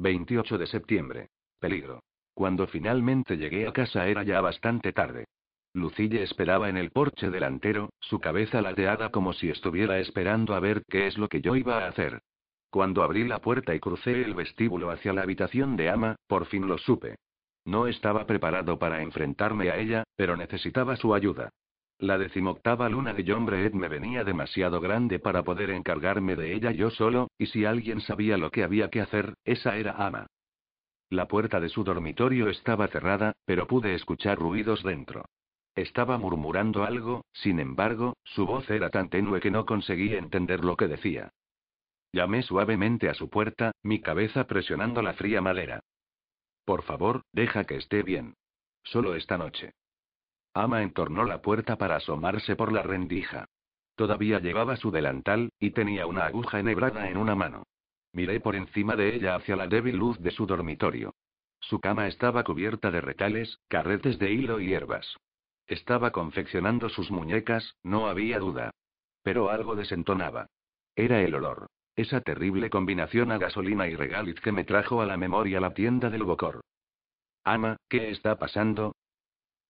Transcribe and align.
28 0.00 0.56
de 0.56 0.66
septiembre. 0.66 1.28
Peligro. 1.58 2.02
Cuando 2.32 2.66
finalmente 2.66 3.36
llegué 3.36 3.68
a 3.68 3.72
casa 3.72 4.06
era 4.06 4.22
ya 4.22 4.40
bastante 4.40 4.94
tarde. 4.94 5.26
Lucille 5.74 6.22
esperaba 6.22 6.70
en 6.70 6.78
el 6.78 6.90
porche 6.90 7.28
delantero, 7.28 7.90
su 8.00 8.18
cabeza 8.18 8.62
lateada 8.62 9.10
como 9.10 9.34
si 9.34 9.50
estuviera 9.50 9.98
esperando 9.98 10.54
a 10.54 10.60
ver 10.60 10.84
qué 10.88 11.06
es 11.06 11.18
lo 11.18 11.28
que 11.28 11.42
yo 11.42 11.54
iba 11.54 11.84
a 11.84 11.88
hacer. 11.88 12.22
Cuando 12.70 13.02
abrí 13.02 13.24
la 13.28 13.40
puerta 13.40 13.74
y 13.74 13.80
crucé 13.80 14.22
el 14.22 14.32
vestíbulo 14.32 14.90
hacia 14.90 15.12
la 15.12 15.20
habitación 15.20 15.76
de 15.76 15.90
ama, 15.90 16.16
por 16.26 16.46
fin 16.46 16.66
lo 16.66 16.78
supe. 16.78 17.16
No 17.66 17.86
estaba 17.86 18.26
preparado 18.26 18.78
para 18.78 19.02
enfrentarme 19.02 19.68
a 19.68 19.76
ella, 19.76 20.04
pero 20.16 20.34
necesitaba 20.34 20.96
su 20.96 21.14
ayuda. 21.14 21.50
La 22.00 22.16
decimoctava 22.16 22.88
luna 22.88 23.12
de 23.12 23.22
Breed 23.22 23.74
me 23.74 23.86
venía 23.88 24.24
demasiado 24.24 24.80
grande 24.80 25.18
para 25.18 25.42
poder 25.42 25.68
encargarme 25.68 26.34
de 26.34 26.54
ella 26.54 26.70
yo 26.70 26.88
solo, 26.88 27.30
y 27.36 27.46
si 27.46 27.66
alguien 27.66 28.00
sabía 28.00 28.38
lo 28.38 28.50
que 28.50 28.64
había 28.64 28.88
que 28.88 29.02
hacer, 29.02 29.34
esa 29.44 29.76
era 29.76 29.92
Ama. 29.92 30.26
La 31.10 31.28
puerta 31.28 31.60
de 31.60 31.68
su 31.68 31.84
dormitorio 31.84 32.48
estaba 32.48 32.88
cerrada, 32.88 33.34
pero 33.44 33.66
pude 33.66 33.94
escuchar 33.94 34.38
ruidos 34.38 34.82
dentro. 34.82 35.26
Estaba 35.74 36.16
murmurando 36.16 36.84
algo, 36.84 37.26
sin 37.34 37.60
embargo, 37.60 38.16
su 38.24 38.46
voz 38.46 38.70
era 38.70 38.88
tan 38.88 39.10
tenue 39.10 39.40
que 39.40 39.50
no 39.50 39.66
conseguí 39.66 40.14
entender 40.14 40.64
lo 40.64 40.76
que 40.76 40.88
decía. 40.88 41.30
Llamé 42.12 42.42
suavemente 42.42 43.10
a 43.10 43.14
su 43.14 43.28
puerta, 43.28 43.72
mi 43.82 44.00
cabeza 44.00 44.46
presionando 44.46 45.02
la 45.02 45.12
fría 45.12 45.42
madera. 45.42 45.80
Por 46.64 46.82
favor, 46.82 47.24
deja 47.32 47.64
que 47.64 47.76
esté 47.76 48.02
bien. 48.02 48.36
Solo 48.84 49.14
esta 49.14 49.36
noche. 49.36 49.74
Ama 50.54 50.82
entornó 50.82 51.24
la 51.24 51.42
puerta 51.42 51.76
para 51.76 51.96
asomarse 51.96 52.56
por 52.56 52.72
la 52.72 52.82
rendija. 52.82 53.46
Todavía 53.94 54.40
llevaba 54.40 54.76
su 54.76 54.90
delantal, 54.90 55.50
y 55.58 55.70
tenía 55.70 56.06
una 56.06 56.26
aguja 56.26 56.58
enhebrada 56.58 57.08
en 57.08 57.16
una 57.16 57.34
mano. 57.34 57.64
Miré 58.12 58.40
por 58.40 58.56
encima 58.56 58.96
de 58.96 59.14
ella 59.14 59.36
hacia 59.36 59.56
la 59.56 59.68
débil 59.68 59.96
luz 59.96 60.18
de 60.18 60.30
su 60.30 60.46
dormitorio. 60.46 61.14
Su 61.60 61.78
cama 61.80 62.08
estaba 62.08 62.42
cubierta 62.42 62.90
de 62.90 63.00
retales, 63.00 63.60
carretes 63.68 64.18
de 64.18 64.32
hilo 64.32 64.60
y 64.60 64.68
hierbas. 64.68 65.16
Estaba 65.66 66.10
confeccionando 66.10 66.88
sus 66.88 67.10
muñecas, 67.10 67.76
no 67.84 68.08
había 68.08 68.40
duda. 68.40 68.72
Pero 69.22 69.50
algo 69.50 69.76
desentonaba. 69.76 70.46
Era 70.96 71.20
el 71.20 71.34
olor. 71.34 71.66
Esa 71.94 72.22
terrible 72.22 72.70
combinación 72.70 73.30
a 73.30 73.38
gasolina 73.38 73.86
y 73.86 73.94
regaliz 73.94 74.40
que 74.40 74.52
me 74.52 74.64
trajo 74.64 75.02
a 75.02 75.06
la 75.06 75.16
memoria 75.16 75.60
la 75.60 75.74
tienda 75.74 76.10
del 76.10 76.24
Bocor. 76.24 76.62
Ama, 77.44 77.76
¿qué 77.88 78.10
está 78.10 78.38
pasando? 78.38 78.94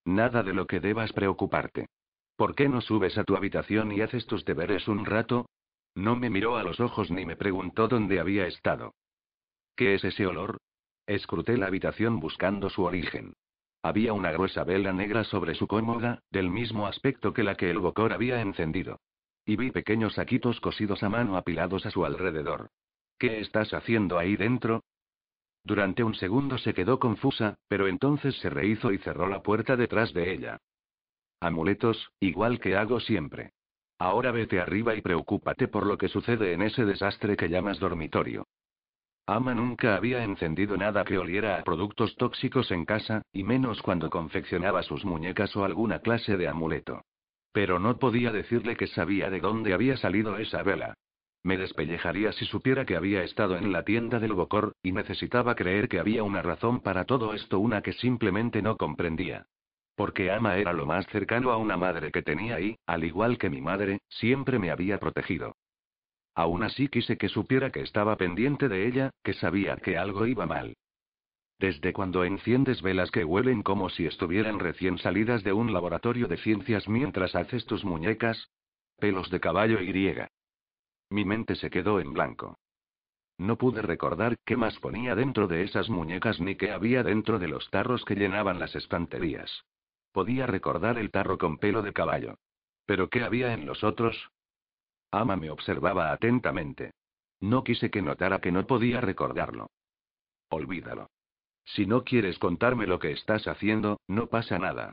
Nada 0.05 0.43
de 0.43 0.53
lo 0.53 0.67
que 0.67 0.81
debas 0.81 1.13
preocuparte. 1.13 1.89
¿Por 2.37 2.55
qué 2.55 2.69
no 2.69 2.81
subes 2.81 3.19
a 3.19 3.25
tu 3.25 3.37
habitación 3.37 3.93
y 3.93 4.01
haces 4.01 4.27
tus 4.27 4.45
deberes 4.45 4.89
un 4.89 5.05
rato? 5.05 5.47
No 5.95 6.17
me 6.17 6.31
miró 6.31 6.57
a 6.57 6.63
los 6.63 6.81
ojos 6.81 7.11
ni 7.11 7.27
me 7.27 7.37
preguntó 7.37 7.89
dónde 7.89 8.21
había 8.21 8.47
estado. 8.47 8.95
¿Qué 9.77 9.95
es 9.95 10.05
ese 10.05 10.27
olor? 10.27 10.59
Escruté 11.07 11.57
la 11.57 11.67
habitación 11.67 12.21
buscando 12.21 12.71
su 12.71 12.85
origen. 12.85 13.35
Había 13.83 14.13
una 14.13 14.31
gruesa 14.31 14.63
vela 14.65 14.93
negra 14.93 15.25
sobre 15.25 15.55
su 15.55 15.67
cómoda, 15.67 16.23
del 16.31 16.51
mismo 16.51 16.87
aspecto 16.87 17.33
que 17.33 17.43
la 17.43 17.57
que 17.57 17.71
el 17.71 17.79
Bocor 17.79 18.13
había 18.13 18.41
encendido. 18.41 19.01
Y 19.45 19.57
vi 19.57 19.71
pequeños 19.71 20.15
saquitos 20.15 20.61
cosidos 20.61 21.03
a 21.03 21.09
mano 21.09 21.37
apilados 21.37 21.87
a 21.87 21.91
su 21.91 22.05
alrededor. 22.05 22.71
¿Qué 23.19 23.41
estás 23.41 23.73
haciendo 23.75 24.19
ahí 24.19 24.37
dentro? 24.37 24.85
Durante 25.65 26.03
un 26.03 26.15
segundo 26.15 26.59
se 26.59 26.75
quedó 26.75 26.99
confusa, 26.99 27.59
pero 27.69 27.87
entonces 27.87 28.37
se 28.39 28.51
rehizo 28.51 28.93
y 28.93 28.99
cerró 28.99 29.29
la 29.29 29.43
puerta 29.43 29.77
detrás 29.77 30.13
de 30.15 30.33
ella. 30.33 30.59
Amuletos, 31.41 32.11
igual 32.21 32.61
que 32.61 32.77
hago 32.77 33.01
siempre. 33.01 33.53
Ahora 33.99 34.33
vete 34.33 34.61
arriba 34.61 34.95
y 34.95 35.03
preocúpate 35.03 35.69
por 35.69 35.87
lo 35.87 35.99
que 35.99 36.09
sucede 36.09 36.55
en 36.55 36.63
ese 36.63 36.85
desastre 36.85 37.37
que 37.37 37.49
llamas 37.49 37.79
dormitorio. 37.79 38.47
Ama 39.27 39.55
nunca 39.55 39.95
había 39.95 40.25
encendido 40.25 40.77
nada 40.77 41.05
que 41.05 41.19
oliera 41.19 41.59
a 41.59 41.63
productos 41.63 42.17
tóxicos 42.17 42.71
en 42.71 42.85
casa, 42.85 43.23
y 43.33 43.45
menos 43.45 43.81
cuando 43.83 44.11
confeccionaba 44.11 44.83
sus 44.83 45.05
muñecas 45.05 45.55
o 45.55 45.65
alguna 45.65 46.01
clase 46.01 46.37
de 46.37 46.49
amuleto. 46.49 47.03
Pero 47.53 47.79
no 47.79 47.99
podía 47.99 48.33
decirle 48.33 48.77
que 48.77 48.87
sabía 48.87 49.31
de 49.31 49.41
dónde 49.41 49.73
había 49.75 49.97
salido 49.97 50.37
esa 50.39 50.63
vela. 50.63 50.95
Me 51.43 51.57
despellejaría 51.57 52.33
si 52.33 52.45
supiera 52.45 52.85
que 52.85 52.97
había 52.97 53.23
estado 53.23 53.57
en 53.57 53.73
la 53.73 53.85
tienda 53.85 54.19
del 54.19 54.35
Bocor, 54.35 54.75
y 54.83 54.93
necesitaba 54.93 55.55
creer 55.55 55.89
que 55.89 55.99
había 55.99 56.23
una 56.23 56.43
razón 56.43 56.81
para 56.81 57.05
todo 57.05 57.33
esto, 57.33 57.59
una 57.59 57.83
que 57.83 57.95
simplemente 57.95 58.61
no 58.61 58.77
comprendía. 58.77 59.47
Porque 59.95 60.31
Ama 60.31 60.57
era 60.59 60.73
lo 60.73 60.87
más 60.87 61.07
cercano 61.07 61.51
a 61.51 61.57
una 61.57 61.77
madre 61.77 62.11
que 62.11 62.23
tenía 62.23 62.61
y, 62.61 62.77
al 62.87 63.05
igual 63.05 63.39
que 63.39 63.51
mi 63.51 63.61
madre, 63.61 64.01
siempre 64.09 64.59
me 64.59 64.71
había 64.71 64.99
protegido. 64.99 65.57
Aún 66.35 66.63
así 66.63 66.89
quise 66.89 67.17
que 67.17 67.29
supiera 67.29 67.71
que 67.71 67.81
estaba 67.81 68.17
pendiente 68.17 68.69
de 68.69 68.87
ella, 68.87 69.11
que 69.23 69.33
sabía 69.35 69.77
que 69.77 69.97
algo 69.99 70.27
iba 70.27 70.47
mal. 70.47 70.75
Desde 71.59 71.93
cuando 71.93 72.25
enciendes 72.25 72.81
velas 72.81 73.11
que 73.11 73.25
huelen 73.25 73.63
como 73.63 73.91
si 73.91 74.07
estuvieran 74.07 74.59
recién 74.59 74.99
salidas 74.99 75.43
de 75.43 75.53
un 75.53 75.73
laboratorio 75.73 76.29
de 76.29 76.39
ciencias 76.39 76.89
mientras 76.89 77.35
haces 77.35 77.67
tus 77.67 77.85
muñecas. 77.85 78.49
Pelos 78.99 79.31
de 79.31 79.41
caballo 79.41 79.81
y 79.81 79.87
griega. 79.87 80.31
Mi 81.11 81.25
mente 81.25 81.57
se 81.57 81.71
quedó 81.71 82.01
en 82.01 82.13
blanco. 82.13 82.59
No 83.37 83.57
pude 83.57 83.83
recordar 83.83 84.37
qué 84.45 84.57
más 84.57 84.79
ponía 84.79 85.15
dentro 85.15 85.49
de 85.49 85.63
esas 85.65 85.89
muñecas 85.89 86.41
ni 86.41 86.57
qué 86.57 86.73
había 86.73 87.03
dentro 87.03 87.39
de 87.39 87.49
los 87.49 87.69
tarros 87.71 88.05
que 88.05 88.15
llenaban 88.15 88.59
las 88.59 88.77
estanterías. 88.77 89.65
Podía 90.13 90.47
recordar 90.47 90.99
el 90.99 91.11
tarro 91.11 91.39
con 91.39 91.59
pelo 91.59 91.83
de 91.83 91.93
caballo. 91.93 92.37
¿Pero 92.87 93.09
qué 93.09 93.23
había 93.23 93.55
en 93.55 93.67
los 93.67 93.83
otros? 93.83 94.31
Ama 95.11 95.37
me 95.37 95.51
observaba 95.51 96.13
atentamente. 96.13 96.93
No 97.41 97.65
quise 97.65 97.91
que 97.91 98.03
notara 98.03 98.41
que 98.41 98.53
no 98.53 98.67
podía 98.67 99.01
recordarlo. 99.01 99.71
Olvídalo. 100.51 101.09
Si 101.65 101.87
no 101.87 102.05
quieres 102.05 102.39
contarme 102.39 102.87
lo 102.87 102.99
que 102.99 103.13
estás 103.13 103.47
haciendo, 103.49 104.01
no 104.07 104.27
pasa 104.27 104.59
nada. 104.59 104.93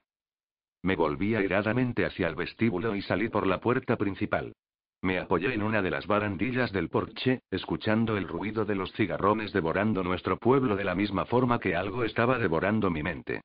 Me 0.81 0.95
volví 0.95 1.35
airadamente 1.35 2.05
hacia 2.05 2.27
el 2.27 2.35
vestíbulo 2.35 2.95
y 2.95 3.01
salí 3.01 3.29
por 3.29 3.45
la 3.45 3.59
puerta 3.59 3.97
principal. 3.97 4.53
Me 5.01 5.19
apoyé 5.19 5.53
en 5.53 5.61
una 5.61 5.81
de 5.81 5.91
las 5.91 6.07
barandillas 6.07 6.71
del 6.71 6.89
porche, 6.89 7.41
escuchando 7.51 8.17
el 8.17 8.27
ruido 8.27 8.65
de 8.65 8.75
los 8.75 8.91
cigarrones 8.93 9.53
devorando 9.53 10.03
nuestro 10.03 10.37
pueblo 10.37 10.75
de 10.75 10.83
la 10.83 10.95
misma 10.95 11.25
forma 11.25 11.59
que 11.59 11.75
algo 11.75 12.03
estaba 12.03 12.39
devorando 12.39 12.89
mi 12.89 13.03
mente. 13.03 13.41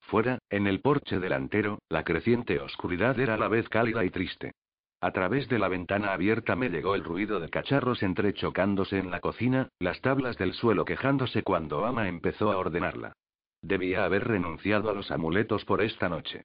Fuera, 0.00 0.38
en 0.50 0.66
el 0.66 0.80
porche 0.80 1.18
delantero, 1.18 1.78
la 1.88 2.04
creciente 2.04 2.60
oscuridad 2.60 3.18
era 3.18 3.34
a 3.34 3.38
la 3.38 3.48
vez 3.48 3.68
cálida 3.68 4.04
y 4.04 4.10
triste. 4.10 4.52
A 5.00 5.12
través 5.12 5.48
de 5.48 5.58
la 5.58 5.68
ventana 5.68 6.12
abierta 6.12 6.56
me 6.56 6.70
llegó 6.70 6.94
el 6.94 7.04
ruido 7.04 7.38
de 7.38 7.50
cacharros 7.50 8.02
entrechocándose 8.02 8.98
en 8.98 9.10
la 9.10 9.20
cocina, 9.20 9.68
las 9.78 10.00
tablas 10.00 10.38
del 10.38 10.54
suelo 10.54 10.84
quejándose 10.84 11.42
cuando 11.42 11.84
Ama 11.84 12.08
empezó 12.08 12.50
a 12.50 12.56
ordenarla. 12.56 13.12
Debía 13.62 14.04
haber 14.04 14.26
renunciado 14.26 14.90
a 14.90 14.94
los 14.94 15.10
amuletos 15.10 15.64
por 15.64 15.82
esta 15.82 16.08
noche. 16.08 16.44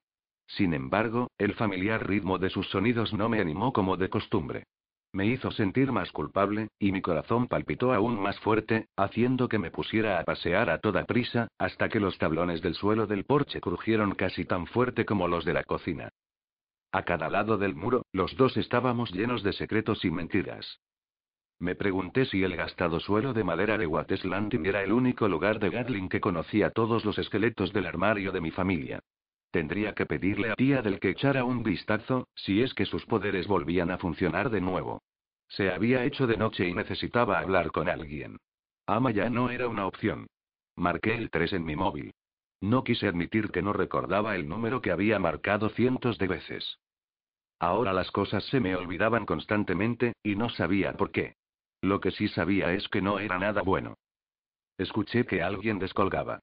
Sin 0.49 0.73
embargo, 0.73 1.29
el 1.37 1.53
familiar 1.53 2.07
ritmo 2.07 2.39
de 2.39 2.49
sus 2.49 2.67
sonidos 2.69 3.13
no 3.13 3.29
me 3.29 3.39
animó 3.39 3.71
como 3.71 3.97
de 3.97 4.09
costumbre. 4.09 4.63
Me 5.13 5.27
hizo 5.27 5.51
sentir 5.51 5.91
más 5.91 6.11
culpable, 6.11 6.69
y 6.79 6.91
mi 6.91 7.01
corazón 7.01 7.47
palpitó 7.47 7.93
aún 7.93 8.19
más 8.19 8.39
fuerte, 8.39 8.87
haciendo 8.95 9.47
que 9.47 9.59
me 9.59 9.69
pusiera 9.71 10.19
a 10.19 10.23
pasear 10.23 10.69
a 10.69 10.79
toda 10.79 11.05
prisa, 11.05 11.47
hasta 11.57 11.87
que 11.89 11.99
los 11.99 12.17
tablones 12.17 12.61
del 12.61 12.73
suelo 12.73 13.05
del 13.05 13.25
porche 13.25 13.61
crujieron 13.61 14.15
casi 14.15 14.45
tan 14.45 14.65
fuerte 14.65 15.05
como 15.05 15.27
los 15.27 15.45
de 15.45 15.53
la 15.53 15.63
cocina. 15.63 16.09
A 16.91 17.03
cada 17.03 17.29
lado 17.29 17.57
del 17.59 17.75
muro, 17.75 18.05
los 18.11 18.35
dos 18.35 18.57
estábamos 18.57 19.11
llenos 19.11 19.43
de 19.43 19.53
secretos 19.53 20.03
y 20.03 20.09
mentiras. 20.09 20.79
Me 21.59 21.75
pregunté 21.75 22.25
si 22.25 22.43
el 22.43 22.55
gastado 22.55 22.99
suelo 22.99 23.33
de 23.33 23.43
madera 23.43 23.77
de 23.77 23.85
Watt's 23.85 24.25
Landing 24.25 24.65
era 24.65 24.83
el 24.83 24.93
único 24.93 25.27
lugar 25.27 25.59
de 25.59 25.69
Gatling 25.69 26.09
que 26.09 26.21
conocía 26.21 26.71
todos 26.71 27.05
los 27.05 27.19
esqueletos 27.19 27.71
del 27.71 27.85
armario 27.85 28.31
de 28.31 28.41
mi 28.41 28.49
familia. 28.49 29.01
Tendría 29.51 29.93
que 29.93 30.05
pedirle 30.05 30.51
a 30.51 30.55
tía 30.55 30.81
del 30.81 30.99
que 30.99 31.09
echara 31.09 31.43
un 31.43 31.63
vistazo, 31.63 32.27
si 32.35 32.61
es 32.61 32.73
que 32.73 32.85
sus 32.85 33.05
poderes 33.05 33.47
volvían 33.47 33.89
a 33.89 33.97
funcionar 33.97 34.49
de 34.49 34.61
nuevo. 34.61 35.01
Se 35.47 35.71
había 35.71 36.05
hecho 36.05 36.27
de 36.27 36.37
noche 36.37 36.67
y 36.67 36.73
necesitaba 36.73 37.39
hablar 37.39 37.71
con 37.71 37.89
alguien. 37.89 38.37
Ama 38.85 39.11
ya 39.11 39.29
no 39.29 39.49
era 39.49 39.67
una 39.67 39.87
opción. 39.87 40.27
Marqué 40.75 41.15
el 41.15 41.31
3 41.31 41.53
en 41.53 41.65
mi 41.65 41.75
móvil. 41.75 42.13
No 42.61 42.83
quise 42.83 43.07
admitir 43.07 43.51
que 43.51 43.61
no 43.61 43.73
recordaba 43.73 44.35
el 44.35 44.47
número 44.47 44.81
que 44.81 44.91
había 44.91 45.17
marcado 45.17 45.69
cientos 45.69 46.17
de 46.17 46.27
veces. 46.27 46.77
Ahora 47.59 47.91
las 47.93 48.11
cosas 48.11 48.43
se 48.45 48.59
me 48.59 48.75
olvidaban 48.75 49.25
constantemente, 49.25 50.13
y 50.23 50.35
no 50.35 50.49
sabía 50.49 50.93
por 50.93 51.11
qué. 51.11 51.35
Lo 51.81 51.99
que 51.99 52.11
sí 52.11 52.27
sabía 52.27 52.73
es 52.73 52.87
que 52.87 53.01
no 53.01 53.19
era 53.19 53.39
nada 53.39 53.61
bueno. 53.61 53.95
Escuché 54.77 55.25
que 55.25 55.41
alguien 55.41 55.79
descolgaba. 55.79 56.39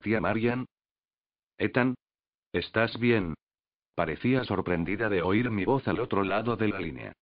Tía 0.00 0.20
Marian. 0.20 0.66
Ethan. 1.58 1.94
¿Estás 2.54 2.96
bien? 3.00 3.34
Parecía 3.96 4.44
sorprendida 4.44 5.08
de 5.08 5.22
oír 5.22 5.50
mi 5.50 5.64
voz 5.64 5.88
al 5.88 5.98
otro 5.98 6.22
lado 6.22 6.54
de 6.56 6.68
la 6.68 6.78
línea. 6.78 7.12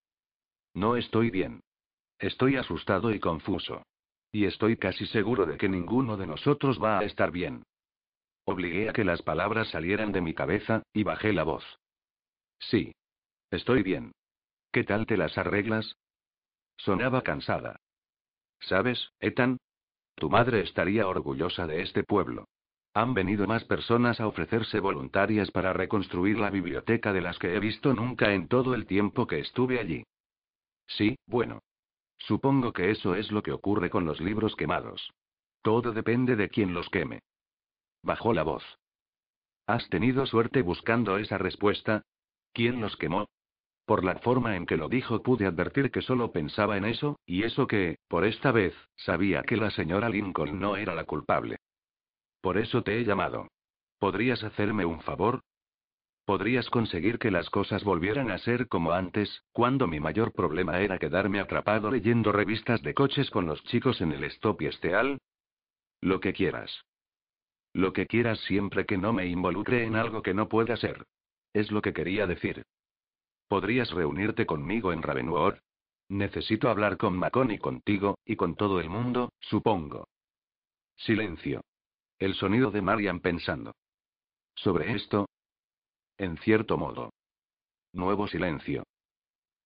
No 0.74 0.94
estoy 0.94 1.30
bien. 1.30 1.60
Estoy 2.18 2.56
asustado 2.56 3.10
y 3.10 3.18
confuso. 3.18 3.82
Y 4.30 4.44
estoy 4.44 4.76
casi 4.76 5.06
seguro 5.06 5.46
de 5.46 5.56
que 5.56 5.70
ninguno 5.70 6.18
de 6.18 6.26
nosotros 6.26 6.78
va 6.82 6.98
a 6.98 7.04
estar 7.04 7.30
bien. 7.30 7.62
Obligué 8.44 8.90
a 8.90 8.92
que 8.92 9.04
las 9.04 9.22
palabras 9.22 9.70
salieran 9.70 10.12
de 10.12 10.20
mi 10.20 10.34
cabeza, 10.34 10.82
y 10.92 11.02
bajé 11.02 11.32
la 11.32 11.44
voz. 11.44 11.64
Sí. 12.58 12.92
Estoy 13.50 13.82
bien. 13.82 14.12
¿Qué 14.70 14.84
tal 14.84 15.06
te 15.06 15.16
las 15.16 15.38
arreglas? 15.38 15.96
Sonaba 16.76 17.22
cansada. 17.22 17.76
¿Sabes, 18.60 19.12
Ethan? 19.18 19.56
Tu 20.14 20.28
madre 20.28 20.60
estaría 20.60 21.08
orgullosa 21.08 21.66
de 21.66 21.80
este 21.80 22.04
pueblo. 22.04 22.44
Han 22.94 23.14
venido 23.14 23.46
más 23.46 23.64
personas 23.64 24.20
a 24.20 24.26
ofrecerse 24.26 24.78
voluntarias 24.78 25.50
para 25.50 25.72
reconstruir 25.72 26.38
la 26.38 26.50
biblioteca 26.50 27.12
de 27.12 27.22
las 27.22 27.38
que 27.38 27.54
he 27.54 27.60
visto 27.60 27.94
nunca 27.94 28.34
en 28.34 28.48
todo 28.48 28.74
el 28.74 28.86
tiempo 28.86 29.26
que 29.26 29.38
estuve 29.38 29.80
allí. 29.80 30.04
Sí, 30.86 31.16
bueno. 31.26 31.62
Supongo 32.18 32.72
que 32.72 32.90
eso 32.90 33.14
es 33.14 33.32
lo 33.32 33.42
que 33.42 33.52
ocurre 33.52 33.90
con 33.90 34.04
los 34.04 34.20
libros 34.20 34.54
quemados. 34.56 35.10
Todo 35.62 35.92
depende 35.92 36.36
de 36.36 36.50
quién 36.50 36.74
los 36.74 36.88
queme. 36.90 37.20
Bajó 38.02 38.32
la 38.34 38.42
voz. 38.42 38.62
¿Has 39.66 39.88
tenido 39.88 40.26
suerte 40.26 40.62
buscando 40.62 41.16
esa 41.16 41.38
respuesta? 41.38 42.02
¿Quién 42.52 42.80
los 42.80 42.96
quemó? 42.96 43.28
Por 43.86 44.04
la 44.04 44.16
forma 44.16 44.56
en 44.56 44.66
que 44.66 44.76
lo 44.76 44.88
dijo 44.88 45.22
pude 45.22 45.46
advertir 45.46 45.90
que 45.90 46.02
solo 46.02 46.30
pensaba 46.30 46.76
en 46.76 46.84
eso, 46.84 47.18
y 47.26 47.44
eso 47.44 47.66
que, 47.66 47.98
por 48.08 48.24
esta 48.24 48.52
vez, 48.52 48.74
sabía 48.96 49.42
que 49.42 49.56
la 49.56 49.70
señora 49.70 50.08
Lincoln 50.08 50.60
no 50.60 50.76
era 50.76 50.94
la 50.94 51.04
culpable. 51.04 51.58
Por 52.42 52.58
eso 52.58 52.82
te 52.82 52.98
he 52.98 53.04
llamado. 53.04 53.48
¿Podrías 53.98 54.42
hacerme 54.42 54.84
un 54.84 55.00
favor? 55.00 55.40
¿Podrías 56.24 56.68
conseguir 56.70 57.18
que 57.18 57.30
las 57.30 57.48
cosas 57.50 57.84
volvieran 57.84 58.30
a 58.32 58.38
ser 58.38 58.68
como 58.68 58.92
antes, 58.92 59.42
cuando 59.52 59.86
mi 59.86 60.00
mayor 60.00 60.32
problema 60.32 60.80
era 60.80 60.98
quedarme 60.98 61.38
atrapado 61.38 61.90
leyendo 61.90 62.32
revistas 62.32 62.82
de 62.82 62.94
coches 62.94 63.30
con 63.30 63.46
los 63.46 63.62
chicos 63.64 64.00
en 64.00 64.12
el 64.12 64.24
stop 64.24 64.60
y 64.62 64.66
esteal? 64.66 65.18
Lo 66.00 66.20
que 66.20 66.32
quieras. 66.32 66.84
Lo 67.74 67.92
que 67.92 68.06
quieras 68.06 68.40
siempre 68.40 68.86
que 68.86 68.98
no 68.98 69.12
me 69.12 69.26
involucre 69.26 69.84
en 69.84 69.94
algo 69.94 70.20
que 70.22 70.34
no 70.34 70.48
pueda 70.48 70.76
ser. 70.76 71.06
Es 71.52 71.70
lo 71.70 71.80
que 71.80 71.92
quería 71.92 72.26
decir. 72.26 72.64
¿Podrías 73.46 73.90
reunirte 73.92 74.46
conmigo 74.46 74.92
en 74.92 75.02
Ravenwood? 75.02 75.54
Necesito 76.08 76.68
hablar 76.68 76.96
con 76.96 77.16
Macon 77.16 77.52
y 77.52 77.58
contigo, 77.58 78.18
y 78.24 78.34
con 78.34 78.56
todo 78.56 78.80
el 78.80 78.90
mundo, 78.90 79.32
supongo. 79.40 80.08
Silencio. 80.96 81.62
El 82.22 82.34
sonido 82.34 82.70
de 82.70 82.82
Marian 82.82 83.18
pensando. 83.18 83.74
¿Sobre 84.54 84.92
esto? 84.92 85.28
En 86.16 86.36
cierto 86.36 86.78
modo. 86.78 87.10
Nuevo 87.92 88.28
silencio. 88.28 88.84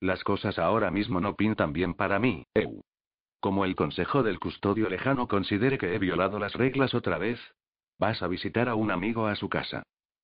Las 0.01 0.25
cosas 0.25 0.59
ahora 0.59 0.91
mismo 0.91 1.21
no 1.21 1.37
pintan 1.37 1.75
bien 1.75 1.93
para 1.93 2.19
mí, 2.19 2.47
Eu. 2.55 2.81
Como 3.41 3.67
el 3.67 3.77
consejo 3.77 4.23
del 4.23 4.41
custodio 4.41 4.89
lejano 4.89 5.29
considere 5.29 5.77
que 5.77 5.95
he 5.95 5.99
violado 5.99 6.39
las 6.39 6.55
reglas 6.55 6.95
otra 6.95 7.19
vez, 7.19 7.39
vas 7.99 8.23
a 8.23 8.27
visitar 8.27 8.71
a 8.71 8.75
un 8.75 8.91
amigo 8.91 9.27
a 9.27 9.37
su 9.37 9.51
casa. 9.51 9.83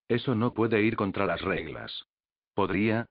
Eso 0.09 0.35
no 0.35 0.55
puede 0.55 0.81
ir 0.81 0.97
contra 0.97 1.27
las 1.27 1.43
reglas. 1.43 2.07
¿Podría? 2.55 3.05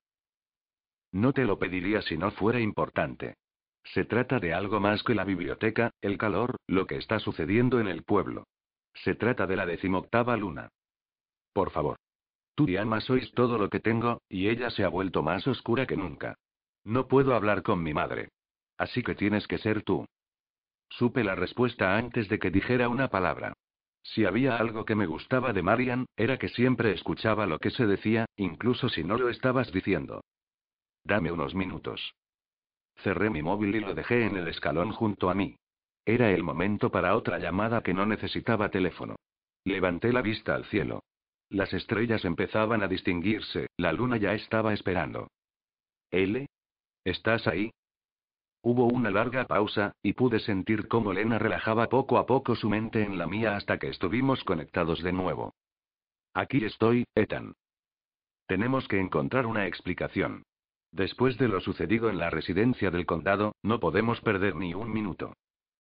No 1.12 1.32
te 1.32 1.46
lo 1.46 1.60
pediría 1.60 2.02
si 2.02 2.18
no 2.18 2.32
fuera 2.32 2.60
importante. 2.60 3.36
Se 3.84 4.04
trata 4.04 4.40
de 4.40 4.56
algo 4.56 4.80
más 4.80 5.04
que 5.04 5.14
la 5.14 5.26
biblioteca, 5.26 5.92
el 6.02 6.18
calor, 6.18 6.58
lo 6.66 6.88
que 6.88 6.96
está 6.96 7.20
sucediendo 7.20 7.80
en 7.80 7.88
el 7.88 8.02
pueblo. 8.02 8.48
Se 8.94 9.16
trata 9.16 9.48
de 9.48 9.56
la 9.56 9.66
decimoctava 9.66 10.38
luna. 10.38 10.70
Por 11.54 11.72
favor. 11.72 11.98
Tú 12.56 12.68
y 12.68 12.78
Ama 12.78 13.02
sois 13.02 13.32
todo 13.32 13.58
lo 13.58 13.70
que 13.70 13.80
tengo, 13.80 14.22
y 14.30 14.50
ella 14.50 14.70
se 14.70 14.84
ha 14.84 14.90
vuelto 14.90 15.24
más 15.24 15.48
oscura 15.48 15.86
que 15.86 15.98
nunca. 15.98 16.36
No 16.84 17.08
puedo 17.08 17.36
hablar 17.36 17.64
con 17.64 17.82
mi 17.82 17.94
madre. 17.94 18.30
Así 18.78 19.04
que 19.04 19.16
tienes 19.16 19.48
que 19.48 19.58
ser 19.58 19.84
tú. 19.84 20.06
Supe 20.90 21.24
la 21.24 21.36
respuesta 21.36 21.98
antes 21.98 22.28
de 22.28 22.40
que 22.40 22.52
dijera 22.52 22.90
una 22.90 23.08
palabra. 23.08 23.54
Si 24.04 24.26
había 24.26 24.58
algo 24.58 24.84
que 24.84 24.96
me 24.96 25.06
gustaba 25.06 25.54
de 25.54 25.62
Marian, 25.62 26.06
era 26.16 26.38
que 26.38 26.50
siempre 26.50 26.92
escuchaba 26.92 27.46
lo 27.46 27.60
que 27.60 27.70
se 27.70 27.86
decía, 27.86 28.26
incluso 28.36 28.90
si 28.90 29.04
no 29.04 29.18
lo 29.18 29.30
estabas 29.30 29.72
diciendo. 29.72 30.22
Dame 31.04 31.32
unos 31.32 31.56
minutos. 31.56 32.14
Cerré 33.04 33.30
mi 33.30 33.42
móvil 33.42 33.76
y 33.76 33.80
lo 33.80 33.94
dejé 33.94 34.26
en 34.26 34.38
el 34.38 34.48
escalón 34.48 34.92
junto 34.92 35.30
a 35.30 35.34
mí. 35.34 35.56
Era 36.06 36.32
el 36.32 36.44
momento 36.44 36.90
para 36.92 37.16
otra 37.16 37.38
llamada 37.38 37.82
que 37.82 37.94
no 37.94 38.06
necesitaba 38.06 38.70
teléfono. 38.70 39.16
Levanté 39.64 40.12
la 40.12 40.22
vista 40.22 40.56
al 40.56 40.66
cielo. 40.66 41.04
Las 41.50 41.74
estrellas 41.74 42.26
empezaban 42.26 42.82
a 42.82 42.88
distinguirse, 42.88 43.68
la 43.78 43.92
luna 43.94 44.18
ya 44.18 44.34
estaba 44.34 44.74
esperando. 44.74 45.28
¿L? 46.10 46.48
¿Estás 47.04 47.46
ahí? 47.48 47.72
Hubo 48.64 48.86
una 48.86 49.10
larga 49.10 49.46
pausa, 49.46 49.94
y 50.04 50.14
pude 50.14 50.40
sentir 50.40 50.88
cómo 50.88 51.14
Lena 51.14 51.40
relajaba 51.40 51.90
poco 51.90 52.18
a 52.18 52.26
poco 52.26 52.56
su 52.56 52.70
mente 52.70 53.04
en 53.04 53.18
la 53.18 53.28
mía 53.28 53.56
hasta 53.56 53.80
que 53.80 53.90
estuvimos 53.90 54.44
conectados 54.44 55.02
de 55.02 55.12
nuevo. 55.12 55.54
Aquí 56.34 56.64
estoy, 56.64 57.06
Ethan. 57.16 57.54
Tenemos 58.48 58.88
que 58.88 59.00
encontrar 59.00 59.46
una 59.46 59.68
explicación. 59.68 60.44
Después 60.92 61.38
de 61.38 61.48
lo 61.48 61.60
sucedido 61.62 62.10
en 62.10 62.18
la 62.18 62.30
residencia 62.30 62.92
del 62.92 63.06
condado, 63.06 63.56
no 63.64 63.80
podemos 63.80 64.22
perder 64.22 64.56
ni 64.56 64.74
un 64.74 64.92
minuto. 64.92 65.34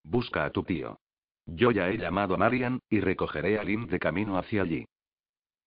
Busca 0.03 0.45
a 0.45 0.51
tu 0.51 0.63
tío. 0.63 0.99
Yo 1.45 1.71
ya 1.71 1.89
he 1.89 1.97
llamado 1.97 2.35
a 2.35 2.37
Marian, 2.37 2.79
y 2.89 2.99
recogeré 2.99 3.59
a 3.59 3.63
Lynn 3.63 3.87
de 3.87 3.99
camino 3.99 4.37
hacia 4.37 4.61
allí. 4.61 4.85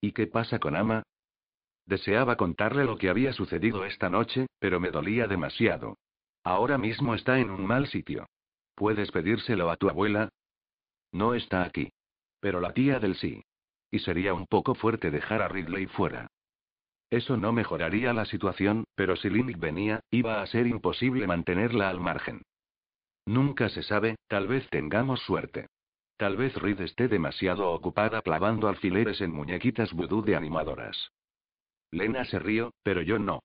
¿Y 0.00 0.12
qué 0.12 0.26
pasa 0.26 0.58
con 0.58 0.76
Ama? 0.76 1.02
Deseaba 1.86 2.36
contarle 2.36 2.84
lo 2.84 2.96
que 2.96 3.08
había 3.08 3.32
sucedido 3.32 3.84
esta 3.84 4.08
noche, 4.08 4.46
pero 4.58 4.81
me 4.81 4.90
dolía 4.90 5.26
demasiado. 5.26 5.98
Ahora 6.42 6.78
mismo 6.78 7.14
está 7.14 7.38
en 7.38 7.50
un 7.50 7.66
mal 7.66 7.86
sitio. 7.88 8.26
¿Puedes 8.75 9.10
pedírselo 9.10 9.70
a 9.70 9.76
tu 9.76 9.88
abuela? 9.88 10.31
No 11.12 11.34
está 11.34 11.62
aquí. 11.62 11.92
Pero 12.40 12.60
la 12.60 12.72
tía 12.72 12.98
del 12.98 13.16
sí. 13.16 13.44
Y 13.90 14.00
sería 14.00 14.34
un 14.34 14.46
poco 14.46 14.75
fuerte 14.75 15.10
dejar 15.10 15.42
a 15.42 15.48
Ridley 15.48 15.87
fuera. 15.87 16.26
Eso 17.10 17.37
no 17.37 17.52
mejoraría 17.52 18.12
la 18.12 18.25
situación, 18.25 18.84
pero 18.94 19.14
si 19.16 19.30
Lynn 19.30 19.58
venía, 19.58 20.00
iba 20.10 20.42
a 20.42 20.46
ser 20.46 20.66
imposible 20.66 21.26
mantenerla 21.26 21.88
al 21.88 22.00
margen. 22.00 22.42
Nunca 23.26 23.69
se 23.69 23.82
sabe, 23.82 24.17
tal 24.29 24.49
vez 24.49 24.69
tengamos 24.71 25.21
suerte. 25.21 25.69
Tal 26.17 26.37
vez 26.37 26.55
Reed 26.55 26.81
esté 26.81 27.09
demasiado 27.09 27.71
ocupada 27.71 28.23
clavando 28.23 28.69
alfileres 28.69 29.21
en 29.21 29.32
muñequitas 29.32 29.93
vudú 29.93 30.23
de 30.23 30.37
animadoras. 30.37 31.11
Lena 31.91 32.25
se 32.25 32.38
rió, 32.38 32.73
pero 32.82 33.03
yo 33.03 33.19
no. 33.19 33.43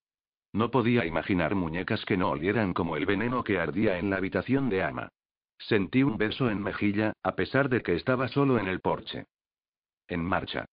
No 0.54 0.72
podía 0.72 1.06
imaginar 1.06 1.56
muñecas 1.56 2.04
que 2.06 2.18
no 2.18 2.30
olieran 2.30 2.74
como 2.74 2.98
el 2.98 3.06
veneno 3.06 3.44
que 3.44 3.60
ardía 3.60 4.00
en 4.00 4.10
la 4.10 4.18
habitación 4.18 4.70
de 4.70 4.84
Ama. 4.84 5.10
Sentí 5.58 6.04
un 6.04 6.18
beso 6.18 6.50
en 6.50 6.62
mejilla, 6.62 7.14
a 7.24 7.36
pesar 7.36 7.70
de 7.70 7.81
que 7.81 7.96
estaba 7.96 8.28
solo 8.28 8.58
en 8.58 8.68
el 8.68 8.80
porche. 8.81 9.26
En 10.08 10.24
marcha. 10.24 10.66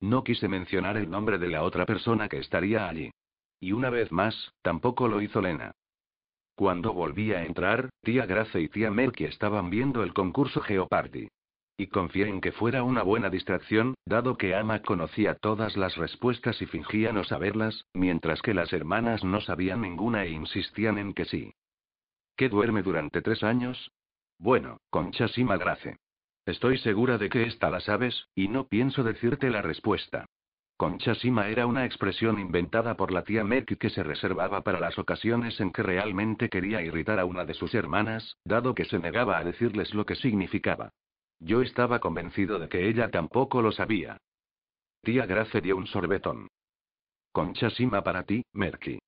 No 0.00 0.24
quise 0.24 0.48
mencionar 0.48 0.96
el 0.96 1.08
nombre 1.08 1.38
de 1.38 1.48
la 1.48 1.62
otra 1.62 1.86
persona 1.86 2.28
que 2.28 2.38
estaría 2.38 2.88
allí. 2.88 3.10
Y 3.60 3.72
una 3.72 3.88
vez 3.90 4.10
más, 4.10 4.52
tampoco 4.60 5.08
lo 5.08 5.22
hizo 5.22 5.40
Lena. 5.40 5.72
Cuando 6.62 6.92
volví 6.92 7.32
a 7.32 7.44
entrar, 7.44 7.90
tía 8.04 8.24
Grace 8.24 8.60
y 8.60 8.68
tía 8.68 8.92
Melky 8.92 9.24
estaban 9.24 9.68
viendo 9.68 10.04
el 10.04 10.14
concurso 10.14 10.60
Geopardy. 10.60 11.26
Y 11.76 11.88
confié 11.88 12.28
en 12.28 12.40
que 12.40 12.52
fuera 12.52 12.84
una 12.84 13.02
buena 13.02 13.30
distracción, 13.30 13.96
dado 14.06 14.36
que 14.36 14.54
Ama 14.54 14.80
conocía 14.80 15.34
todas 15.34 15.76
las 15.76 15.96
respuestas 15.96 16.62
y 16.62 16.66
fingía 16.66 17.12
no 17.12 17.24
saberlas, 17.24 17.84
mientras 17.94 18.42
que 18.42 18.54
las 18.54 18.72
hermanas 18.72 19.24
no 19.24 19.40
sabían 19.40 19.80
ninguna 19.80 20.22
e 20.22 20.30
insistían 20.30 20.98
en 20.98 21.14
que 21.14 21.24
sí. 21.24 21.52
¿Qué 22.36 22.48
duerme 22.48 22.84
durante 22.84 23.22
tres 23.22 23.42
años? 23.42 23.90
Bueno, 24.38 24.78
Concha 24.88 25.26
Sima 25.26 25.56
Grace. 25.56 25.96
Estoy 26.46 26.78
segura 26.78 27.18
de 27.18 27.28
que 27.28 27.42
esta 27.42 27.70
la 27.70 27.80
sabes, 27.80 28.28
y 28.36 28.46
no 28.46 28.68
pienso 28.68 29.02
decirte 29.02 29.50
la 29.50 29.62
respuesta. 29.62 30.26
Concha 30.76 31.14
Sima 31.14 31.48
era 31.48 31.66
una 31.66 31.84
expresión 31.84 32.38
inventada 32.38 32.96
por 32.96 33.12
la 33.12 33.22
tía 33.22 33.44
Meki 33.44 33.76
que 33.76 33.90
se 33.90 34.02
reservaba 34.02 34.62
para 34.62 34.80
las 34.80 34.98
ocasiones 34.98 35.60
en 35.60 35.70
que 35.70 35.82
realmente 35.82 36.48
quería 36.48 36.82
irritar 36.82 37.20
a 37.20 37.24
una 37.24 37.44
de 37.44 37.54
sus 37.54 37.74
hermanas, 37.74 38.36
dado 38.44 38.74
que 38.74 38.84
se 38.84 38.98
negaba 38.98 39.38
a 39.38 39.44
decirles 39.44 39.94
lo 39.94 40.04
que 40.04 40.16
significaba. 40.16 40.90
Yo 41.38 41.62
estaba 41.62 42.00
convencido 42.00 42.58
de 42.58 42.68
que 42.68 42.88
ella 42.88 43.10
tampoco 43.10 43.62
lo 43.62 43.72
sabía. 43.72 44.18
Tía 45.02 45.26
Grace 45.26 45.60
dio 45.60 45.76
un 45.76 45.86
sorbetón. 45.86 46.48
Concha 47.32 47.70
Sima 47.70 48.02
para 48.02 48.24
ti, 48.24 48.44
Merky. 48.52 48.98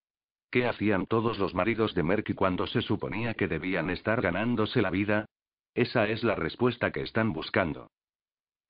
¿Qué 0.50 0.66
hacían 0.66 1.06
todos 1.06 1.38
los 1.38 1.54
maridos 1.54 1.94
de 1.94 2.02
Merky 2.04 2.34
cuando 2.34 2.66
se 2.66 2.80
suponía 2.80 3.34
que 3.34 3.48
debían 3.48 3.90
estar 3.90 4.22
ganándose 4.22 4.80
la 4.82 4.90
vida? 4.90 5.26
Esa 5.74 6.08
es 6.08 6.22
la 6.22 6.36
respuesta 6.36 6.92
que 6.92 7.02
están 7.02 7.32
buscando. 7.32 7.90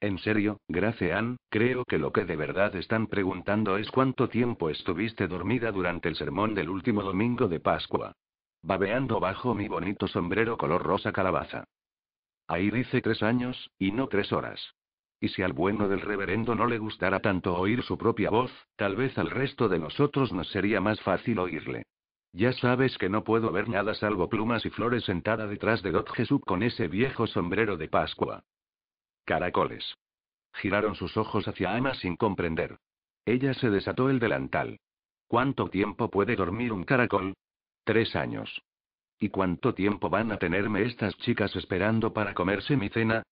En 0.04 0.18
serio, 0.18 0.60
Gracean, 0.68 1.38
creo 1.48 1.86
que 1.86 1.96
lo 1.96 2.12
que 2.12 2.26
de 2.26 2.36
verdad 2.36 2.76
están 2.76 3.06
preguntando 3.06 3.78
es 3.78 3.90
cuánto 3.90 4.28
tiempo 4.28 4.68
estuviste 4.68 5.26
dormida 5.28 5.72
durante 5.72 6.10
el 6.10 6.16
sermón 6.16 6.54
del 6.54 6.68
último 6.68 7.02
domingo 7.02 7.48
de 7.48 7.58
Pascua. 7.58 8.12
Babeando 8.62 9.18
bajo 9.18 9.54
mi 9.54 9.66
bonito 9.66 10.06
sombrero 10.06 10.58
color 10.58 10.82
rosa 10.82 11.10
calabaza. 11.10 11.64
Ahí 12.46 12.70
dice 12.70 13.00
tres 13.00 13.22
años, 13.22 13.70
y 13.78 13.92
no 13.92 14.06
tres 14.08 14.30
horas. 14.30 14.74
Y 15.20 15.28
si 15.28 15.40
al 15.40 15.54
bueno 15.54 15.88
del 15.88 16.02
reverendo 16.02 16.54
no 16.54 16.66
le 16.66 16.76
gustara 16.76 17.20
tanto 17.20 17.56
oír 17.56 17.82
su 17.82 17.96
propia 17.96 18.28
voz, 18.28 18.52
tal 18.76 18.96
vez 18.96 19.16
al 19.16 19.30
resto 19.30 19.70
de 19.70 19.78
nosotros 19.78 20.34
nos 20.34 20.50
sería 20.50 20.82
más 20.82 21.00
fácil 21.00 21.38
oírle. 21.38 21.84
Ya 22.34 22.52
sabes 22.52 22.98
que 22.98 23.08
no 23.08 23.24
puedo 23.24 23.50
ver 23.52 23.70
nada 23.70 23.94
salvo 23.94 24.28
plumas 24.28 24.66
y 24.66 24.68
flores 24.68 25.04
sentada 25.04 25.46
detrás 25.46 25.82
de 25.82 25.92
Dot 25.92 26.10
Jesús 26.10 26.42
con 26.44 26.62
ese 26.62 26.88
viejo 26.88 27.26
sombrero 27.26 27.78
de 27.78 27.88
Pascua. 27.88 28.44
Caracoles. 29.24 29.96
Giraron 30.54 30.94
sus 30.94 31.16
ojos 31.16 31.48
hacia 31.48 31.74
Ama 31.74 31.94
sin 31.94 32.16
comprender. 32.16 32.78
Ella 33.24 33.54
se 33.54 33.70
desató 33.70 34.10
el 34.10 34.18
delantal. 34.18 34.78
¿Cuánto 35.26 35.68
tiempo 35.68 36.10
puede 36.10 36.36
dormir 36.36 36.72
un 36.72 36.84
caracol? 36.84 37.34
Tres 37.84 38.14
años. 38.14 38.62
¿Y 39.18 39.30
cuánto 39.30 39.74
tiempo 39.74 40.10
van 40.10 40.32
a 40.32 40.38
tenerme 40.38 40.82
estas 40.82 41.16
chicas 41.18 41.56
esperando 41.56 42.12
para 42.12 42.34
comerse 42.34 42.76
mi 42.76 42.90
cena? 42.90 43.22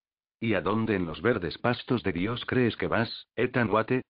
¿Y 0.40 0.54
a 0.54 0.60
dónde 0.60 0.96
en 0.96 1.06
los 1.06 1.20
verdes 1.20 1.58
pastos 1.58 2.02
de 2.02 2.12
Dios 2.12 2.44
crees 2.46 2.76
que 2.76 2.86
vas, 2.86 3.26
Ethan 3.36 3.70
Wate? 3.70 4.02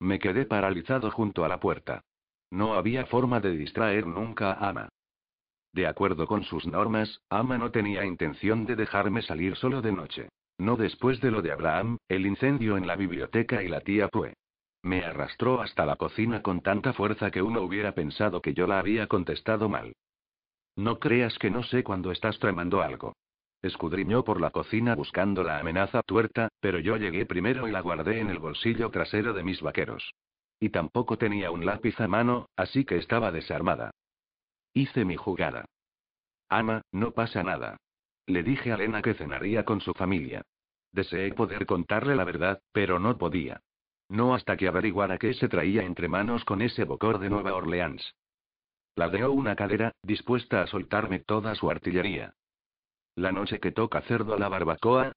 Me 0.00 0.18
quedé 0.18 0.44
paralizado 0.44 1.10
junto 1.10 1.44
a 1.44 1.48
la 1.48 1.60
puerta. 1.60 2.02
No 2.50 2.74
había 2.74 3.06
forma 3.06 3.40
de 3.40 3.56
distraer 3.56 4.06
nunca 4.06 4.52
a 4.52 4.68
Ama. 4.68 4.88
De 5.72 5.86
acuerdo 5.86 6.26
con 6.26 6.44
sus 6.44 6.66
normas, 6.66 7.20
Ama 7.28 7.58
no 7.58 7.70
tenía 7.70 8.04
intención 8.04 8.66
de 8.66 8.74
dejarme 8.76 9.22
salir 9.22 9.56
solo 9.56 9.80
de 9.80 9.92
noche. 9.92 10.28
No 10.58 10.76
después 10.76 11.20
de 11.20 11.30
lo 11.30 11.40
de 11.40 11.52
Abraham, 11.52 11.98
el 12.08 12.26
incendio 12.26 12.76
en 12.76 12.86
la 12.86 12.96
biblioteca 12.96 13.62
y 13.62 13.68
la 13.68 13.80
tía 13.80 14.08
Pue. 14.08 14.34
Me 14.82 15.04
arrastró 15.04 15.60
hasta 15.60 15.86
la 15.86 15.96
cocina 15.96 16.42
con 16.42 16.60
tanta 16.60 16.92
fuerza 16.92 17.30
que 17.30 17.42
uno 17.42 17.62
hubiera 17.62 17.92
pensado 17.92 18.42
que 18.42 18.54
yo 18.54 18.66
la 18.66 18.78
había 18.78 19.06
contestado 19.06 19.68
mal. 19.68 19.94
No 20.76 20.98
creas 20.98 21.38
que 21.38 21.50
no 21.50 21.62
sé 21.62 21.82
cuando 21.82 22.12
estás 22.12 22.38
tramando 22.38 22.82
algo. 22.82 23.14
Escudriñó 23.62 24.22
por 24.22 24.40
la 24.40 24.50
cocina 24.50 24.94
buscando 24.94 25.42
la 25.42 25.58
amenaza 25.58 26.02
tuerta, 26.02 26.48
pero 26.60 26.78
yo 26.78 26.96
llegué 26.96 27.26
primero 27.26 27.66
y 27.66 27.72
la 27.72 27.80
guardé 27.80 28.20
en 28.20 28.30
el 28.30 28.38
bolsillo 28.38 28.90
trasero 28.90 29.32
de 29.32 29.42
mis 29.42 29.60
vaqueros. 29.60 30.14
Y 30.60 30.70
tampoco 30.70 31.18
tenía 31.18 31.50
un 31.50 31.66
lápiz 31.66 32.00
a 32.00 32.06
mano, 32.06 32.46
así 32.56 32.84
que 32.84 32.96
estaba 32.96 33.32
desarmada. 33.32 33.90
Hice 34.74 35.04
mi 35.04 35.16
jugada. 35.16 35.64
Ama, 36.48 36.82
no 36.92 37.10
pasa 37.12 37.42
nada. 37.42 37.76
Le 38.28 38.42
dije 38.42 38.72
a 38.72 38.76
Lena 38.76 39.00
que 39.00 39.14
cenaría 39.14 39.64
con 39.64 39.80
su 39.80 39.94
familia. 39.94 40.42
Deseé 40.92 41.32
poder 41.32 41.64
contarle 41.64 42.14
la 42.14 42.24
verdad, 42.24 42.60
pero 42.72 42.98
no 42.98 43.16
podía. 43.16 43.62
No 44.10 44.34
hasta 44.34 44.58
que 44.58 44.68
averiguara 44.68 45.16
qué 45.16 45.32
se 45.32 45.48
traía 45.48 45.82
entre 45.82 46.08
manos 46.08 46.44
con 46.44 46.60
ese 46.60 46.84
bocor 46.84 47.20
de 47.20 47.30
Nueva 47.30 47.54
Orleans. 47.54 48.14
Ladeó 48.96 49.32
una 49.32 49.56
cadera, 49.56 49.92
dispuesta 50.02 50.60
a 50.60 50.66
soltarme 50.66 51.20
toda 51.20 51.54
su 51.54 51.70
artillería. 51.70 52.34
La 53.14 53.32
noche 53.32 53.60
que 53.60 53.72
toca 53.72 54.02
cerdo 54.02 54.34
a 54.34 54.38
la 54.38 54.50
barbacoa. 54.50 55.12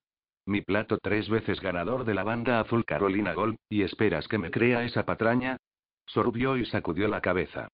Mi 0.46 0.62
plato 0.62 0.96
tres 0.96 1.28
veces 1.28 1.60
ganador 1.60 2.04
de 2.04 2.14
la 2.14 2.24
banda 2.24 2.60
azul 2.60 2.86
Carolina 2.86 3.34
Gold, 3.34 3.58
¿y 3.68 3.82
esperas 3.82 4.26
que 4.26 4.38
me 4.38 4.50
crea 4.50 4.84
esa 4.84 5.04
patraña? 5.04 5.58
Sorbió 6.06 6.56
y 6.56 6.64
sacudió 6.64 7.08
la 7.08 7.20
cabeza. 7.20 7.68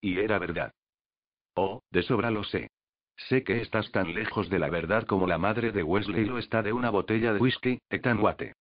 Y 0.00 0.18
era 0.18 0.40
verdad. 0.40 0.72
Oh, 1.54 1.80
de 1.92 2.02
sobra 2.02 2.32
lo 2.32 2.42
sé. 2.42 2.70
Sé 3.28 3.44
que 3.44 3.60
estás 3.60 3.92
tan 3.92 4.14
lejos 4.14 4.50
de 4.50 4.58
la 4.58 4.68
verdad 4.68 5.06
como 5.06 5.28
la 5.28 5.38
madre 5.38 5.70
de 5.70 5.84
Wesley 5.84 6.24
lo 6.24 6.38
está 6.38 6.64
de 6.64 6.72
una 6.72 6.90
botella 6.90 7.32
de 7.32 7.38
whisky, 7.38 7.78
Etanwate. 7.88 8.54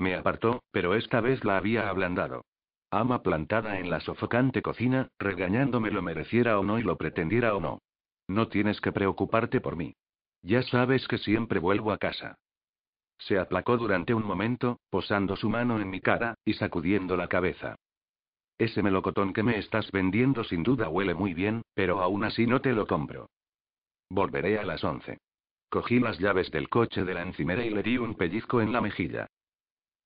Me 0.00 0.16
apartó, 0.16 0.64
pero 0.72 0.96
esta 0.96 1.20
vez 1.20 1.44
la 1.44 1.58
había 1.58 1.88
ablandado. 1.88 2.42
Ama 2.96 3.22
plantada 3.22 3.78
en 3.78 3.90
la 3.90 4.00
sofocante 4.00 4.62
cocina, 4.62 5.10
regañándome 5.18 5.90
lo 5.90 6.00
mereciera 6.00 6.58
o 6.58 6.64
no 6.64 6.78
y 6.78 6.82
lo 6.82 6.96
pretendiera 6.96 7.54
o 7.54 7.60
no. 7.60 7.82
No 8.26 8.48
tienes 8.48 8.80
que 8.80 8.90
preocuparte 8.90 9.60
por 9.60 9.76
mí. 9.76 9.94
Ya 10.40 10.62
sabes 10.62 11.06
que 11.06 11.18
siempre 11.18 11.60
vuelvo 11.60 11.92
a 11.92 11.98
casa. 11.98 12.38
Se 13.18 13.38
aplacó 13.38 13.76
durante 13.76 14.14
un 14.14 14.24
momento, 14.24 14.80
posando 14.88 15.36
su 15.36 15.50
mano 15.50 15.78
en 15.78 15.90
mi 15.90 16.00
cara, 16.00 16.36
y 16.42 16.54
sacudiendo 16.54 17.18
la 17.18 17.28
cabeza. 17.28 17.76
Ese 18.56 18.82
melocotón 18.82 19.34
que 19.34 19.42
me 19.42 19.58
estás 19.58 19.92
vendiendo 19.92 20.42
sin 20.44 20.62
duda 20.62 20.88
huele 20.88 21.12
muy 21.12 21.34
bien, 21.34 21.60
pero 21.74 22.00
aún 22.00 22.24
así 22.24 22.46
no 22.46 22.62
te 22.62 22.72
lo 22.72 22.86
compro. 22.86 23.28
Volveré 24.08 24.58
a 24.58 24.64
las 24.64 24.82
once. 24.84 25.18
Cogí 25.68 26.00
las 26.00 26.18
llaves 26.18 26.50
del 26.50 26.70
coche 26.70 27.04
de 27.04 27.12
la 27.12 27.24
encimera 27.24 27.62
y 27.62 27.68
le 27.68 27.82
di 27.82 27.98
un 27.98 28.14
pellizco 28.14 28.62
en 28.62 28.72
la 28.72 28.80
mejilla. 28.80 29.26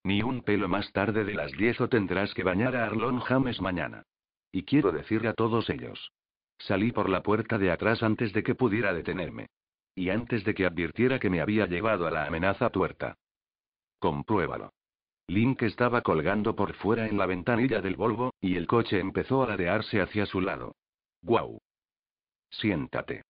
Ni 0.02 0.22
un 0.22 0.42
pelo 0.42 0.68
más 0.68 0.92
tarde 0.92 1.24
de 1.24 1.34
las 1.34 1.52
diez 1.52 1.80
o 1.80 1.88
tendrás 1.88 2.32
que 2.34 2.42
bañar 2.42 2.74
a 2.76 2.86
Arlon 2.86 3.20
James 3.20 3.60
mañana. 3.60 4.04
Y 4.52 4.64
quiero 4.64 4.92
decirle 4.92 5.28
a 5.28 5.34
todos 5.34 5.68
ellos. 5.68 6.12
Salí 6.58 6.92
por 6.92 7.08
la 7.08 7.22
puerta 7.22 7.58
de 7.58 7.70
atrás 7.70 8.02
antes 8.02 8.32
de 8.32 8.42
que 8.42 8.54
pudiera 8.54 8.92
detenerme. 8.92 9.48
Y 9.94 10.10
antes 10.10 10.44
de 10.44 10.54
que 10.54 10.66
advirtiera 10.66 11.18
que 11.18 11.30
me 11.30 11.40
había 11.40 11.66
llevado 11.66 12.06
a 12.06 12.10
la 12.10 12.26
amenaza 12.26 12.70
tuerta. 12.70 13.16
Compruébalo. 13.98 14.72
Link 15.26 15.62
estaba 15.62 16.02
colgando 16.02 16.56
por 16.56 16.74
fuera 16.74 17.06
en 17.06 17.16
la 17.16 17.26
ventanilla 17.26 17.80
del 17.80 17.96
Volvo, 17.96 18.34
y 18.40 18.56
el 18.56 18.66
coche 18.66 18.98
empezó 18.98 19.42
a 19.42 19.48
ladearse 19.48 20.00
hacia 20.00 20.26
su 20.26 20.40
lado. 20.40 20.74
¡Guau! 21.22 21.60
Siéntate. 22.50 23.22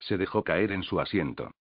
Se 0.00 0.18
dejó 0.18 0.44
caer 0.44 0.72
en 0.72 0.82
su 0.82 1.00
asiento. 1.00 1.52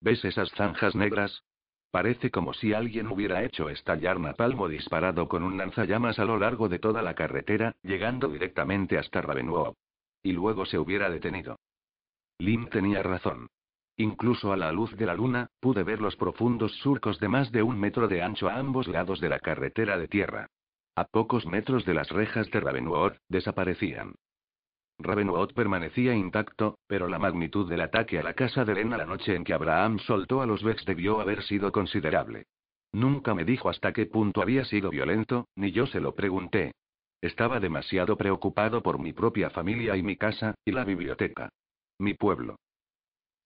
¿Ves 0.00 0.24
esas 0.24 0.50
zanjas 0.52 0.96
negras? 0.96 1.44
Parece 1.92 2.30
como 2.30 2.54
si 2.54 2.72
alguien 2.72 3.08
hubiera 3.08 3.44
hecho 3.44 3.68
estallar 3.68 4.18
napalmo 4.18 4.66
disparado 4.66 5.28
con 5.28 5.42
un 5.42 5.58
lanzallamas 5.58 6.18
a 6.18 6.24
lo 6.24 6.38
largo 6.38 6.70
de 6.70 6.78
toda 6.78 7.02
la 7.02 7.14
carretera, 7.14 7.76
llegando 7.82 8.28
directamente 8.28 8.96
hasta 8.96 9.20
Ravenwood. 9.20 9.74
Y 10.22 10.32
luego 10.32 10.64
se 10.64 10.78
hubiera 10.78 11.10
detenido. 11.10 11.58
Lim 12.38 12.70
tenía 12.70 13.02
razón. 13.02 13.48
Incluso 13.98 14.54
a 14.54 14.56
la 14.56 14.72
luz 14.72 14.96
de 14.96 15.04
la 15.04 15.14
luna, 15.14 15.50
pude 15.60 15.82
ver 15.82 16.00
los 16.00 16.16
profundos 16.16 16.72
surcos 16.76 17.20
de 17.20 17.28
más 17.28 17.52
de 17.52 17.62
un 17.62 17.78
metro 17.78 18.08
de 18.08 18.22
ancho 18.22 18.48
a 18.48 18.56
ambos 18.56 18.88
lados 18.88 19.20
de 19.20 19.28
la 19.28 19.38
carretera 19.38 19.98
de 19.98 20.08
tierra. 20.08 20.46
A 20.96 21.04
pocos 21.04 21.44
metros 21.44 21.84
de 21.84 21.92
las 21.92 22.08
rejas 22.08 22.50
de 22.50 22.60
Ravenwood, 22.60 23.12
desaparecían. 23.28 24.14
Ravenwood 24.98 25.52
permanecía 25.54 26.14
intacto, 26.14 26.78
pero 26.86 27.08
la 27.08 27.18
magnitud 27.18 27.68
del 27.68 27.80
ataque 27.80 28.18
a 28.18 28.22
la 28.22 28.34
casa 28.34 28.64
de 28.64 28.74
Lena 28.74 28.96
la 28.96 29.06
noche 29.06 29.34
en 29.34 29.44
que 29.44 29.54
Abraham 29.54 29.98
soltó 29.98 30.42
a 30.42 30.46
los 30.46 30.62
Becks 30.62 30.84
debió 30.84 31.20
haber 31.20 31.42
sido 31.42 31.72
considerable. 31.72 32.46
Nunca 32.92 33.34
me 33.34 33.44
dijo 33.44 33.68
hasta 33.68 33.92
qué 33.92 34.06
punto 34.06 34.42
había 34.42 34.64
sido 34.64 34.90
violento, 34.90 35.48
ni 35.56 35.72
yo 35.72 35.86
se 35.86 36.00
lo 36.00 36.14
pregunté. 36.14 36.72
Estaba 37.22 37.58
demasiado 37.58 38.16
preocupado 38.16 38.82
por 38.82 38.98
mi 38.98 39.12
propia 39.12 39.50
familia 39.50 39.96
y 39.96 40.02
mi 40.02 40.16
casa, 40.16 40.54
y 40.64 40.72
la 40.72 40.84
biblioteca. 40.84 41.48
Mi 41.98 42.14
pueblo. 42.14 42.56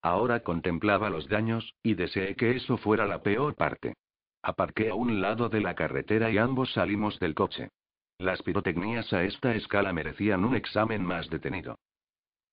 Ahora 0.02 0.40
contemplaba 0.40 1.10
los 1.10 1.28
daños, 1.28 1.74
y 1.82 1.94
deseé 1.94 2.36
que 2.36 2.56
eso 2.56 2.76
fuera 2.76 3.06
la 3.06 3.22
peor 3.22 3.54
parte. 3.54 3.94
Aparqué 4.42 4.90
a 4.90 4.94
un 4.94 5.20
lado 5.20 5.48
de 5.48 5.60
la 5.60 5.74
carretera 5.74 6.30
y 6.30 6.38
ambos 6.38 6.72
salimos 6.72 7.18
del 7.18 7.34
coche. 7.34 7.70
Las 8.18 8.42
pirotecnías 8.42 9.12
a 9.12 9.24
esta 9.24 9.54
escala 9.54 9.92
merecían 9.92 10.44
un 10.44 10.56
examen 10.56 11.04
más 11.04 11.28
detenido. 11.28 11.78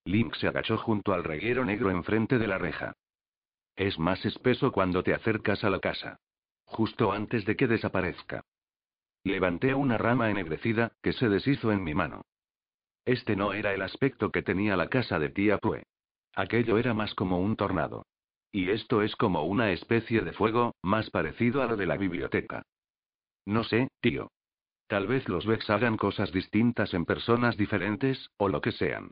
Link 0.06 0.36
se 0.36 0.48
agachó 0.48 0.78
junto 0.78 1.14
al 1.14 1.24
reguero 1.24 1.64
negro 1.64 1.90
enfrente 1.90 2.38
de 2.38 2.48
la 2.48 2.58
reja. 2.58 2.94
Es 3.76 3.98
más 3.98 4.26
espeso 4.26 4.72
cuando 4.72 5.04
te 5.04 5.14
acercas 5.14 5.64
a 5.64 5.70
la 5.70 5.80
casa. 5.80 6.20
Justo 6.66 7.12
antes 7.12 7.46
de 7.46 7.56
que 7.56 7.68
desaparezca. 7.68 8.44
Levanté 9.24 9.74
una 9.74 9.98
rama 9.98 10.30
ennegrecida, 10.30 10.92
que 11.02 11.14
se 11.14 11.30
deshizo 11.30 11.72
en 11.72 11.84
mi 11.84 11.94
mano. 11.94 12.26
Este 13.06 13.36
no 13.36 13.54
era 13.54 13.74
el 13.74 13.82
aspecto 13.82 14.32
que 14.32 14.42
tenía 14.42 14.76
la 14.76 14.90
casa 14.90 15.18
de 15.18 15.30
tía 15.30 15.58
Pue. 15.58 15.84
Aquello 16.36 16.78
era 16.78 16.94
más 16.94 17.14
como 17.16 17.40
un 17.40 17.56
tornado. 17.56 18.06
Y 18.52 18.70
esto 18.70 19.02
es 19.02 19.16
como 19.16 19.44
una 19.44 19.72
especie 19.72 20.22
de 20.22 20.34
fuego, 20.34 20.76
más 20.82 21.10
parecido 21.10 21.62
a 21.62 21.68
lo 21.68 21.78
de 21.78 21.86
la 21.86 21.98
biblioteca. 21.98 22.64
No 23.46 23.64
sé, 23.64 23.90
tío. 24.02 24.30
Tal 24.94 25.08
vez 25.08 25.28
los 25.28 25.48
Vex 25.48 25.72
hagan 25.72 25.98
cosas 25.98 26.32
distintas 26.32 26.94
en 26.94 27.06
personas 27.06 27.58
diferentes, 27.58 28.30
o 28.38 28.48
lo 28.48 28.62
que 28.62 28.72
sean. 28.72 29.10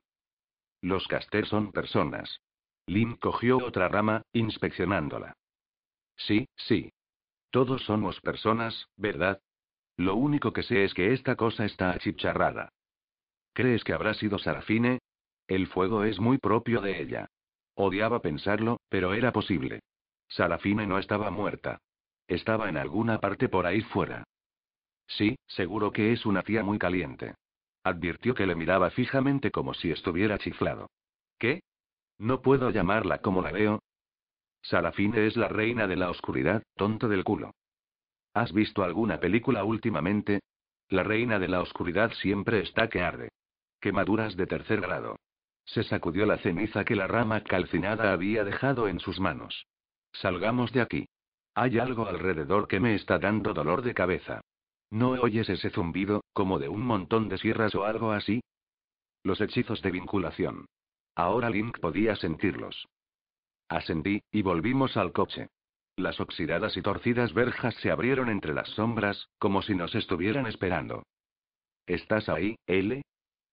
Los 0.79 1.07
Caster 1.07 1.47
son 1.47 1.71
personas. 1.71 2.39
Lim 2.85 3.17
cogió 3.17 3.57
otra 3.57 3.87
rama, 3.87 4.21
inspeccionándola. 4.31 5.33
Sí, 6.17 6.47
sí. 6.55 6.93
Todos 7.49 7.81
somos 7.81 8.21
personas, 8.21 8.89
¿verdad? 8.95 9.41
Lo 9.97 10.17
único 10.17 10.53
que 10.53 10.61
sé 10.61 10.83
es 10.83 10.93
que 10.93 11.13
esta 11.13 11.35
cosa 11.35 11.65
está 11.65 11.89
achicharrada. 11.89 12.69
¿Crees 13.51 13.83
que 13.83 13.93
habrá 13.93 14.13
sido 14.13 14.37
Sarafine? 14.37 14.99
El 15.47 15.65
fuego 15.65 16.03
es 16.03 16.19
muy 16.19 16.37
propio 16.37 16.81
de 16.81 17.01
ella. 17.01 17.27
Odiaba 17.73 18.21
pensarlo, 18.21 18.81
pero 18.87 19.15
era 19.15 19.31
posible. 19.31 19.79
Sarafine 20.29 20.85
no 20.85 20.99
estaba 20.99 21.31
muerta. 21.31 21.79
Estaba 22.27 22.69
en 22.69 22.77
alguna 22.77 23.19
parte 23.19 23.49
por 23.49 23.65
ahí 23.65 23.81
fuera. 23.81 24.25
Sí, 25.17 25.37
seguro 25.47 25.91
que 25.91 26.13
es 26.13 26.25
una 26.25 26.41
tía 26.41 26.63
muy 26.63 26.79
caliente. 26.79 27.35
Advirtió 27.83 28.33
que 28.33 28.45
le 28.45 28.55
miraba 28.55 28.91
fijamente 28.91 29.51
como 29.51 29.73
si 29.73 29.91
estuviera 29.91 30.37
chiflado. 30.37 30.89
¿Qué? 31.39 31.63
No 32.17 32.41
puedo 32.41 32.69
llamarla 32.69 33.19
como 33.19 33.41
la 33.41 33.51
veo. 33.51 33.81
Sarafine 34.61 35.25
es 35.25 35.35
la 35.35 35.47
reina 35.47 35.87
de 35.87 35.95
la 35.95 36.09
oscuridad, 36.09 36.61
tonto 36.75 37.07
del 37.07 37.23
culo. 37.23 37.51
¿Has 38.33 38.53
visto 38.53 38.83
alguna 38.83 39.19
película 39.19 39.63
últimamente? 39.63 40.41
La 40.89 41.03
reina 41.03 41.39
de 41.39 41.47
la 41.47 41.61
oscuridad 41.61 42.11
siempre 42.13 42.59
está 42.59 42.87
que 42.87 43.01
arde. 43.01 43.29
Quemaduras 43.79 44.37
de 44.37 44.45
tercer 44.45 44.81
grado. 44.81 45.17
Se 45.65 45.83
sacudió 45.83 46.25
la 46.25 46.37
ceniza 46.37 46.85
que 46.85 46.95
la 46.95 47.07
rama 47.07 47.41
calcinada 47.41 48.13
había 48.13 48.43
dejado 48.43 48.87
en 48.87 48.99
sus 48.99 49.19
manos. 49.19 49.65
Salgamos 50.13 50.71
de 50.71 50.81
aquí. 50.81 51.07
Hay 51.55 51.79
algo 51.79 52.07
alrededor 52.07 52.67
que 52.67 52.79
me 52.79 52.95
está 52.95 53.17
dando 53.17 53.53
dolor 53.53 53.81
de 53.81 53.93
cabeza. 53.93 54.41
¿No 54.91 55.11
oyes 55.11 55.49
ese 55.49 55.69
zumbido, 55.69 56.25
como 56.33 56.59
de 56.59 56.67
un 56.67 56.81
montón 56.81 57.29
de 57.29 57.37
sierras 57.37 57.73
o 57.75 57.85
algo 57.85 58.11
así? 58.11 58.41
Los 59.23 59.39
hechizos 59.39 59.81
de 59.81 59.91
vinculación. 59.91 60.65
Ahora 61.15 61.49
Link 61.49 61.79
podía 61.79 62.17
sentirlos. 62.17 62.87
Ascendí, 63.69 64.21
y 64.31 64.41
volvimos 64.41 64.97
al 64.97 65.13
coche. 65.13 65.47
Las 65.95 66.19
oxidadas 66.19 66.75
y 66.75 66.81
torcidas 66.81 67.33
verjas 67.33 67.73
se 67.75 67.89
abrieron 67.89 68.27
entre 68.29 68.53
las 68.53 68.67
sombras, 68.69 69.29
como 69.39 69.61
si 69.61 69.75
nos 69.75 69.95
estuvieran 69.95 70.45
esperando. 70.45 71.03
¿Estás 71.85 72.27
ahí, 72.27 72.57
L? 72.67 73.01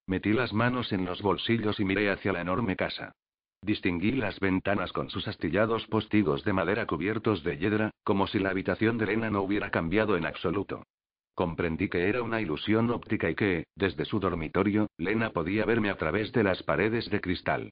Metí 0.09 0.33
las 0.33 0.53
manos 0.53 0.93
en 0.93 1.05
los 1.05 1.23
bolsillos 1.23 1.79
y 1.79 1.85
miré 1.85 2.11
hacia 2.11 2.33
la 2.33 2.41
enorme 2.41 2.75
casa. 2.75 3.13
Distinguí 3.63 4.13
las 4.13 4.41
ventanas 4.41 4.93
con 4.93 5.11
sus 5.11 5.29
astillados 5.29 5.87
postigos 5.87 6.43
de 6.45 6.53
madera 6.53 6.87
cubiertos 6.87 7.45
de 7.45 7.59
hiedra, 7.59 7.91
como 8.03 8.27
si 8.27 8.39
la 8.39 8.51
habitación 8.51 8.99
de 8.99 9.07
Lena 9.07 9.31
no 9.31 9.43
hubiera 9.43 9.71
cambiado 9.71 10.17
en 10.17 10.27
absoluto. 10.27 10.85
Comprendí 11.39 11.89
que 11.89 12.09
era 12.09 12.21
una 12.21 12.41
ilusión 12.41 12.91
óptica 12.91 13.31
y 13.31 13.37
que, 13.37 13.69
desde 13.77 14.05
su 14.05 14.19
dormitorio, 14.19 14.89
Lena 14.97 15.31
podía 15.31 15.65
verme 15.65 15.89
a 15.89 15.97
través 15.97 16.33
de 16.33 16.43
las 16.43 16.65
paredes 16.65 17.09
de 17.11 17.21
cristal. 17.21 17.71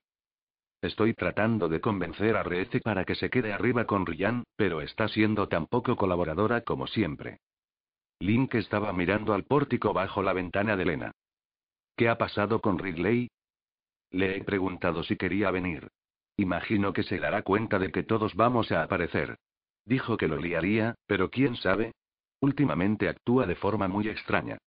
Estoy 0.80 1.14
tratando 1.14 1.68
de 1.68 1.80
convencer 1.80 2.37
a 2.37 2.44
Reece 2.44 2.78
para 2.78 3.04
que 3.04 3.16
se 3.16 3.28
quede 3.28 3.52
arriba 3.52 3.85
con 3.85 4.06
Ryan, 4.06 4.44
pero 4.54 4.82
está 4.82 5.08
siendo 5.08 5.49
tan 5.49 5.66
poco 5.66 5.96
colaboradora 5.96 6.61
como 6.61 6.87
siempre. 6.87 7.40
Link 8.20 8.54
estaba 8.54 8.92
mirando 8.92 9.35
al 9.35 9.42
pórtico 9.42 9.92
bajo 9.92 10.23
la 10.23 10.32
ventana 10.32 10.76
de 10.76 10.85
Lena. 10.85 11.11
¿Qué 11.96 12.08
ha 12.08 12.18
pasado 12.18 12.61
con 12.61 12.78
Ridley? 12.78 13.28
Le 14.12 14.37
he 14.37 14.44
preguntado 14.44 15.02
si 15.02 15.16
quería 15.16 15.50
venir. 15.50 15.88
Imagino 16.37 16.92
que 16.92 17.02
se 17.02 17.18
dará 17.18 17.42
cuenta 17.42 17.80
de 17.80 17.90
que 17.90 18.04
todos 18.04 18.37
vamos 18.37 18.70
a 18.70 18.85
aparecer. 18.85 19.38
Dijo 19.85 20.16
que 20.16 20.28
lo 20.28 20.37
liaría, 20.37 20.94
pero 21.08 21.30
quién 21.30 21.56
sabe. 21.56 21.94
Últimamente 22.40 23.09
actúa 23.09 23.47
de 23.47 23.55
forma 23.57 23.88
muy 23.88 24.09
extraña. 24.09 24.59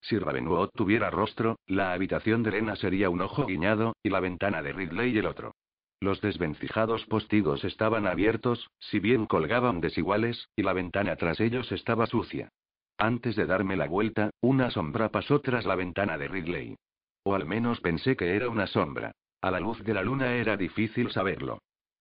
Si 0.00 0.18
Ravenwood 0.18 0.70
tuviera 0.74 1.10
rostro, 1.10 1.58
la 1.66 1.92
habitación 1.92 2.42
de 2.42 2.52
Lena 2.52 2.76
sería 2.76 3.10
un 3.10 3.20
ojo 3.20 3.44
guiñado, 3.46 3.96
y 4.02 4.10
la 4.10 4.20
ventana 4.20 4.62
de 4.62 4.72
Ridley 4.72 5.18
el 5.18 5.26
otro. 5.26 5.52
Los 6.00 6.20
desvencijados 6.20 7.04
postigos 7.06 7.64
estaban 7.64 8.06
abiertos, 8.06 8.70
si 8.78 9.00
bien 9.00 9.26
colgaban 9.26 9.80
desiguales, 9.80 10.48
y 10.54 10.62
la 10.62 10.74
ventana 10.74 11.16
tras 11.16 11.40
ellos 11.40 11.72
estaba 11.72 12.06
sucia. 12.06 12.50
Antes 12.98 13.36
de 13.36 13.46
darme 13.46 13.76
la 13.76 13.86
vuelta, 13.86 14.30
una 14.40 14.70
sombra 14.70 15.10
pasó 15.10 15.40
tras 15.40 15.66
la 15.66 15.74
ventana 15.74 16.18
de 16.18 16.28
Ridley. 16.28 16.76
O 17.24 17.34
al 17.34 17.46
menos 17.46 17.80
pensé 17.80 18.16
que 18.16 18.36
era 18.36 18.48
una 18.48 18.66
sombra. 18.66 19.12
A 19.40 19.50
la 19.50 19.60
luz 19.60 19.82
de 19.82 19.94
la 19.94 20.02
luna 20.02 20.34
era 20.34 20.56
difícil 20.56 21.10
saberlo. 21.10 21.58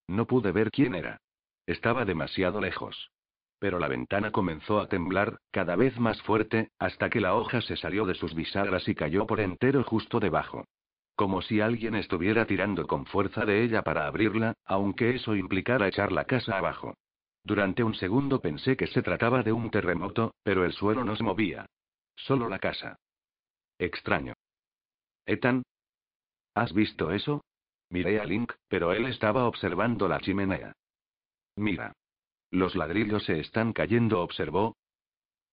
No 0.08 0.26
pude 0.26 0.52
ver 0.52 0.72
quién 0.72 0.96
era. 0.96 1.18
Estaba 1.66 2.06
demasiado 2.06 2.62
lejos. 2.62 3.10
Pero 3.60 3.80
la 3.80 3.88
ventana 3.88 4.32
comenzó 4.32 4.80
a 4.80 4.88
temblar, 4.88 5.40
cada 5.52 5.76
vez 5.76 5.98
más 6.00 6.22
fuerte, 6.24 6.70
hasta 6.78 7.10
que 7.10 7.22
la 7.22 7.36
hoja 7.36 7.62
se 7.62 7.78
salió 7.78 8.06
de 8.06 8.16
sus 8.16 8.36
bisagras 8.36 8.88
y 8.88 8.96
cayó 8.96 9.26
por 9.26 9.40
entero 9.40 9.84
justo 9.84 10.20
debajo. 10.20 10.66
Como 11.16 11.42
si 11.42 11.62
alguien 11.62 11.96
estuviera 11.96 12.46
tirando 12.46 12.88
con 12.88 13.06
fuerza 13.06 13.46
de 13.46 13.64
ella 13.64 13.82
para 13.82 14.06
abrirla, 14.06 14.54
aunque 14.66 15.16
eso 15.16 15.36
implicara 15.36 15.88
echar 15.88 16.12
la 16.12 16.26
casa 16.26 16.58
abajo. 16.58 16.96
Durante 17.44 17.84
un 17.84 17.94
segundo 17.96 18.42
pensé 18.42 18.76
que 18.76 18.88
se 18.88 19.02
trataba 19.02 19.44
de 19.44 19.54
un 19.54 19.70
terremoto, 19.70 20.34
pero 20.44 20.66
el 20.66 20.74
suelo 20.74 21.06
no 21.06 21.16
se 21.16 21.24
movía. 21.24 21.66
Solo 22.16 22.50
la 22.50 22.60
casa. 22.60 22.98
Extraño. 23.78 24.34
Ethan. 25.26 25.64
¿Has 26.54 26.74
visto 26.74 27.12
eso? 27.12 27.44
Miré 27.90 28.20
a 28.20 28.26
Link, 28.26 28.52
pero 28.68 28.94
él 28.94 29.06
estaba 29.06 29.46
observando 29.46 30.08
la 30.08 30.20
chimenea. 30.20 30.74
Mira. 31.56 31.94
Los 32.52 32.76
ladrillos 32.76 33.24
se 33.26 33.40
están 33.40 33.74
cayendo, 33.74 34.22
observó. 34.22 34.78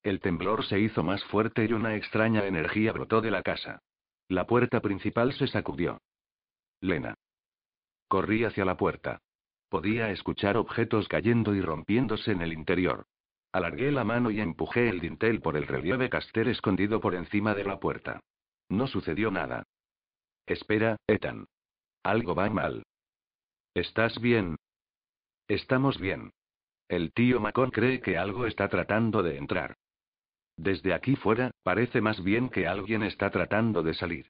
El 0.02 0.20
temblor 0.20 0.64
se 0.66 0.80
hizo 0.80 1.02
más 1.02 1.24
fuerte 1.24 1.64
y 1.64 1.72
una 1.72 1.94
extraña 1.96 2.46
energía 2.46 2.92
brotó 2.92 3.20
de 3.20 3.30
la 3.30 3.42
casa. 3.42 3.80
La 4.28 4.46
puerta 4.46 4.80
principal 4.80 5.32
se 5.32 5.46
sacudió. 5.46 6.00
Lena. 6.80 7.14
Corrí 8.08 8.44
hacia 8.44 8.64
la 8.64 8.76
puerta. 8.76 9.20
Podía 9.68 10.10
escuchar 10.10 10.56
objetos 10.56 11.08
cayendo 11.08 11.54
y 11.54 11.60
rompiéndose 11.60 12.32
en 12.32 12.42
el 12.42 12.52
interior. 12.52 13.06
Alargué 13.52 13.92
la 13.92 14.04
mano 14.04 14.30
y 14.30 14.40
empujé 14.40 14.88
el 14.88 15.00
dintel 15.00 15.40
por 15.40 15.56
el 15.56 15.66
relieve 15.66 16.08
caster 16.10 16.48
escondido 16.48 17.00
por 17.00 17.14
encima 17.14 17.54
de 17.54 17.64
la 17.64 17.78
puerta. 17.78 18.20
No 18.68 18.86
sucedió 18.86 19.30
nada. 19.30 19.64
Espera, 20.46 20.96
Ethan. 21.06 21.46
Algo 22.02 22.34
va 22.34 22.50
mal. 22.50 22.82
¿Estás 23.74 24.20
bien? 24.20 24.56
Estamos 25.48 25.98
bien. 25.98 26.32
El 26.92 27.14
tío 27.14 27.40
Macon 27.40 27.70
cree 27.70 28.02
que 28.02 28.18
algo 28.18 28.44
está 28.44 28.68
tratando 28.68 29.22
de 29.22 29.38
entrar. 29.38 29.76
Desde 30.58 30.92
aquí 30.92 31.16
fuera, 31.16 31.50
parece 31.62 32.02
más 32.02 32.22
bien 32.22 32.50
que 32.50 32.66
alguien 32.66 33.02
está 33.02 33.30
tratando 33.30 33.82
de 33.82 33.94
salir. 33.94 34.26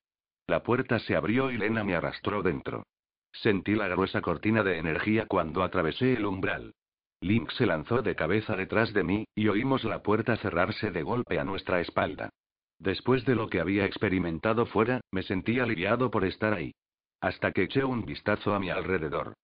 La 0.46 0.62
puerta 0.62 1.00
se 1.00 1.16
abrió 1.16 1.50
y 1.50 1.56
Lena 1.58 1.82
me 1.82 1.96
arrastró 1.96 2.40
dentro. 2.40 2.86
Sentí 3.32 3.74
la 3.74 3.88
gruesa 3.88 4.20
cortina 4.20 4.62
de 4.62 4.78
energía 4.78 5.26
cuando 5.26 5.64
atravesé 5.64 6.12
el 6.12 6.24
umbral. 6.24 6.72
Link 7.20 7.50
se 7.50 7.66
lanzó 7.66 8.00
de 8.00 8.14
cabeza 8.14 8.54
detrás 8.54 8.92
de 8.92 9.02
mí, 9.02 9.24
y 9.34 9.48
oímos 9.48 9.82
la 9.82 10.04
puerta 10.04 10.36
cerrarse 10.36 10.92
de 10.92 11.02
golpe 11.02 11.40
a 11.40 11.44
nuestra 11.44 11.80
espalda. 11.80 12.30
Después 12.78 13.24
de 13.24 13.34
lo 13.34 13.48
que 13.48 13.58
había 13.58 13.86
experimentado 13.86 14.66
fuera, 14.66 15.00
me 15.10 15.24
sentí 15.24 15.58
aliviado 15.58 16.12
por 16.12 16.24
estar 16.24 16.52
ahí. 16.52 16.72
Hasta 17.20 17.50
que 17.50 17.64
eché 17.64 17.82
un 17.82 18.04
vistazo 18.04 18.54
a 18.54 18.60
mi 18.60 18.70
alrededor. 18.70 19.34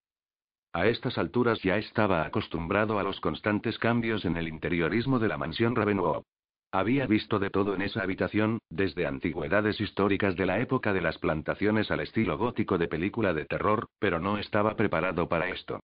A 0.73 0.87
estas 0.87 1.19
alturas 1.19 1.63
ya 1.63 1.79
estaba 1.79 2.27
acostumbrado 2.27 2.99
a 2.99 3.03
los 3.03 3.21
constantes 3.21 3.79
cambios 3.79 4.25
en 4.25 4.37
el 4.37 4.49
interiorismo 4.49 5.19
de 5.19 5.29
la 5.29 5.39
mansión 5.39 5.75
Ravenwood. 5.75 6.23
Había 6.71 7.07
visto 7.07 7.39
de 7.39 7.49
todo 7.49 7.75
en 7.75 7.81
esa 7.81 8.03
habitación, 8.03 8.59
desde 8.69 9.07
antigüedades 9.07 9.81
históricas 9.81 10.37
de 10.37 10.45
la 10.45 10.61
época 10.61 10.93
de 10.93 11.01
las 11.01 11.17
plantaciones 11.17 11.91
al 11.91 12.01
estilo 12.01 12.37
gótico 12.37 12.77
de 12.77 12.89
película 12.89 13.33
de 13.33 13.47
terror, 13.47 13.89
pero 13.99 14.21
no 14.21 14.37
estaba 14.37 14.77
preparado 14.77 15.29
para 15.29 15.49
esto. 15.49 15.81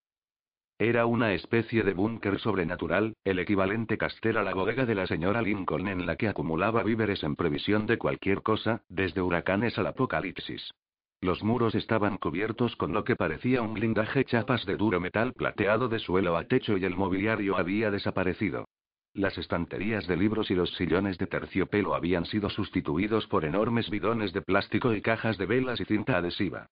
Era 0.78 1.06
una 1.06 1.32
especie 1.32 1.84
de 1.84 1.94
búnker 1.94 2.38
sobrenatural, 2.38 3.14
el 3.24 3.38
equivalente 3.38 3.96
caster 3.96 4.36
a 4.36 4.42
la 4.42 4.52
bodega 4.52 4.84
de 4.84 4.96
la 4.96 5.06
señora 5.06 5.40
Lincoln 5.40 5.88
en 5.88 6.04
la 6.04 6.16
que 6.16 6.28
acumulaba 6.28 6.82
víveres 6.82 7.22
en 7.22 7.36
previsión 7.36 7.86
de 7.86 7.96
cualquier 7.96 8.42
cosa, 8.42 8.82
desde 8.88 9.22
huracanes 9.22 9.78
al 9.78 9.86
apocalipsis. 9.86 10.74
Los 11.20 11.42
muros 11.42 11.74
estaban 11.74 12.18
cubiertos 12.18 12.76
con 12.76 12.92
lo 12.92 13.04
que 13.04 13.16
parecía 13.16 13.62
un 13.62 13.74
blindaje 13.74 14.24
chapas 14.24 14.66
de 14.66 14.76
duro 14.76 15.00
metal 15.00 15.32
plateado 15.32 15.88
de 15.88 15.98
suelo 15.98 16.36
a 16.36 16.44
techo 16.44 16.76
y 16.76 16.84
el 16.84 16.96
mobiliario 16.96 17.56
había 17.56 17.90
desaparecido. 17.90 18.66
Las 19.14 19.38
estanterías 19.38 20.06
de 20.06 20.16
libros 20.16 20.50
y 20.50 20.54
los 20.54 20.74
sillones 20.74 21.18
de 21.18 21.26
terciopelo 21.26 21.94
habían 21.94 22.26
sido 22.26 22.50
sustituidos 22.50 23.26
por 23.28 23.44
enormes 23.44 23.88
bidones 23.88 24.32
de 24.32 24.42
plástico 24.42 24.92
y 24.92 25.00
cajas 25.02 25.38
de 25.38 25.46
velas 25.46 25.80
y 25.80 25.84
cinta 25.84 26.16
adhesiva. 26.16 26.66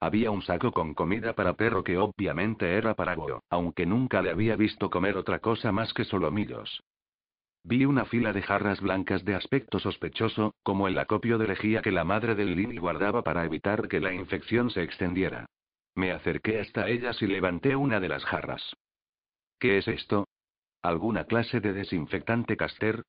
Había 0.00 0.30
un 0.30 0.42
saco 0.42 0.70
con 0.70 0.94
comida 0.94 1.32
para 1.32 1.54
perro 1.54 1.82
que 1.82 1.98
obviamente 1.98 2.74
era 2.74 2.94
para 2.94 3.16
Go, 3.16 3.42
aunque 3.50 3.84
nunca 3.84 4.22
le 4.22 4.30
había 4.30 4.54
visto 4.54 4.90
comer 4.90 5.16
otra 5.16 5.40
cosa 5.40 5.72
más 5.72 5.92
que 5.92 6.04
solomillos. 6.04 6.84
Vi 7.68 7.84
una 7.84 8.06
fila 8.06 8.32
de 8.32 8.40
jarras 8.40 8.80
blancas 8.80 9.26
de 9.26 9.34
aspecto 9.34 9.78
sospechoso, 9.78 10.54
como 10.62 10.88
el 10.88 10.98
acopio 10.98 11.36
de 11.36 11.48
lejía 11.48 11.82
que 11.82 11.92
la 11.92 12.02
madre 12.02 12.34
del 12.34 12.56
Lily 12.56 12.78
guardaba 12.78 13.22
para 13.22 13.44
evitar 13.44 13.88
que 13.88 14.00
la 14.00 14.14
infección 14.14 14.70
se 14.70 14.82
extendiera. 14.82 15.44
Me 15.94 16.12
acerqué 16.12 16.60
hasta 16.60 16.88
ellas 16.88 17.20
y 17.20 17.26
levanté 17.26 17.76
una 17.76 18.00
de 18.00 18.08
las 18.08 18.24
jarras. 18.24 18.74
¿Qué 19.58 19.76
es 19.76 19.86
esto? 19.86 20.28
¿Alguna 20.80 21.24
clase 21.24 21.60
de 21.60 21.74
desinfectante 21.74 22.56
caster? 22.56 23.02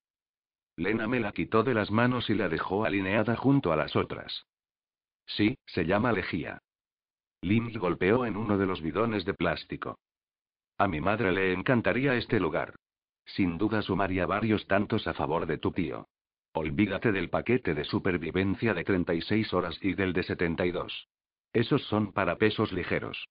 Lena 0.76 1.08
me 1.08 1.22
la 1.22 1.32
quitó 1.32 1.63
de 1.63 1.74
las 1.74 1.89
manos 1.89 2.30
y 2.30 2.34
la 2.34 2.50
dejó 2.50 2.84
alineada 2.84 3.38
junto 3.38 3.72
a 3.72 3.78
las 3.78 3.95
otras. 3.95 4.43
Sí, 5.26 5.58
se 5.67 5.86
llama 5.86 6.12
lejía. 6.12 6.60
Lim 7.43 7.72
golpeó 7.80 8.26
en 8.26 8.36
uno 8.36 8.58
de 8.58 8.65
los 8.65 8.82
bidones 8.82 9.24
de 9.24 9.36
plástico. 9.36 10.00
A 10.78 10.89
mi 10.89 11.00
madre 11.00 11.32
le 11.32 11.54
encantaría 11.54 12.15
este 12.15 12.41
lugar. 12.41 12.76
Sin 13.36 13.58
duda 13.58 13.82
sumaría 13.82 14.26
varios 14.26 14.65
tantos 14.68 15.08
a 15.08 15.13
favor 15.13 15.46
de 15.46 15.58
tu 15.58 15.72
tío. 15.72 16.08
Olvídate 16.54 17.12
del 17.12 17.30
paquete 17.30 17.76
de 17.76 17.84
supervivencia 17.84 18.74
de 18.74 18.84
36 18.84 19.54
horas 19.54 19.78
y 19.82 19.94
del 19.94 20.13
de 20.13 20.24
72. 20.24 21.08
Esos 21.54 21.84
son 21.84 22.12
para 22.12 22.38
pesos 22.38 22.72
ligeros. 22.72 23.30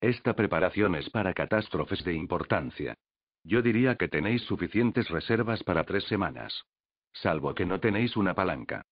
Esta 0.00 0.34
preparación 0.34 0.96
es 0.96 1.08
para 1.10 1.34
catástrofes 1.34 2.04
de 2.04 2.14
importancia. 2.14 2.96
Yo 3.44 3.62
diría 3.62 3.96
que 3.96 4.08
tenéis 4.08 4.42
suficientes 4.42 5.08
reservas 5.08 5.62
para 5.62 5.84
tres 5.84 6.04
semanas. 6.04 6.64
Salvo 7.12 7.54
que 7.54 7.66
no 7.66 7.78
tenéis 7.78 8.16
una 8.16 8.34
palanca. 8.34 8.84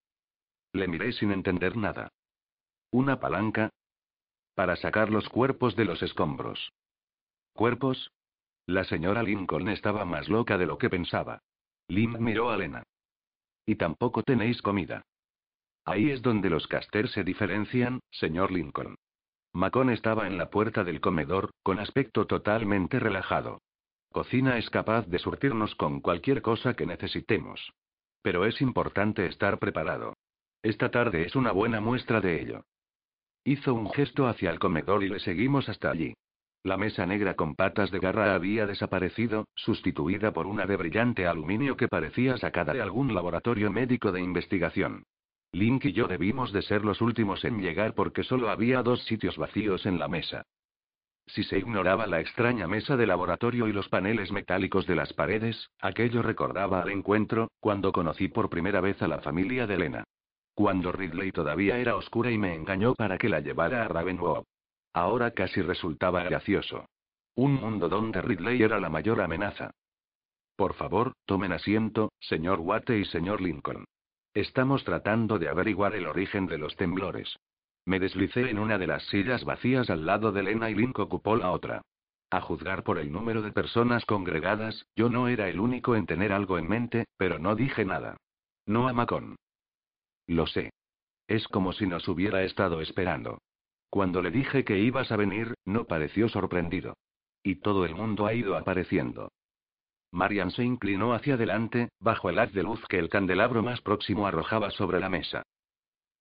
Le 0.73 0.87
miré 0.87 1.13
sin 1.13 1.33
entender 1.33 1.77
nada. 1.77 2.13
¿Una 2.93 3.19
palanca? 3.19 3.71
Para 4.55 4.77
sacar 4.77 5.11
los 5.11 5.29
cuerpos 5.29 5.75
de 5.75 5.85
los 5.85 6.03
escombros. 6.03 6.73
¿Cuerpos? 7.53 8.13
La 8.71 8.85
señora 8.85 9.25
Lincoln 9.25 9.69
estaba 9.69 10.05
más 10.05 10.29
loca 10.29 10.57
de 10.57 10.65
lo 10.65 10.79
que 10.79 10.89
pensaba. 10.89 11.43
Lim 11.89 12.17
miró 12.21 12.51
a 12.51 12.57
Lena. 12.57 12.85
Y 13.67 13.75
tampoco 13.75 14.23
tenéis 14.23 14.63
comida. 14.63 15.03
Ahí 15.85 16.13
es 16.13 16.23
donde 16.23 16.51
los 16.51 16.69
Caster 16.69 17.09
se 17.09 17.25
diferencian, 17.25 17.99
señor 18.13 18.53
Lincoln. 18.53 18.95
Macon 19.53 19.91
estaba 19.91 20.29
en 20.29 20.39
la 20.39 20.51
puerta 20.51 20.85
del 20.85 21.01
comedor, 21.01 21.51
con 21.65 21.81
aspecto 21.81 22.29
totalmente 22.29 23.01
relajado. 23.01 23.61
Cocina 24.13 24.57
es 24.57 24.71
capaz 24.71 25.05
de 25.09 25.19
surtirnos 25.19 25.75
con 25.75 26.01
cualquier 26.01 26.41
cosa 26.41 26.75
que 26.75 26.87
necesitemos. 26.87 27.73
Pero 28.23 28.47
es 28.47 28.61
importante 28.61 29.27
estar 29.27 29.59
preparado. 29.59 30.15
Esta 30.63 30.93
tarde 30.93 31.27
es 31.27 31.35
una 31.35 31.51
buena 31.51 31.81
muestra 31.81 32.21
de 32.21 32.41
ello. 32.41 32.63
Hizo 33.43 33.75
un 33.75 33.91
gesto 33.91 34.29
hacia 34.29 34.53
el 34.53 34.61
comedor 34.61 35.03
y 35.03 35.09
le 35.09 35.19
seguimos 35.19 35.69
hasta 35.69 35.91
allí. 35.91 36.15
La 36.63 36.77
mesa 36.77 37.07
negra 37.07 37.35
con 37.35 37.55
patas 37.55 37.91
de 37.91 38.01
garra 38.01 38.35
había 38.35 38.67
desaparecido, 38.67 39.47
sustituida 39.55 40.33
por 40.33 40.47
una 40.47 40.67
de 40.67 40.77
brillante 40.77 41.27
aluminio 41.27 41.75
que 41.75 41.89
parecía 41.89 42.37
sacada 42.37 42.75
de 42.75 42.83
algún 42.83 43.15
laboratorio 43.15 43.71
médico 43.71 44.13
de 44.13 44.21
investigación. 44.21 45.05
Link 45.53 45.87
y 45.87 45.93
yo 45.93 46.07
debimos 46.07 46.53
de 46.53 46.61
ser 46.61 46.85
los 46.85 47.01
últimos 47.01 47.45
en 47.47 47.63
llegar 47.63 47.95
porque 47.95 48.25
solo 48.25 48.51
había 48.51 48.83
dos 48.83 49.03
sitios 49.05 49.39
vacíos 49.39 49.87
en 49.87 49.99
la 49.99 50.07
mesa. 50.07 50.45
Si 51.27 51.45
se 51.45 51.59
ignoraba 51.59 52.07
la 52.07 52.21
extraña 52.21 52.69
mesa 52.69 52.97
de 52.97 53.07
laboratorio 53.07 53.67
y 53.67 53.73
los 53.73 53.89
paneles 53.89 54.31
metálicos 54.31 54.87
de 54.87 54.97
las 54.97 55.15
paredes, 55.15 55.71
aquello 55.81 56.23
recordaba 56.23 56.83
al 56.83 56.91
encuentro, 56.91 57.49
cuando 57.61 57.91
conocí 57.91 58.29
por 58.29 58.51
primera 58.51 58.83
vez 58.83 59.01
a 59.01 59.09
la 59.09 59.21
familia 59.21 59.67
de 59.67 59.75
Elena. 59.75 60.05
Cuando 60.55 60.93
Ridley 60.93 61.33
todavía 61.33 61.79
era 61.79 61.97
oscura 61.97 62.31
y 62.31 62.37
me 62.37 62.55
engañó 62.55 62.95
para 62.95 63.17
que 63.17 63.31
la 63.31 63.41
llevara 63.41 63.85
a 63.85 63.89
Ravenwood. 63.89 64.45
Ahora 64.93 65.31
casi 65.33 65.63
resultaba 65.63 66.23
gracioso. 66.23 66.87
Un 67.35 67.55
mundo 67.55 67.89
donde 67.89 68.21
Ridley 68.21 68.63
era 68.63 68.81
la 68.81 68.89
mayor 68.89 69.21
amenaza. 69.21 69.71
Por 70.57 70.75
favor, 70.75 71.13
tomen 71.25 71.53
asiento, 71.53 72.13
señor 72.21 72.61
Watte 72.61 72.99
y 72.99 73.05
señor 73.05 73.41
Lincoln. 73.41 73.85
Estamos 74.35 74.85
tratando 74.85 75.39
de 75.39 75.49
averiguar 75.49 75.95
el 75.95 76.07
origen 76.07 76.47
de 76.47 76.59
los 76.59 76.77
temblores. 76.77 77.37
Me 77.87 77.99
deslicé 77.99 78.51
en 78.51 78.59
una 78.59 78.79
de 78.79 78.87
las 78.87 79.05
sillas 79.07 79.45
vacías 79.45 79.91
al 79.91 80.07
lado 80.07 80.33
de 80.33 80.43
Lena 80.43 80.71
y 80.71 80.75
Link 80.75 80.99
ocupó 80.99 81.37
la 81.37 81.51
otra. 81.51 81.83
A 82.31 82.41
juzgar 82.41 82.85
por 82.85 82.99
el 82.99 83.11
número 83.11 83.43
de 83.43 83.53
personas 83.53 84.05
congregadas, 84.05 84.87
yo 84.95 85.09
no 85.09 85.27
era 85.27 85.49
el 85.49 85.59
único 85.59 85.97
en 85.97 86.07
tener 86.07 86.33
algo 86.33 86.59
en 86.59 86.69
mente, 86.69 87.07
pero 87.17 87.39
no 87.39 87.57
dije 87.57 87.85
nada. 87.85 88.17
No 88.67 88.87
a 88.87 88.93
Macon. 88.93 89.37
Lo 90.27 90.47
sé. 90.47 90.71
Es 91.27 91.49
como 91.49 91.73
si 91.73 91.87
nos 91.87 92.07
hubiera 92.07 92.45
estado 92.45 92.81
esperando. 92.81 93.39
Cuando 93.91 94.23
le 94.23 94.31
dije 94.31 94.65
que 94.65 94.79
ibas 94.79 95.11
a 95.11 95.17
venir, 95.17 95.55
no 95.65 95.85
pareció 95.85 96.29
sorprendido. 96.29 96.97
Y 97.43 97.57
todo 97.57 97.85
el 97.85 97.95
mundo 97.95 98.27
ha 98.27 98.35
ido 98.35 98.57
apareciendo. 98.57 99.33
Marian 100.13 100.51
se 100.51 100.65
inclinó 100.65 101.13
hacia 101.13 101.35
adelante, 101.35 101.91
bajo 102.01 102.31
el 102.31 102.39
haz 102.39 102.53
de 102.53 102.63
luz 102.63 102.85
que 102.89 102.99
el 102.99 103.09
candelabro 103.09 103.63
más 103.63 103.81
próximo 103.81 104.27
arrojaba 104.27 104.71
sobre 104.71 105.01
la 105.01 105.09
mesa. 105.09 105.43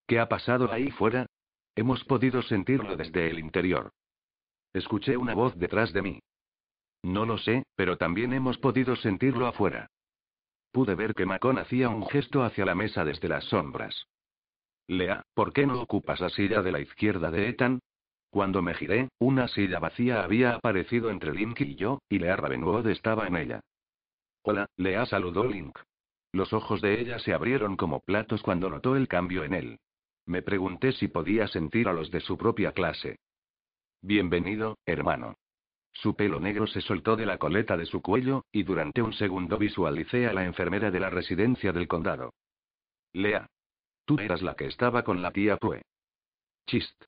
¿Qué 0.07 0.19
ha 0.19 0.27
pasado 0.27 0.71
ahí 0.71 0.89
fuera? 0.91 1.27
Hemos 1.75 2.03
podido 2.03 2.41
sentirlo 2.41 2.95
desde 2.95 3.29
el 3.29 3.39
interior. 3.39 3.91
Escuché 4.73 5.17
una 5.17 5.33
voz 5.33 5.55
detrás 5.57 5.93
de 5.93 6.01
mí. 6.01 6.19
No 7.03 7.25
lo 7.25 7.37
sé, 7.37 7.63
pero 7.75 7.97
también 7.97 8.33
hemos 8.33 8.57
podido 8.57 8.95
sentirlo 8.95 9.47
afuera. 9.47 9.87
Pude 10.71 10.95
ver 10.95 11.15
que 11.15 11.25
Macon 11.25 11.57
hacía 11.57 11.89
un 11.89 12.07
gesto 12.07 12.43
hacia 12.43 12.65
la 12.65 12.75
mesa 12.75 13.05
desde 13.05 13.27
las 13.27 13.45
sombras. 13.45 14.07
Lea, 14.89 15.21
¿por 15.35 15.53
qué 15.53 15.67
no 15.67 15.79
ocupas 15.79 16.19
la 16.19 16.29
silla 16.29 16.63
de 16.63 16.71
la 16.71 16.79
izquierda 16.79 17.29
de 17.29 17.47
Ethan? 17.47 17.79
Cuando 18.31 18.63
me 18.63 18.73
giré, 18.73 19.09
una 19.19 19.47
silla 19.47 19.77
vacía 19.77 20.23
había 20.23 20.55
aparecido 20.55 21.11
entre 21.11 21.31
Link 21.31 21.61
y 21.61 21.75
yo, 21.75 21.99
y 22.09 22.17
Lea 22.17 22.35
Ravenwood 22.35 22.87
estaba 22.87 23.27
en 23.27 23.37
ella. 23.37 23.61
Hola, 24.41 24.65
Lea 24.77 25.05
saludó 25.05 25.43
Link. 25.43 25.77
Los 26.31 26.53
ojos 26.53 26.81
de 26.81 26.99
ella 26.99 27.19
se 27.19 27.33
abrieron 27.33 27.77
como 27.77 27.99
platos 27.99 28.41
cuando 28.41 28.67
notó 28.71 28.95
el 28.95 29.07
cambio 29.07 29.43
en 29.43 29.53
él. 29.53 29.79
Me 30.25 30.41
pregunté 30.41 30.91
si 30.93 31.07
podía 31.07 31.47
sentir 31.47 31.87
a 31.87 31.93
los 31.93 32.09
de 32.09 32.21
su 32.21 32.35
propia 32.35 32.71
clase. 32.71 33.19
Bienvenido, 34.01 34.79
hermano. 34.87 35.35
Su 35.93 36.15
pelo 36.15 36.39
negro 36.39 36.65
se 36.65 36.81
soltó 36.81 37.15
de 37.15 37.27
la 37.27 37.37
coleta 37.37 37.77
de 37.77 37.85
su 37.85 38.01
cuello, 38.01 38.43
y 38.51 38.63
durante 38.63 39.03
un 39.03 39.13
segundo 39.13 39.59
visualicé 39.59 40.25
a 40.25 40.33
la 40.33 40.45
enfermera 40.45 40.89
de 40.89 40.99
la 40.99 41.11
residencia 41.11 41.71
del 41.73 41.87
condado. 41.87 42.33
Lea. 43.13 43.47
Tú 44.09 44.17
eras 44.19 44.41
la 44.41 44.55
que 44.55 44.65
estaba 44.65 45.03
con 45.03 45.21
la 45.21 45.29
tía 45.29 45.57
Pue. 45.57 45.83
Chist. 46.65 46.99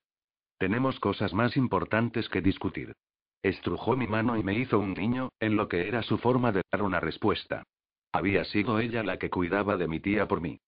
Tenemos 0.56 1.00
cosas 1.00 1.34
más 1.34 1.56
importantes 1.56 2.28
que 2.28 2.40
discutir. 2.40 2.94
Estrujó 3.42 3.96
mi 3.96 4.06
mano 4.06 4.36
y 4.36 4.44
me 4.44 4.54
hizo 4.54 4.78
un 4.78 4.94
niño, 4.94 5.32
en 5.40 5.56
lo 5.56 5.66
que 5.66 5.88
era 5.88 6.04
su 6.04 6.16
forma 6.18 6.52
de 6.52 6.62
dar 6.70 6.80
una 6.80 7.00
respuesta. 7.00 7.64
Había 8.12 8.44
sido 8.44 8.78
ella 8.78 9.02
la 9.02 9.18
que 9.18 9.30
cuidaba 9.30 9.76
de 9.76 9.88
mi 9.88 9.98
tía 9.98 10.28
por 10.28 10.40
mí. 10.40 10.60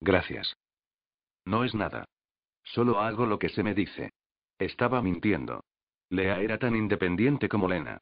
Gracias. 0.00 0.52
No 1.44 1.62
es 1.62 1.76
nada. 1.76 2.06
Solo 2.64 2.98
hago 2.98 3.24
lo 3.26 3.38
que 3.38 3.48
se 3.48 3.62
me 3.62 3.72
dice. 3.72 4.10
Estaba 4.58 5.00
mintiendo. 5.00 5.62
Lea 6.08 6.40
era 6.40 6.58
tan 6.58 6.74
independiente 6.74 7.48
como 7.48 7.68
Lena. 7.68 8.00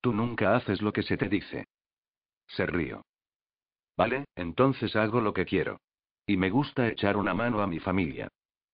Tú 0.00 0.14
nunca 0.14 0.56
haces 0.56 0.80
lo 0.80 0.94
que 0.94 1.02
se 1.02 1.18
te 1.18 1.28
dice. 1.28 1.66
Se 2.46 2.64
río. 2.64 3.02
Vale, 3.98 4.24
entonces 4.34 4.96
hago 4.96 5.20
lo 5.20 5.34
que 5.34 5.44
quiero. 5.44 5.78
Y 6.30 6.36
me 6.36 6.48
gusta 6.48 6.86
echar 6.86 7.16
una 7.16 7.34
mano 7.34 7.60
a 7.60 7.66
mi 7.66 7.80
familia. 7.80 8.28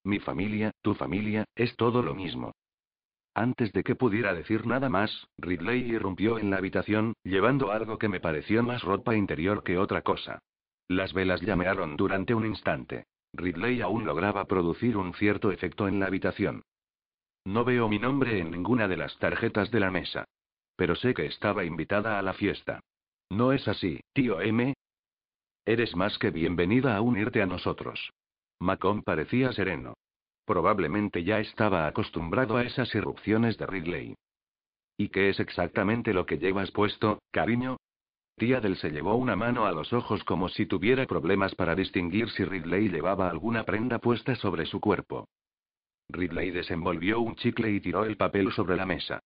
Mi 0.05 0.19
familia, 0.19 0.73
tu 0.83 0.93
familia, 0.93 1.47
es 1.55 1.75
todo 1.77 2.03
lo 2.03 2.15
mismo. 2.15 2.53
Antes 3.33 3.73
de 3.73 3.83
que 3.83 3.95
pudiera 3.95 4.35
decir 4.35 4.67
nada 4.67 4.91
más, 4.91 5.27
Ridley 5.39 5.91
irrumpió 5.91 6.39
en 6.39 6.51
la 6.51 6.59
habitación, 6.59 7.15
llevando 7.25 7.73
algo 7.73 7.97
que 7.97 8.11
me 8.11 8.21
pareció 8.21 8.63
más 8.63 8.83
ropa 8.83 9.17
interior 9.17 9.65
que 9.65 9.79
otra 9.79 10.03
cosa. 10.03 10.39
Las 10.87 11.15
velas 11.15 11.41
llamearon 11.41 11.97
durante 11.97 12.35
un 12.35 12.45
instante. 12.45 13.07
Ridley 13.33 13.81
aún 13.81 14.05
lograba 14.05 14.45
producir 14.45 14.99
un 14.99 15.15
cierto 15.15 15.51
efecto 15.51 15.89
en 15.89 15.99
la 15.99 16.09
habitación. 16.09 16.61
No 17.47 17.65
veo 17.65 17.89
mi 17.89 17.99
nombre 17.99 18.39
en 18.39 18.51
ninguna 18.51 18.87
de 18.87 18.99
las 18.99 19.17
tarjetas 19.19 19.71
de 19.71 19.81
la 19.81 19.91
mesa. 19.91 20.27
Pero 20.77 20.95
sé 20.95 21.15
que 21.15 21.25
estaba 21.25 21.65
invitada 21.65 22.19
a 22.19 22.23
la 22.23 22.35
fiesta. 22.35 22.81
¿No 23.31 23.53
es 23.53 23.67
así, 23.67 24.01
tío 24.13 24.43
M? 24.43 24.75
Eres 25.69 25.97
más 25.97 26.17
que 26.21 26.31
bienvenida 26.31 26.97
a 26.97 27.01
unirte 27.01 27.43
a 27.43 27.47
nosotros. 27.47 28.13
Macon 28.61 29.03
parecía 29.03 29.53
sereno. 29.53 29.95
Probablemente 30.45 31.25
ya 31.25 31.41
estaba 31.41 31.89
acostumbrado 31.89 32.57
a 32.57 32.63
esas 32.63 32.95
irrupciones 32.95 33.59
de 33.59 33.67
Ridley. 33.67 34.15
¿Y 34.97 35.09
qué 35.09 35.29
es 35.29 35.41
exactamente 35.41 36.15
lo 36.15 36.25
que 36.25 36.39
llevas 36.39 36.71
puesto, 36.71 37.19
cariño? 37.33 37.79
Tía 38.37 38.61
Del 38.61 38.77
se 38.77 38.91
llevó 38.91 39.17
una 39.17 39.35
mano 39.35 39.67
a 39.67 39.73
los 39.73 39.93
ojos 39.93 40.23
como 40.23 40.49
si 40.49 40.67
tuviera 40.67 41.05
problemas 41.05 41.57
para 41.57 41.75
distinguir 41.75 42.31
si 42.31 42.45
Ridley 42.45 42.89
llevaba 42.89 43.29
alguna 43.29 43.65
prenda 43.65 43.99
puesta 43.99 44.37
sobre 44.37 44.67
su 44.67 44.79
cuerpo. 44.79 45.27
Ridley 46.11 46.53
desenvolvió 46.53 47.19
un 47.19 47.35
chicle 47.35 47.73
y 47.73 47.81
tiró 47.81 48.05
el 48.05 48.17
papel 48.17 48.53
sobre 48.53 48.77
la 48.77 48.87
mesa. 48.87 49.19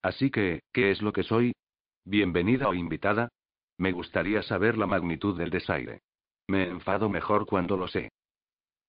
Así 0.00 0.30
que, 0.30 0.60
¿qué 0.72 0.92
es 0.92 1.02
lo 1.02 1.12
que 1.12 1.24
soy? 1.24 1.56
¿Bienvenida 2.04 2.68
o 2.68 2.74
invitada? 2.74 3.30
Me 3.78 3.92
gustaría 3.92 4.42
saber 4.42 4.78
la 4.78 4.86
magnitud 4.86 5.36
del 5.36 5.50
desaire. 5.50 6.00
Me 6.48 6.68
enfado 6.68 7.08
mejor 7.08 7.46
cuando 7.46 7.76
lo 7.76 7.88
sé. 7.88 8.10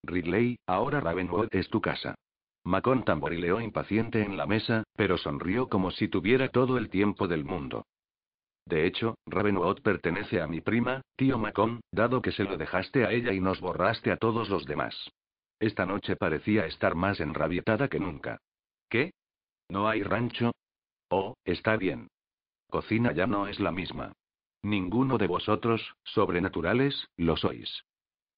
Ridley, 0.04 0.58
ahora 0.68 1.00
Ravenwood 1.02 1.50
es 1.52 1.70
tu 1.70 1.82
casa. 1.82 2.16
Macon 2.64 3.04
tamborileó 3.04 3.62
impaciente 3.62 4.22
en 4.22 4.38
la 4.38 4.46
mesa, 4.46 4.84
pero 4.96 5.18
sonrió 5.18 5.70
como 5.70 5.92
si 5.92 6.08
tuviera 6.08 6.50
todo 6.50 6.78
el 6.78 6.90
tiempo 6.90 7.28
del 7.28 7.46
mundo. 7.46 7.86
De 8.66 8.86
hecho, 8.86 9.16
Ravenwood 9.26 9.82
pertenece 9.82 10.42
a 10.42 10.48
mi 10.48 10.60
prima, 10.60 11.02
tío 11.16 11.38
Macon, 11.38 11.80
dado 11.92 12.22
que 12.22 12.34
se 12.34 12.44
lo 12.44 12.58
dejaste 12.58 13.06
a 13.06 13.12
ella 13.12 13.32
y 13.32 13.40
nos 13.40 13.62
borraste 13.62 14.12
a 14.12 14.18
todos 14.18 14.50
los 14.50 14.66
demás. 14.66 15.10
Esta 15.60 15.86
noche 15.86 16.16
parecía 16.18 16.66
estar 16.66 16.94
más 16.96 17.20
enrabietada 17.20 17.88
que 17.88 18.00
nunca. 18.00 18.40
¿Qué? 18.90 19.12
¿No 19.70 19.88
hay 19.88 20.04
rancho? 20.04 20.52
Oh, 21.10 21.36
está 21.46 21.78
bien. 21.78 22.10
Cocina 22.70 23.14
ya 23.14 23.26
no 23.28 23.48
es 23.48 23.60
la 23.60 23.72
misma. 23.72 24.12
Ninguno 24.64 25.18
de 25.18 25.28
vosotros, 25.28 25.96
sobrenaturales, 26.04 27.08
lo 27.16 27.38
sois. 27.38 27.84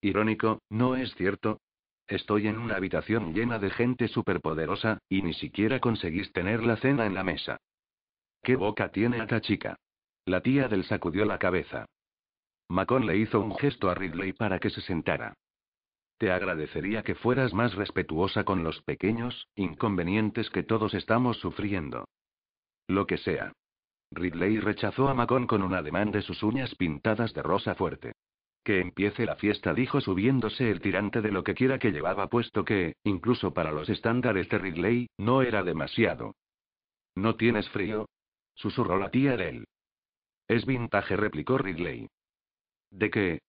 Irónico, 0.01 0.61
¿no 0.69 0.95
es 0.95 1.13
cierto? 1.15 1.61
Estoy 2.07 2.47
en 2.47 2.57
una 2.57 2.75
habitación 2.75 3.33
llena 3.33 3.59
de 3.59 3.69
gente 3.69 4.07
superpoderosa, 4.07 4.99
y 5.09 5.21
ni 5.21 5.33
siquiera 5.33 5.79
conseguís 5.79 6.31
tener 6.33 6.63
la 6.63 6.77
cena 6.77 7.05
en 7.05 7.13
la 7.13 7.23
mesa. 7.23 7.57
¿Qué 8.41 8.55
boca 8.55 8.91
tiene 8.91 9.19
esta 9.19 9.41
chica? 9.41 9.75
La 10.25 10.41
tía 10.41 10.67
del 10.67 10.85
sacudió 10.85 11.25
la 11.25 11.37
cabeza. 11.37 11.85
Macon 12.69 13.05
le 13.05 13.17
hizo 13.17 13.39
un 13.39 13.55
gesto 13.57 13.89
a 13.89 13.95
Ridley 13.95 14.33
para 14.33 14.59
que 14.59 14.69
se 14.69 14.81
sentara. 14.81 15.33
Te 16.17 16.31
agradecería 16.31 17.03
que 17.03 17.15
fueras 17.15 17.53
más 17.53 17.75
respetuosa 17.75 18.43
con 18.43 18.63
los 18.63 18.81
pequeños 18.83 19.47
inconvenientes 19.55 20.49
que 20.49 20.63
todos 20.63 20.93
estamos 20.93 21.37
sufriendo. 21.37 22.05
Lo 22.87 23.07
que 23.07 23.17
sea. 23.17 23.53
Ridley 24.11 24.59
rechazó 24.59 25.07
a 25.07 25.13
Macon 25.13 25.47
con 25.47 25.61
un 25.61 25.73
ademán 25.73 26.11
de 26.11 26.21
sus 26.21 26.41
uñas 26.43 26.73
pintadas 26.75 27.33
de 27.33 27.43
rosa 27.43 27.75
fuerte. 27.75 28.13
Que 28.63 28.81
empiece 28.81 29.25
la 29.25 29.35
fiesta, 29.35 29.73
dijo 29.73 30.01
subiéndose 30.01 30.69
el 30.69 30.81
tirante 30.81 31.21
de 31.21 31.31
lo 31.31 31.43
que 31.43 31.53
quiera 31.53 31.79
que 31.79 31.91
llevaba 31.91 32.27
puesto 32.27 32.65
que, 32.65 32.95
incluso 33.03 33.53
para 33.53 33.71
los 33.71 33.89
estándares 33.89 34.49
de 34.49 34.57
Ridley, 34.57 35.09
no 35.17 35.41
era 35.41 35.63
demasiado. 35.63 36.35
¿No 37.15 37.35
tienes 37.35 37.69
frío? 37.69 38.07
susurró 38.55 38.97
la 38.97 39.11
tía 39.11 39.37
de 39.37 39.49
él. 39.49 39.67
Es 40.47 40.65
vintage, 40.65 41.15
replicó 41.15 41.57
Ridley. 41.57 42.09
¿De 42.91 43.09
qué? 43.09 43.39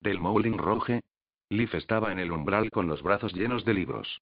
¿Del 0.00 0.20
Moulin 0.20 0.58
Rouge? 0.58 1.00
Leaf 1.48 1.74
estaba 1.74 2.12
en 2.12 2.18
el 2.18 2.30
umbral 2.30 2.70
con 2.70 2.86
los 2.86 3.02
brazos 3.02 3.34
llenos 3.34 3.64
de 3.64 3.74
libros. 3.74 4.20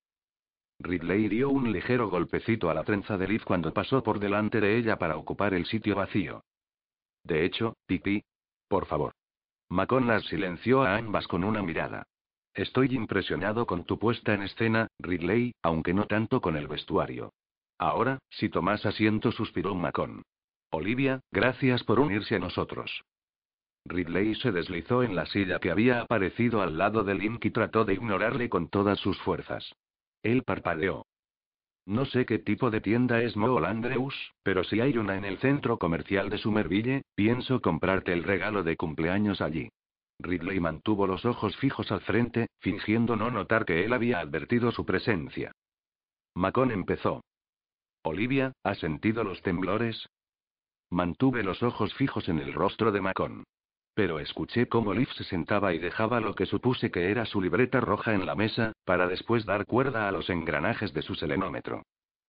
Ridley 0.83 1.29
dio 1.29 1.51
un 1.51 1.73
ligero 1.73 2.09
golpecito 2.09 2.71
a 2.71 2.75
la 2.75 2.85
trenza 2.85 3.19
de 3.19 3.29
Leaf 3.29 3.45
cuando 3.45 3.73
pasó 3.73 4.03
por 4.03 4.19
delante 4.19 4.61
de 4.61 4.79
ella 4.79 4.97
para 4.97 5.19
ocupar 5.19 5.53
el 5.53 5.67
sitio 5.67 5.95
vacío. 5.95 6.43
De 7.23 7.45
hecho, 7.45 7.75
Pipi. 7.87 8.25
Por 8.67 8.87
favor. 8.87 9.13
Macon 9.69 10.07
las 10.07 10.25
silenció 10.25 10.83
a 10.83 10.97
ambas 10.97 11.29
con 11.29 11.45
una 11.45 11.63
mirada. 11.63 12.05
Estoy 12.55 12.95
impresionado 12.95 13.67
con 13.67 13.85
tu 13.85 13.99
puesta 13.99 14.33
en 14.33 14.43
escena, 14.43 14.89
Ridley, 14.99 15.53
aunque 15.63 15.93
no 15.93 16.07
tanto 16.07 16.41
con 16.41 16.57
el 16.57 16.67
vestuario. 16.67 17.35
Ahora, 17.79 18.19
si 18.31 18.49
tomas 18.49 18.85
asiento, 18.87 19.33
suspiró 19.33 19.75
Macon. 19.75 20.23
Olivia, 20.71 21.21
gracias 21.31 21.85
por 21.85 22.01
unirse 22.01 22.37
a 22.37 22.39
nosotros. 22.39 23.05
Ridley 23.85 24.35
se 24.37 24.51
deslizó 24.51 25.03
en 25.03 25.15
la 25.15 25.27
silla 25.27 25.59
que 25.59 25.71
había 25.71 26.01
aparecido 26.01 26.63
al 26.63 26.79
lado 26.79 27.05
de 27.05 27.15
Link 27.15 27.45
y 27.45 27.51
trató 27.51 27.85
de 27.85 27.95
ignorarle 27.95 28.49
con 28.49 28.69
todas 28.69 28.99
sus 28.99 29.19
fuerzas. 29.21 29.75
Él 30.23 30.43
parpadeó. 30.43 31.07
No 31.87 32.05
sé 32.05 32.27
qué 32.27 32.39
tipo 32.39 32.71
de 32.71 32.81
tienda 32.81 33.23
es 33.23 33.37
Mall 33.37 33.65
Andrews, 33.65 34.15
pero 34.43 34.65
si 34.65 34.81
hay 34.81 34.97
una 34.99 35.17
en 35.17 35.25
el 35.25 35.39
centro 35.39 35.79
comercial 35.79 36.31
de 36.31 36.39
Somerville, 36.39 37.03
pienso 37.15 37.61
comprarte 37.61 38.13
el 38.13 38.23
regalo 38.23 38.63
de 38.63 38.77
cumpleaños 38.77 39.41
allí. 39.41 39.71
Ridley 40.21 40.61
mantuvo 40.61 41.07
los 41.07 41.25
ojos 41.25 41.57
fijos 41.57 41.91
al 41.91 42.03
frente, 42.03 42.49
fingiendo 42.61 43.17
no 43.17 43.31
notar 43.31 43.65
que 43.65 43.85
él 43.85 43.93
había 43.93 44.21
advertido 44.21 44.71
su 44.71 44.85
presencia. 44.85 45.53
Macon 46.35 46.71
empezó. 46.71 47.23
Olivia, 48.03 48.53
¿has 48.63 48.79
sentido 48.79 49.25
los 49.25 49.43
temblores? 49.43 50.07
Mantuve 50.91 51.43
los 51.43 51.63
ojos 51.63 51.95
fijos 51.95 52.29
en 52.29 52.39
el 52.39 52.53
rostro 52.53 52.93
de 52.93 53.01
Macon. 53.01 53.45
Pero 54.01 54.19
escuché 54.19 54.67
cómo 54.67 54.95
Liv 54.95 55.11
se 55.13 55.25
sentaba 55.25 55.75
y 55.75 55.79
dejaba 55.79 56.21
lo 56.21 56.35
que 56.35 56.47
supuse 56.47 56.91
que 56.91 57.11
era 57.11 57.27
su 57.27 57.39
libreta 57.39 57.83
roja 57.83 58.15
en 58.15 58.25
la 58.25 58.35
mesa, 58.35 58.73
para 58.87 59.07
después 59.07 59.45
dar 59.45 59.67
cuerda 59.67 60.09
a 60.09 60.11
los 60.11 60.31
engranajes 60.31 60.95
de 60.95 61.03
su 61.03 61.15
selenómetro. 61.15 61.83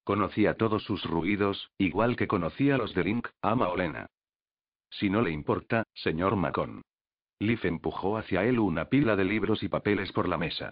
Conocía 0.03 0.55
todos 0.55 0.83
sus 0.83 1.05
ruidos, 1.05 1.71
igual 1.77 2.17
que 2.17 2.27
conocía 2.27 2.77
los 2.77 2.93
de 2.93 3.05
Link, 3.05 3.29
Ama 3.41 3.69
o 3.69 3.77
Lena. 3.77 4.07
Si 4.89 5.09
no 5.09 5.21
le 5.21 5.31
importa, 5.31 5.85
señor 5.93 6.35
Macon. 6.35 6.81
Liv 7.39 7.61
empujó 7.63 8.17
hacia 8.17 8.43
él 8.43 8.59
una 8.59 8.89
pila 8.89 9.15
de 9.15 9.23
libros 9.23 9.63
y 9.63 9.69
papeles 9.69 10.11
por 10.11 10.27
la 10.27 10.37
mesa. 10.37 10.71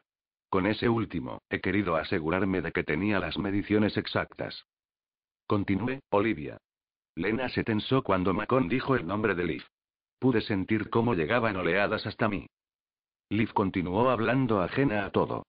Con 0.49 0.65
ese 0.65 0.89
último, 0.89 1.43
he 1.49 1.61
querido 1.61 1.95
asegurarme 1.95 2.61
de 2.61 2.73
que 2.73 2.83
tenía 2.83 3.19
las 3.19 3.37
mediciones 3.37 3.95
exactas. 3.95 4.65
Continúe, 5.47 5.99
Olivia. 6.09 6.57
Lena 7.15 7.47
se 7.47 7.63
tensó 7.63 8.03
cuando 8.03 8.33
Macon 8.33 8.67
dijo 8.67 8.97
el 8.97 9.07
nombre 9.07 9.33
de 9.33 9.45
Liv. 9.45 9.63
Pude 10.19 10.41
sentir 10.41 10.89
cómo 10.89 11.13
llegaban 11.13 11.55
oleadas 11.55 12.05
hasta 12.05 12.27
mí. 12.27 12.47
Liv 13.29 13.53
continuó 13.53 14.09
hablando 14.09 14.61
ajena 14.61 15.05
a 15.05 15.11
todo. 15.11 15.45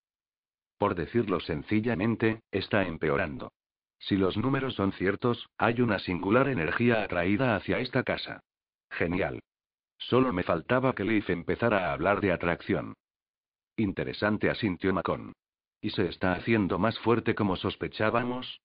Por 0.78 0.94
decirlo 0.94 1.40
sencillamente, 1.40 2.40
está 2.50 2.85
empeorando. 2.87 3.50
Si 3.98 4.16
los 4.16 4.37
números 4.37 4.74
son 4.74 4.92
ciertos, 4.92 5.46
hay 5.59 5.80
una 5.80 5.98
singular 5.98 6.48
energía 6.48 7.02
atraída 7.02 7.56
hacia 7.56 7.80
esta 7.80 8.02
casa. 8.02 8.40
Genial. 8.90 9.40
Solo 9.98 10.33
me 10.33 10.42
faltaba 10.42 10.94
que 10.94 11.04
Liv 11.04 11.24
empezara 11.28 11.88
a 11.88 11.92
hablar 11.92 12.20
de 12.20 12.33
atracción. 12.33 12.94
Interesante, 13.76 14.48
asintió 14.48 14.92
Macon. 14.94 15.33
¿Y 15.83 15.90
se 15.90 16.06
está 16.06 16.33
haciendo 16.33 16.78
más 16.78 16.98
fuerte 17.00 17.35
como 17.35 17.56
sospechábamos? 17.56 18.61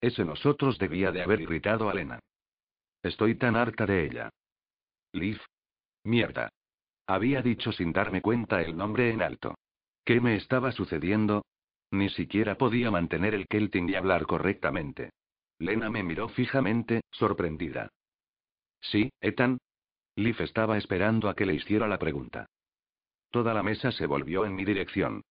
Ese 0.00 0.24
nosotros 0.24 0.78
debía 0.78 1.12
de 1.12 1.22
haber 1.22 1.40
irritado 1.40 1.88
a 1.88 1.94
Lena. 1.94 2.20
Estoy 3.02 3.34
tan 3.36 3.56
harta 3.56 3.86
de 3.86 4.04
ella. 4.04 4.30
Liv. 5.12 5.40
Mierda. 6.04 6.50
Había 7.06 7.42
dicho 7.42 7.72
sin 7.72 7.92
darme 7.92 8.22
cuenta 8.22 8.62
el 8.62 8.76
nombre 8.76 9.10
en 9.10 9.22
alto. 9.22 9.56
¿Qué 10.04 10.20
me 10.20 10.36
estaba 10.36 10.72
sucediendo? 10.72 11.44
Ni 11.90 12.08
siquiera 12.10 12.56
podía 12.56 12.90
mantener 12.90 13.34
el 13.34 13.48
kelting 13.48 13.88
y 13.88 13.96
hablar 13.96 14.26
correctamente. 14.26 15.10
Lena 15.58 15.90
me 15.90 16.04
miró 16.04 16.28
fijamente, 16.28 17.02
sorprendida. 17.10 17.90
Sí, 18.80 19.10
Ethan. 19.20 19.58
Liv 20.16 20.36
estaba 20.40 20.78
esperando 20.78 21.28
a 21.28 21.34
que 21.34 21.46
le 21.46 21.54
hiciera 21.54 21.88
la 21.88 21.98
pregunta. 21.98 22.46
Toda 23.30 23.54
la 23.54 23.62
mesa 23.62 23.92
se 23.92 24.06
volvió 24.06 24.44
en 24.44 24.54
mi 24.54 24.64
dirección. 24.64 25.22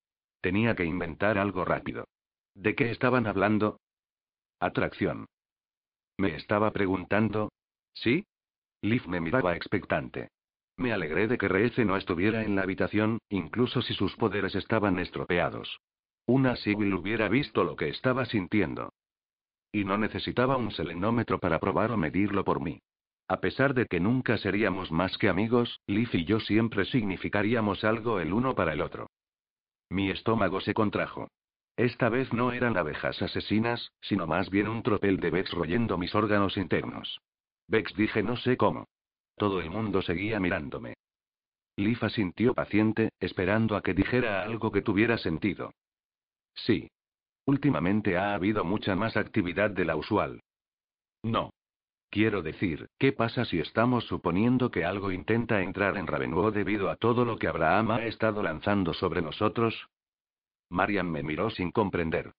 Tenía 0.41 0.75
que 0.75 0.85
inventar 0.85 1.37
algo 1.37 1.65
rápido. 1.65 2.05
¿De 2.53 2.75
qué 2.75 2.91
estaban 2.91 3.27
hablando? 3.27 3.79
Atracción. 4.59 5.27
Me 6.17 6.35
estaba 6.35 6.71
preguntando. 6.71 7.51
¿Sí? 7.93 8.25
Liv 8.81 9.07
me 9.07 9.19
miraba 9.19 9.55
expectante. 9.55 10.29
Me 10.77 10.93
alegré 10.93 11.27
de 11.27 11.37
que 11.37 11.49
Reece 11.49 11.83
no 11.83 11.97
estuviera 11.97 12.43
en 12.43 12.55
la 12.55 12.61
habitación, 12.61 13.19
incluso 13.29 13.81
si 13.81 13.93
sus 13.93 14.15
poderes 14.15 14.55
estaban 14.55 14.97
estropeados. 14.99 15.81
Una 16.25 16.55
Sibyl 16.55 16.93
hubiera 16.93 17.27
visto 17.27 17.63
lo 17.63 17.75
que 17.75 17.89
estaba 17.89 18.25
sintiendo. 18.25 18.93
Y 19.73 19.83
no 19.83 19.97
necesitaba 19.97 20.55
un 20.55 20.71
selenómetro 20.71 21.39
para 21.39 21.59
probar 21.59 21.91
o 21.91 21.97
medirlo 21.97 22.45
por 22.45 22.61
mí. 22.61 22.79
A 23.27 23.41
pesar 23.41 23.73
de 23.73 23.85
que 23.85 23.99
nunca 23.99 24.37
seríamos 24.37 24.91
más 24.91 25.17
que 25.17 25.27
amigos, 25.27 25.81
Liv 25.85 26.09
y 26.13 26.25
yo 26.25 26.39
siempre 26.39 26.85
significaríamos 26.85 27.83
algo 27.83 28.19
el 28.19 28.31
uno 28.31 28.55
para 28.55 28.73
el 28.73 28.81
otro. 28.81 29.09
Mi 29.89 30.09
estómago 30.09 30.61
se 30.61 30.73
contrajo. 30.73 31.27
Esta 31.75 32.09
vez 32.09 32.31
no 32.33 32.51
eran 32.51 32.77
abejas 32.77 33.21
asesinas, 33.21 33.91
sino 34.01 34.27
más 34.27 34.49
bien 34.49 34.67
un 34.67 34.83
tropel 34.83 35.17
de 35.17 35.29
Bex 35.29 35.51
royendo 35.51 35.97
mis 35.97 36.15
órganos 36.15 36.57
internos. 36.57 37.19
Bex 37.69 37.95
dije 37.95 38.23
no 38.23 38.35
sé 38.35 38.57
cómo. 38.57 38.87
Todo 39.37 39.61
el 39.61 39.69
mundo 39.69 40.01
seguía 40.01 40.39
mirándome. 40.39 40.95
Lifa 41.77 42.09
sintió 42.09 42.53
paciente, 42.53 43.09
esperando 43.19 43.77
a 43.77 43.81
que 43.81 43.93
dijera 43.93 44.43
algo 44.43 44.71
que 44.71 44.81
tuviera 44.81 45.17
sentido. 45.17 45.71
Sí. 46.53 46.89
Últimamente 47.45 48.17
ha 48.17 48.33
habido 48.33 48.65
mucha 48.65 48.95
más 48.95 49.15
actividad 49.15 49.69
de 49.69 49.85
la 49.85 49.95
usual. 49.95 50.41
No. 51.23 51.53
Quiero 52.09 52.41
decir, 52.41 52.89
¿qué 52.97 53.13
pasa 53.13 53.45
si 53.45 53.59
estamos 53.59 54.05
suponiendo 54.05 54.71
que 54.71 54.83
algo 54.83 55.11
intenta 55.11 55.61
entrar 55.61 55.95
en 55.97 56.07
Ravenwood 56.07 56.53
debido 56.53 56.89
a 56.89 56.95
todo 56.95 57.23
lo 57.23 57.37
que 57.37 57.47
Abraham 57.47 57.91
ha 57.91 58.05
estado 58.05 58.41
lanzando 58.41 58.93
sobre 58.93 59.21
nosotros? 59.21 59.87
Marian 60.69 61.09
me 61.09 61.21
miró 61.21 61.51
sin 61.51 61.71
comprender. 61.71 62.33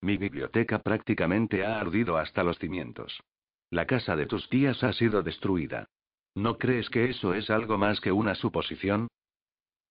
Mi 0.00 0.16
biblioteca 0.16 0.78
prácticamente 0.78 1.64
ha 1.64 1.78
ardido 1.78 2.16
hasta 2.16 2.42
los 2.42 2.58
cimientos. 2.58 3.22
La 3.70 3.86
casa 3.86 4.16
de 4.16 4.26
tus 4.26 4.48
tías 4.48 4.82
ha 4.84 4.92
sido 4.92 5.22
destruida. 5.22 5.86
¿No 6.34 6.58
crees 6.58 6.90
que 6.90 7.10
eso 7.10 7.34
es 7.34 7.50
algo 7.50 7.78
más 7.78 8.00
que 8.00 8.12
una 8.12 8.34
suposición? 8.34 9.08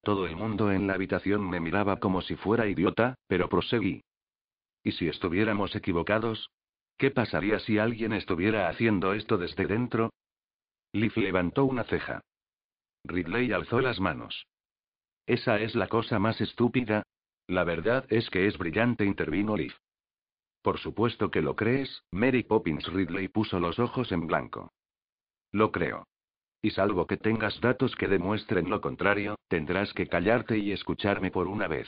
Todo 0.04 0.28
el 0.28 0.36
mundo 0.36 0.72
en 0.72 0.86
la 0.88 0.94
habitación 0.94 1.50
me 1.50 1.60
miraba 1.60 2.00
como 2.00 2.22
si 2.22 2.36
fuera 2.36 2.68
idiota, 2.68 3.16
pero 3.28 3.50
proseguí. 3.50 4.02
¿Y 4.84 4.92
si 4.92 5.08
estuviéramos 5.08 5.76
equivocados? 5.76 6.50
¿Qué 6.98 7.12
pasaría 7.12 7.60
si 7.60 7.80
alguien 7.80 8.14
estuviera 8.14 8.70
haciendo 8.70 9.14
esto 9.14 9.38
desde 9.38 9.66
dentro? 9.66 10.12
Liv 10.94 11.14
levantó 11.18 11.66
una 11.66 11.84
ceja. 11.84 12.22
Ridley 13.04 13.52
alzó 13.52 13.82
las 13.82 14.00
manos. 14.00 14.46
Esa 15.26 15.60
es 15.60 15.76
la 15.76 15.88
cosa 15.88 16.20
más 16.20 16.40
estúpida. 16.40 17.04
La 17.48 17.64
verdad 17.64 18.06
es 18.10 18.30
que 18.30 18.48
es 18.48 18.58
brillante, 18.58 19.06
intervino 19.06 19.58
Liv. 19.58 19.74
Por 20.66 20.80
supuesto 20.80 21.30
que 21.30 21.44
lo 21.44 21.56
crees, 21.56 22.02
Mary 22.10 22.42
Poppins 22.42 22.88
Ridley 22.88 23.28
puso 23.28 23.60
los 23.60 23.78
ojos 23.78 24.12
en 24.12 24.26
blanco. 24.26 24.74
Lo 25.52 25.72
creo. 25.72 26.08
Y 26.60 26.72
salvo 26.72 27.06
que 27.06 27.18
tengas 27.18 27.62
datos 27.62 27.96
que 27.96 28.08
demuestren 28.08 28.68
lo 28.68 28.82
contrario, 28.82 29.36
tendrás 29.48 29.94
que 29.94 30.08
callarte 30.08 30.58
y 30.58 30.72
escucharme 30.72 31.30
por 31.30 31.48
una 31.48 31.68
vez. 31.68 31.88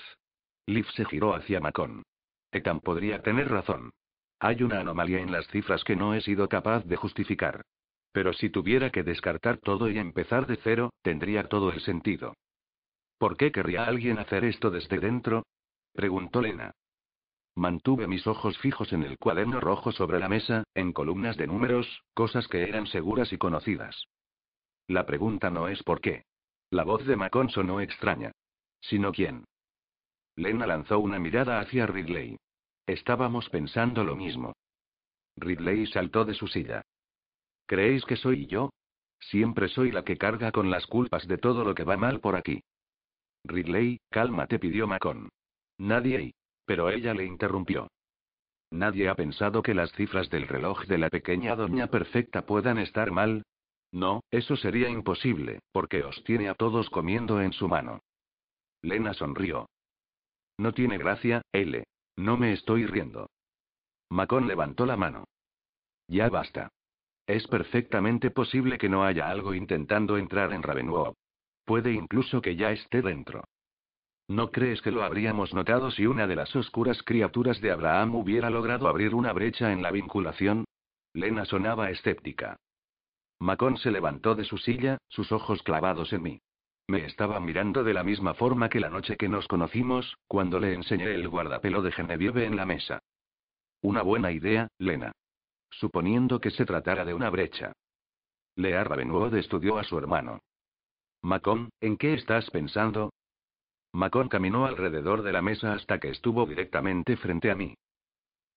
Liv 0.68 0.86
se 0.92 1.06
giró 1.06 1.34
hacia 1.34 1.60
Macon. 1.60 2.04
Ethan 2.52 2.80
podría 2.80 3.24
tener 3.24 3.50
razón. 3.50 3.90
Hay 4.38 4.62
una 4.62 4.82
anomalía 4.82 5.22
en 5.22 5.32
las 5.32 5.48
cifras 5.48 5.84
que 5.84 5.96
no 5.96 6.14
he 6.14 6.22
sido 6.22 6.48
capaz 6.48 6.86
de 6.86 6.98
justificar. 6.98 7.64
Pero 8.12 8.32
si 8.32 8.52
tuviera 8.52 8.92
que 8.92 9.02
descartar 9.02 9.58
todo 9.58 9.90
y 9.90 9.98
empezar 9.98 10.46
de 10.46 10.58
cero, 10.58 10.92
tendría 11.02 11.50
todo 11.50 11.72
el 11.72 11.82
sentido. 11.82 12.36
¿Por 13.18 13.38
qué 13.38 13.52
querría 13.52 13.86
alguien 13.86 14.20
hacer 14.20 14.46
esto 14.46 14.70
desde 14.70 15.00
dentro? 15.00 15.48
preguntó 15.94 16.44
Lena. 16.44 16.76
Mantuve 17.58 18.06
mis 18.06 18.28
ojos 18.28 18.56
fijos 18.60 18.94
en 18.94 19.02
el 19.02 19.18
cuaderno 19.18 19.60
rojo 19.60 19.92
sobre 19.92 20.20
la 20.20 20.30
mesa, 20.30 20.64
en 20.76 20.94
columnas 20.94 21.38
de 21.38 21.48
números, 21.48 22.04
cosas 22.14 22.48
que 22.48 22.62
eran 22.62 22.86
seguras 22.86 23.34
y 23.34 23.40
conocidas. 23.40 24.06
La 24.88 25.08
pregunta 25.08 25.50
no 25.50 25.68
es 25.68 25.82
por 25.82 26.00
qué. 26.00 26.26
La 26.70 26.84
voz 26.84 27.04
de 27.08 27.16
Macon 27.16 27.50
sonó 27.50 27.82
extraña. 27.82 28.32
Sino 28.80 29.12
quién. 29.12 29.44
Lena 30.36 30.68
lanzó 30.68 31.00
una 31.00 31.18
mirada 31.18 31.60
hacia 31.60 31.88
Ridley. 31.88 32.38
Estábamos 32.86 33.50
pensando 33.50 34.04
lo 34.04 34.16
mismo. 34.16 34.54
Ridley 35.36 35.88
saltó 35.88 36.26
de 36.26 36.36
su 36.36 36.46
silla. 36.48 36.84
¿Creéis 37.66 38.06
que 38.06 38.18
soy 38.18 38.46
yo? 38.46 38.70
Siempre 39.20 39.68
soy 39.68 39.92
la 39.92 40.04
que 40.04 40.20
carga 40.20 40.52
con 40.52 40.70
las 40.70 40.86
culpas 40.86 41.28
de 41.28 41.40
todo 41.40 41.64
lo 41.64 41.74
que 41.74 41.86
va 41.86 41.98
mal 41.98 42.20
por 42.20 42.36
aquí. 42.36 42.62
Ridley, 43.46 43.98
cálmate, 44.12 44.60
pidió 44.60 44.86
Macon. 44.86 45.30
Nadie. 45.80 46.37
Pero 46.68 46.90
ella 46.90 47.14
le 47.14 47.26
interrumpió. 47.26 47.88
¿Nadie 48.70 49.08
ha 49.08 49.16
pensado 49.16 49.64
que 49.64 49.74
las 49.74 49.92
cifras 49.94 50.30
del 50.30 50.48
reloj 50.48 50.86
de 50.86 50.98
la 50.98 51.10
pequeña 51.10 51.56
doña 51.56 51.88
perfecta 51.88 52.46
puedan 52.46 52.78
estar 52.78 53.10
mal? 53.12 53.46
No, 53.94 54.22
eso 54.32 54.58
sería 54.58 54.90
imposible, 54.90 55.62
porque 55.72 56.04
os 56.04 56.22
tiene 56.26 56.50
a 56.50 56.56
todos 56.56 56.90
comiendo 56.90 57.42
en 57.42 57.54
su 57.54 57.70
mano. 57.70 58.02
Lena 58.82 59.14
sonrió. 59.14 59.70
No 60.58 60.74
tiene 60.74 60.98
gracia, 60.98 61.42
L. 61.54 61.86
No 62.18 62.36
me 62.36 62.52
estoy 62.52 62.86
riendo. 62.86 63.30
Macon 64.10 64.48
levantó 64.48 64.86
la 64.86 64.98
mano. 64.98 65.24
Ya 66.10 66.28
basta. 66.28 66.70
Es 67.28 67.48
perfectamente 67.48 68.30
posible 68.30 68.78
que 68.78 68.90
no 68.90 69.06
haya 69.06 69.30
algo 69.30 69.54
intentando 69.54 70.18
entrar 70.18 70.52
en 70.52 70.64
Ravenwood. 70.64 71.14
Puede 71.64 71.94
incluso 71.94 72.42
que 72.42 72.58
ya 72.58 72.72
esté 72.72 73.02
dentro. 73.02 73.46
¿No 74.28 74.52
crees 74.52 74.82
que 74.82 74.92
lo 74.92 75.04
habríamos 75.04 75.54
notado 75.54 75.90
si 75.90 76.06
una 76.06 76.28
de 76.28 76.36
las 76.36 76.54
oscuras 76.56 77.02
criaturas 77.04 77.62
de 77.62 77.72
Abraham 77.72 78.16
hubiera 78.16 78.50
logrado 78.50 78.90
abrir 78.90 79.16
una 79.16 79.32
brecha 79.32 79.72
en 79.72 79.82
la 79.82 79.92
vinculación? 79.92 80.66
Lena 81.14 81.46
sonaba 81.46 81.90
escéptica. 81.92 82.58
Macon 83.40 83.78
se 83.78 83.92
levantó 83.92 84.36
de 84.36 84.44
su 84.44 84.58
silla, 84.58 84.98
sus 85.08 85.32
ojos 85.32 85.64
clavados 85.64 86.12
en 86.12 86.24
mí. 86.24 86.42
Me 86.88 87.06
estaba 87.06 87.40
mirando 87.40 87.84
de 87.84 87.94
la 87.94 88.04
misma 88.04 88.34
forma 88.34 88.70
que 88.70 88.80
la 88.80 88.90
noche 88.90 89.16
que 89.16 89.30
nos 89.30 89.48
conocimos, 89.48 90.18
cuando 90.28 90.60
le 90.60 90.74
enseñé 90.74 91.14
el 91.14 91.28
guardapelo 91.30 91.82
de 91.82 91.92
Genevieve 91.92 92.46
en 92.46 92.56
la 92.56 92.66
mesa. 92.66 93.00
Una 93.82 94.02
buena 94.02 94.32
idea, 94.32 94.68
Lena. 94.78 95.14
Suponiendo 95.70 96.42
que 96.42 96.52
se 96.52 96.66
tratara 96.66 97.06
de 97.06 97.14
una 97.14 97.30
brecha. 97.30 97.74
Lea 98.56 98.84
Ravenwood 98.84 99.36
estudió 99.36 99.78
a 99.78 99.84
su 99.84 99.98
hermano. 99.98 100.40
Macon, 101.22 101.70
¿en 101.80 101.98
qué 101.98 102.14
estás 102.14 102.50
pensando? 102.52 103.12
Macon 103.98 104.30
caminó 104.30 104.68
alrededor 104.68 105.24
de 105.24 105.34
la 105.34 105.42
mesa 105.42 105.74
hasta 105.74 106.00
que 106.00 106.10
estuvo 106.10 106.46
directamente 106.46 107.18
frente 107.18 107.50
a 107.50 107.56
mí. 107.56 107.76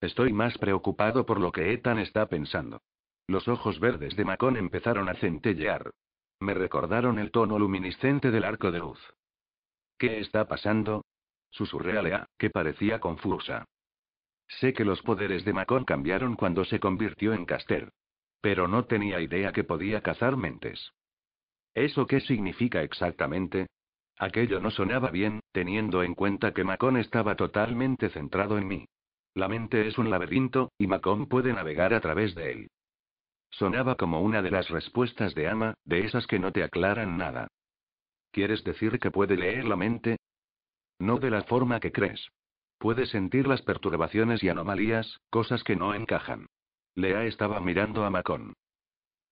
Estoy 0.02 0.34
más 0.34 0.58
preocupado 0.58 1.24
por 1.24 1.40
lo 1.40 1.50
que 1.50 1.72
Ethan 1.72 1.98
está 1.98 2.26
pensando. 2.26 2.82
Los 3.26 3.48
ojos 3.48 3.80
verdes 3.80 4.14
de 4.16 4.26
Macon 4.26 4.58
empezaron 4.58 5.08
a 5.08 5.14
centellear. 5.14 5.92
Me 6.40 6.52
recordaron 6.52 7.18
el 7.18 7.30
tono 7.30 7.58
luminiscente 7.58 8.30
del 8.30 8.44
arco 8.44 8.70
de 8.70 8.80
luz. 8.80 9.00
¿Qué 9.96 10.20
está 10.20 10.46
pasando? 10.46 11.06
Susurré 11.48 11.96
a 11.96 12.02
Lea, 12.02 12.26
que 12.36 12.50
parecía 12.50 13.00
confusa. 13.00 13.64
Sé 14.46 14.74
que 14.74 14.84
los 14.84 15.00
poderes 15.00 15.46
de 15.46 15.54
Macon 15.54 15.86
cambiaron 15.86 16.36
cuando 16.36 16.66
se 16.66 16.80
convirtió 16.80 17.32
en 17.32 17.46
Caster. 17.46 17.90
Pero 18.42 18.68
no 18.68 18.84
tenía 18.84 19.22
idea 19.22 19.52
que 19.52 19.64
podía 19.64 20.02
cazar 20.02 20.36
mentes. 20.36 20.92
¿Eso 21.72 22.06
qué 22.06 22.20
significa 22.20 22.82
exactamente? 22.82 23.68
Aquello 24.20 24.60
no 24.60 24.70
sonaba 24.70 25.10
bien, 25.10 25.40
teniendo 25.50 26.02
en 26.02 26.14
cuenta 26.14 26.52
que 26.52 26.62
Macon 26.62 26.98
estaba 26.98 27.36
totalmente 27.36 28.10
centrado 28.10 28.58
en 28.58 28.68
mí. 28.68 28.84
La 29.34 29.48
mente 29.48 29.88
es 29.88 29.96
un 29.96 30.10
laberinto, 30.10 30.72
y 30.76 30.86
Macon 30.86 31.26
puede 31.26 31.54
navegar 31.54 31.94
a 31.94 32.00
través 32.00 32.34
de 32.34 32.52
él. 32.52 32.70
Sonaba 33.48 33.94
como 33.94 34.20
una 34.20 34.42
de 34.42 34.50
las 34.50 34.68
respuestas 34.68 35.34
de 35.34 35.48
Ama, 35.48 35.72
de 35.86 36.04
esas 36.04 36.26
que 36.26 36.38
no 36.38 36.52
te 36.52 36.62
aclaran 36.62 37.16
nada. 37.16 37.48
¿Quieres 38.30 38.62
decir 38.62 38.98
que 38.98 39.10
puede 39.10 39.38
leer 39.38 39.64
la 39.64 39.76
mente? 39.76 40.18
No 40.98 41.18
de 41.18 41.30
la 41.30 41.44
forma 41.44 41.80
que 41.80 41.90
crees. 41.90 42.28
Puede 42.76 43.06
sentir 43.06 43.48
las 43.48 43.62
perturbaciones 43.62 44.42
y 44.42 44.50
anomalías, 44.50 45.18
cosas 45.30 45.64
que 45.64 45.76
no 45.76 45.94
encajan. 45.94 46.44
Lea 46.94 47.24
estaba 47.24 47.58
mirando 47.60 48.04
a 48.04 48.10
Macon. 48.10 48.52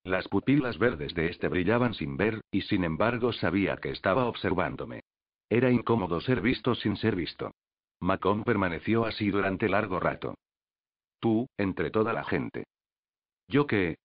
Las 0.04 0.28
pupilas 0.28 0.78
verdes 0.78 1.14
de 1.14 1.28
este 1.28 1.48
brillaban 1.48 1.94
sin 1.94 2.16
ver, 2.16 2.40
y 2.50 2.62
sin 2.62 2.84
embargo 2.84 3.32
sabía 3.32 3.76
que 3.76 3.90
estaba 3.90 4.26
observándome. 4.26 5.02
Era 5.50 5.70
incómodo 5.70 6.20
ser 6.20 6.40
visto 6.40 6.74
sin 6.74 6.96
ser 6.96 7.16
visto. 7.16 7.52
Macon 8.00 8.44
permaneció 8.44 9.04
así 9.04 9.30
durante 9.30 9.68
largo 9.68 9.98
rato. 9.98 10.34
Tú, 11.20 11.48
entre 11.56 11.90
toda 11.90 12.12
la 12.12 12.24
gente. 12.24 12.64
¿Yo 13.48 13.66
qué? 13.66 13.96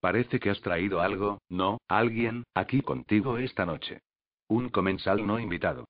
Parece 0.00 0.38
que 0.38 0.50
has 0.50 0.60
traído 0.60 1.00
algo, 1.00 1.40
¿no? 1.48 1.78
Alguien, 1.88 2.44
aquí 2.54 2.82
contigo 2.82 3.38
esta 3.38 3.66
noche. 3.66 4.00
Un 4.48 4.68
comensal 4.70 5.26
no 5.26 5.38
invitado. 5.38 5.86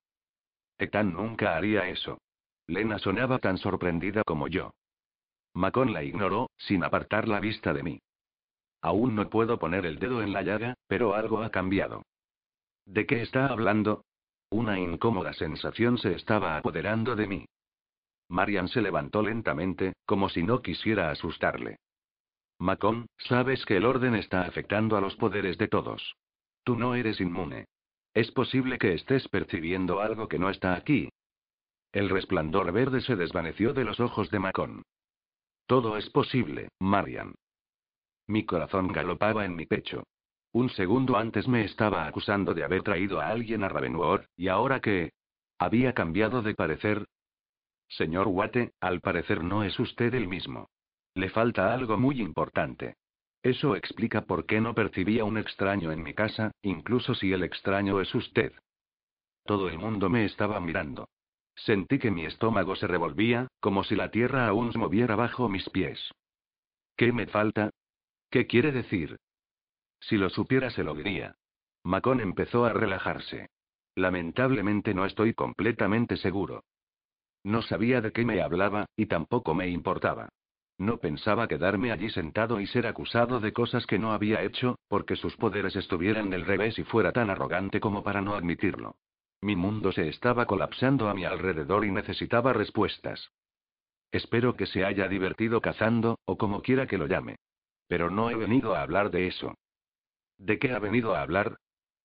Ethan 0.78 1.12
nunca 1.12 1.56
haría 1.56 1.88
eso. 1.88 2.18
Lena 2.66 2.98
sonaba 2.98 3.38
tan 3.38 3.58
sorprendida 3.58 4.22
como 4.24 4.48
yo. 4.48 4.72
Macon 5.54 5.92
la 5.92 6.02
ignoró, 6.02 6.50
sin 6.56 6.84
apartar 6.84 7.28
la 7.28 7.40
vista 7.40 7.72
de 7.72 7.82
mí. 7.82 8.00
Aún 8.82 9.14
no 9.14 9.28
puedo 9.28 9.58
poner 9.58 9.86
el 9.86 9.98
dedo 9.98 10.22
en 10.22 10.32
la 10.32 10.42
llaga, 10.42 10.74
pero 10.86 11.14
algo 11.14 11.42
ha 11.42 11.50
cambiado. 11.50 12.02
¿De 12.86 13.06
qué 13.06 13.22
está 13.22 13.46
hablando? 13.46 14.04
Una 14.50 14.78
incómoda 14.78 15.32
sensación 15.32 15.98
se 15.98 16.12
estaba 16.14 16.56
apoderando 16.56 17.14
de 17.14 17.26
mí. 17.26 17.46
Marian 18.28 18.68
se 18.68 18.80
levantó 18.80 19.22
lentamente, 19.22 19.92
como 20.06 20.28
si 20.28 20.42
no 20.42 20.62
quisiera 20.62 21.10
asustarle. 21.10 21.76
Macon, 22.58 23.06
sabes 23.18 23.64
que 23.64 23.76
el 23.76 23.86
orden 23.86 24.14
está 24.14 24.42
afectando 24.42 24.96
a 24.96 25.00
los 25.00 25.16
poderes 25.16 25.56
de 25.58 25.68
todos. 25.68 26.16
Tú 26.62 26.76
no 26.76 26.94
eres 26.94 27.20
inmune. 27.20 27.66
Es 28.14 28.30
posible 28.32 28.78
que 28.78 28.94
estés 28.94 29.28
percibiendo 29.28 30.00
algo 30.00 30.28
que 30.28 30.38
no 30.38 30.50
está 30.50 30.74
aquí. 30.74 31.08
El 31.92 32.08
resplandor 32.08 32.70
verde 32.72 33.00
se 33.00 33.16
desvaneció 33.16 33.72
de 33.72 33.84
los 33.84 33.98
ojos 33.98 34.30
de 34.30 34.38
Macon. 34.38 34.82
Todo 35.66 35.96
es 35.96 36.10
posible, 36.10 36.68
Marian. 36.80 37.34
Mi 38.30 38.44
corazón 38.44 38.92
galopaba 38.92 39.44
en 39.44 39.56
mi 39.56 39.66
pecho. 39.66 40.04
Un 40.52 40.70
segundo 40.70 41.16
antes 41.16 41.48
me 41.48 41.64
estaba 41.64 42.06
acusando 42.06 42.54
de 42.54 42.62
haber 42.62 42.84
traído 42.84 43.20
a 43.20 43.26
alguien 43.26 43.64
a 43.64 43.68
Ravenwood, 43.68 44.20
y 44.36 44.46
ahora 44.46 44.78
que... 44.78 45.10
¿Había 45.58 45.94
cambiado 45.94 46.40
de 46.40 46.54
parecer? 46.54 47.08
Señor 47.88 48.28
Watte, 48.28 48.70
al 48.80 49.00
parecer 49.00 49.42
no 49.42 49.64
es 49.64 49.76
usted 49.80 50.14
el 50.14 50.28
mismo. 50.28 50.68
Le 51.14 51.28
falta 51.28 51.74
algo 51.74 51.96
muy 51.96 52.20
importante. 52.20 52.94
Eso 53.42 53.74
explica 53.74 54.26
por 54.26 54.46
qué 54.46 54.60
no 54.60 54.76
percibía 54.76 55.24
un 55.24 55.36
extraño 55.36 55.90
en 55.90 56.04
mi 56.04 56.14
casa, 56.14 56.52
incluso 56.62 57.16
si 57.16 57.32
el 57.32 57.42
extraño 57.42 58.00
es 58.00 58.14
usted. 58.14 58.52
Todo 59.44 59.68
el 59.68 59.76
mundo 59.76 60.08
me 60.08 60.24
estaba 60.24 60.60
mirando. 60.60 61.08
Sentí 61.56 61.98
que 61.98 62.12
mi 62.12 62.26
estómago 62.26 62.76
se 62.76 62.86
revolvía, 62.86 63.48
como 63.58 63.82
si 63.82 63.96
la 63.96 64.12
tierra 64.12 64.46
aún 64.46 64.70
se 64.70 64.78
moviera 64.78 65.16
bajo 65.16 65.48
mis 65.48 65.68
pies. 65.70 66.12
¿Qué 66.96 67.12
me 67.12 67.26
falta? 67.26 67.70
¿Qué 68.30 68.46
quiere 68.46 68.70
decir? 68.70 69.18
Si 69.98 70.16
lo 70.16 70.30
supiera 70.30 70.70
se 70.70 70.84
lo 70.84 70.94
diría. 70.94 71.34
Macon 71.82 72.20
empezó 72.20 72.64
a 72.64 72.72
relajarse. 72.72 73.48
Lamentablemente 73.96 74.94
no 74.94 75.04
estoy 75.04 75.34
completamente 75.34 76.16
seguro. 76.16 76.62
No 77.42 77.62
sabía 77.62 78.00
de 78.00 78.12
qué 78.12 78.24
me 78.24 78.40
hablaba, 78.40 78.86
y 78.96 79.06
tampoco 79.06 79.54
me 79.54 79.68
importaba. 79.68 80.28
No 80.78 80.98
pensaba 80.98 81.48
quedarme 81.48 81.90
allí 81.90 82.08
sentado 82.10 82.60
y 82.60 82.66
ser 82.66 82.86
acusado 82.86 83.40
de 83.40 83.52
cosas 83.52 83.84
que 83.86 83.98
no 83.98 84.12
había 84.12 84.42
hecho, 84.42 84.78
porque 84.88 85.16
sus 85.16 85.36
poderes 85.36 85.74
estuvieran 85.74 86.30
del 86.30 86.46
revés 86.46 86.78
y 86.78 86.84
fuera 86.84 87.12
tan 87.12 87.30
arrogante 87.30 87.80
como 87.80 88.02
para 88.02 88.22
no 88.22 88.34
admitirlo. 88.34 88.94
Mi 89.42 89.56
mundo 89.56 89.90
se 89.90 90.08
estaba 90.08 90.46
colapsando 90.46 91.08
a 91.08 91.14
mi 91.14 91.24
alrededor 91.24 91.84
y 91.84 91.90
necesitaba 91.90 92.52
respuestas. 92.52 93.32
Espero 94.12 94.54
que 94.54 94.66
se 94.66 94.84
haya 94.84 95.08
divertido 95.08 95.60
cazando, 95.60 96.18
o 96.24 96.38
como 96.38 96.62
quiera 96.62 96.86
que 96.86 96.98
lo 96.98 97.06
llame. 97.06 97.36
Pero 97.90 98.08
no 98.08 98.30
he 98.30 98.36
venido 98.36 98.76
a 98.76 98.82
hablar 98.82 99.10
de 99.10 99.26
eso. 99.26 99.56
¿De 100.38 100.60
qué 100.60 100.70
ha 100.70 100.78
venido 100.78 101.16
a 101.16 101.22
hablar? 101.22 101.56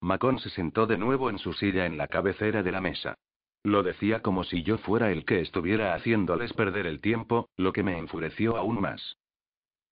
Macon 0.02 0.39
se 0.39 0.50
sentó 0.50 0.88
de 0.88 0.98
nuevo 0.98 1.30
en 1.30 1.38
su 1.38 1.54
silla 1.54 1.86
en 1.86 1.95
la 1.95 2.08
cabecera 2.08 2.63
de 2.63 2.71
la 2.71 2.82
mesa. 2.82 3.19
Lo 3.62 3.84
decía 3.84 4.24
como 4.24 4.43
si 4.43 4.63
yo 4.63 4.80
fuera 4.80 5.12
el 5.12 5.26
que 5.26 5.41
estuviera 5.41 5.93
haciéndoles 5.93 6.54
perder 6.54 6.88
el 6.88 7.02
tiempo, 7.02 7.52
lo 7.56 7.71
que 7.71 7.84
me 7.84 8.00
enfureció 8.00 8.58
aún 8.58 8.82
más. 8.82 9.17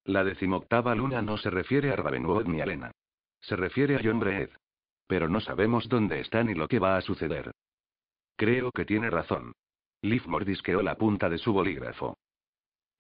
La 0.04 0.24
decimoctava 0.24 0.96
luna 0.96 1.22
no 1.22 1.38
se 1.38 1.52
refiere 1.52 1.92
a 1.92 1.96
Ravenwood 1.96 2.48
ni 2.48 2.60
a 2.60 2.66
Lena. 2.66 2.92
Se 3.42 3.56
refiere 3.56 3.96
a 3.96 4.02
John 4.04 4.20
Breed. 4.20 4.50
Pero 5.06 5.30
no 5.30 5.42
sabemos 5.42 5.88
dónde 5.90 6.22
está 6.22 6.44
ni 6.44 6.56
lo 6.56 6.68
que 6.68 6.80
va 6.80 6.98
a 6.98 7.02
suceder. 7.02 7.52
Creo 8.36 8.72
que 8.72 8.86
tiene 8.86 9.12
razón. 9.12 9.54
Liv 10.02 10.24
mordisqueó 10.26 10.82
la 10.82 10.96
punta 10.96 11.30
de 11.30 11.38
su 11.38 11.54
bolígrafo. 11.54 12.18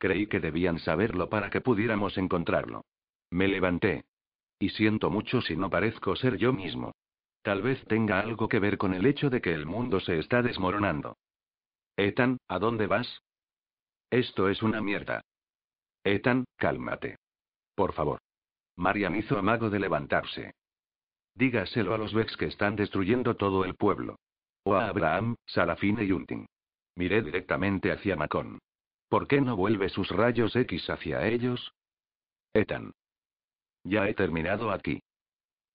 Creí 0.03 0.27
que 0.27 0.41
debían 0.41 0.79
saberlo 0.79 1.29
para 1.29 1.49
que 1.49 1.61
pudiéramos 1.61 2.17
encontrarlo. 2.17 2.83
Me 3.31 3.47
levanté. 3.47 4.03
Y 4.59 4.67
siento 4.71 5.09
mucho 5.09 5.39
si 5.39 5.55
no 5.55 5.69
parezco 5.69 6.17
ser 6.17 6.35
yo 6.35 6.51
mismo. 6.51 6.91
Tal 7.41 7.61
vez 7.61 7.81
tenga 7.85 8.19
algo 8.19 8.49
que 8.49 8.59
ver 8.59 8.77
con 8.77 8.93
el 8.93 9.05
hecho 9.05 9.29
de 9.29 9.39
que 9.39 9.53
el 9.53 9.65
mundo 9.65 10.01
se 10.01 10.19
está 10.19 10.41
desmoronando. 10.41 11.15
Ethan, 11.95 12.37
¿a 12.49 12.59
dónde 12.59 12.85
vas? 12.85 13.21
Esto 14.09 14.49
es 14.49 14.61
una 14.61 14.81
mierda. 14.81 15.21
Ethan, 16.03 16.43
cálmate. 16.57 17.15
Por 17.73 17.93
favor. 17.93 18.19
Marian 18.75 19.15
hizo 19.15 19.39
amago 19.39 19.69
de 19.69 19.79
levantarse. 19.79 20.51
Dígaselo 21.33 21.93
a 21.93 21.97
los 21.97 22.13
Vex 22.13 22.35
que 22.35 22.47
están 22.47 22.75
destruyendo 22.75 23.37
todo 23.37 23.63
el 23.63 23.75
pueblo. 23.75 24.17
O 24.65 24.75
a 24.75 24.89
Abraham, 24.89 25.37
Sarafine 25.45 26.03
y 26.03 26.11
Unting. 26.11 26.45
Miré 26.97 27.21
directamente 27.21 27.93
hacia 27.93 28.17
Macon. 28.17 28.59
¿Por 29.13 29.27
qué 29.27 29.41
no 29.41 29.55
vuelve 29.55 29.89
sus 29.89 30.09
rayos 30.09 30.55
X 30.55 30.89
hacia 30.89 31.27
ellos? 31.27 31.75
Ethan. 32.51 32.93
Ya 33.83 34.09
he 34.09 34.15
terminado 34.15 34.71
aquí. 34.71 35.03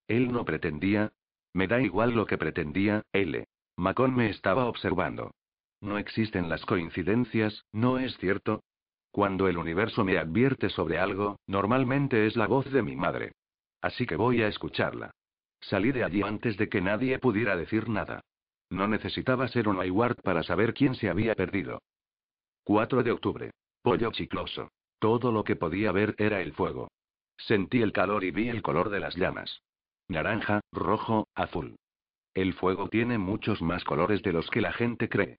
Él 0.09 0.33
no 0.33 0.45
pretendía. 0.45 1.13
Me 1.53 1.69
da 1.69 1.81
igual 1.81 2.17
lo 2.17 2.27
que 2.27 2.37
pretendía, 2.37 3.05
L. 3.13 3.47
Macon 3.77 4.17
me 4.17 4.29
estaba 4.29 4.65
observando. 4.67 5.31
No 5.81 5.99
existen 5.99 6.49
las 6.49 6.67
coincidencias, 6.67 7.65
¿no 7.71 8.01
es 8.01 8.17
cierto? 8.19 8.65
Cuando 9.13 9.47
el 9.47 9.57
universo 9.57 10.05
me 10.05 10.19
advierte 10.19 10.69
sobre 10.69 10.99
algo, 10.99 11.39
normalmente 11.47 12.27
es 12.27 12.35
la 12.35 12.49
voz 12.49 12.69
de 12.73 12.83
mi 12.83 12.97
madre. 12.97 13.31
Así 13.81 14.05
que 14.05 14.17
voy 14.17 14.43
a 14.43 14.49
escucharla. 14.49 15.13
Salí 15.61 15.93
de 15.93 16.03
allí 16.03 16.23
antes 16.23 16.57
de 16.57 16.69
que 16.69 16.81
nadie 16.81 17.21
pudiera 17.21 17.55
decir 17.57 17.89
nada. 17.89 18.21
No 18.69 18.89
necesitaba 18.89 19.47
ser 19.47 19.69
un 19.69 19.79
Hayward 19.79 20.23
para 20.23 20.43
saber 20.43 20.75
quién 20.75 20.97
se 20.97 21.09
había 21.09 21.37
perdido. 21.37 21.79
4 22.69 23.03
de 23.03 23.13
octubre. 23.13 23.51
Pollo 23.81 24.13
chicloso. 24.13 24.71
Todo 24.99 25.33
lo 25.33 25.43
que 25.43 25.57
podía 25.57 25.91
ver 25.91 26.15
era 26.19 26.43
el 26.43 26.53
fuego. 26.53 26.91
Sentí 27.39 27.81
el 27.81 27.95
calor 27.95 28.25
y 28.25 28.31
vi 28.31 28.51
el 28.51 28.61
color 28.61 28.91
de 28.91 29.01
las 29.01 29.17
llamas. 29.17 29.63
Naranja, 30.07 30.61
rojo, 30.71 31.29
azul. 31.35 31.77
El 32.35 32.53
fuego 32.53 32.91
tiene 32.91 33.17
muchos 33.17 33.63
más 33.63 33.85
colores 33.85 34.23
de 34.23 34.35
los 34.35 34.51
que 34.51 34.61
la 34.61 34.75
gente 34.75 35.09
cree. 35.09 35.39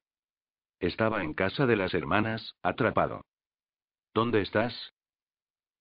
Estaba 0.79 1.23
en 1.23 1.35
casa 1.35 1.67
de 1.67 1.75
las 1.75 1.93
hermanas, 1.93 2.55
atrapado. 2.63 3.21
¿Dónde 4.15 4.41
estás? 4.41 4.73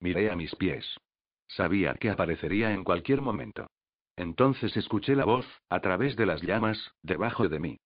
Miré 0.01 0.31
a 0.31 0.37
mis 0.37 0.55
pies. 0.55 0.99
Sabía 1.47 1.95
que 1.95 2.11
aparecería 2.11 2.75
en 2.75 2.85
cualquier 2.85 3.23
momento. 3.23 3.69
Entonces 4.17 4.77
escuché 4.77 5.17
la 5.17 5.25
voz, 5.25 5.47
a 5.71 5.81
través 5.81 6.15
de 6.15 6.27
las 6.27 6.43
llamas, 6.43 6.93
debajo 7.03 7.49
de 7.49 7.59
mí. 7.59 7.79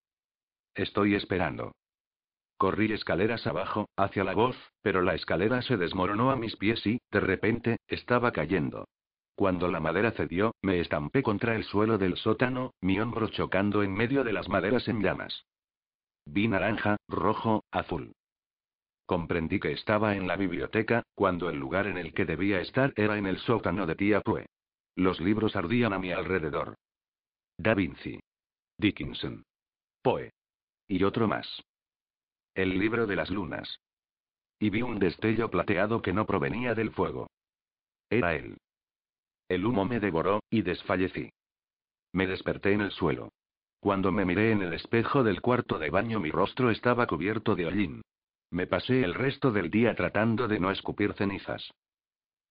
Estoy 0.75 1.15
esperando. 1.15 1.71
Corrí 2.63 2.93
escaleras 2.93 3.45
abajo, 3.49 3.89
hacia 3.97 4.23
la 4.23 4.35
voz, 4.35 4.55
pero 4.83 5.03
la 5.03 5.17
escalera 5.17 5.63
se 5.63 5.77
desmoronó 5.77 6.31
a 6.31 6.37
mis 6.37 6.55
pies 6.55 6.87
y, 6.87 7.01
de 7.11 7.19
repente, 7.19 7.79
estaba 7.89 8.31
cayendo. 8.31 8.87
Cuando 9.35 9.67
la 9.67 9.81
madera 9.81 10.13
cedió, 10.13 10.55
me 10.63 10.79
estampé 10.79 11.25
contra 11.25 11.57
el 11.57 11.65
suelo 11.65 11.99
del 11.99 12.17
sótano, 12.17 12.71
mi 12.81 13.01
hombro 13.01 13.27
chocando 13.31 13.83
en 13.83 13.93
medio 13.93 14.23
de 14.23 14.33
las 14.33 14.49
maderas 14.49 14.87
en 14.87 15.03
llamas. 15.03 15.45
Vi 16.25 16.47
naranja, 16.47 16.99
rojo, 17.09 17.65
azul. 17.73 18.13
Comprendí 19.07 19.59
que 19.59 19.73
estaba 19.73 20.15
en 20.15 20.29
la 20.29 20.37
biblioteca, 20.37 21.03
cuando 21.17 21.51
el 21.51 21.59
lugar 21.59 21.89
en 21.89 21.99
el 21.99 22.15
que 22.15 22.27
debía 22.27 22.61
estar 22.61 22.93
era 22.95 23.19
en 23.19 23.27
el 23.27 23.39
sótano 23.39 23.87
de 23.87 23.97
tía 23.97 24.21
Pue. 24.21 24.47
Los 24.95 25.21
libros 25.21 25.57
ardían 25.57 25.95
a 25.95 25.99
mi 25.99 26.13
alrededor. 26.13 26.77
Da 27.59 27.75
Vinci. 27.75 28.21
Dickinson. 28.79 29.43
Poe. 30.01 30.31
Y 30.87 31.03
otro 31.03 31.27
más. 31.27 31.61
El 32.55 32.79
libro 32.79 33.07
de 33.07 33.17
las 33.17 33.31
lunas. 33.31 33.81
Y 34.59 34.69
vi 34.69 34.83
un 34.83 34.99
destello 34.99 35.51
plateado 35.51 36.03
que 36.03 36.13
no 36.13 36.27
provenía 36.27 36.75
del 36.75 36.91
fuego. 36.91 37.29
Era 38.11 38.35
él. 38.35 38.59
El 39.49 39.65
humo 39.65 39.87
me 39.87 40.01
devoró, 40.01 40.43
y 40.51 40.61
desfallecí. 40.61 41.31
Me 42.13 42.27
desperté 42.27 42.73
en 42.73 42.83
el 42.83 42.91
suelo. 42.91 43.31
Cuando 43.81 44.13
me 44.13 44.27
miré 44.27 44.53
en 44.53 44.61
el 44.61 44.75
espejo 44.75 45.25
del 45.25 45.41
cuarto 45.41 45.79
de 45.79 45.89
baño 45.89 46.21
mi 46.21 46.31
rostro 46.31 46.71
estaba 46.71 47.07
cubierto 47.07 47.55
de 47.55 47.67
hollín. 47.67 48.03
Me 48.51 48.67
pasé 48.67 49.03
el 49.03 49.15
resto 49.15 49.51
del 49.51 49.71
día 49.71 49.95
tratando 49.95 50.47
de 50.47 50.61
no 50.61 50.71
escupir 50.71 51.15
cenizas. 51.15 51.71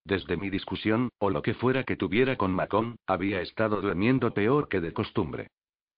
Desde 0.03 0.35
mi 0.35 0.49
discusión, 0.49 1.09
o 1.19 1.29
lo 1.29 1.43
que 1.43 1.53
fuera 1.53 1.83
que 1.83 1.95
tuviera 1.95 2.37
con 2.37 2.53
Macon, 2.55 2.95
había 3.05 3.41
estado 3.41 3.81
durmiendo 3.81 4.33
peor 4.33 4.67
que 4.67 4.81
de 4.81 4.93
costumbre. 4.93 5.51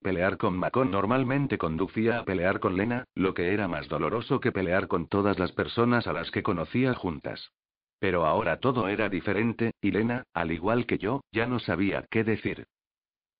Pelear 0.03 0.35
con 0.35 0.57
Macon 0.57 0.91
normalmente 0.91 1.57
conducía 1.57 2.19
a 2.19 2.25
pelear 2.25 2.59
con 2.59 2.75
Lena, 2.75 3.05
lo 3.15 3.33
que 3.33 3.53
era 3.53 3.69
más 3.69 3.87
doloroso 3.87 4.41
que 4.41 4.51
pelear 4.51 4.89
con 4.89 5.07
todas 5.07 5.39
las 5.39 5.53
personas 5.53 6.07
a 6.07 6.13
las 6.13 6.29
que 6.29 6.43
conocía 6.43 6.93
juntas. 6.93 7.53
Pero 7.99 8.25
ahora 8.25 8.59
todo 8.59 8.89
era 8.89 9.07
diferente, 9.07 9.71
y 9.79 9.91
Lena, 9.91 10.25
al 10.33 10.51
igual 10.51 10.85
que 10.85 10.97
yo, 10.97 11.21
ya 11.31 11.47
no 11.47 11.59
sabía 11.59 12.05
qué 12.11 12.25
decir. 12.25 12.67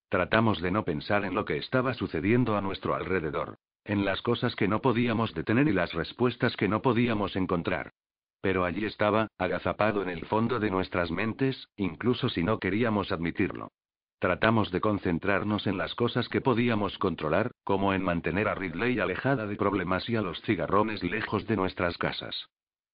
Tratamos 0.07 0.61
de 0.61 0.71
no 0.71 0.85
pensar 0.85 1.25
en 1.25 1.35
lo 1.35 1.43
que 1.43 1.57
estaba 1.57 1.95
sucediendo 1.95 2.55
a 2.55 2.61
nuestro 2.61 2.95
alrededor, 2.95 3.57
en 3.83 4.05
las 4.05 4.21
cosas 4.21 4.55
que 4.55 4.69
no 4.69 4.81
podíamos 4.81 5.33
detener 5.33 5.67
y 5.67 5.73
las 5.73 5.91
respuestas 5.91 6.55
que 6.55 6.69
no 6.69 6.81
podíamos 6.81 7.35
encontrar. 7.35 7.91
Pero 8.39 8.63
allí 8.63 8.85
estaba, 8.85 9.27
agazapado 9.37 10.01
en 10.01 10.07
el 10.07 10.25
fondo 10.27 10.61
de 10.61 10.71
nuestras 10.71 11.11
mentes, 11.11 11.67
incluso 11.75 12.29
si 12.29 12.41
no 12.41 12.59
queríamos 12.59 13.11
admitirlo. 13.11 13.71
Tratamos 14.19 14.71
de 14.71 14.81
concentrarnos 14.81 15.67
en 15.67 15.77
las 15.77 15.95
cosas 15.95 16.29
que 16.29 16.41
podíamos 16.41 16.97
controlar, 16.97 17.51
como 17.63 17.93
en 17.93 18.03
mantener 18.03 18.47
a 18.47 18.55
Ridley 18.55 18.99
alejada 18.99 19.45
de 19.47 19.55
problemas 19.55 20.09
y 20.09 20.15
a 20.15 20.21
los 20.21 20.41
cigarrones 20.41 21.03
lejos 21.03 21.45
de 21.47 21.55
nuestras 21.55 21.97
casas. 21.97 22.47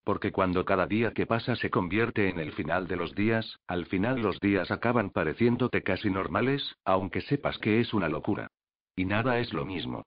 Porque 0.04 0.32
cuando 0.32 0.66
cada 0.66 0.88
día 0.88 1.14
que 1.14 1.28
pasa 1.28 1.56
se 1.56 1.70
convierte 1.70 2.30
en 2.30 2.40
el 2.40 2.52
final 2.54 2.88
de 2.88 2.96
los 2.96 3.14
días, 3.14 3.60
al 3.68 3.86
final 3.86 4.22
los 4.22 4.40
días 4.40 4.72
acaban 4.72 5.12
pareciéndote 5.12 5.84
casi 5.84 6.10
normales, 6.10 6.76
aunque 6.84 7.22
sepas 7.22 7.60
que 7.60 7.80
es 7.80 7.94
una 7.94 8.10
locura. 8.10 8.48
Y 8.96 9.06
nada 9.06 9.40
es 9.40 9.54
lo 9.54 9.66
mismo. 9.66 10.04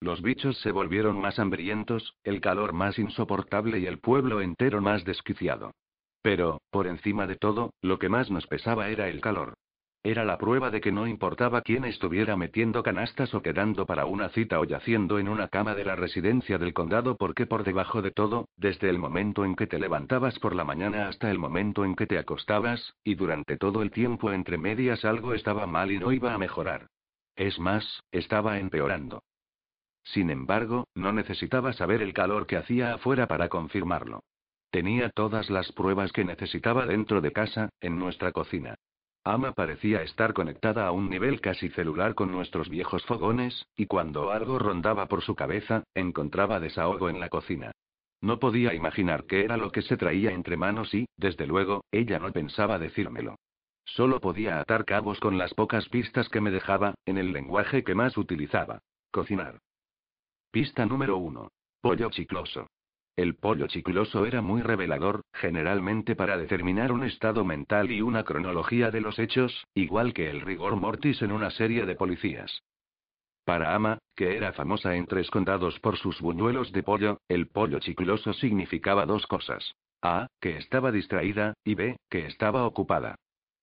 Los 0.00 0.20
bichos 0.20 0.58
se 0.58 0.70
volvieron 0.70 1.18
más 1.18 1.38
hambrientos, 1.38 2.14
el 2.22 2.42
calor 2.42 2.74
más 2.74 2.98
insoportable 2.98 3.78
y 3.78 3.86
el 3.86 3.98
pueblo 3.98 4.42
entero 4.42 4.82
más 4.82 5.04
desquiciado. 5.04 5.70
Pero, 6.20 6.60
por 6.70 6.86
encima 6.86 7.26
de 7.26 7.36
todo, 7.36 7.72
lo 7.80 7.98
que 7.98 8.10
más 8.10 8.30
nos 8.30 8.46
pesaba 8.46 8.88
era 8.90 9.08
el 9.08 9.22
calor. 9.22 9.54
Era 10.06 10.22
la 10.22 10.36
prueba 10.36 10.70
de 10.70 10.82
que 10.82 10.92
no 10.92 11.06
importaba 11.06 11.62
quién 11.62 11.86
estuviera 11.86 12.36
metiendo 12.36 12.82
canastas 12.82 13.32
o 13.32 13.40
quedando 13.40 13.86
para 13.86 14.04
una 14.04 14.28
cita 14.28 14.60
o 14.60 14.64
yaciendo 14.64 15.18
en 15.18 15.30
una 15.30 15.48
cama 15.48 15.74
de 15.74 15.86
la 15.86 15.96
residencia 15.96 16.58
del 16.58 16.74
condado 16.74 17.16
porque 17.16 17.46
por 17.46 17.64
debajo 17.64 18.02
de 18.02 18.10
todo, 18.10 18.46
desde 18.54 18.90
el 18.90 18.98
momento 18.98 19.46
en 19.46 19.56
que 19.56 19.66
te 19.66 19.78
levantabas 19.78 20.38
por 20.40 20.54
la 20.54 20.62
mañana 20.62 21.08
hasta 21.08 21.30
el 21.30 21.38
momento 21.38 21.86
en 21.86 21.96
que 21.96 22.06
te 22.06 22.18
acostabas, 22.18 22.92
y 23.02 23.14
durante 23.14 23.56
todo 23.56 23.80
el 23.80 23.90
tiempo 23.92 24.30
entre 24.30 24.58
medias 24.58 25.06
algo 25.06 25.32
estaba 25.32 25.66
mal 25.66 25.90
y 25.90 25.98
no 25.98 26.12
iba 26.12 26.34
a 26.34 26.38
mejorar. 26.38 26.88
Es 27.34 27.58
más, 27.58 28.02
estaba 28.12 28.58
empeorando. 28.58 29.22
Sin 30.02 30.28
embargo, 30.28 30.86
no 30.94 31.14
necesitaba 31.14 31.72
saber 31.72 32.02
el 32.02 32.12
calor 32.12 32.46
que 32.46 32.58
hacía 32.58 32.92
afuera 32.92 33.26
para 33.26 33.48
confirmarlo. 33.48 34.22
Tenía 34.70 35.08
todas 35.08 35.48
las 35.48 35.72
pruebas 35.72 36.12
que 36.12 36.26
necesitaba 36.26 36.84
dentro 36.84 37.22
de 37.22 37.32
casa, 37.32 37.70
en 37.80 37.98
nuestra 37.98 38.32
cocina. 38.32 38.74
Ama 39.26 39.52
parecía 39.52 40.02
estar 40.02 40.34
conectada 40.34 40.86
a 40.86 40.92
un 40.92 41.08
nivel 41.08 41.40
casi 41.40 41.70
celular 41.70 42.14
con 42.14 42.30
nuestros 42.30 42.68
viejos 42.68 43.06
fogones, 43.06 43.66
y 43.74 43.86
cuando 43.86 44.30
algo 44.30 44.58
rondaba 44.58 45.06
por 45.06 45.22
su 45.22 45.34
cabeza, 45.34 45.84
encontraba 45.94 46.60
desahogo 46.60 47.08
en 47.08 47.20
la 47.20 47.30
cocina. 47.30 47.72
No 48.20 48.38
podía 48.38 48.74
imaginar 48.74 49.24
qué 49.24 49.42
era 49.42 49.56
lo 49.56 49.72
que 49.72 49.80
se 49.80 49.96
traía 49.96 50.32
entre 50.32 50.58
manos 50.58 50.92
y, 50.92 51.06
desde 51.16 51.46
luego, 51.46 51.84
ella 51.90 52.18
no 52.18 52.32
pensaba 52.32 52.78
decírmelo. 52.78 53.36
Solo 53.86 54.20
podía 54.20 54.60
atar 54.60 54.84
cabos 54.84 55.20
con 55.20 55.38
las 55.38 55.54
pocas 55.54 55.88
pistas 55.88 56.28
que 56.28 56.42
me 56.42 56.50
dejaba, 56.50 56.94
en 57.06 57.16
el 57.16 57.32
lenguaje 57.32 57.82
que 57.82 57.94
más 57.94 58.18
utilizaba. 58.18 58.80
Cocinar. 59.10 59.58
Pista 60.50 60.84
número 60.84 61.16
1. 61.16 61.48
Pollo 61.80 62.10
chicloso. 62.10 62.66
El 63.16 63.36
pollo 63.36 63.68
chicloso 63.68 64.26
era 64.26 64.42
muy 64.42 64.60
revelador, 64.60 65.22
generalmente 65.32 66.16
para 66.16 66.36
determinar 66.36 66.90
un 66.90 67.04
estado 67.04 67.44
mental 67.44 67.92
y 67.92 68.02
una 68.02 68.24
cronología 68.24 68.90
de 68.90 69.00
los 69.00 69.20
hechos, 69.20 69.66
igual 69.72 70.12
que 70.12 70.30
el 70.30 70.40
rigor 70.40 70.74
mortis 70.74 71.22
en 71.22 71.30
una 71.30 71.50
serie 71.50 71.86
de 71.86 71.94
policías. 71.94 72.62
Para 73.44 73.74
Ama, 73.74 73.98
que 74.16 74.36
era 74.36 74.52
famosa 74.52 74.96
en 74.96 75.06
tres 75.06 75.30
condados 75.30 75.78
por 75.78 75.96
sus 75.96 76.20
buñuelos 76.20 76.72
de 76.72 76.82
pollo, 76.82 77.18
el 77.28 77.46
pollo 77.46 77.78
chicloso 77.78 78.32
significaba 78.32 79.06
dos 79.06 79.26
cosas. 79.28 79.74
A, 80.02 80.26
que 80.40 80.56
estaba 80.56 80.90
distraída, 80.90 81.54
y 81.62 81.76
B, 81.76 81.96
que 82.10 82.26
estaba 82.26 82.66
ocupada. 82.66 83.14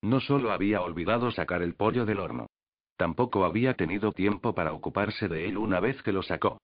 No 0.02 0.22
solo 0.22 0.52
había 0.52 0.82
olvidado 0.82 1.30
sacar 1.32 1.62
el 1.62 1.76
pollo 1.76 2.06
del 2.06 2.20
horno. 2.20 2.48
Tampoco 2.96 3.44
había 3.44 3.74
tenido 3.74 4.12
tiempo 4.12 4.56
para 4.56 4.74
ocuparse 4.74 5.28
de 5.28 5.48
él 5.48 5.58
una 5.58 5.80
vez 5.80 6.02
que 6.04 6.14
lo 6.14 6.24
sacó. 6.24 6.60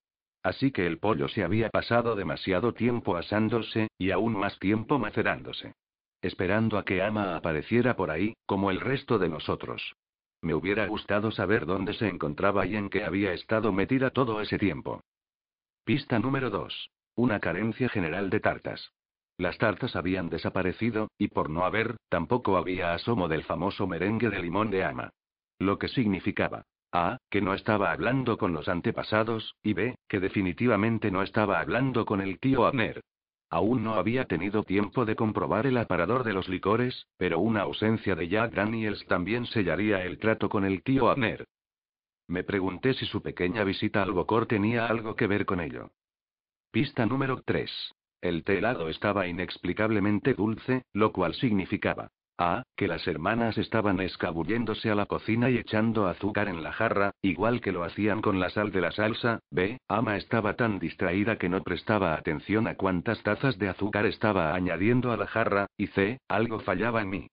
Así 0.47 0.71
que 0.71 0.87
el 0.87 0.97
pollo 0.97 1.27
se 1.27 1.43
había 1.43 1.69
pasado 1.69 2.15
demasiado 2.15 2.73
tiempo 2.73 3.17
asándose, 3.17 3.89
y 3.97 4.11
aún 4.11 4.31
más 4.31 4.57
tiempo 4.59 4.97
macerándose. 4.97 5.73
Esperando 6.21 6.77
a 6.77 6.85
que 6.85 7.01
Ama 7.01 7.35
apareciera 7.35 7.97
por 7.97 8.11
ahí, 8.11 8.33
como 8.45 8.71
el 8.71 8.79
resto 8.79 9.19
de 9.19 9.27
nosotros. 9.27 9.97
Me 10.41 10.53
hubiera 10.53 10.87
gustado 10.87 11.31
saber 11.31 11.65
dónde 11.65 11.93
se 11.95 12.07
encontraba 12.07 12.65
y 12.65 12.77
en 12.77 12.89
qué 12.89 13.03
había 13.03 13.33
estado 13.33 13.73
metida 13.73 14.11
todo 14.11 14.39
ese 14.39 14.57
tiempo. 14.57 15.01
Pista 15.83 16.17
número 16.17 16.49
2. 16.49 16.91
Una 17.15 17.41
carencia 17.41 17.89
general 17.89 18.29
de 18.29 18.39
tartas. 18.39 18.93
Las 19.37 19.57
tartas 19.57 19.97
habían 19.97 20.29
desaparecido, 20.29 21.09
y 21.17 21.27
por 21.27 21.49
no 21.49 21.65
haber, 21.65 21.97
tampoco 22.07 22.55
había 22.55 22.93
asomo 22.93 23.27
del 23.27 23.43
famoso 23.43 23.85
merengue 23.85 24.29
de 24.29 24.41
limón 24.41 24.71
de 24.71 24.85
Ama. 24.85 25.09
Lo 25.59 25.77
que 25.77 25.89
significaba, 25.89 26.63
a, 26.91 27.17
que 27.29 27.41
no 27.41 27.53
estaba 27.53 27.91
hablando 27.91 28.37
con 28.37 28.53
los 28.53 28.67
antepasados, 28.67 29.55
y 29.63 29.73
B, 29.73 29.97
que 30.07 30.19
definitivamente 30.19 31.11
no 31.11 31.21
estaba 31.21 31.59
hablando 31.59 32.05
con 32.05 32.21
el 32.21 32.39
tío 32.39 32.65
Abner. 32.65 33.01
Aún 33.49 33.83
no 33.83 33.93
había 33.93 34.25
tenido 34.25 34.63
tiempo 34.63 35.05
de 35.05 35.15
comprobar 35.15 35.67
el 35.67 35.77
aparador 35.77 36.23
de 36.23 36.33
los 36.33 36.49
licores, 36.49 37.07
pero 37.17 37.39
una 37.39 37.61
ausencia 37.61 38.15
de 38.15 38.27
Jack 38.27 38.53
Daniels 38.53 39.05
también 39.07 39.45
sellaría 39.45 40.03
el 40.03 40.17
trato 40.17 40.49
con 40.49 40.65
el 40.65 40.83
tío 40.83 41.09
Abner. 41.09 41.45
Me 42.27 42.43
pregunté 42.43 42.93
si 42.93 43.05
su 43.05 43.21
pequeña 43.21 43.63
visita 43.63 44.03
al 44.03 44.11
Bocor 44.11 44.47
tenía 44.47 44.87
algo 44.87 45.15
que 45.15 45.27
ver 45.27 45.45
con 45.45 45.61
ello. 45.61 45.91
Pista 46.71 47.05
número 47.05 47.41
3. 47.45 47.71
El 48.21 48.43
té 48.43 48.57
helado 48.57 48.89
estaba 48.89 49.27
inexplicablemente 49.27 50.33
dulce, 50.33 50.83
lo 50.91 51.13
cual 51.13 51.33
significaba 51.35 52.09
A, 52.39 52.63
que 52.75 52.87
las 52.87 53.07
hermanas 53.07 53.57
estaban 53.57 53.99
escabulléndose 53.99 54.91
a 54.91 54.95
la 54.95 55.07
cocina 55.07 55.49
y 55.49 55.57
echando 55.57 56.05
azúcar 56.05 56.47
en 56.49 56.61
la 56.61 56.71
jarra, 56.71 57.11
igual 57.23 57.61
que 57.61 57.71
lo 57.71 57.83
hacían 57.83 58.21
con 58.21 58.39
la 58.39 58.51
sal 58.51 58.71
de 58.71 58.81
la 58.81 58.91
salsa. 58.91 59.39
B, 59.49 59.79
Ama 59.87 60.17
estaba 60.17 60.55
tan 60.55 60.77
distraída 60.77 61.37
que 61.37 61.49
no 61.49 61.63
prestaba 61.63 62.13
atención 62.13 62.67
a 62.67 62.75
cuántas 62.75 63.23
tazas 63.23 63.57
de 63.57 63.69
azúcar 63.69 64.05
estaba 64.05 64.53
añadiendo 64.53 65.11
a 65.11 65.17
la 65.17 65.25
jarra, 65.25 65.65
y 65.77 65.87
C, 65.87 66.19
algo 66.27 66.59
fallaba 66.59 67.01
en 67.01 67.09
mí. 67.09 67.27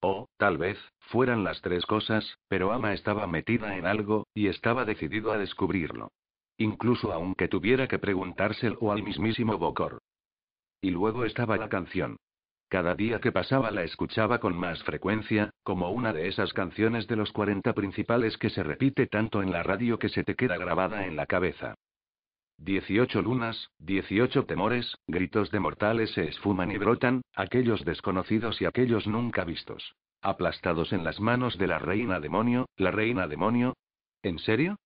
O, 0.00 0.28
tal 0.36 0.58
vez, 0.58 0.78
fueran 0.98 1.42
las 1.42 1.62
tres 1.62 1.86
cosas, 1.86 2.38
pero 2.48 2.72
Ama 2.72 2.92
estaba 2.92 3.26
metida 3.26 3.76
en 3.76 3.86
algo, 3.86 4.26
y 4.34 4.48
estaba 4.48 4.84
decidido 4.84 5.32
a 5.32 5.38
descubrirlo. 5.38 6.12
Incluso 6.58 7.12
aunque 7.12 7.48
tuviera 7.48 7.88
que 7.88 7.98
preguntárselo 7.98 8.92
al 8.92 9.02
mismísimo 9.02 9.56
Bokor. 9.56 10.02
Y 10.82 10.90
luego 10.90 11.24
estaba 11.24 11.56
la 11.56 11.68
canción. 11.68 12.18
Cada 12.68 12.94
día 12.94 13.18
que 13.18 13.32
pasaba 13.32 13.70
la 13.70 13.82
escuchaba 13.82 14.40
con 14.40 14.54
más 14.54 14.82
frecuencia, 14.82 15.50
como 15.62 15.90
una 15.90 16.12
de 16.12 16.28
esas 16.28 16.52
canciones 16.52 17.06
de 17.06 17.16
los 17.16 17.32
40 17.32 17.72
principales 17.72 18.36
que 18.36 18.50
se 18.50 18.62
repite 18.62 19.06
tanto 19.06 19.42
en 19.42 19.50
la 19.50 19.62
radio 19.62 19.98
que 19.98 20.10
se 20.10 20.22
te 20.22 20.34
queda 20.34 20.58
grabada 20.58 21.06
en 21.06 21.16
la 21.16 21.24
cabeza. 21.24 21.74
18 22.58 23.22
lunas, 23.22 23.70
18 23.78 24.44
temores, 24.44 24.98
gritos 25.06 25.50
de 25.50 25.60
mortales 25.60 26.10
se 26.10 26.28
esfuman 26.28 26.70
y 26.70 26.76
brotan, 26.76 27.22
aquellos 27.34 27.84
desconocidos 27.86 28.60
y 28.60 28.66
aquellos 28.66 29.06
nunca 29.06 29.44
vistos. 29.44 29.94
Aplastados 30.20 30.92
en 30.92 31.04
las 31.04 31.20
manos 31.20 31.56
de 31.56 31.68
la 31.68 31.78
reina 31.78 32.20
demonio, 32.20 32.66
la 32.76 32.90
reina 32.90 33.28
demonio. 33.28 33.76
¿En 34.22 34.38
serio? 34.40 34.76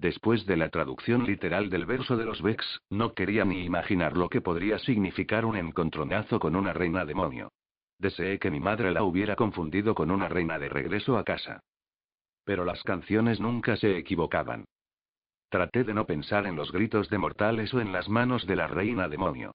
Después 0.00 0.46
de 0.46 0.56
la 0.56 0.70
traducción 0.70 1.26
literal 1.26 1.68
del 1.68 1.84
verso 1.84 2.16
de 2.16 2.24
los 2.24 2.40
Vex, 2.40 2.80
no 2.88 3.12
quería 3.12 3.44
ni 3.44 3.66
imaginar 3.66 4.16
lo 4.16 4.30
que 4.30 4.40
podría 4.40 4.78
significar 4.78 5.44
un 5.44 5.56
encontronazo 5.56 6.40
con 6.40 6.56
una 6.56 6.72
reina 6.72 7.04
demonio. 7.04 7.52
Deseé 7.98 8.38
que 8.38 8.50
mi 8.50 8.60
madre 8.60 8.92
la 8.92 9.02
hubiera 9.02 9.36
confundido 9.36 9.94
con 9.94 10.10
una 10.10 10.26
reina 10.26 10.58
de 10.58 10.70
regreso 10.70 11.18
a 11.18 11.24
casa. 11.24 11.60
Pero 12.44 12.64
las 12.64 12.82
canciones 12.82 13.40
nunca 13.40 13.76
se 13.76 13.98
equivocaban. 13.98 14.64
Traté 15.50 15.84
de 15.84 15.92
no 15.92 16.06
pensar 16.06 16.46
en 16.46 16.56
los 16.56 16.72
gritos 16.72 17.10
de 17.10 17.18
mortales 17.18 17.74
o 17.74 17.80
en 17.82 17.92
las 17.92 18.08
manos 18.08 18.46
de 18.46 18.56
la 18.56 18.68
reina 18.68 19.06
demonio. 19.06 19.52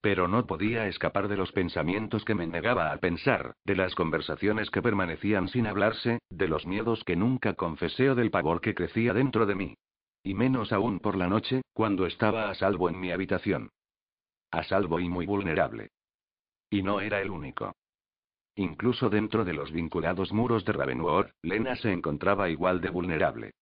Pero 0.00 0.28
no 0.28 0.46
podía 0.46 0.86
escapar 0.86 1.26
de 1.26 1.36
los 1.36 1.50
pensamientos 1.50 2.24
que 2.24 2.36
me 2.36 2.46
negaba 2.46 2.92
a 2.92 2.98
pensar, 2.98 3.56
de 3.64 3.74
las 3.74 3.96
conversaciones 3.96 4.70
que 4.70 4.80
permanecían 4.80 5.48
sin 5.48 5.66
hablarse, 5.66 6.20
de 6.30 6.46
los 6.46 6.68
miedos 6.68 7.02
que 7.02 7.16
nunca 7.16 7.54
confesé 7.54 8.10
o 8.10 8.14
del 8.14 8.30
pavor 8.30 8.60
que 8.60 8.76
crecía 8.76 9.12
dentro 9.12 9.44
de 9.44 9.56
mí. 9.56 9.74
Y 10.22 10.34
menos 10.34 10.72
aún 10.72 10.98
por 10.98 11.16
la 11.16 11.28
noche, 11.28 11.62
cuando 11.72 12.06
estaba 12.06 12.50
a 12.50 12.54
salvo 12.54 12.88
en 12.88 12.98
mi 13.00 13.10
habitación. 13.10 13.70
A 14.50 14.62
salvo 14.64 15.00
y 15.00 15.08
muy 15.08 15.26
vulnerable. 15.26 15.90
Y 16.70 16.82
no 16.82 17.00
era 17.00 17.20
el 17.20 17.30
único. 17.30 17.74
Incluso 18.56 19.08
dentro 19.08 19.44
de 19.44 19.52
los 19.52 19.70
vinculados 19.70 20.32
muros 20.32 20.64
de 20.64 20.72
Ravenwood, 20.72 21.26
Lena 21.42 21.76
se 21.76 21.92
encontraba 21.92 22.50
igual 22.50 22.80
de 22.80 22.90
vulnerable. 22.90 23.52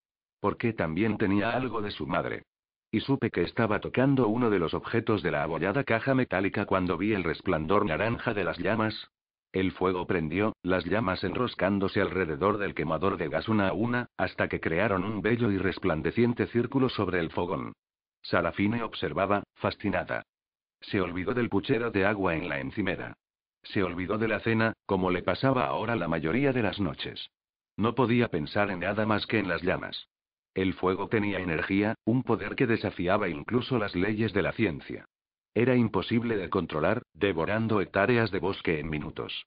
Porque 0.41 0.73
también 0.73 1.19
tenía 1.19 1.51
algo 1.51 1.83
de 1.83 1.91
su 1.91 2.07
madre. 2.07 2.45
Y 2.91 3.01
supe 3.01 3.31
que 3.31 3.43
estaba 3.43 3.81
tocando 3.81 4.29
uno 4.29 4.49
de 4.49 4.59
los 4.59 4.73
objetos 4.73 5.23
de 5.23 5.33
la 5.33 5.43
abollada 5.43 5.85
caja 5.85 6.15
metálica 6.15 6.65
cuando 6.65 6.97
vi 6.97 7.13
el 7.13 7.25
resplandor 7.25 7.85
naranja 7.85 8.33
de 8.33 8.45
las 8.45 8.59
llamas, 8.59 9.11
el 9.53 9.73
fuego 9.73 10.07
prendió, 10.07 10.55
las 10.63 10.85
llamas 10.85 11.25
enroscándose 11.25 12.01
alrededor 12.01 12.59
del 12.59 12.75
quemador 12.75 13.17
de 13.17 13.29
gas 13.29 13.49
una 13.49 13.69
a 13.69 13.73
una, 13.73 14.09
hasta 14.17 14.49
que 14.49 14.61
crearon 14.61 15.05
un 15.05 15.23
bello 15.23 15.51
y 15.51 15.59
resplandeciente 15.59 16.47
círculo 16.49 16.89
sobre 16.89 17.21
el 17.21 17.31
fogón. 17.31 17.73
Sarafine 18.23 18.83
observaba, 18.83 19.45
fascinada. 19.55 20.23
Se 20.81 21.01
olvidó 21.01 21.33
del 21.33 21.49
puchero 21.49 21.91
de 21.91 22.05
agua 22.05 22.35
en 22.35 22.49
la 22.49 22.61
encimera. 22.61 23.15
Se 23.63 23.83
olvidó 23.83 24.19
de 24.19 24.29
la 24.29 24.41
cena, 24.41 24.75
como 24.85 25.11
le 25.11 25.23
pasaba 25.23 25.67
ahora 25.67 25.97
la 25.97 26.09
mayoría 26.09 26.53
de 26.53 26.63
las 26.63 26.79
noches. 26.79 27.31
No 27.77 27.95
podía 27.95 28.29
pensar 28.29 28.71
en 28.71 28.81
nada 28.81 29.07
más 29.07 29.27
que 29.27 29.39
en 29.39 29.49
las 29.49 29.63
llamas. 29.63 30.09
El 30.55 30.75
fuego 30.75 31.09
tenía 31.09 31.39
energía, 31.39 31.95
un 32.05 32.23
poder 32.23 32.57
que 32.57 32.67
desafiaba 32.67 33.29
incluso 33.29 33.79
las 33.79 33.95
leyes 33.95 34.33
de 34.33 34.43
la 34.43 34.53
ciencia. 34.53 35.07
Era 35.57 35.75
imposible 35.75 36.37
de 36.37 36.51
controlar, 36.51 37.01
devorando 37.15 37.81
hectáreas 37.81 38.31
de 38.31 38.41
bosque 38.41 38.79
en 38.79 38.91
minutos. 38.91 39.47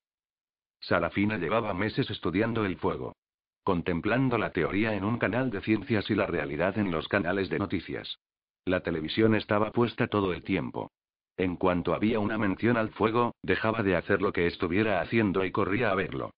Sarafina 0.80 1.38
llevaba 1.38 1.76
meses 1.76 2.10
estudiando 2.10 2.66
el 2.66 2.78
fuego. 2.78 3.16
Contemplando 3.64 4.40
la 4.40 4.50
teoría 4.50 4.96
en 4.96 5.04
un 5.04 5.20
canal 5.20 5.52
de 5.52 5.62
ciencias 5.62 6.10
y 6.10 6.16
la 6.16 6.26
realidad 6.26 6.80
en 6.80 6.90
los 6.90 7.08
canales 7.08 7.48
de 7.52 7.60
noticias. 7.60 8.18
La 8.66 8.82
televisión 8.82 9.36
estaba 9.36 9.72
puesta 9.72 10.08
todo 10.08 10.34
el 10.34 10.42
tiempo. 10.42 10.90
En 11.38 11.58
cuanto 11.58 11.94
había 11.94 12.20
una 12.20 12.40
mención 12.40 12.76
al 12.76 12.90
fuego, 12.90 13.36
dejaba 13.44 13.84
de 13.84 13.96
hacer 13.96 14.24
lo 14.24 14.34
que 14.34 14.48
estuviera 14.48 15.02
haciendo 15.02 15.46
y 15.46 15.52
corría 15.52 15.92
a 15.92 15.96
verlo. 15.96 16.32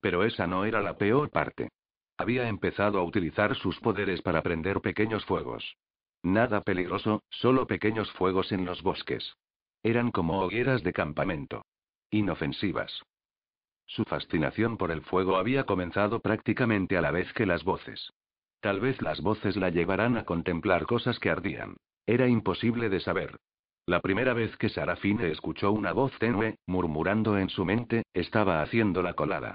Pero 0.00 0.24
esa 0.24 0.46
no 0.46 0.64
era 0.64 0.80
la 0.80 0.96
peor 0.96 1.28
parte. 1.28 1.68
Había 2.16 2.48
empezado 2.48 2.98
a 2.98 3.04
utilizar 3.04 3.54
sus 3.56 3.78
poderes 3.80 4.22
para 4.22 4.42
prender 4.42 4.80
pequeños 4.80 5.26
fuegos. 5.26 5.76
Nada 6.22 6.62
peligroso, 6.62 7.22
solo 7.30 7.66
pequeños 7.66 8.10
fuegos 8.12 8.52
en 8.52 8.64
los 8.64 8.82
bosques. 8.82 9.36
Eran 9.82 10.10
como 10.10 10.40
hogueras 10.40 10.82
de 10.82 10.92
campamento. 10.92 11.64
Inofensivas. 12.10 13.02
Su 13.86 14.04
fascinación 14.04 14.76
por 14.76 14.90
el 14.90 15.02
fuego 15.02 15.36
había 15.36 15.64
comenzado 15.64 16.20
prácticamente 16.20 16.96
a 16.96 17.00
la 17.00 17.10
vez 17.10 17.32
que 17.32 17.46
las 17.46 17.64
voces. 17.64 18.12
Tal 18.60 18.80
vez 18.80 19.00
las 19.00 19.20
voces 19.20 19.56
la 19.56 19.70
llevarán 19.70 20.16
a 20.16 20.24
contemplar 20.24 20.86
cosas 20.86 21.18
que 21.18 21.30
ardían. 21.30 21.76
Era 22.06 22.26
imposible 22.26 22.88
de 22.88 23.00
saber. 23.00 23.36
La 23.86 24.00
primera 24.00 24.34
vez 24.34 24.56
que 24.56 24.68
Sarafine 24.68 25.30
escuchó 25.30 25.72
una 25.72 25.92
voz 25.92 26.12
tenue, 26.18 26.56
murmurando 26.66 27.38
en 27.38 27.48
su 27.48 27.64
mente, 27.64 28.02
estaba 28.12 28.60
haciendo 28.60 29.02
la 29.02 29.14
colada. 29.14 29.54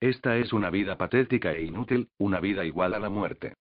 Esta 0.00 0.36
es 0.38 0.52
una 0.52 0.70
vida 0.70 0.96
patética 0.96 1.52
e 1.52 1.64
inútil, 1.64 2.08
una 2.18 2.40
vida 2.40 2.64
igual 2.64 2.94
a 2.94 2.98
la 2.98 3.10
muerte. 3.10 3.54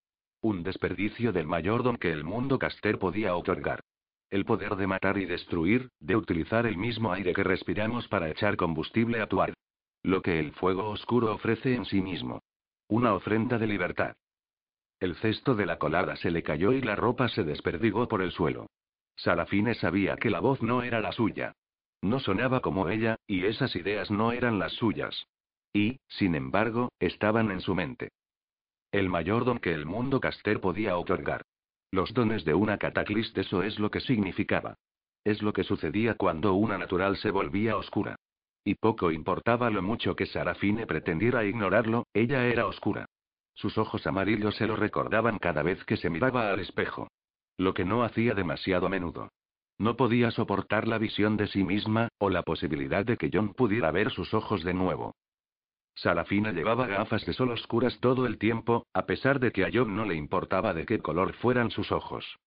Un 0.44 0.62
desperdicio 0.62 1.32
del 1.32 1.48
mayor 1.48 1.84
don 1.84 1.96
que 1.96 2.12
el 2.12 2.26
mundo 2.26 2.60
caster 2.60 3.00
podía 3.00 3.34
otorgar. 3.34 3.80
El 4.30 4.44
poder 4.44 4.76
de 4.76 4.88
matar 4.88 5.18
y 5.18 5.24
destruir, 5.24 5.90
de 6.02 6.18
utilizar 6.18 6.66
el 6.66 6.76
mismo 6.76 7.14
aire 7.14 7.34
que 7.34 7.46
respiramos 7.46 8.10
para 8.10 8.30
echar 8.30 8.58
combustible 8.58 9.22
a 9.22 9.28
tu 9.28 9.42
ar. 9.42 9.54
Lo 10.04 10.22
que 10.22 10.42
el 10.42 10.52
fuego 10.52 10.90
oscuro 10.90 11.34
ofrece 11.34 11.74
en 11.74 11.86
sí 11.86 12.02
mismo. 12.02 12.42
Una 12.90 13.14
ofrenda 13.14 13.58
de 13.58 13.68
libertad. 13.68 14.18
El 15.00 15.16
cesto 15.16 15.56
de 15.56 15.66
la 15.66 15.80
colada 15.80 16.18
se 16.18 16.30
le 16.30 16.44
cayó 16.44 16.74
y 16.74 16.82
la 16.82 16.98
ropa 16.98 17.30
se 17.30 17.46
desperdigó 17.46 18.10
por 18.10 18.22
el 18.22 18.34
suelo. 18.34 18.68
Sarafine 19.16 19.76
sabía 19.76 20.18
que 20.18 20.30
la 20.30 20.42
voz 20.42 20.62
no 20.62 20.84
era 20.84 21.00
la 21.00 21.14
suya. 21.14 21.54
No 22.02 22.20
sonaba 22.20 22.60
como 22.60 22.90
ella, 22.90 23.16
y 23.28 23.46
esas 23.46 23.78
ideas 23.78 24.12
no 24.12 24.34
eran 24.34 24.60
las 24.60 24.74
suyas. 24.74 25.26
Y, 25.72 26.02
sin 26.10 26.36
embargo, 26.36 26.92
estaban 27.00 27.50
en 27.50 27.62
su 27.62 27.76
mente. 27.76 28.10
El 28.94 29.10
mayor 29.10 29.44
don 29.44 29.58
que 29.58 29.74
el 29.74 29.88
mundo 29.88 30.20
caster 30.20 30.62
podía 30.62 30.96
otorgar. 30.98 31.42
Los 31.90 32.14
dones 32.14 32.46
de 32.46 32.54
una 32.54 32.78
cataclist, 32.78 33.36
eso 33.40 33.64
es 33.64 33.80
lo 33.80 33.90
que 33.90 34.00
significaba. 34.00 34.76
Es 35.24 35.42
lo 35.42 35.52
que 35.52 35.64
sucedía 35.64 36.14
cuando 36.14 36.54
una 36.54 36.78
natural 36.78 37.18
se 37.18 37.32
volvía 37.32 37.76
oscura. 37.76 38.18
Y 38.64 38.76
poco 38.76 39.12
importaba 39.12 39.72
lo 39.72 39.82
mucho 39.82 40.16
que 40.16 40.28
Sarafine 40.28 40.86
pretendiera 40.86 41.44
ignorarlo, 41.44 42.06
ella 42.14 42.46
era 42.46 42.68
oscura. 42.68 43.08
Sus 43.56 43.80
ojos 43.80 44.06
amarillos 44.06 44.56
se 44.58 44.68
lo 44.68 44.76
recordaban 44.76 45.40
cada 45.40 45.64
vez 45.64 45.84
que 45.86 45.98
se 45.98 46.12
miraba 46.12 46.52
al 46.52 46.60
espejo. 46.60 47.08
Lo 47.58 47.74
que 47.74 47.86
no 47.86 48.04
hacía 48.04 48.36
demasiado 48.36 48.86
a 48.86 48.90
menudo. 48.90 49.30
No 49.80 49.98
podía 49.98 50.30
soportar 50.30 50.88
la 50.88 51.00
visión 51.00 51.36
de 51.36 51.48
sí 51.48 51.64
misma, 51.64 52.10
o 52.20 52.30
la 52.30 52.44
posibilidad 52.44 53.04
de 53.04 53.18
que 53.18 53.32
John 53.34 53.56
pudiera 53.56 53.90
ver 53.90 54.12
sus 54.12 54.36
ojos 54.36 54.64
de 54.64 54.76
nuevo. 54.76 55.16
Sarafina 55.96 56.52
llevaba 56.52 56.88
gafas 56.88 57.26
de 57.26 57.34
sol 57.34 57.52
oscuras 57.52 58.00
todo 58.00 58.26
el 58.26 58.38
tiempo, 58.38 58.88
a 58.94 59.06
pesar 59.06 59.40
de 59.40 59.52
que 59.52 59.64
a 59.64 59.70
John 59.72 59.96
no 59.96 60.06
le 60.06 60.16
importaba 60.16 60.74
de 60.74 60.86
qué 60.86 61.00
color 61.00 61.34
fueran 61.34 61.70
sus 61.72 61.92
ojos. 61.92 62.38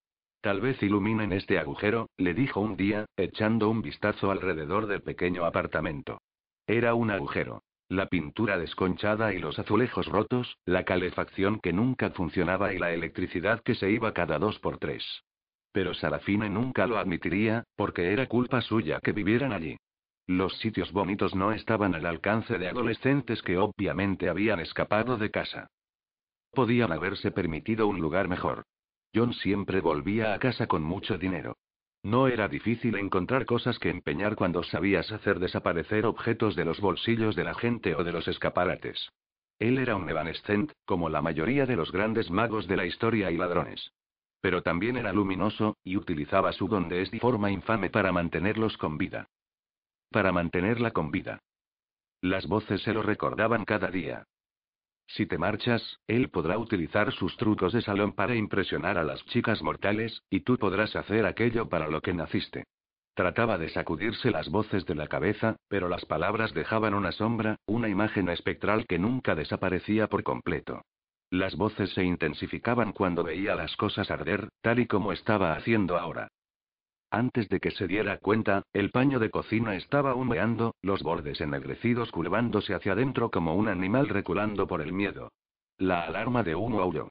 Tal 0.41 0.61
vez 0.61 0.81
iluminen 0.83 1.33
este 1.33 1.57
agujero, 1.57 2.09
le 2.17 2.33
dijo 2.33 2.59
un 2.59 2.77
día, 2.77 3.05
echando 3.17 3.69
un 3.69 3.81
vistazo 3.81 4.31
alrededor 4.31 4.87
del 4.87 5.01
pequeño 5.01 5.45
apartamento. 5.45 6.21
Era 6.67 6.93
un 6.93 7.11
agujero. 7.11 7.63
La 7.89 8.07
pintura 8.07 8.57
desconchada 8.57 9.33
y 9.33 9.39
los 9.39 9.57
azulejos 9.59 10.07
rotos, 10.07 10.57
la 10.65 10.83
calefacción 10.83 11.59
que 11.61 11.71
nunca 11.71 12.09
funcionaba 12.11 12.73
y 12.73 12.79
la 12.79 12.91
electricidad 12.91 13.61
que 13.61 13.75
se 13.75 13.89
iba 13.89 14.13
cada 14.13 14.39
dos 14.39 14.59
por 14.59 14.77
tres. 14.77 15.23
Pero 15.71 15.93
Sarafina 15.93 16.49
nunca 16.49 16.85
lo 16.85 16.97
admitiría, 16.97 17.63
porque 17.75 18.11
era 18.11 18.27
culpa 18.27 18.61
suya 18.61 18.99
que 19.01 19.13
vivieran 19.13 19.53
allí. 19.53 19.77
Los 20.29 20.57
sitios 20.57 20.91
bonitos 20.91 21.35
no 21.35 21.53
estaban 21.53 21.95
al 21.95 22.05
alcance 22.05 22.57
de 22.57 22.67
adolescentes 22.67 23.41
que 23.41 23.57
obviamente 23.57 24.27
habían 24.27 24.59
escapado 24.59 25.17
de 25.17 25.31
casa. 25.31 25.69
Podían 26.51 26.91
haberse 26.91 27.31
permitido 27.31 27.87
un 27.87 28.01
lugar 28.01 28.27
mejor. 28.27 28.65
John 29.15 29.33
siempre 29.33 29.79
volvía 29.79 30.33
a 30.33 30.39
casa 30.39 30.67
con 30.67 30.83
mucho 30.83 31.17
dinero. 31.17 31.55
No 32.03 32.27
era 32.27 32.49
difícil 32.49 32.97
encontrar 32.97 33.45
cosas 33.45 33.79
que 33.79 33.89
empeñar 33.89 34.35
cuando 34.35 34.63
sabías 34.63 35.13
hacer 35.13 35.39
desaparecer 35.39 36.05
objetos 36.05 36.57
de 36.57 36.65
los 36.65 36.81
bolsillos 36.81 37.37
de 37.37 37.45
la 37.45 37.53
gente 37.53 37.95
o 37.95 38.03
de 38.03 38.11
los 38.11 38.27
escaparates. 38.27 39.09
Él 39.59 39.77
era 39.77 39.95
un 39.95 40.09
evanescent, 40.09 40.73
como 40.83 41.07
la 41.07 41.21
mayoría 41.21 41.65
de 41.65 41.77
los 41.77 41.93
grandes 41.93 42.29
magos 42.29 42.67
de 42.67 42.75
la 42.75 42.85
historia 42.85 43.31
y 43.31 43.37
ladrones. 43.37 43.93
Pero 44.41 44.61
también 44.61 44.97
era 44.97 45.13
luminoso, 45.13 45.77
y 45.85 45.95
utilizaba 45.95 46.51
su 46.51 46.67
don 46.67 46.89
de 46.89 47.03
esta 47.03 47.17
forma 47.19 47.49
infame 47.49 47.89
para 47.89 48.11
mantenerlos 48.11 48.77
con 48.77 48.97
vida 48.97 49.29
para 50.11 50.31
mantenerla 50.31 50.91
con 50.91 51.11
vida. 51.11 51.39
Las 52.21 52.47
voces 52.47 52.81
se 52.81 52.93
lo 52.93 53.03
recordaban 53.03 53.65
cada 53.65 53.89
día. 53.89 54.23
Si 55.07 55.25
te 55.25 55.37
marchas, 55.37 55.99
él 56.07 56.29
podrá 56.29 56.57
utilizar 56.57 57.13
sus 57.13 57.37
trucos 57.37 57.73
de 57.73 57.81
salón 57.81 58.13
para 58.13 58.35
impresionar 58.35 58.97
a 58.97 59.03
las 59.03 59.23
chicas 59.25 59.61
mortales, 59.61 60.23
y 60.29 60.41
tú 60.41 60.57
podrás 60.57 60.95
hacer 60.95 61.25
aquello 61.25 61.69
para 61.69 61.87
lo 61.87 62.01
que 62.01 62.13
naciste. 62.13 62.65
Trataba 63.13 63.57
de 63.57 63.69
sacudirse 63.69 64.29
las 64.29 64.49
voces 64.49 64.85
de 64.85 64.95
la 64.95 65.07
cabeza, 65.07 65.55
pero 65.69 65.89
las 65.89 66.05
palabras 66.05 66.53
dejaban 66.53 66.93
una 66.93 67.11
sombra, 67.11 67.55
una 67.65 67.87
imagen 67.87 68.29
espectral 68.29 68.85
que 68.85 68.99
nunca 68.99 69.33
desaparecía 69.33 70.07
por 70.07 70.23
completo. 70.23 70.83
Las 71.31 71.55
voces 71.55 71.89
se 71.91 72.03
intensificaban 72.03 72.91
cuando 72.93 73.23
veía 73.23 73.55
las 73.55 73.75
cosas 73.75 74.11
arder, 74.11 74.49
tal 74.61 74.79
y 74.79 74.87
como 74.87 75.13
estaba 75.13 75.53
haciendo 75.53 75.97
ahora. 75.97 76.27
Antes 77.09 77.47
de 77.47 77.59
que 77.59 77.71
se 77.71 77.87
diera 77.87 78.17
cuenta, 78.17 78.63
el 78.73 78.91
paño 78.91 79.19
de 79.19 79.29
cocina 79.29 79.75
estaba 79.75 80.13
humeando, 80.13 80.75
los 80.81 81.03
bordes 81.03 81.39
ennegrecidos 81.39 82.11
curvándose 82.11 82.73
hacia 82.73 82.91
adentro 82.91 83.31
como 83.31 83.55
un 83.55 83.69
animal 83.69 84.09
reculando 84.09 84.67
por 84.67 84.81
el 84.81 84.91
miedo. 84.91 85.31
La 85.77 86.01
alarma 86.01 86.43
de 86.43 86.55
humo 86.55 86.81
aulló. 86.81 87.09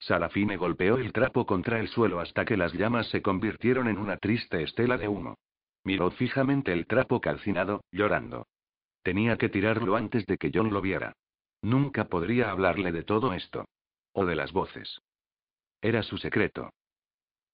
Sarafine 0.00 0.56
golpeó 0.56 0.96
el 0.96 1.12
trapo 1.12 1.46
contra 1.46 1.78
el 1.78 1.88
suelo 1.88 2.18
hasta 2.18 2.44
que 2.44 2.56
las 2.56 2.72
llamas 2.72 3.08
se 3.08 3.22
convirtieron 3.22 3.88
en 3.88 3.98
una 3.98 4.16
triste 4.16 4.62
estela 4.62 4.98
de 4.98 5.08
humo. 5.08 5.38
Miró 5.84 6.10
fijamente 6.10 6.72
el 6.72 6.86
trapo 6.86 7.20
calcinado, 7.20 7.84
llorando. 7.92 8.46
Tenía 9.02 9.36
que 9.36 9.48
tirarlo 9.48 9.96
antes 9.96 10.26
de 10.26 10.38
que 10.38 10.50
John 10.52 10.72
lo 10.72 10.80
viera. 10.80 11.12
Nunca 11.62 12.06
podría 12.06 12.50
hablarle 12.50 12.90
de 12.90 13.04
todo 13.04 13.32
esto. 13.32 13.66
O 14.12 14.26
de 14.26 14.34
las 14.34 14.52
voces. 14.52 15.00
Era 15.80 16.02
su 16.02 16.18
secreto. 16.18 16.70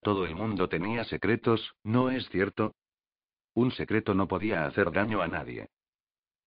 Todo 0.02 0.24
el 0.24 0.34
mundo 0.34 0.68
tenía 0.68 1.04
secretos, 1.04 1.74
¿no 1.84 2.10
es 2.10 2.28
cierto? 2.30 2.74
Un 3.54 3.70
secreto 3.72 4.14
no 4.14 4.28
podía 4.28 4.64
hacer 4.64 4.92
daño 4.92 5.20
a 5.20 5.28
nadie. 5.28 5.68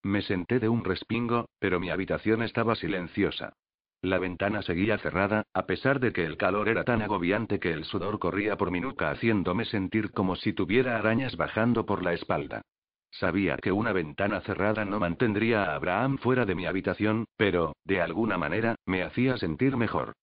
Me 0.02 0.22
senté 0.22 0.60
de 0.60 0.70
un 0.70 0.84
respingo, 0.84 1.48
pero 1.60 1.80
mi 1.80 1.90
habitación 1.90 2.42
estaba 2.44 2.76
silenciosa. 2.76 3.54
La 4.02 4.20
ventana 4.20 4.62
seguía 4.64 4.98
cerrada, 4.98 5.44
a 5.54 5.66
pesar 5.66 6.00
de 6.02 6.12
que 6.12 6.26
el 6.26 6.36
calor 6.36 6.68
era 6.68 6.84
tan 6.84 7.02
agobiante 7.02 7.60
que 7.60 7.72
el 7.72 7.86
sudor 7.86 8.20
corría 8.20 8.58
por 8.58 8.70
mi 8.70 8.82
nuca 8.82 9.12
haciéndome 9.12 9.64
sentir 9.64 10.12
como 10.12 10.36
si 10.36 10.52
tuviera 10.52 10.98
arañas 10.98 11.38
bajando 11.38 11.86
por 11.86 12.04
la 12.04 12.14
espalda. 12.14 12.64
Sabía 13.12 13.58
que 13.58 13.72
una 13.72 13.94
ventana 13.94 14.42
cerrada 14.42 14.84
no 14.84 15.00
mantendría 15.00 15.64
a 15.64 15.76
Abraham 15.76 16.18
fuera 16.18 16.46
de 16.46 16.56
mi 16.56 16.66
habitación, 16.66 17.26
pero, 17.38 17.76
de 17.86 18.02
alguna 18.02 18.38
manera, 18.38 18.76
me 18.86 19.04
hacía 19.04 19.38
sentir 19.38 19.78
mejor. 19.78 20.14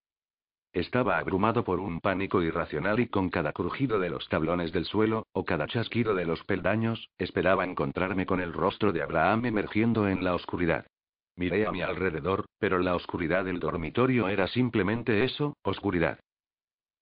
Estaba 0.73 1.19
abrumado 1.19 1.65
por 1.65 1.81
un 1.81 2.01
pánico 2.01 2.43
irracional 2.43 3.01
y 3.01 3.09
con 3.09 3.29
cada 3.29 3.53
crujido 3.53 3.99
de 3.99 4.09
los 4.09 4.29
tablones 4.29 4.73
del 4.73 4.85
suelo, 4.85 5.27
o 5.33 5.45
cada 5.45 5.67
chasquido 5.67 6.15
de 6.15 6.25
los 6.25 6.45
peldaños, 6.45 7.11
esperaba 7.19 7.65
encontrarme 7.65 8.25
con 8.25 8.41
el 8.41 8.53
rostro 8.53 8.93
de 8.93 9.03
Abraham 9.03 9.47
emergiendo 9.47 10.07
en 10.07 10.23
la 10.23 10.35
oscuridad. 10.35 10.87
Miré 11.35 11.67
a 11.67 11.73
mi 11.73 11.83
alrededor, 11.83 12.45
pero 12.59 12.79
la 12.79 12.95
oscuridad 12.95 13.45
del 13.45 13.59
dormitorio 13.59 14.29
era 14.29 14.47
simplemente 14.47 15.25
eso, 15.25 15.57
oscuridad. 15.63 16.21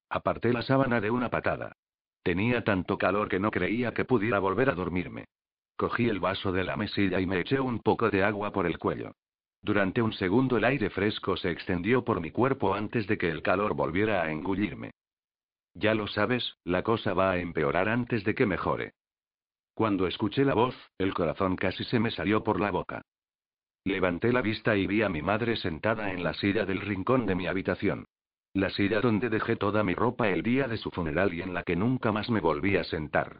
Aparté 0.08 0.52
la 0.54 0.62
sábana 0.62 1.00
de 1.02 1.10
una 1.10 1.28
patada. 1.28 1.72
Tenía 2.22 2.64
tanto 2.64 2.96
calor 2.96 3.28
que 3.28 3.40
no 3.40 3.50
creía 3.50 3.92
que 3.92 4.06
pudiera 4.06 4.38
volver 4.38 4.70
a 4.70 4.74
dormirme. 4.74 5.26
Cogí 5.76 6.08
el 6.08 6.20
vaso 6.20 6.52
de 6.52 6.64
la 6.64 6.76
mesilla 6.76 7.20
y 7.20 7.26
me 7.26 7.40
eché 7.40 7.60
un 7.60 7.80
poco 7.80 8.08
de 8.08 8.24
agua 8.24 8.50
por 8.50 8.66
el 8.66 8.78
cuello. 8.78 9.12
Durante 9.62 10.00
un 10.02 10.12
segundo 10.12 10.56
el 10.56 10.64
aire 10.64 10.90
fresco 10.90 11.36
se 11.36 11.50
extendió 11.50 12.04
por 12.04 12.20
mi 12.20 12.30
cuerpo 12.30 12.74
antes 12.74 13.06
de 13.06 13.18
que 13.18 13.28
el 13.28 13.42
calor 13.42 13.74
volviera 13.74 14.22
a 14.22 14.30
engullirme. 14.30 14.92
Ya 15.74 15.94
lo 15.94 16.06
sabes, 16.06 16.56
la 16.64 16.82
cosa 16.82 17.14
va 17.14 17.32
a 17.32 17.38
empeorar 17.38 17.88
antes 17.88 18.24
de 18.24 18.34
que 18.34 18.46
mejore. 18.46 18.92
Cuando 19.74 20.06
escuché 20.06 20.44
la 20.44 20.54
voz, 20.54 20.74
el 20.98 21.14
corazón 21.14 21.56
casi 21.56 21.84
se 21.84 22.00
me 22.00 22.11
salió 22.11 22.42
por 22.42 22.61
la 22.61 22.70
boca. 22.70 23.02
Levanté 23.84 24.32
la 24.32 24.42
vista 24.42 24.76
y 24.76 24.86
vi 24.86 25.02
a 25.02 25.09
mi 25.09 25.22
madre 25.22 25.56
sentada 25.56 26.12
en 26.12 26.24
la 26.24 26.34
silla 26.34 26.66
del 26.66 26.80
rincón 26.80 27.26
de 27.26 27.34
mi 27.34 27.46
habitación. 27.46 28.04
La 28.54 28.70
silla 28.70 29.00
donde 29.00 29.28
dejé 29.28 29.56
toda 29.56 29.84
mi 29.84 29.94
ropa 29.94 30.28
el 30.28 30.42
día 30.42 30.66
de 30.66 30.78
su 30.78 30.90
funeral 30.90 31.32
y 31.32 31.42
en 31.42 31.54
la 31.54 31.62
que 31.62 31.76
nunca 31.76 32.11
más 32.11 32.28
me 32.28 32.40
volví 32.40 32.76
a 32.76 32.84
sentar. 32.84 33.38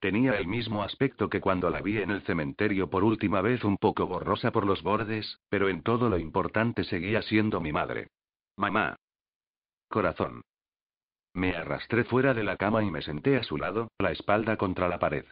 Tenía 0.00 0.38
el 0.38 0.46
mismo 0.46 0.84
aspecto 0.84 1.28
que 1.28 1.40
cuando 1.40 1.70
la 1.70 1.80
vi 1.80 1.98
en 1.98 2.10
el 2.10 2.22
cementerio 2.22 2.88
por 2.88 3.02
última 3.02 3.40
vez 3.40 3.64
un 3.64 3.76
poco 3.78 4.06
borrosa 4.06 4.52
por 4.52 4.64
los 4.64 4.82
bordes, 4.82 5.40
pero 5.48 5.68
en 5.68 5.82
todo 5.82 6.08
lo 6.08 6.18
importante 6.18 6.84
seguía 6.84 7.20
siendo 7.22 7.60
mi 7.60 7.72
madre. 7.72 8.08
Mamá. 8.56 8.96
Corazón. 9.88 10.42
Me 11.34 11.56
arrastré 11.56 12.04
fuera 12.04 12.32
de 12.32 12.44
la 12.44 12.56
cama 12.56 12.84
y 12.84 12.90
me 12.90 13.02
senté 13.02 13.36
a 13.36 13.42
su 13.42 13.56
lado, 13.56 13.88
la 13.98 14.12
espalda 14.12 14.56
contra 14.56 14.88
la 14.88 15.00
pared. 15.00 15.24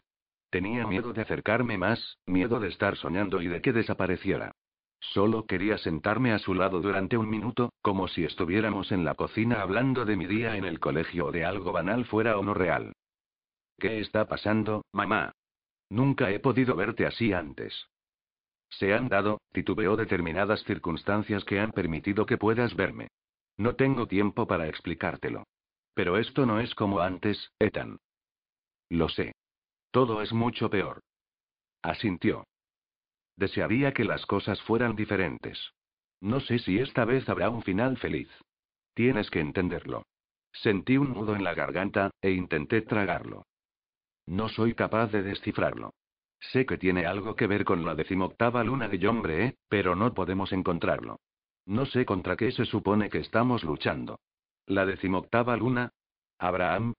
Tenía 0.50 0.86
miedo 0.86 1.12
de 1.12 1.22
acercarme 1.22 1.78
más, 1.78 2.18
miedo 2.26 2.58
de 2.58 2.68
estar 2.68 2.96
soñando 2.96 3.40
y 3.42 3.48
de 3.48 3.60
que 3.60 3.72
desapareciera. 3.72 4.52
Solo 4.98 5.46
quería 5.46 5.78
sentarme 5.78 6.32
a 6.32 6.38
su 6.38 6.54
lado 6.54 6.80
durante 6.80 7.16
un 7.16 7.28
minuto, 7.28 7.70
como 7.82 8.08
si 8.08 8.24
estuviéramos 8.24 8.90
en 8.90 9.04
la 9.04 9.14
cocina 9.14 9.60
hablando 9.60 10.04
de 10.04 10.16
mi 10.16 10.26
día 10.26 10.56
en 10.56 10.64
el 10.64 10.80
colegio 10.80 11.26
o 11.26 11.32
de 11.32 11.44
algo 11.44 11.72
banal 11.72 12.04
fuera 12.04 12.38
o 12.38 12.42
no 12.42 12.54
real. 12.54 12.92
¿Qué 13.78 14.00
está 14.00 14.26
pasando, 14.26 14.84
mamá? 14.92 15.32
Nunca 15.90 16.30
he 16.30 16.40
podido 16.40 16.74
verte 16.74 17.06
así 17.06 17.32
antes. 17.32 17.88
Se 18.70 18.94
han 18.94 19.08
dado, 19.08 19.40
titubeó 19.52 19.96
determinadas 19.96 20.64
circunstancias 20.64 21.44
que 21.44 21.60
han 21.60 21.72
permitido 21.72 22.26
que 22.26 22.38
puedas 22.38 22.74
verme. 22.74 23.08
No 23.56 23.76
tengo 23.76 24.06
tiempo 24.06 24.46
para 24.46 24.68
explicártelo. 24.68 25.44
Pero 25.94 26.18
esto 26.18 26.44
no 26.44 26.60
es 26.60 26.74
como 26.74 27.00
antes, 27.00 27.52
Ethan. 27.58 27.98
Lo 28.90 29.08
sé. 29.08 29.32
Todo 29.90 30.20
es 30.20 30.32
mucho 30.32 30.68
peor. 30.68 31.00
Asintió. 31.82 32.44
Desearía 33.36 33.92
que 33.92 34.04
las 34.04 34.26
cosas 34.26 34.60
fueran 34.62 34.96
diferentes. 34.96 35.72
No 36.20 36.40
sé 36.40 36.58
si 36.58 36.78
esta 36.78 37.04
vez 37.04 37.28
habrá 37.28 37.50
un 37.50 37.62
final 37.62 37.96
feliz. 37.98 38.28
Tienes 38.94 39.30
que 39.30 39.40
entenderlo. 39.40 40.02
Sentí 40.52 40.96
un 40.96 41.12
nudo 41.12 41.36
en 41.36 41.44
la 41.44 41.54
garganta, 41.54 42.10
e 42.22 42.30
intenté 42.30 42.82
tragarlo. 42.82 43.44
No 44.26 44.48
soy 44.48 44.74
capaz 44.74 45.08
de 45.12 45.22
descifrarlo. 45.22 45.94
Sé 46.40 46.66
que 46.66 46.78
tiene 46.78 47.06
algo 47.06 47.34
que 47.36 47.46
ver 47.46 47.64
con 47.64 47.84
la 47.84 47.94
decimoctava 47.94 48.62
luna 48.64 48.88
de 48.88 48.98
Yombre, 48.98 49.56
pero 49.68 49.94
no 49.94 50.12
podemos 50.14 50.52
encontrarlo. 50.52 51.20
No 51.64 51.86
sé 51.86 52.04
contra 52.04 52.36
qué 52.36 52.52
se 52.52 52.64
supone 52.64 53.08
que 53.08 53.18
estamos 53.18 53.64
luchando. 53.64 54.20
¿La 54.66 54.84
decimoctava 54.84 55.56
luna? 55.56 55.90
¿Abraham? 56.38 56.94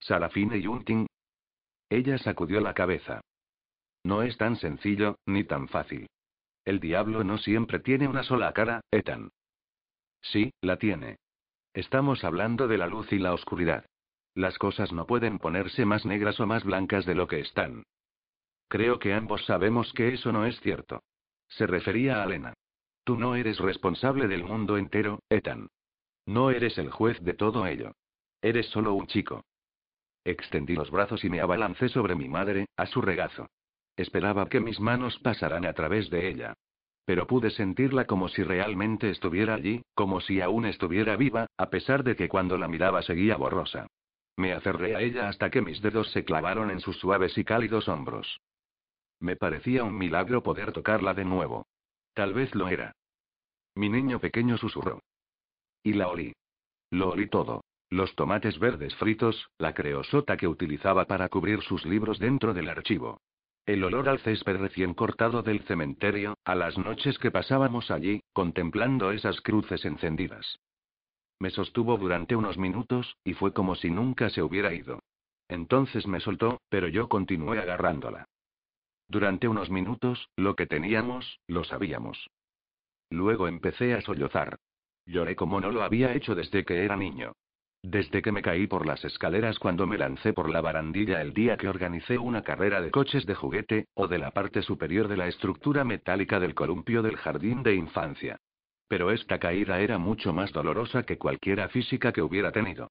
¿Sarafine 0.00 0.58
y 0.58 0.66
Unting? 0.66 1.06
Ella 1.88 2.18
sacudió 2.18 2.60
la 2.60 2.74
cabeza. 2.74 3.20
No 4.02 4.22
es 4.22 4.36
tan 4.36 4.56
sencillo, 4.56 5.16
ni 5.26 5.44
tan 5.44 5.68
fácil. 5.68 6.06
El 6.64 6.80
diablo 6.80 7.24
no 7.24 7.38
siempre 7.38 7.78
tiene 7.78 8.08
una 8.08 8.22
sola 8.22 8.52
cara, 8.52 8.80
Ethan. 8.90 9.30
Sí, 10.20 10.52
la 10.60 10.78
tiene. 10.78 11.16
Estamos 11.72 12.24
hablando 12.24 12.68
de 12.68 12.78
la 12.78 12.86
luz 12.86 13.12
y 13.12 13.18
la 13.18 13.34
oscuridad. 13.34 13.84
Las 14.34 14.58
cosas 14.58 14.92
no 14.92 15.06
pueden 15.06 15.38
ponerse 15.38 15.84
más 15.84 16.04
negras 16.04 16.40
o 16.40 16.46
más 16.46 16.64
blancas 16.64 17.06
de 17.06 17.14
lo 17.14 17.28
que 17.28 17.40
están. 17.40 17.84
Creo 18.68 18.98
que 18.98 19.14
ambos 19.14 19.44
sabemos 19.44 19.92
que 19.92 20.14
eso 20.14 20.32
no 20.32 20.44
es 20.44 20.58
cierto. 20.60 21.02
Se 21.48 21.66
refería 21.66 22.20
a 22.20 22.24
Elena. 22.24 22.54
Tú 23.04 23.16
no 23.16 23.36
eres 23.36 23.58
responsable 23.58 24.26
del 24.26 24.44
mundo 24.44 24.76
entero, 24.76 25.20
Ethan. 25.28 25.68
No 26.26 26.50
eres 26.50 26.78
el 26.78 26.90
juez 26.90 27.20
de 27.20 27.34
todo 27.34 27.66
ello. 27.66 27.92
Eres 28.42 28.66
solo 28.70 28.94
un 28.94 29.06
chico. 29.06 29.44
Extendí 30.24 30.74
los 30.74 30.90
brazos 30.90 31.22
y 31.24 31.30
me 31.30 31.40
abalancé 31.40 31.88
sobre 31.88 32.16
mi 32.16 32.28
madre, 32.28 32.66
a 32.76 32.86
su 32.86 33.02
regazo. 33.02 33.46
Esperaba 33.96 34.48
que 34.48 34.58
mis 34.58 34.80
manos 34.80 35.18
pasaran 35.20 35.64
a 35.66 35.74
través 35.74 36.10
de 36.10 36.28
ella. 36.28 36.54
Pero 37.04 37.26
pude 37.26 37.50
sentirla 37.50 38.06
como 38.06 38.28
si 38.28 38.42
realmente 38.42 39.10
estuviera 39.10 39.54
allí, 39.54 39.82
como 39.94 40.20
si 40.20 40.40
aún 40.40 40.64
estuviera 40.64 41.16
viva, 41.16 41.46
a 41.58 41.68
pesar 41.68 42.02
de 42.02 42.16
que 42.16 42.28
cuando 42.28 42.56
la 42.56 42.66
miraba 42.66 43.02
seguía 43.02 43.36
borrosa. 43.36 43.86
Me 44.36 44.52
aferré 44.52 44.96
a 44.96 45.00
ella 45.00 45.28
hasta 45.28 45.50
que 45.50 45.62
mis 45.62 45.80
dedos 45.80 46.10
se 46.10 46.24
clavaron 46.24 46.70
en 46.70 46.80
sus 46.80 46.98
suaves 46.98 47.38
y 47.38 47.44
cálidos 47.44 47.88
hombros. 47.88 48.40
Me 49.20 49.36
parecía 49.36 49.84
un 49.84 49.96
milagro 49.96 50.42
poder 50.42 50.72
tocarla 50.72 51.14
de 51.14 51.24
nuevo. 51.24 51.66
Tal 52.14 52.34
vez 52.34 52.54
lo 52.54 52.68
era. 52.68 52.94
Mi 53.74 53.88
niño 53.88 54.20
pequeño 54.20 54.56
susurró. 54.56 55.00
Y 55.82 55.94
la 55.94 56.08
olí. 56.08 56.32
Lo 56.90 57.10
olí 57.10 57.28
todo. 57.28 57.64
Los 57.90 58.14
tomates 58.16 58.58
verdes 58.58 58.94
fritos, 58.96 59.48
la 59.58 59.72
creosota 59.72 60.36
que 60.36 60.48
utilizaba 60.48 61.06
para 61.06 61.28
cubrir 61.28 61.62
sus 61.62 61.84
libros 61.84 62.18
dentro 62.18 62.54
del 62.54 62.68
archivo. 62.68 63.20
El 63.66 63.82
olor 63.84 64.08
al 64.08 64.18
césped 64.18 64.56
recién 64.56 64.94
cortado 64.94 65.42
del 65.42 65.60
cementerio, 65.60 66.36
a 66.44 66.54
las 66.54 66.76
noches 66.76 67.18
que 67.18 67.30
pasábamos 67.30 67.90
allí, 67.90 68.20
contemplando 68.32 69.10
esas 69.10 69.40
cruces 69.40 69.84
encendidas. 69.84 70.58
Me 71.44 71.50
sostuvo 71.50 71.98
durante 71.98 72.34
unos 72.34 72.56
minutos, 72.56 73.18
y 73.22 73.34
fue 73.34 73.52
como 73.52 73.74
si 73.74 73.90
nunca 73.90 74.30
se 74.30 74.40
hubiera 74.40 74.72
ido. 74.72 75.00
Entonces 75.46 76.06
me 76.06 76.18
soltó, 76.20 76.62
pero 76.70 76.88
yo 76.88 77.10
continué 77.10 77.58
agarrándola. 77.58 78.24
Durante 79.08 79.46
unos 79.46 79.68
minutos, 79.68 80.30
lo 80.36 80.56
que 80.56 80.66
teníamos, 80.66 81.40
lo 81.46 81.64
sabíamos. 81.64 82.30
Luego 83.10 83.46
empecé 83.46 83.92
a 83.92 84.00
sollozar. 84.00 84.56
Lloré 85.04 85.36
como 85.36 85.60
no 85.60 85.70
lo 85.70 85.82
había 85.82 86.14
hecho 86.14 86.34
desde 86.34 86.64
que 86.64 86.82
era 86.82 86.96
niño. 86.96 87.34
Desde 87.82 88.22
que 88.22 88.32
me 88.32 88.40
caí 88.40 88.66
por 88.66 88.86
las 88.86 89.04
escaleras 89.04 89.58
cuando 89.58 89.86
me 89.86 89.98
lancé 89.98 90.32
por 90.32 90.48
la 90.48 90.62
barandilla 90.62 91.20
el 91.20 91.34
día 91.34 91.58
que 91.58 91.68
organicé 91.68 92.16
una 92.16 92.40
carrera 92.40 92.80
de 92.80 92.90
coches 92.90 93.26
de 93.26 93.34
juguete, 93.34 93.88
o 93.92 94.08
de 94.08 94.16
la 94.16 94.30
parte 94.30 94.62
superior 94.62 95.08
de 95.08 95.18
la 95.18 95.28
estructura 95.28 95.84
metálica 95.84 96.40
del 96.40 96.54
columpio 96.54 97.02
del 97.02 97.18
jardín 97.18 97.62
de 97.62 97.74
infancia. 97.74 98.40
Pero 98.88 99.10
esta 99.10 99.38
caída 99.38 99.80
era 99.80 99.98
mucho 99.98 100.32
más 100.32 100.52
dolorosa 100.52 101.04
que 101.04 101.18
cualquiera 101.18 101.68
física 101.68 102.12
que 102.12 102.22
hubiera 102.22 102.52
tenido. 102.52 102.90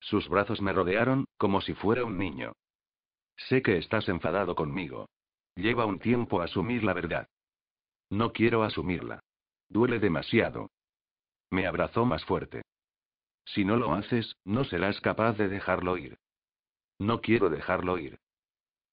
Sus 0.00 0.28
brazos 0.28 0.60
me 0.60 0.72
rodearon, 0.72 1.24
como 1.38 1.60
si 1.60 1.74
fuera 1.74 2.04
un 2.04 2.18
niño. 2.18 2.52
Sé 3.36 3.62
que 3.62 3.78
estás 3.78 4.08
enfadado 4.08 4.54
conmigo. 4.54 5.08
Lleva 5.56 5.86
un 5.86 5.98
tiempo 5.98 6.42
asumir 6.42 6.84
la 6.84 6.92
verdad. 6.92 7.28
No 8.10 8.32
quiero 8.32 8.62
asumirla. 8.64 9.20
Duele 9.68 9.98
demasiado. 9.98 10.70
Me 11.50 11.66
abrazó 11.66 12.04
más 12.04 12.24
fuerte. 12.24 12.62
Si 13.44 13.64
no 13.64 13.76
lo 13.76 13.94
haces, 13.94 14.36
no 14.44 14.64
serás 14.64 15.00
capaz 15.00 15.34
de 15.34 15.48
dejarlo 15.48 15.96
ir. 15.96 16.18
No 16.98 17.20
quiero 17.20 17.50
dejarlo 17.50 17.98
ir. 17.98 18.18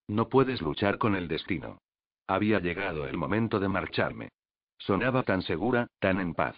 No 0.08 0.28
puedes 0.28 0.60
luchar 0.60 0.98
con 0.98 1.14
el 1.14 1.28
destino. 1.28 1.78
Había 2.26 2.60
llegado 2.60 3.06
el 3.06 3.16
momento 3.16 3.60
de 3.60 3.68
marcharme. 3.68 4.28
Sonaba 4.86 5.22
tan 5.22 5.42
segura, 5.42 5.86
tan 6.00 6.20
en 6.20 6.34
paz. 6.34 6.56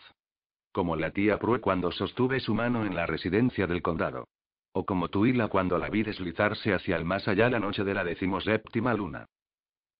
Como 0.73 0.97
la 0.97 1.11
tía 1.11 1.39
Prue 1.39 1.61
cuando 1.61 1.93
sostuve 1.93 2.41
su 2.41 2.55
mano 2.55 2.87
en 2.87 2.95
la 2.95 3.05
residencia 3.05 3.67
del 3.67 3.83
condado. 3.83 4.29
O 4.73 4.87
como 4.87 5.09
Tuila 5.09 5.49
cuando 5.49 5.77
la 5.77 5.91
vi 5.91 6.03
deslizarse 6.03 6.73
hacia 6.73 6.97
el 6.97 7.05
más 7.05 7.29
allá 7.29 7.51
la 7.51 7.61
noche 7.61 7.85
de 7.85 7.93
la 7.93 8.03
decimoséptima 8.03 8.95
luna. 8.95 9.27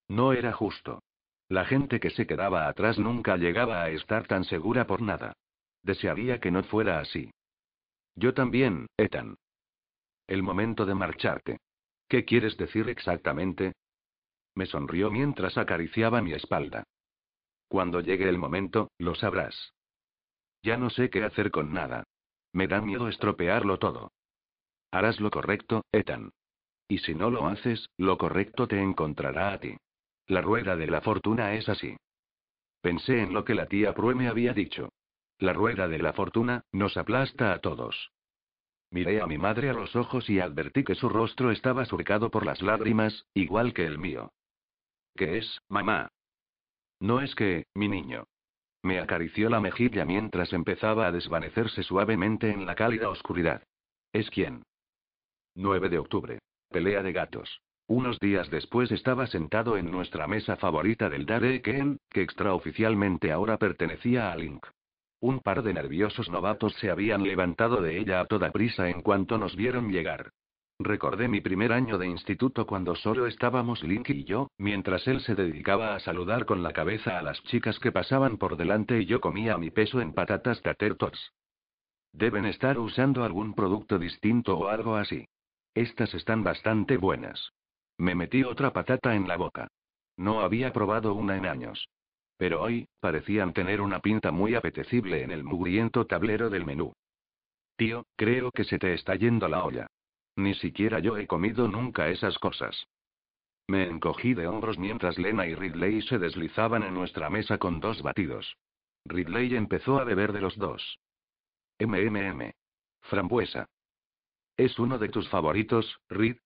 No 0.09 0.33
era 0.33 0.53
justo. 0.53 1.03
La 1.51 1.67
gente 1.67 2.01
que 2.01 2.09
se 2.09 2.27
quedaba 2.27 2.67
atrás 2.67 2.99
nunca 2.99 3.37
llegaba 3.37 3.83
a 3.83 3.91
estar 3.91 4.27
tan 4.27 4.45
segura 4.45 4.87
por 4.87 5.03
nada. 5.03 5.35
Desearía 5.83 6.41
que 6.41 6.51
no 6.51 6.63
fuera 6.63 7.01
así. 7.01 7.31
Yo 8.15 8.33
también, 8.33 8.87
Ethan. 8.97 9.37
El 10.27 10.43
momento 10.43 10.87
de 10.87 10.95
marcharte. 10.95 11.59
¿Qué 12.09 12.25
quieres 12.25 12.57
decir 12.57 12.89
exactamente? 12.89 13.75
Me 14.55 14.65
sonrió 14.65 15.11
mientras 15.11 15.59
acariciaba 15.59 16.23
mi 16.23 16.33
espalda. 16.33 16.85
Cuando 17.75 18.01
llegue 18.01 18.29
el 18.29 18.39
momento, 18.39 18.93
lo 18.99 19.17
sabrás. 19.17 19.75
Ya 20.63 20.77
no 20.77 20.91
sé 20.91 21.11
qué 21.11 21.25
hacer 21.25 21.51
con 21.51 21.73
nada. 21.73 22.05
Me 22.53 22.69
da 22.69 22.81
miedo 22.81 23.09
estropearlo 23.09 23.81
todo. 23.81 24.13
Harás 24.93 25.19
lo 25.19 25.29
correcto, 25.33 25.85
Ethan. 25.91 26.31
Y 26.87 26.99
si 26.99 27.17
no 27.17 27.31
lo 27.31 27.49
haces, 27.49 27.91
lo 27.97 28.17
correcto 28.17 28.69
te 28.69 28.81
encontrará 28.81 29.53
a 29.53 29.59
ti. 29.59 29.77
La 30.29 30.41
rueda 30.41 30.77
de 30.77 30.87
la 30.87 31.01
fortuna 31.01 31.55
es 31.55 31.69
así. 31.69 31.97
Pensé 32.81 33.21
en 33.23 33.35
lo 33.35 33.45
que 33.45 33.57
la 33.57 33.67
tía 33.67 33.93
Prue 33.93 34.15
me 34.15 34.29
había 34.29 34.53
dicho. 34.53 34.91
La 35.39 35.53
rueda 35.53 35.89
de 35.89 35.99
la 35.99 36.13
fortuna, 36.13 36.63
nos 36.71 36.97
aplasta 36.97 37.53
a 37.53 37.59
todos. 37.59 38.13
Miré 38.93 39.21
a 39.21 39.27
mi 39.27 39.37
madre 39.37 39.71
a 39.71 39.73
los 39.73 39.97
ojos 39.97 40.31
y 40.31 40.39
advertí 40.39 40.85
que 40.85 40.95
su 40.95 41.09
rostro 41.09 41.51
estaba 41.51 41.85
surcado 41.87 42.31
por 42.31 42.47
las 42.47 42.63
lágrimas, 42.63 43.27
igual 43.35 43.75
que 43.75 43.85
el 43.85 43.99
mío. 43.99 44.31
¿Qué 45.17 45.39
es, 45.39 45.59
mamá? 45.69 46.13
No 47.01 47.21
es 47.21 47.35
que, 47.35 47.67
mi 47.75 47.89
niño. 47.89 48.25
Me 48.83 49.01
acarició 49.01 49.49
la 49.49 49.61
mejilla 49.61 50.05
mientras 50.05 50.53
empezaba 50.53 51.07
a 51.07 51.13
desvanecerse 51.13 51.83
suavemente 51.83 52.51
en 52.51 52.67
la 52.67 52.75
cálida 52.75 53.09
oscuridad. 53.09 53.63
¿Es 54.13 54.29
quién? 54.31 54.63
9 55.55 55.89
de 55.89 55.99
octubre. 55.99 56.39
Pelea 56.71 57.03
de 57.03 57.13
gatos. 57.13 57.61
Unos 57.87 58.19
días 58.19 58.51
después 58.51 58.91
estaba 58.93 59.27
sentado 59.27 59.77
en 59.77 59.91
nuestra 59.91 60.27
mesa 60.27 60.57
favorita 60.57 61.11
del 61.11 61.27
Dare 61.27 61.61
Ken, 61.63 61.99
que 62.11 62.23
extraoficialmente 62.23 63.31
ahora 63.31 63.59
pertenecía 63.59 64.33
a 64.33 64.37
Link. 64.37 64.67
Un 65.21 65.41
par 65.41 65.63
de 65.63 65.75
nerviosos 65.75 66.31
novatos 66.31 66.75
se 66.75 66.91
habían 66.91 67.23
levantado 67.23 67.81
de 67.81 67.99
ella 67.99 68.21
a 68.21 68.27
toda 68.27 68.51
prisa 68.53 68.89
en 68.89 69.03
cuanto 69.03 69.39
nos 69.39 69.57
vieron 69.57 69.91
llegar. 69.91 70.31
Recordé 70.81 71.29
mi 71.29 71.41
primer 71.41 71.73
año 71.73 71.99
de 71.99 72.09
instituto 72.09 72.67
cuando 72.67 72.97
solo 72.97 73.27
estábamos 73.27 73.85
Link 73.85 74.11
y 74.11 74.25
yo, 74.25 74.49
mientras 74.59 75.07
él 75.07 75.21
se 75.21 75.37
dedicaba 75.37 75.95
a 75.95 76.01
saludar 76.01 76.47
con 76.47 76.65
la 76.65 76.73
cabeza 76.73 77.17
a 77.19 77.23
las 77.23 77.41
chicas 77.45 77.79
que 77.79 77.93
pasaban 77.93 78.39
por 78.39 78.57
delante 78.57 79.01
y 79.01 79.07
yo 79.07 79.21
comía 79.21 79.57
mi 79.57 79.71
peso 79.71 80.01
en 80.01 80.13
patatas 80.13 80.61
Tater 80.63 80.97
Tots. 80.97 81.33
Deben 82.13 82.45
estar 82.45 82.79
usando 82.79 83.25
algún 83.25 83.55
producto 83.55 83.99
distinto 83.99 84.59
o 84.59 84.69
algo 84.69 84.97
así. 84.97 85.27
Estas 85.75 86.13
están 86.15 86.43
bastante 86.43 86.97
buenas. 86.97 87.53
Me 87.97 88.17
metí 88.17 88.43
otra 88.43 88.73
patata 88.73 89.15
en 89.15 89.29
la 89.29 89.37
boca. 89.37 89.69
No 90.17 90.41
había 90.41 90.73
probado 90.73 91.15
una 91.15 91.37
en 91.37 91.47
años. 91.47 91.89
Pero 92.37 92.63
hoy, 92.63 92.89
parecían 93.01 93.53
tener 93.53 93.81
una 93.81 94.01
pinta 94.01 94.33
muy 94.33 94.57
apetecible 94.57 95.23
en 95.23 95.31
el 95.31 95.45
mugriento 95.45 96.05
tablero 96.07 96.51
del 96.51 96.65
menú. 96.65 96.93
Tío, 97.77 98.07
creo 98.17 98.51
que 98.51 98.65
se 98.65 98.79
te 98.79 98.93
está 98.95 99.15
yendo 99.15 99.49
la 99.49 99.65
olla. 99.65 99.87
Ni 100.37 100.55
siquiera 100.55 100.99
yo 100.99 101.17
he 101.17 101.27
comido 101.27 101.69
nunca 101.69 102.09
esas 102.09 102.39
cosas. 102.39 102.89
Me 103.67 103.85
encogí 103.85 104.35
de 104.35 104.47
hombros 104.47 104.79
mientras 104.79 105.19
Lena 105.19 105.47
y 105.47 105.55
Ridley 105.55 106.03
se 106.03 106.19
deslizaban 106.19 106.83
en 106.83 106.95
nuestra 106.95 107.31
mesa 107.31 107.59
con 107.59 107.81
dos 107.81 108.03
batidos. 108.03 108.57
Ridley 109.07 109.55
empezó 109.55 109.99
a 109.99 110.05
beber 110.05 110.33
de 110.33 110.41
los 110.41 110.57
dos. 110.57 110.99
MMM. 111.79 112.53
Frambuesa. 113.03 113.67
¿Es 114.57 114.79
uno 114.79 114.99
de 114.99 115.09
tus 115.09 115.29
favoritos, 115.29 116.01
Rid? 116.09 116.37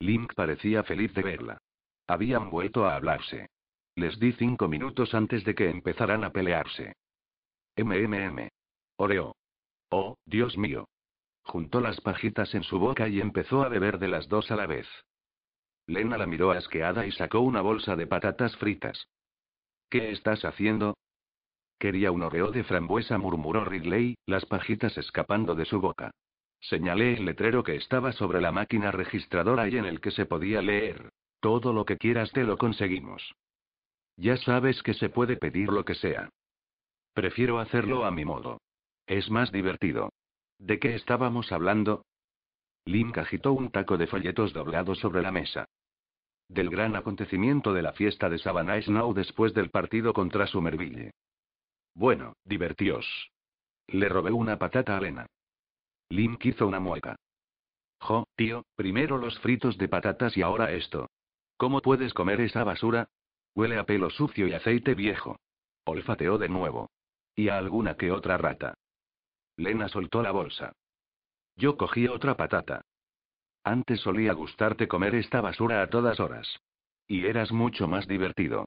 Link 0.00 0.34
parecía 0.34 0.82
feliz 0.82 1.14
de 1.14 1.22
verla. 1.22 1.58
Habían 2.06 2.50
vuelto 2.50 2.84
a 2.84 2.96
hablarse. 2.96 3.48
Les 3.94 4.18
di 4.18 4.32
cinco 4.32 4.68
minutos 4.68 5.14
antes 5.14 5.42
de 5.44 5.54
que 5.54 5.70
empezaran 5.70 6.22
a 6.24 6.30
pelearse. 6.30 6.94
MMM. 7.76 8.48
Oreo. 8.96 9.34
Oh, 9.90 10.16
Dios 10.26 10.58
mío. 10.58 10.86
Juntó 11.46 11.80
las 11.80 12.00
pajitas 12.00 12.54
en 12.54 12.64
su 12.64 12.78
boca 12.80 13.08
y 13.08 13.20
empezó 13.20 13.62
a 13.62 13.68
beber 13.68 13.98
de 13.98 14.08
las 14.08 14.28
dos 14.28 14.50
a 14.50 14.56
la 14.56 14.66
vez. 14.66 14.88
Lena 15.86 16.18
la 16.18 16.26
miró 16.26 16.50
asqueada 16.50 17.06
y 17.06 17.12
sacó 17.12 17.40
una 17.40 17.60
bolsa 17.60 17.94
de 17.94 18.08
patatas 18.08 18.56
fritas. 18.56 19.08
¿Qué 19.88 20.10
estás 20.10 20.44
haciendo? 20.44 20.96
Quería 21.78 22.10
un 22.10 22.22
oreo 22.22 22.50
de 22.50 22.64
frambuesa, 22.64 23.16
murmuró 23.18 23.64
Ridley, 23.64 24.16
las 24.26 24.44
pajitas 24.44 24.98
escapando 24.98 25.54
de 25.54 25.66
su 25.66 25.80
boca. 25.80 26.10
Señalé 26.60 27.14
el 27.14 27.24
letrero 27.24 27.62
que 27.62 27.76
estaba 27.76 28.10
sobre 28.12 28.40
la 28.40 28.50
máquina 28.50 28.90
registradora 28.90 29.68
y 29.68 29.76
en 29.76 29.84
el 29.84 30.00
que 30.00 30.10
se 30.10 30.26
podía 30.26 30.62
leer. 30.62 31.10
Todo 31.38 31.72
lo 31.72 31.84
que 31.84 31.96
quieras 31.96 32.32
te 32.32 32.42
lo 32.42 32.58
conseguimos. 32.58 33.34
Ya 34.16 34.36
sabes 34.38 34.82
que 34.82 34.94
se 34.94 35.10
puede 35.10 35.36
pedir 35.36 35.68
lo 35.68 35.84
que 35.84 35.94
sea. 35.94 36.30
Prefiero 37.14 37.60
hacerlo 37.60 38.04
a 38.04 38.10
mi 38.10 38.24
modo. 38.24 38.58
Es 39.06 39.30
más 39.30 39.52
divertido. 39.52 40.10
¿De 40.58 40.78
qué 40.78 40.94
estábamos 40.94 41.52
hablando? 41.52 42.04
Link 42.84 43.18
agitó 43.18 43.52
un 43.52 43.70
taco 43.70 43.98
de 43.98 44.06
folletos 44.06 44.52
doblados 44.52 44.98
sobre 44.98 45.22
la 45.22 45.32
mesa. 45.32 45.66
Del 46.48 46.70
gran 46.70 46.94
acontecimiento 46.94 47.72
de 47.74 47.82
la 47.82 47.92
fiesta 47.92 48.30
de 48.30 48.38
Savannah 48.38 48.80
Snow 48.80 49.12
después 49.12 49.52
del 49.54 49.70
partido 49.70 50.12
contra 50.12 50.46
Somerville. 50.46 51.10
Bueno, 51.94 52.34
divertíos. 52.44 53.30
Le 53.88 54.08
robé 54.08 54.30
una 54.30 54.58
patata 54.58 54.96
a 54.96 55.00
Lena. 55.00 55.26
Link 56.08 56.44
hizo 56.44 56.66
una 56.66 56.78
mueca. 56.78 57.16
Jo, 58.00 58.28
tío, 58.36 58.64
primero 58.76 59.18
los 59.18 59.38
fritos 59.40 59.76
de 59.78 59.88
patatas 59.88 60.36
y 60.36 60.42
ahora 60.42 60.72
esto. 60.72 61.08
¿Cómo 61.56 61.80
puedes 61.80 62.14
comer 62.14 62.40
esa 62.40 62.62
basura? 62.62 63.08
Huele 63.54 63.78
a 63.78 63.84
pelo 63.84 64.10
sucio 64.10 64.46
y 64.46 64.52
aceite 64.52 64.94
viejo. 64.94 65.40
Olfateó 65.84 66.38
de 66.38 66.48
nuevo. 66.48 66.90
Y 67.34 67.48
a 67.48 67.58
alguna 67.58 67.96
que 67.96 68.12
otra 68.12 68.36
rata. 68.36 68.74
Lena 69.56 69.88
soltó 69.88 70.22
la 70.22 70.30
bolsa. 70.30 70.72
Yo 71.56 71.76
cogí 71.76 72.06
otra 72.08 72.36
patata. 72.36 72.82
Antes 73.64 74.00
solía 74.00 74.32
gustarte 74.32 74.86
comer 74.86 75.14
esta 75.14 75.40
basura 75.40 75.82
a 75.82 75.88
todas 75.88 76.20
horas. 76.20 76.60
Y 77.08 77.26
eras 77.26 77.52
mucho 77.52 77.88
más 77.88 78.06
divertido. 78.06 78.66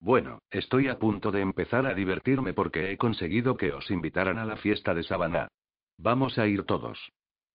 Bueno, 0.00 0.40
estoy 0.50 0.88
a 0.88 0.98
punto 0.98 1.30
de 1.32 1.40
empezar 1.40 1.86
a 1.86 1.94
divertirme 1.94 2.54
porque 2.54 2.92
he 2.92 2.96
conseguido 2.96 3.56
que 3.56 3.72
os 3.72 3.90
invitaran 3.90 4.38
a 4.38 4.44
la 4.44 4.56
fiesta 4.56 4.94
de 4.94 5.02
Sabana. 5.02 5.48
Vamos 5.98 6.38
a 6.38 6.46
ir 6.46 6.64
todos. 6.64 7.10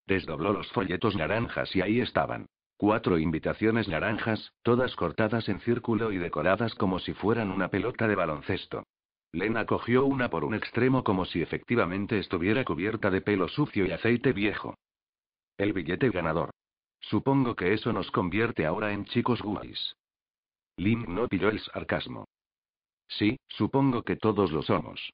Desdobló 0.06 0.52
los 0.52 0.70
folletos 0.72 1.16
naranjas 1.16 1.74
y 1.74 1.80
ahí 1.80 2.00
estaban. 2.00 2.46
Cuatro 2.76 3.18
invitaciones 3.18 3.88
naranjas, 3.88 4.52
todas 4.62 4.94
cortadas 4.94 5.48
en 5.48 5.60
círculo 5.60 6.12
y 6.12 6.18
decoradas 6.18 6.74
como 6.74 6.98
si 6.98 7.14
fueran 7.14 7.50
una 7.50 7.68
pelota 7.68 8.06
de 8.06 8.14
baloncesto. 8.14 8.84
Lena 9.34 9.66
cogió 9.66 10.04
una 10.04 10.30
por 10.30 10.44
un 10.44 10.54
extremo 10.54 11.02
como 11.02 11.24
si 11.24 11.42
efectivamente 11.42 12.20
estuviera 12.20 12.64
cubierta 12.64 13.10
de 13.10 13.20
pelo 13.20 13.48
sucio 13.48 13.84
y 13.84 13.90
aceite 13.90 14.32
viejo. 14.32 14.76
El 15.58 15.72
billete 15.72 16.08
ganador. 16.10 16.50
Supongo 17.00 17.56
que 17.56 17.72
eso 17.72 17.92
nos 17.92 18.12
convierte 18.12 18.64
ahora 18.64 18.92
en 18.92 19.06
chicos 19.06 19.42
guays. 19.42 19.96
Link 20.76 21.08
no 21.08 21.26
pilló 21.26 21.48
el 21.48 21.58
sarcasmo. 21.58 22.28
Sí, 23.08 23.36
supongo 23.48 24.04
que 24.04 24.14
todos 24.14 24.52
lo 24.52 24.62
somos. 24.62 25.12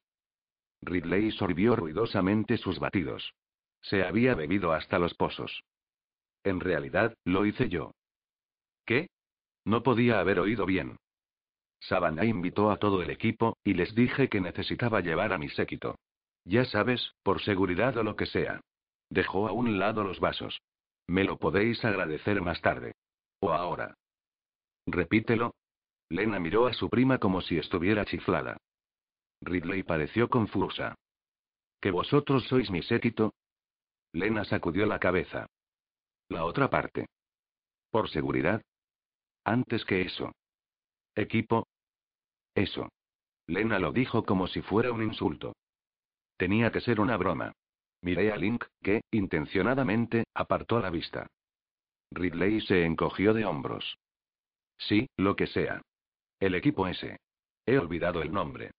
Ridley 0.83 1.31
sorbió 1.33 1.75
ruidosamente 1.75 2.59
sus 2.59 2.79
batidos. 2.79 3.33
Se 3.81 4.05
había 4.05 4.35
bebido 4.35 4.73
hasta 4.73 4.99
los 4.99 5.15
pozos. 5.15 5.65
En 6.45 6.61
realidad, 6.61 7.15
lo 7.25 7.47
hice 7.47 7.71
yo. 7.71 7.93
¿Qué? 8.85 9.09
No 9.65 9.83
podía 9.83 10.21
haber 10.21 10.41
oído 10.41 10.67
bien. 10.67 10.99
Savannah 11.81 12.25
invitó 12.25 12.71
a 12.71 12.77
todo 12.77 13.03
el 13.03 13.11
equipo, 13.11 13.57
y 13.65 13.75
les 13.75 13.95
dije 13.95 14.29
que 14.29 14.41
necesitaba 14.41 15.01
llevar 15.01 15.33
a 15.33 15.39
mi 15.39 15.49
séquito. 15.49 15.97
Ya 16.45 16.65
sabes, 16.65 17.13
por 17.23 17.43
seguridad 17.43 17.97
o 17.97 18.03
lo 18.03 18.17
que 18.17 18.27
sea. 18.27 18.61
Dejó 19.09 19.49
a 19.49 19.53
un 19.53 19.79
lado 19.79 20.05
los 20.05 20.21
vasos. 20.21 20.61
Me 21.07 21.25
lo 21.25 21.39
podéis 21.39 21.85
agradecer 21.85 22.41
más 22.41 22.61
tarde. 22.61 22.93
O 23.41 23.53
ahora. 23.53 23.95
Repítelo. 24.87 25.55
Lena 26.09 26.39
miró 26.39 26.67
a 26.67 26.73
su 26.73 26.89
prima 26.89 27.19
como 27.19 27.41
si 27.41 27.59
estuviera 27.59 28.05
chiflada. 28.05 28.57
Ridley 29.41 29.83
pareció 29.83 30.29
confusa. 30.29 30.95
¿Que 31.81 31.91
vosotros 31.91 32.45
sois 32.49 32.71
mi 32.71 32.83
séquito? 32.83 33.33
Lena 34.13 34.45
sacudió 34.45 34.87
la 34.87 34.99
cabeza. 34.99 35.47
La 36.29 36.45
otra 36.45 36.69
parte. 36.69 37.07
¿Por 37.91 38.11
seguridad? 38.11 38.63
Antes 39.45 39.85
que 39.85 40.03
eso. 40.03 40.33
¿Equipo? 41.15 41.67
Eso. 42.55 42.89
Lena 43.47 43.79
lo 43.79 43.93
dijo 43.93 44.25
como 44.25 44.47
si 44.47 44.63
fuera 44.63 44.93
un 44.93 45.03
insulto. 45.03 45.55
Tenía 46.37 46.71
que 46.71 46.81
ser 46.81 47.01
una 47.01 47.17
broma. 47.17 47.53
Miré 48.03 48.33
a 48.33 48.37
Link, 48.37 48.65
que, 48.83 49.03
intencionadamente, 49.11 50.25
apartó 50.35 50.81
la 50.81 50.91
vista. 50.91 51.27
Ridley 52.13 52.61
se 52.63 52.85
encogió 52.85 53.35
de 53.35 53.45
hombros. 53.45 53.99
Sí, 54.79 55.09
lo 55.17 55.37
que 55.37 55.47
sea. 55.47 55.83
El 56.39 56.55
equipo 56.55 56.87
ese. 56.87 57.19
He 57.67 57.79
olvidado 57.79 58.23
el 58.23 58.33
nombre. 58.33 58.71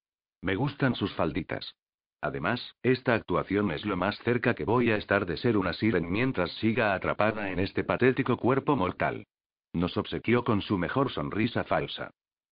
Me 0.42 0.56
gustan 0.56 0.96
sus 0.96 1.14
falditas. 1.14 1.76
Además, 2.22 2.76
esta 2.84 3.14
actuación 3.14 3.72
es 3.72 3.86
lo 3.86 3.98
más 3.98 4.18
cerca 4.20 4.54
que 4.54 4.66
voy 4.66 4.92
a 4.92 4.98
estar 4.98 5.26
de 5.26 5.38
ser 5.38 5.58
una 5.58 5.74
siren 5.74 6.12
mientras 6.12 6.52
siga 6.54 6.94
atrapada 6.94 7.52
en 7.52 7.60
este 7.60 7.84
patético 7.84 8.38
cuerpo 8.38 8.76
mortal. 8.76 9.26
Nos 9.74 9.98
obsequió 9.98 10.44
con 10.44 10.62
su 10.62 10.78
mejor 10.78 11.12
sonrisa 11.12 11.64
falsa. 11.64 12.12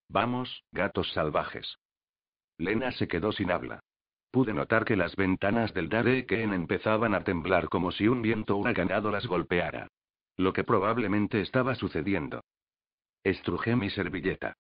Vamos, 0.10 0.64
gatos 0.72 1.12
salvajes. 1.14 1.78
Lena 2.58 2.92
se 2.92 3.08
quedó 3.08 3.32
sin 3.32 3.52
habla. 3.52 3.80
Pude 4.32 4.54
notar 4.54 4.84
que 4.86 4.96
las 4.96 5.16
ventanas 5.16 5.74
del 5.74 5.90
Dareken 5.90 6.54
empezaban 6.54 7.14
a 7.14 7.24
temblar 7.24 7.70
como 7.70 7.92
si 7.92 8.08
un 8.08 8.22
viento 8.22 8.58
huracanado 8.58 9.12
las 9.12 9.26
golpeara. 9.28 9.88
Lo 10.36 10.52
que 10.54 10.64
probablemente 10.64 11.42
estaba 11.42 11.76
sucediendo. 11.76 12.42
Estrujé 13.24 13.76
mi 13.76 13.90
servilleta. 13.90 14.56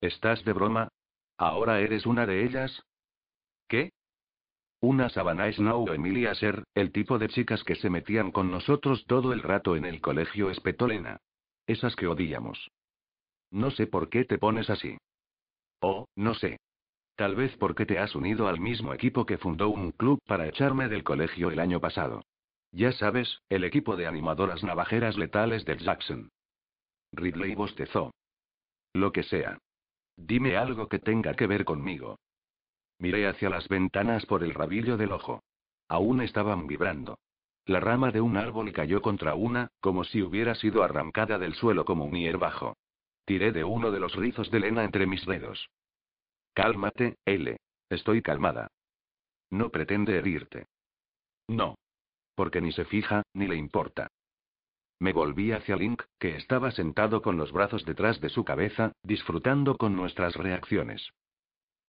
¿Estás 0.00 0.44
de 0.44 0.52
broma? 0.52 0.88
¿Ahora 1.38 1.80
eres 1.80 2.06
una 2.06 2.26
de 2.26 2.44
ellas? 2.44 2.82
¿Qué? 3.68 3.92
Una 4.80 5.08
Savannah 5.08 5.50
Snow 5.52 5.88
Emilia 5.92 6.34
Ser, 6.34 6.64
el 6.74 6.92
tipo 6.92 7.18
de 7.18 7.28
chicas 7.28 7.64
que 7.64 7.74
se 7.76 7.90
metían 7.90 8.30
con 8.32 8.50
nosotros 8.50 9.04
todo 9.06 9.32
el 9.32 9.42
rato 9.42 9.76
en 9.76 9.84
el 9.84 10.00
colegio 10.00 10.50
espetolena. 10.50 11.20
Esas 11.66 11.96
que 11.96 12.06
odiamos. 12.06 12.70
No 13.54 13.70
sé 13.70 13.86
por 13.86 14.08
qué 14.08 14.24
te 14.24 14.36
pones 14.36 14.68
así. 14.68 14.98
Oh, 15.80 16.08
no 16.16 16.34
sé. 16.34 16.58
Tal 17.14 17.36
vez 17.36 17.56
porque 17.56 17.86
te 17.86 18.00
has 18.00 18.16
unido 18.16 18.48
al 18.48 18.58
mismo 18.58 18.92
equipo 18.92 19.24
que 19.26 19.38
fundó 19.38 19.68
un 19.68 19.92
club 19.92 20.18
para 20.26 20.48
echarme 20.48 20.88
del 20.88 21.04
colegio 21.04 21.52
el 21.52 21.60
año 21.60 21.78
pasado. 21.78 22.24
Ya 22.72 22.90
sabes, 22.90 23.42
el 23.48 23.62
equipo 23.62 23.94
de 23.94 24.08
animadoras 24.08 24.64
navajeras 24.64 25.16
letales 25.16 25.64
de 25.64 25.78
Jackson. 25.78 26.30
Ridley 27.12 27.54
bostezó. 27.54 28.12
Lo 28.92 29.12
que 29.12 29.22
sea. 29.22 29.58
Dime 30.16 30.56
algo 30.56 30.88
que 30.88 30.98
tenga 30.98 31.34
que 31.34 31.46
ver 31.46 31.64
conmigo. 31.64 32.18
Miré 32.98 33.28
hacia 33.28 33.50
las 33.50 33.68
ventanas 33.68 34.26
por 34.26 34.42
el 34.42 34.52
rabillo 34.52 34.96
del 34.96 35.12
ojo. 35.12 35.44
Aún 35.86 36.22
estaban 36.22 36.66
vibrando. 36.66 37.18
La 37.66 37.78
rama 37.78 38.10
de 38.10 38.20
un 38.20 38.36
árbol 38.36 38.72
cayó 38.72 39.00
contra 39.00 39.36
una, 39.36 39.68
como 39.78 40.02
si 40.02 40.22
hubiera 40.22 40.56
sido 40.56 40.82
arrancada 40.82 41.38
del 41.38 41.54
suelo 41.54 41.84
como 41.84 42.04
un 42.04 42.16
hierbajo. 42.16 42.74
Tiré 43.24 43.52
de 43.52 43.64
uno 43.64 43.90
de 43.90 44.00
los 44.00 44.14
rizos 44.14 44.50
de 44.50 44.60
lena 44.60 44.84
entre 44.84 45.06
mis 45.06 45.24
dedos. 45.24 45.68
Cálmate, 46.52 47.16
L. 47.24 47.56
Estoy 47.88 48.22
calmada. 48.22 48.68
No 49.50 49.70
pretende 49.70 50.18
herirte. 50.18 50.66
No. 51.48 51.76
Porque 52.34 52.60
ni 52.60 52.72
se 52.72 52.84
fija, 52.84 53.22
ni 53.32 53.46
le 53.46 53.56
importa. 53.56 54.08
Me 55.00 55.12
volví 55.12 55.52
hacia 55.52 55.76
Link, 55.76 56.02
que 56.18 56.36
estaba 56.36 56.70
sentado 56.70 57.22
con 57.22 57.36
los 57.36 57.52
brazos 57.52 57.84
detrás 57.84 58.20
de 58.20 58.28
su 58.28 58.44
cabeza, 58.44 58.92
disfrutando 59.02 59.76
con 59.76 59.96
nuestras 59.96 60.34
reacciones. 60.34 61.10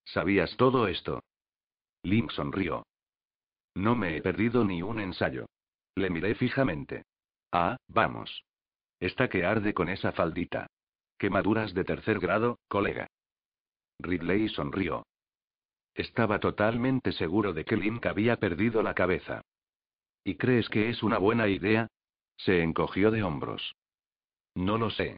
¿Sabías 0.05 0.55
todo 0.57 0.88
esto? 0.88 1.23
Link 2.03 2.31
sonrió. 2.31 2.86
No 3.75 3.95
me 3.95 4.15
he 4.15 4.21
perdido 4.21 4.63
ni 4.63 4.81
un 4.81 4.99
ensayo. 4.99 5.47
Le 5.95 6.09
miré 6.09 6.36
fijamente. 6.36 7.03
Ah, 7.51 7.77
vamos. 7.88 8.43
Está 8.99 9.27
que 9.29 9.45
arde 9.45 9.73
con 9.73 9.89
esa 9.89 10.11
faldita. 10.11 10.67
Quemaduras 11.18 11.74
de 11.74 11.84
tercer 11.84 12.20
grado, 12.20 12.59
colega. 12.68 13.07
Ridley 13.99 14.49
sonrió. 14.49 15.05
Estaba 15.93 16.39
totalmente 16.39 17.13
seguro 17.13 17.53
de 17.53 17.63
que 17.63 17.78
Link 17.78 18.05
había 18.05 18.36
perdido 18.38 18.84
la 18.84 18.93
cabeza. 18.93 19.41
¿Y 20.24 20.36
crees 20.36 20.68
que 20.70 20.89
es 20.89 21.03
una 21.03 21.18
buena 21.18 21.47
idea? 21.47 21.88
Se 22.38 22.61
encogió 22.61 23.11
de 23.11 23.24
hombros. 23.24 23.76
No 24.55 24.78
lo 24.78 24.89
sé. 24.89 25.18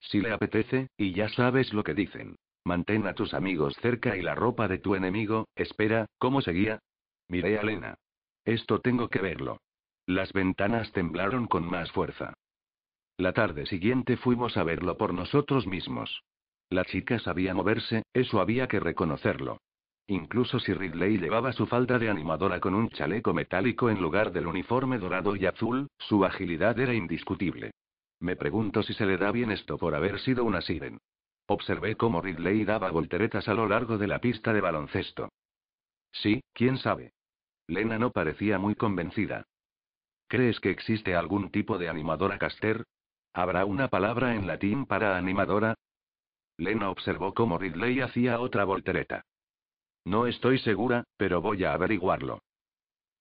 Si 0.00 0.20
le 0.20 0.32
apetece, 0.32 0.88
y 0.96 1.12
ya 1.12 1.28
sabes 1.28 1.72
lo 1.72 1.84
que 1.84 1.94
dicen. 1.94 2.36
Mantén 2.64 3.06
a 3.06 3.14
tus 3.14 3.32
amigos 3.32 3.74
cerca 3.80 4.16
y 4.16 4.22
la 4.22 4.34
ropa 4.34 4.68
de 4.68 4.78
tu 4.78 4.94
enemigo, 4.94 5.48
espera, 5.54 6.06
¿cómo 6.18 6.42
seguía? 6.42 6.80
Miré 7.28 7.58
a 7.58 7.62
Lena. 7.62 7.94
Esto 8.44 8.80
tengo 8.80 9.08
que 9.08 9.20
verlo. 9.20 9.58
Las 10.06 10.32
ventanas 10.32 10.92
temblaron 10.92 11.46
con 11.46 11.64
más 11.64 11.90
fuerza. 11.92 12.34
La 13.20 13.34
tarde 13.34 13.66
siguiente 13.66 14.16
fuimos 14.16 14.56
a 14.56 14.64
verlo 14.64 14.96
por 14.96 15.12
nosotros 15.12 15.66
mismos. 15.66 16.24
La 16.70 16.86
chica 16.86 17.18
sabía 17.18 17.52
moverse, 17.52 18.02
eso 18.14 18.40
había 18.40 18.66
que 18.66 18.80
reconocerlo. 18.80 19.58
Incluso 20.06 20.58
si 20.58 20.72
Ridley 20.72 21.18
llevaba 21.18 21.52
su 21.52 21.66
falda 21.66 21.98
de 21.98 22.08
animadora 22.08 22.60
con 22.60 22.74
un 22.74 22.88
chaleco 22.88 23.34
metálico 23.34 23.90
en 23.90 24.00
lugar 24.00 24.32
del 24.32 24.46
uniforme 24.46 24.96
dorado 24.96 25.36
y 25.36 25.44
azul, 25.44 25.88
su 25.98 26.24
agilidad 26.24 26.80
era 26.80 26.94
indiscutible. 26.94 27.72
Me 28.20 28.36
pregunto 28.36 28.82
si 28.82 28.94
se 28.94 29.04
le 29.04 29.18
da 29.18 29.30
bien 29.32 29.50
esto 29.50 29.76
por 29.76 29.94
haber 29.94 30.18
sido 30.20 30.42
una 30.46 30.62
siren. 30.62 30.98
Observé 31.44 31.96
cómo 31.96 32.22
Ridley 32.22 32.64
daba 32.64 32.90
volteretas 32.90 33.48
a 33.48 33.54
lo 33.54 33.68
largo 33.68 33.98
de 33.98 34.06
la 34.06 34.22
pista 34.22 34.54
de 34.54 34.62
baloncesto. 34.62 35.28
Sí, 36.10 36.42
quién 36.54 36.78
sabe. 36.78 37.12
Lena 37.66 37.98
no 37.98 38.12
parecía 38.12 38.58
muy 38.58 38.76
convencida. 38.76 39.44
¿Crees 40.26 40.58
que 40.58 40.70
existe 40.70 41.14
algún 41.14 41.50
tipo 41.50 41.76
de 41.76 41.90
animadora 41.90 42.38
caster? 42.38 42.86
¿Habrá 43.32 43.64
una 43.64 43.88
palabra 43.88 44.34
en 44.34 44.46
latín 44.46 44.86
para 44.86 45.16
animadora? 45.16 45.74
Lena 46.56 46.90
observó 46.90 47.32
cómo 47.32 47.58
Ridley 47.58 48.00
hacía 48.00 48.40
otra 48.40 48.64
voltereta. 48.64 49.24
No 50.04 50.26
estoy 50.26 50.58
segura, 50.58 51.04
pero 51.16 51.40
voy 51.40 51.64
a 51.64 51.72
averiguarlo. 51.72 52.42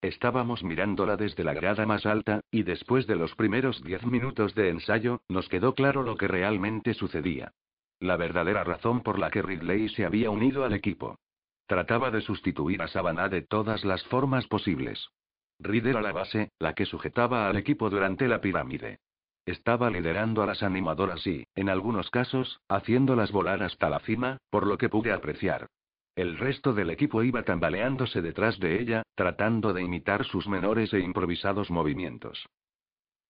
Estábamos 0.02 0.64
mirándola 0.64 1.18
desde 1.18 1.44
la 1.44 1.54
grada 1.54 1.86
más 1.86 2.06
alta, 2.06 2.42
y 2.52 2.64
después 2.64 3.06
de 3.06 3.18
los 3.18 3.36
primeros 3.36 3.84
diez 3.84 4.04
minutos 4.06 4.56
de 4.56 4.70
ensayo, 4.70 5.22
nos 5.28 5.48
quedó 5.50 5.76
claro 5.76 6.04
lo 6.04 6.16
que 6.16 6.28
realmente 6.28 6.94
sucedía. 6.94 7.52
La 8.00 8.16
verdadera 8.16 8.64
razón 8.64 9.02
por 9.02 9.20
la 9.20 9.30
que 9.30 9.42
Ridley 9.42 9.90
se 9.90 10.06
había 10.06 10.32
unido 10.32 10.64
al 10.64 10.74
equipo. 10.74 11.20
Trataba 11.68 12.12
de 12.12 12.22
sustituir 12.22 12.82
a 12.82 12.88
Savannah 12.88 13.30
de 13.30 13.42
todas 13.42 13.84
las 13.84 14.04
formas 14.06 14.48
posibles. 14.48 15.10
Reed 15.60 15.86
era 15.86 16.02
la 16.02 16.14
base, 16.14 16.52
la 16.60 16.74
que 16.74 16.86
sujetaba 16.86 17.48
al 17.48 17.58
equipo 17.58 17.90
durante 17.90 18.28
la 18.28 18.40
pirámide. 18.40 19.00
Estaba 19.50 19.90
liderando 19.90 20.44
a 20.44 20.46
las 20.46 20.62
animadoras 20.62 21.26
y, 21.26 21.44
en 21.56 21.70
algunos 21.70 22.12
casos, 22.12 22.62
haciéndolas 22.70 23.32
volar 23.32 23.64
hasta 23.64 23.90
la 23.90 24.00
cima, 24.02 24.38
por 24.52 24.68
lo 24.68 24.78
que 24.78 24.90
pude 24.90 25.12
apreciar. 25.12 25.66
El 26.16 26.38
resto 26.38 26.72
del 26.72 26.92
equipo 26.92 27.24
iba 27.24 27.42
tambaleándose 27.42 28.22
detrás 28.22 28.60
de 28.60 28.80
ella, 28.80 29.02
tratando 29.16 29.74
de 29.74 29.82
imitar 29.82 30.24
sus 30.24 30.48
menores 30.48 30.94
e 30.94 31.00
improvisados 31.00 31.72
movimientos. 31.72 32.46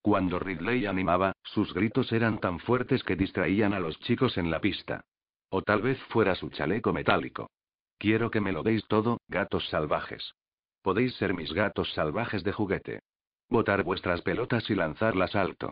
Cuando 0.02 0.40
Ridley 0.40 0.88
animaba, 0.88 1.32
sus 1.42 1.74
gritos 1.74 2.12
eran 2.12 2.42
tan 2.42 2.60
fuertes 2.60 3.02
que 3.06 3.16
distraían 3.16 3.74
a 3.74 3.80
los 3.80 3.98
chicos 4.02 4.38
en 4.38 4.52
la 4.52 4.60
pista. 4.60 5.06
O 5.48 5.62
tal 5.62 5.82
vez 5.82 6.04
fuera 6.10 6.36
su 6.36 6.50
chaleco 6.50 6.92
metálico. 6.92 7.50
Quiero 7.98 8.30
que 8.30 8.42
me 8.42 8.52
lo 8.52 8.62
deis 8.62 8.86
todo, 8.90 9.22
gatos 9.30 9.70
salvajes. 9.70 10.34
Podéis 10.82 11.16
ser 11.16 11.34
mis 11.34 11.54
gatos 11.54 11.94
salvajes 11.94 12.44
de 12.44 12.52
juguete. 12.52 13.00
Botar 13.48 13.84
vuestras 13.84 14.22
pelotas 14.22 14.70
y 14.70 14.76
lanzarlas 14.76 15.34
alto. 15.34 15.72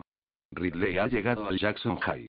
Ridley 0.50 0.98
ha 0.98 1.06
llegado 1.06 1.46
al 1.46 1.58
Jackson 1.58 1.98
High. 1.98 2.28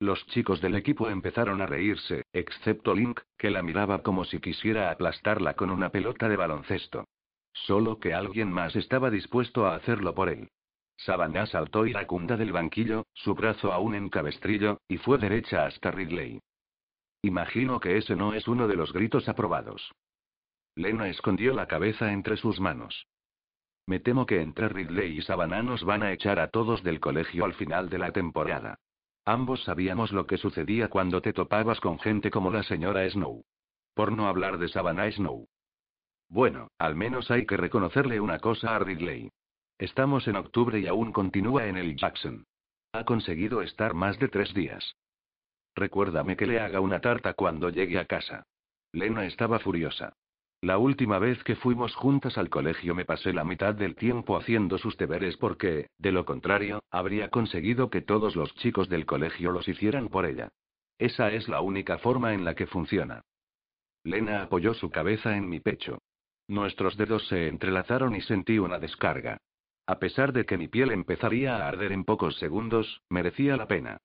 Los 0.00 0.24
chicos 0.26 0.60
del 0.60 0.76
equipo 0.76 1.08
empezaron 1.08 1.60
a 1.60 1.66
reírse, 1.66 2.24
excepto 2.32 2.94
Link, 2.94 3.20
que 3.36 3.50
la 3.50 3.62
miraba 3.62 4.02
como 4.02 4.24
si 4.24 4.38
quisiera 4.38 4.90
aplastarla 4.90 5.54
con 5.54 5.70
una 5.70 5.90
pelota 5.90 6.28
de 6.28 6.36
baloncesto. 6.36 7.04
Solo 7.52 7.98
que 7.98 8.14
alguien 8.14 8.52
más 8.52 8.76
estaba 8.76 9.10
dispuesto 9.10 9.66
a 9.66 9.74
hacerlo 9.74 10.14
por 10.14 10.28
él. 10.28 10.48
Savannah 10.96 11.46
saltó 11.46 11.86
iracunda 11.86 12.36
del 12.36 12.52
banquillo, 12.52 13.06
su 13.14 13.34
brazo 13.34 13.72
aún 13.72 13.94
en 13.94 14.08
cabestrillo, 14.08 14.78
y 14.88 14.98
fue 14.98 15.18
derecha 15.18 15.66
hasta 15.66 15.90
Ridley. 15.90 16.40
Imagino 17.22 17.80
que 17.80 17.96
ese 17.96 18.14
no 18.14 18.34
es 18.34 18.46
uno 18.46 18.68
de 18.68 18.76
los 18.76 18.92
gritos 18.92 19.28
aprobados. 19.28 19.92
Lena 20.76 21.08
escondió 21.08 21.54
la 21.54 21.66
cabeza 21.66 22.12
entre 22.12 22.36
sus 22.36 22.60
manos. 22.60 23.06
Me 23.88 24.00
temo 24.00 24.26
que 24.26 24.42
entre 24.42 24.68
Ridley 24.68 25.16
y 25.16 25.22
Savannah 25.22 25.62
nos 25.62 25.82
van 25.82 26.02
a 26.02 26.12
echar 26.12 26.40
a 26.40 26.48
todos 26.48 26.82
del 26.82 27.00
colegio 27.00 27.46
al 27.46 27.54
final 27.54 27.88
de 27.88 27.96
la 27.96 28.12
temporada. 28.12 28.78
Ambos 29.24 29.64
sabíamos 29.64 30.12
lo 30.12 30.26
que 30.26 30.36
sucedía 30.36 30.88
cuando 30.88 31.22
te 31.22 31.32
topabas 31.32 31.80
con 31.80 31.98
gente 31.98 32.30
como 32.30 32.50
la 32.50 32.62
señora 32.64 33.08
Snow. 33.08 33.46
Por 33.94 34.12
no 34.12 34.28
hablar 34.28 34.58
de 34.58 34.68
Savannah 34.68 35.10
Snow. 35.10 35.48
Bueno, 36.28 36.68
al 36.76 36.96
menos 36.96 37.30
hay 37.30 37.46
que 37.46 37.56
reconocerle 37.56 38.20
una 38.20 38.40
cosa 38.40 38.76
a 38.76 38.78
Ridley. 38.78 39.30
Estamos 39.78 40.28
en 40.28 40.36
octubre 40.36 40.78
y 40.78 40.86
aún 40.86 41.10
continúa 41.10 41.64
en 41.64 41.78
el 41.78 41.96
Jackson. 41.96 42.44
Ha 42.92 43.04
conseguido 43.04 43.62
estar 43.62 43.94
más 43.94 44.18
de 44.18 44.28
tres 44.28 44.52
días. 44.52 44.96
Recuérdame 45.74 46.36
que 46.36 46.46
le 46.46 46.60
haga 46.60 46.80
una 46.80 47.00
tarta 47.00 47.32
cuando 47.32 47.70
llegue 47.70 47.98
a 47.98 48.04
casa. 48.04 48.44
Lena 48.92 49.24
estaba 49.24 49.58
furiosa. 49.60 50.12
La 50.60 50.78
última 50.78 51.20
vez 51.20 51.42
que 51.44 51.54
fuimos 51.54 51.94
juntas 51.94 52.36
al 52.36 52.50
colegio 52.50 52.92
me 52.92 53.04
pasé 53.04 53.32
la 53.32 53.44
mitad 53.44 53.76
del 53.76 53.94
tiempo 53.94 54.36
haciendo 54.36 54.76
sus 54.76 54.96
deberes 54.96 55.36
porque, 55.36 55.86
de 55.98 56.10
lo 56.10 56.24
contrario, 56.24 56.82
habría 56.90 57.30
conseguido 57.30 57.90
que 57.90 58.02
todos 58.02 58.34
los 58.34 58.52
chicos 58.56 58.88
del 58.88 59.06
colegio 59.06 59.52
los 59.52 59.68
hicieran 59.68 60.08
por 60.08 60.26
ella. 60.26 60.48
Esa 60.98 61.30
es 61.30 61.48
la 61.48 61.60
única 61.60 61.98
forma 61.98 62.34
en 62.34 62.44
la 62.44 62.56
que 62.56 62.66
funciona. 62.66 63.22
Lena 64.02 64.42
apoyó 64.42 64.74
su 64.74 64.90
cabeza 64.90 65.36
en 65.36 65.48
mi 65.48 65.60
pecho. 65.60 65.98
Nuestros 66.48 66.96
dedos 66.96 67.28
se 67.28 67.46
entrelazaron 67.46 68.16
y 68.16 68.20
sentí 68.22 68.58
una 68.58 68.80
descarga. 68.80 69.38
A 69.86 70.00
pesar 70.00 70.32
de 70.32 70.44
que 70.44 70.58
mi 70.58 70.66
piel 70.66 70.90
empezaría 70.90 71.56
a 71.56 71.68
arder 71.68 71.92
en 71.92 72.04
pocos 72.04 72.36
segundos, 72.38 73.00
merecía 73.08 73.56
la 73.56 73.68
pena. 73.68 73.98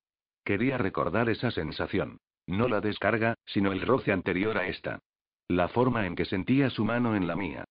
Quería 0.46 0.78
recordar 0.78 1.30
esa 1.30 1.50
sensación. 1.50 2.20
No 2.46 2.68
la 2.68 2.80
descarga, 2.80 3.36
sino 3.46 3.72
el 3.72 3.82
roce 3.82 4.12
anterior 4.12 4.58
a 4.58 4.68
esta. 4.68 5.00
La 5.48 5.68
forma 5.68 6.06
en 6.08 6.16
que 6.16 6.26
sentía 6.26 6.70
su 6.70 6.86
mano 6.86 7.16
en 7.16 7.28
la 7.28 7.36
mía. 7.36 7.66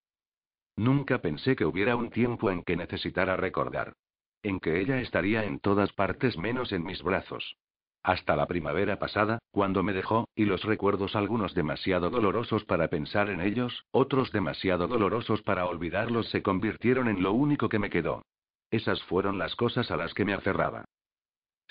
Nunca 0.77 1.19
pensé 1.19 1.57
que 1.57 1.65
hubiera 1.65 1.97
un 1.97 2.11
tiempo 2.11 2.51
en 2.51 2.63
que 2.63 2.77
necesitara 2.77 3.37
recordar. 3.37 3.95
En 4.43 4.61
que 4.61 4.81
ella 4.81 5.01
estaría 5.01 5.45
en 5.45 5.59
todas 5.61 5.93
partes 5.93 6.37
menos 6.37 6.73
en 6.73 6.85
mis 6.85 7.03
brazos. 7.03 7.57
Hasta 8.03 8.35
la 8.35 8.47
primavera 8.47 8.99
pasada, 8.99 9.39
cuando 9.53 9.83
me 9.83 9.93
dejó, 9.93 10.29
y 10.35 10.45
los 10.45 10.65
recuerdos 10.65 11.15
algunos 11.15 11.55
demasiado 11.55 12.11
dolorosos 12.11 12.65
para 12.65 12.89
pensar 12.89 13.31
en 13.31 13.41
ellos, 13.41 13.85
otros 13.93 14.33
demasiado 14.33 14.89
dolorosos 14.89 15.43
para 15.43 15.67
olvidarlos 15.67 16.29
se 16.31 16.43
convirtieron 16.43 17.09
en 17.09 17.23
lo 17.23 17.33
único 17.33 17.69
que 17.69 17.79
me 17.79 17.91
quedó. 17.91 18.25
Esas 18.71 19.03
fueron 19.05 19.39
las 19.39 19.55
cosas 19.55 19.91
a 19.91 19.97
las 19.97 20.15
que 20.15 20.25
me 20.25 20.35
aferraba 20.35 20.85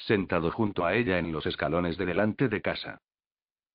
sentado 0.05 0.51
junto 0.51 0.85
a 0.85 0.95
ella 0.95 1.19
en 1.19 1.31
los 1.31 1.45
escalones 1.45 1.97
de 1.97 2.05
delante 2.05 2.47
de 2.49 2.61
casa. 2.61 2.99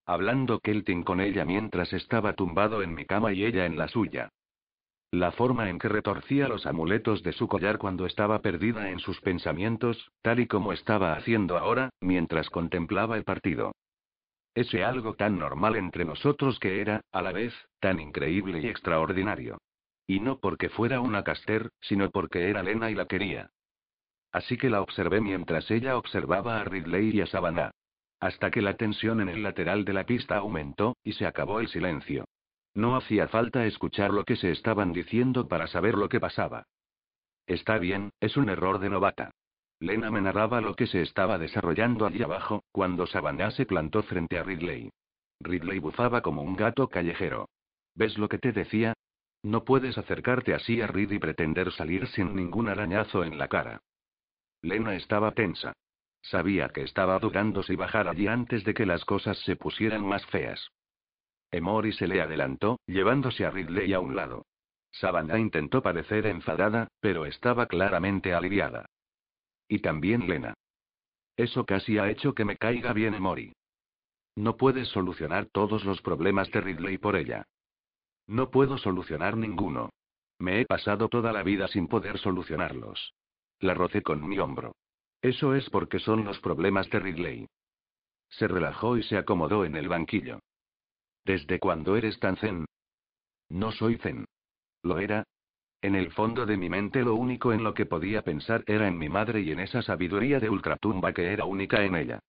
Hablando 0.06 0.60
Kelting 0.60 1.02
con 1.02 1.20
ella 1.20 1.44
mientras 1.44 1.92
estaba 1.92 2.34
tumbado 2.34 2.80
en 2.82 2.94
mi 2.94 3.04
cama 3.04 3.32
y 3.32 3.44
ella 3.44 3.66
en 3.66 3.76
la 3.76 3.88
suya. 3.88 4.30
La 5.10 5.32
forma 5.32 5.68
en 5.68 5.80
que 5.80 5.88
retorcía 5.88 6.46
los 6.46 6.64
amuletos 6.64 7.24
de 7.24 7.32
su 7.32 7.48
collar 7.48 7.78
cuando 7.78 8.06
estaba 8.06 8.40
perdida 8.40 8.90
en 8.90 9.00
sus 9.00 9.20
pensamientos, 9.20 10.12
tal 10.22 10.38
y 10.38 10.46
como 10.46 10.72
estaba 10.72 11.14
haciendo 11.14 11.58
ahora, 11.58 11.90
mientras 12.00 12.50
contemplaba 12.50 13.16
el 13.16 13.24
partido. 13.24 13.72
Ese 14.54 14.84
algo 14.84 15.14
tan 15.14 15.38
normal 15.38 15.74
entre 15.74 16.04
nosotros 16.04 16.58
que 16.60 16.80
era, 16.80 17.00
a 17.10 17.20
la 17.20 17.32
vez, 17.32 17.52
tan 17.80 17.98
increíble 17.98 18.60
y 18.60 18.68
extraordinario. 18.68 19.58
Y 20.06 20.20
no 20.20 20.38
porque 20.38 20.68
fuera 20.68 21.00
una 21.00 21.24
caster, 21.24 21.70
sino 21.80 22.10
porque 22.10 22.48
era 22.48 22.62
Lena 22.62 22.90
y 22.90 22.94
la 22.94 23.06
quería. 23.06 23.50
Así 24.30 24.56
que 24.56 24.70
la 24.70 24.82
observé 24.82 25.20
mientras 25.20 25.68
ella 25.70 25.96
observaba 25.96 26.60
a 26.60 26.64
Ridley 26.64 27.10
y 27.10 27.20
a 27.22 27.26
Savannah. 27.26 27.72
Hasta 28.20 28.50
que 28.50 28.62
la 28.62 28.76
tensión 28.76 29.20
en 29.20 29.28
el 29.28 29.42
lateral 29.42 29.84
de 29.84 29.92
la 29.92 30.04
pista 30.04 30.38
aumentó, 30.38 30.96
y 31.04 31.12
se 31.12 31.26
acabó 31.26 31.60
el 31.60 31.68
silencio. 31.68 32.24
No 32.74 32.96
hacía 32.96 33.28
falta 33.28 33.66
escuchar 33.66 34.12
lo 34.12 34.24
que 34.24 34.36
se 34.36 34.50
estaban 34.50 34.92
diciendo 34.92 35.48
para 35.48 35.66
saber 35.66 35.94
lo 35.94 36.08
que 36.08 36.20
pasaba. 36.20 36.64
Está 37.46 37.78
bien, 37.78 38.10
es 38.20 38.36
un 38.36 38.48
error 38.48 38.78
de 38.78 38.90
novata. 38.90 39.30
Lena 39.78 40.10
me 40.10 40.20
narraba 40.20 40.60
lo 40.60 40.74
que 40.74 40.86
se 40.86 41.02
estaba 41.02 41.38
desarrollando 41.38 42.06
allí 42.06 42.22
abajo, 42.22 42.64
cuando 42.72 43.06
Savannah 43.06 43.50
se 43.50 43.66
plantó 43.66 44.02
frente 44.02 44.38
a 44.38 44.42
Ridley. 44.42 44.90
Ridley 45.40 45.78
bufaba 45.78 46.22
como 46.22 46.42
un 46.42 46.56
gato 46.56 46.88
callejero. 46.88 47.48
¿Ves 47.94 48.16
lo 48.18 48.28
que 48.28 48.38
te 48.38 48.52
decía? 48.52 48.94
No 49.42 49.64
puedes 49.64 49.96
acercarte 49.98 50.54
así 50.54 50.80
a 50.80 50.86
Rid 50.86 51.12
y 51.12 51.18
pretender 51.18 51.72
salir 51.72 52.06
sin 52.08 52.34
ningún 52.34 52.68
arañazo 52.68 53.22
en 53.22 53.38
la 53.38 53.48
cara. 53.48 53.80
Lena 54.62 54.94
estaba 54.96 55.32
tensa. 55.32 55.72
Sabía 56.30 56.70
que 56.70 56.82
estaba 56.82 57.20
dudando 57.20 57.62
si 57.62 57.76
bajar 57.76 58.08
allí 58.08 58.26
antes 58.26 58.64
de 58.64 58.74
que 58.74 58.84
las 58.84 59.04
cosas 59.04 59.38
se 59.44 59.54
pusieran 59.54 60.04
más 60.04 60.26
feas. 60.26 60.72
Emory 61.52 61.92
se 61.92 62.08
le 62.08 62.20
adelantó, 62.20 62.80
llevándose 62.86 63.44
a 63.44 63.50
Ridley 63.50 63.92
a 63.92 64.00
un 64.00 64.16
lado. 64.16 64.44
Savannah 64.90 65.38
intentó 65.38 65.82
parecer 65.82 66.26
enfadada, 66.26 66.88
pero 66.98 67.26
estaba 67.26 67.66
claramente 67.66 68.34
aliviada. 68.34 68.86
Y 69.68 69.78
también 69.78 70.26
Lena. 70.26 70.54
Eso 71.36 71.64
casi 71.64 71.98
ha 71.98 72.10
hecho 72.10 72.34
que 72.34 72.44
me 72.44 72.56
caiga 72.56 72.92
bien 72.92 73.14
Emory. 73.14 73.52
No 74.34 74.56
puedes 74.56 74.88
solucionar 74.88 75.46
todos 75.46 75.84
los 75.84 76.02
problemas 76.02 76.50
de 76.50 76.60
Ridley 76.60 76.98
por 76.98 77.14
ella. 77.14 77.44
No 78.26 78.50
puedo 78.50 78.78
solucionar 78.78 79.36
ninguno. 79.36 79.90
Me 80.40 80.60
he 80.60 80.66
pasado 80.66 81.08
toda 81.08 81.32
la 81.32 81.44
vida 81.44 81.68
sin 81.68 81.86
poder 81.86 82.18
solucionarlos. 82.18 83.14
La 83.60 83.74
rocé 83.74 84.02
con 84.02 84.26
mi 84.26 84.40
hombro. 84.40 84.74
Eso 85.22 85.54
es 85.54 85.68
porque 85.70 85.98
son 85.98 86.24
los 86.24 86.38
problemas 86.40 86.88
de 86.90 87.00
Ridley. 87.00 87.46
Se 88.28 88.48
relajó 88.48 88.96
y 88.96 89.02
se 89.02 89.16
acomodó 89.16 89.64
en 89.64 89.76
el 89.76 89.88
banquillo. 89.88 90.40
¿Desde 91.24 91.58
cuándo 91.58 91.96
eres 91.96 92.18
tan 92.20 92.36
zen? 92.36 92.66
No 93.48 93.72
soy 93.72 93.96
zen. 93.98 94.26
¿Lo 94.82 94.98
era? 94.98 95.24
En 95.82 95.94
el 95.94 96.10
fondo 96.12 96.46
de 96.46 96.56
mi 96.56 96.68
mente 96.68 97.02
lo 97.02 97.14
único 97.14 97.52
en 97.52 97.62
lo 97.62 97.74
que 97.74 97.86
podía 97.86 98.22
pensar 98.22 98.64
era 98.66 98.88
en 98.88 98.98
mi 98.98 99.08
madre 99.08 99.40
y 99.40 99.52
en 99.52 99.60
esa 99.60 99.82
sabiduría 99.82 100.40
de 100.40 100.50
ultratumba 100.50 101.12
que 101.12 101.32
era 101.32 101.44
única 101.44 101.84
en 101.84 101.96
ella. 101.96 102.20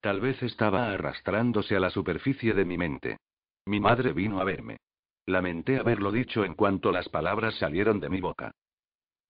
Tal 0.00 0.20
vez 0.20 0.42
estaba 0.42 0.90
arrastrándose 0.92 1.76
a 1.76 1.80
la 1.80 1.90
superficie 1.90 2.52
de 2.54 2.64
mi 2.64 2.76
mente. 2.78 3.18
Mi 3.66 3.80
madre 3.80 4.12
vino 4.12 4.40
a 4.40 4.44
verme. 4.44 4.78
Lamenté 5.26 5.78
haberlo 5.78 6.12
dicho 6.12 6.44
en 6.44 6.54
cuanto 6.54 6.92
las 6.92 7.08
palabras 7.08 7.56
salieron 7.56 8.00
de 8.00 8.08
mi 8.08 8.20
boca. 8.20 8.52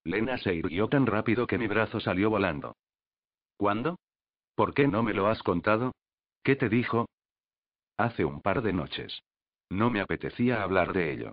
Lena 0.05 0.37
se 0.39 0.55
irguió 0.55 0.89
tan 0.89 1.07
rápido 1.07 1.47
que 1.47 1.59
mi 1.59 1.67
brazo 1.67 2.01
salió 2.01 2.29
volando. 2.29 2.77
¿Cuándo? 3.57 3.99
¿Por 4.55 4.75
qué 4.75 4.87
no 4.87 5.03
me 5.03 5.15
lo 5.15 5.29
has 5.29 5.43
contado? 5.43 5.93
¿Qué 6.43 6.57
te 6.57 6.69
dijo? 6.69 7.07
Hace 7.97 8.25
un 8.25 8.43
par 8.43 8.63
de 8.63 8.73
noches. 8.73 9.21
No 9.71 9.91
me 9.91 10.01
apetecía 10.01 10.63
hablar 10.63 10.93
de 10.93 11.13
ello. 11.13 11.33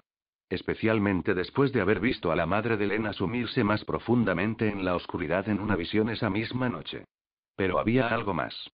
Especialmente 0.49 1.33
después 1.33 1.71
de 1.73 1.81
haber 1.81 1.99
visto 1.99 2.31
a 2.31 2.35
la 2.35 2.45
madre 2.45 2.77
de 2.77 2.87
Lena 2.87 3.13
sumirse 3.13 3.63
más 3.63 3.83
profundamente 3.85 4.69
en 4.69 4.85
la 4.85 4.95
oscuridad 4.95 5.49
en 5.49 5.59
una 5.59 5.75
visión 5.75 6.09
esa 6.09 6.29
misma 6.29 6.69
noche. 6.69 7.05
Pero 7.55 7.79
había 7.79 8.07
algo 8.07 8.33
más. 8.33 8.69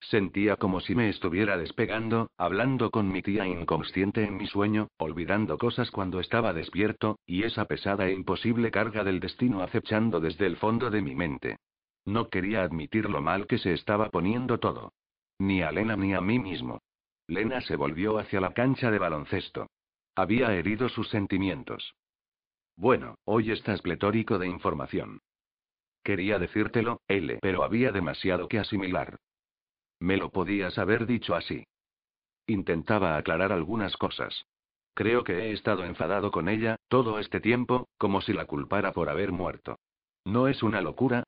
Sentía 0.00 0.56
como 0.56 0.80
si 0.80 0.94
me 0.94 1.08
estuviera 1.08 1.56
despegando, 1.56 2.30
hablando 2.36 2.90
con 2.90 3.10
mi 3.10 3.22
tía 3.22 3.46
inconsciente 3.46 4.24
en 4.24 4.36
mi 4.36 4.46
sueño, 4.46 4.88
olvidando 4.98 5.56
cosas 5.56 5.90
cuando 5.90 6.20
estaba 6.20 6.52
despierto, 6.52 7.18
y 7.26 7.44
esa 7.44 7.64
pesada 7.64 8.06
e 8.06 8.12
imposible 8.12 8.70
carga 8.70 9.02
del 9.02 9.20
destino 9.20 9.62
acechando 9.62 10.20
desde 10.20 10.46
el 10.46 10.56
fondo 10.56 10.90
de 10.90 11.00
mi 11.00 11.14
mente. 11.14 11.56
No 12.04 12.28
quería 12.28 12.62
admitir 12.62 13.08
lo 13.08 13.20
mal 13.20 13.46
que 13.46 13.58
se 13.58 13.72
estaba 13.72 14.10
poniendo 14.10 14.58
todo. 14.58 14.92
Ni 15.38 15.62
a 15.62 15.70
Lena 15.72 15.96
ni 15.96 16.14
a 16.14 16.20
mí 16.20 16.38
mismo. 16.38 16.80
Lena 17.26 17.60
se 17.62 17.76
volvió 17.76 18.18
hacia 18.18 18.40
la 18.40 18.52
cancha 18.52 18.90
de 18.90 18.98
baloncesto. 18.98 19.68
Había 20.14 20.54
herido 20.54 20.88
sus 20.88 21.08
sentimientos. 21.08 21.94
Bueno, 22.76 23.16
hoy 23.24 23.50
estás 23.50 23.82
pletórico 23.82 24.38
de 24.38 24.48
información. 24.48 25.20
Quería 26.02 26.38
decírtelo, 26.38 27.00
L, 27.08 27.38
pero 27.40 27.64
había 27.64 27.90
demasiado 27.90 28.48
que 28.48 28.58
asimilar. 28.58 29.18
Me 30.00 30.16
lo 30.16 30.30
podías 30.30 30.78
haber 30.78 31.06
dicho 31.06 31.34
así. 31.34 31.66
Intentaba 32.46 33.16
aclarar 33.16 33.52
algunas 33.52 33.96
cosas. 33.96 34.44
Creo 34.92 35.24
que 35.24 35.32
he 35.32 35.52
estado 35.52 35.84
enfadado 35.84 36.30
con 36.30 36.48
ella, 36.48 36.76
todo 36.88 37.18
este 37.18 37.40
tiempo, 37.40 37.88
como 37.96 38.20
si 38.20 38.32
la 38.32 38.44
culpara 38.44 38.92
por 38.92 39.08
haber 39.08 39.32
muerto. 39.32 39.78
¿No 40.24 40.46
es 40.46 40.62
una 40.62 40.80
locura? 40.80 41.24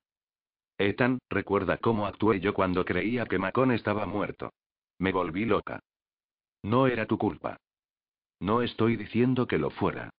Ethan, 0.79 1.19
recuerda 1.31 1.79
cómo 1.79 2.07
actué 2.07 2.41
yo 2.41 2.53
cuando 2.55 2.85
creía 2.85 3.27
que 3.27 3.39
Macon 3.39 3.73
estaba 3.73 4.07
muerto. 4.07 4.53
Me 4.99 5.13
volví 5.13 5.45
loca. 5.45 5.81
No 6.63 6.87
era 6.87 7.07
tu 7.07 7.19
culpa. 7.19 7.59
No 8.41 8.63
estoy 8.63 8.97
diciendo 8.97 9.47
que 9.47 9.59
lo 9.59 9.71
fuera. 9.71 10.11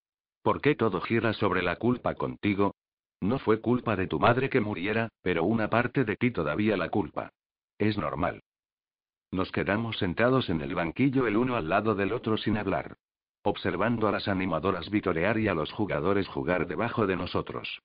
¿Por 0.42 0.60
qué 0.60 0.74
todo 0.74 1.00
gira 1.00 1.32
sobre 1.32 1.62
la 1.62 1.76
culpa 1.76 2.14
contigo? 2.14 2.74
No 3.20 3.38
fue 3.38 3.60
culpa 3.60 3.96
de 3.96 4.06
tu 4.06 4.18
madre 4.18 4.48
que 4.48 4.60
muriera, 4.60 5.08
pero 5.22 5.44
una 5.44 5.68
parte 5.68 6.04
de 6.04 6.16
ti 6.16 6.30
todavía 6.30 6.76
la 6.76 6.88
culpa. 6.88 7.32
Es 7.78 7.98
normal. 7.98 8.42
Nos 9.30 9.52
quedamos 9.52 9.98
sentados 9.98 10.48
en 10.48 10.60
el 10.62 10.74
banquillo 10.74 11.26
el 11.26 11.36
uno 11.36 11.56
al 11.56 11.68
lado 11.68 11.94
del 11.94 12.12
otro 12.12 12.36
sin 12.36 12.56
hablar. 12.56 12.96
Observando 13.42 14.08
a 14.08 14.12
las 14.12 14.26
animadoras 14.26 14.90
vitorear 14.90 15.38
y 15.38 15.48
a 15.48 15.54
los 15.54 15.70
jugadores 15.72 16.26
jugar 16.28 16.66
debajo 16.66 17.06
de 17.06 17.16
nosotros. 17.16 17.82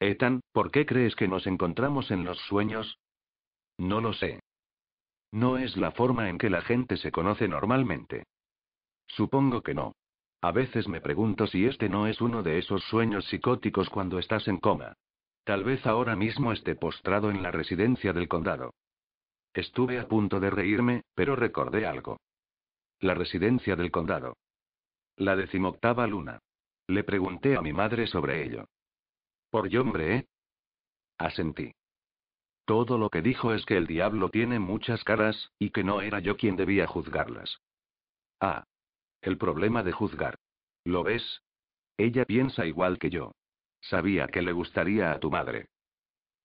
Ethan, 0.00 0.40
¿por 0.52 0.70
qué 0.70 0.84
crees 0.84 1.16
que 1.16 1.28
nos 1.28 1.46
encontramos 1.46 2.10
en 2.10 2.24
los 2.24 2.38
sueños? 2.46 2.98
No 3.78 4.00
lo 4.00 4.12
sé. 4.12 4.40
No 5.32 5.58
es 5.58 5.76
la 5.76 5.90
forma 5.90 6.28
en 6.28 6.38
que 6.38 6.50
la 6.50 6.62
gente 6.62 6.96
se 6.96 7.10
conoce 7.10 7.48
normalmente. 7.48 8.24
Supongo 9.06 9.62
que 9.62 9.74
no. 9.74 9.94
A 10.42 10.52
veces 10.52 10.86
me 10.86 11.00
pregunto 11.00 11.46
si 11.46 11.64
este 11.64 11.88
no 11.88 12.06
es 12.06 12.20
uno 12.20 12.42
de 12.42 12.58
esos 12.58 12.82
sueños 12.84 13.24
psicóticos 13.26 13.88
cuando 13.88 14.18
estás 14.18 14.48
en 14.48 14.58
coma. 14.58 14.94
Tal 15.44 15.64
vez 15.64 15.86
ahora 15.86 16.16
mismo 16.16 16.52
esté 16.52 16.74
postrado 16.74 17.30
en 17.30 17.42
la 17.42 17.50
residencia 17.50 18.12
del 18.12 18.28
condado. 18.28 18.74
Estuve 19.54 19.98
a 19.98 20.06
punto 20.06 20.40
de 20.40 20.50
reírme, 20.50 21.02
pero 21.14 21.36
recordé 21.36 21.86
algo. 21.86 22.18
La 23.00 23.14
residencia 23.14 23.76
del 23.76 23.90
condado. 23.90 24.36
La 25.16 25.36
decimoctava 25.36 26.06
luna. 26.06 26.38
Le 26.88 27.04
pregunté 27.04 27.56
a 27.56 27.62
mi 27.62 27.72
madre 27.72 28.06
sobre 28.06 28.44
ello. 28.44 28.66
Por 29.56 29.74
hombre, 29.74 30.16
¿eh? 30.16 30.28
Asentí. 31.16 31.72
Todo 32.66 32.98
lo 32.98 33.08
que 33.08 33.22
dijo 33.22 33.54
es 33.54 33.64
que 33.64 33.78
el 33.78 33.86
diablo 33.86 34.28
tiene 34.28 34.58
muchas 34.58 35.02
caras, 35.02 35.50
y 35.58 35.70
que 35.70 35.82
no 35.82 36.02
era 36.02 36.20
yo 36.20 36.36
quien 36.36 36.56
debía 36.56 36.86
juzgarlas. 36.86 37.62
Ah. 38.38 38.64
El 39.22 39.38
problema 39.38 39.82
de 39.82 39.92
juzgar. 39.92 40.34
¿Lo 40.84 41.04
ves? 41.04 41.40
Ella 41.96 42.26
piensa 42.26 42.66
igual 42.66 42.98
que 42.98 43.08
yo. 43.08 43.32
Sabía 43.80 44.26
que 44.26 44.42
le 44.42 44.52
gustaría 44.52 45.12
a 45.12 45.20
tu 45.20 45.30
madre. 45.30 45.68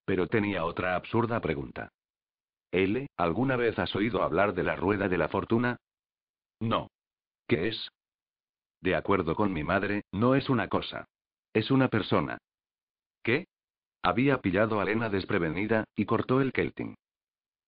Pero 0.06 0.28
tenía 0.28 0.64
otra 0.64 0.96
absurda 0.96 1.42
pregunta. 1.42 1.90
L, 2.72 3.08
¿alguna 3.18 3.58
vez 3.58 3.78
has 3.78 3.94
oído 3.94 4.24
hablar 4.24 4.54
de 4.54 4.64
la 4.64 4.78
rueda 4.78 5.10
de 5.10 5.18
la 5.18 5.28
fortuna? 5.28 5.76
No. 6.62 6.88
¿Qué 7.46 7.68
es? 7.68 7.90
De 8.80 8.96
acuerdo 8.96 9.36
con 9.36 9.52
mi 9.52 9.66
madre, 9.66 10.04
no 10.14 10.34
es 10.34 10.50
una 10.50 10.70
cosa. 10.70 11.10
Es 11.52 11.72
una 11.72 11.90
persona. 11.90 12.38
¿Qué? 13.24 13.48
Había 14.04 14.42
pillado 14.42 14.80
a 14.80 14.86
Lena 14.86 15.10
desprevenida, 15.10 15.86
y 15.96 16.06
cortó 16.06 16.42
el 16.42 16.54
Kelting. 16.54 16.96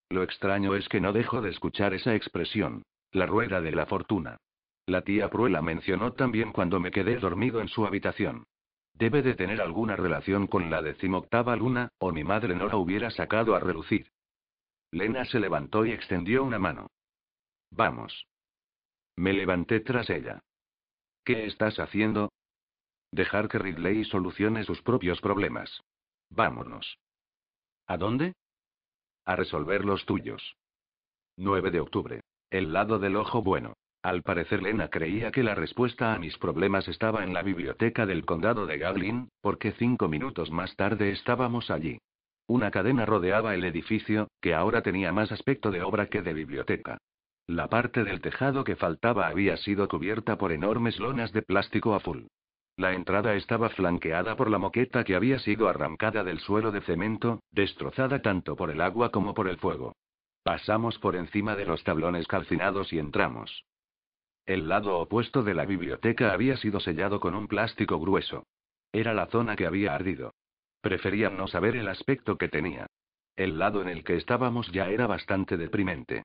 Lo 0.10 0.24
extraño 0.24 0.76
es 0.76 0.88
que 0.90 1.02
no 1.02 1.14
dejo 1.14 1.42
de 1.42 1.50
escuchar 1.50 1.94
esa 1.94 2.16
expresión. 2.16 2.84
La 3.12 3.26
rueda 3.26 3.62
de 3.62 3.72
la 3.72 3.86
fortuna. 3.86 4.38
La 4.86 5.02
tía 5.04 5.30
Pruela 5.30 5.62
mencionó 5.62 6.14
también 6.14 6.52
cuando 6.52 6.80
me 6.80 6.92
quedé 6.92 7.18
dormido 7.18 7.62
en 7.62 7.68
su 7.68 7.86
habitación. 7.86 8.46
Debe 8.94 9.22
de 9.22 9.36
tener 9.36 9.62
alguna 9.62 9.96
relación 9.96 10.48
con 10.48 10.70
la 10.70 10.82
decimoctava 10.82 11.56
luna, 11.56 11.90
o 12.00 12.12
mi 12.12 12.24
madre 12.24 12.56
no 12.56 12.68
la 12.68 12.78
hubiera 12.78 13.10
sacado 13.12 13.56
a 13.56 13.60
relucir. 13.60 14.08
Lena 14.92 15.26
se 15.26 15.40
levantó 15.40 15.86
y 15.86 15.92
extendió 15.92 16.44
una 16.44 16.60
mano. 16.60 16.88
Vamos. 17.72 18.28
Me 19.16 19.34
levanté 19.34 19.80
tras 19.80 20.10
ella. 20.10 20.42
¿Qué 21.24 21.46
estás 21.46 21.80
haciendo? 21.80 22.32
Dejar 23.14 23.48
que 23.48 23.60
Ridley 23.60 24.06
solucione 24.06 24.64
sus 24.64 24.82
propios 24.82 25.22
problemas. 25.22 25.84
Vámonos. 26.32 26.98
¿A 27.86 27.96
dónde? 27.96 28.34
A 29.24 29.36
resolver 29.36 29.86
los 29.86 30.04
tuyos. 30.08 30.56
9 31.38 31.70
de 31.70 31.80
octubre. 31.80 32.22
El 32.50 32.74
lado 32.74 32.98
del 32.98 33.16
ojo 33.16 33.44
bueno. 33.44 33.74
Al 34.02 34.24
parecer 34.24 34.64
Lena 34.64 34.88
creía 34.88 35.32
que 35.32 35.44
la 35.44 35.54
respuesta 35.54 36.16
a 36.16 36.18
mis 36.18 36.40
problemas 36.40 36.88
estaba 36.88 37.24
en 37.24 37.36
la 37.36 37.44
biblioteca 37.44 38.08
del 38.08 38.26
condado 38.26 38.66
de 38.66 38.80
Gaglin, 38.80 39.30
porque 39.42 39.74
cinco 39.74 40.08
minutos 40.08 40.50
más 40.50 40.76
tarde 40.76 41.12
estábamos 41.12 41.70
allí. 41.70 42.00
Una 42.48 42.72
cadena 42.72 43.06
rodeaba 43.06 43.54
el 43.54 43.64
edificio, 43.64 44.28
que 44.42 44.56
ahora 44.56 44.82
tenía 44.82 45.12
más 45.12 45.32
aspecto 45.32 45.70
de 45.70 45.84
obra 45.84 46.08
que 46.08 46.24
de 46.24 46.34
biblioteca. 46.34 46.98
La 47.46 47.70
parte 47.70 48.06
del 48.06 48.22
tejado 48.22 48.64
que 48.64 48.76
faltaba 48.76 49.28
había 49.28 49.56
sido 49.58 49.88
cubierta 49.88 50.40
por 50.40 50.52
enormes 50.52 50.98
lonas 50.98 51.32
de 51.32 51.44
plástico 51.44 51.94
azul. 51.94 52.28
La 52.76 52.94
entrada 52.94 53.36
estaba 53.36 53.70
flanqueada 53.70 54.36
por 54.36 54.50
la 54.50 54.58
moqueta 54.58 55.04
que 55.04 55.16
había 55.16 55.38
sido 55.40 55.70
arrancada 55.70 56.24
del 56.24 56.40
suelo 56.40 56.72
de 56.72 56.82
cemento, 56.82 57.42
destrozada 57.52 58.22
tanto 58.22 58.56
por 58.56 58.72
el 58.72 58.82
agua 58.82 59.12
como 59.12 59.34
por 59.34 59.48
el 59.48 59.58
fuego. 59.58 59.96
Pasamos 60.44 60.98
por 60.98 61.16
encima 61.16 61.56
de 61.56 61.66
los 61.66 61.84
tablones 61.84 62.28
calcinados 62.28 62.92
y 62.92 63.00
entramos. 63.00 63.64
El 64.46 64.68
lado 64.68 64.98
opuesto 64.98 65.44
de 65.44 65.54
la 65.54 65.66
biblioteca 65.66 66.34
había 66.34 66.58
sido 66.58 66.80
sellado 66.80 67.20
con 67.20 67.36
un 67.36 67.48
plástico 67.48 68.00
grueso. 68.00 68.46
Era 68.92 69.14
la 69.14 69.28
zona 69.28 69.56
que 69.56 69.66
había 69.66 69.96
ardido. 69.96 70.34
Prefería 70.82 71.30
no 71.30 71.48
saber 71.48 71.78
el 71.78 71.88
aspecto 71.88 72.38
que 72.38 72.50
tenía. 72.50 72.88
El 73.36 73.58
lado 73.58 73.82
en 73.82 73.88
el 73.88 74.04
que 74.04 74.18
estábamos 74.18 74.70
ya 74.72 74.90
era 74.90 75.08
bastante 75.08 75.58
deprimente. 75.58 76.24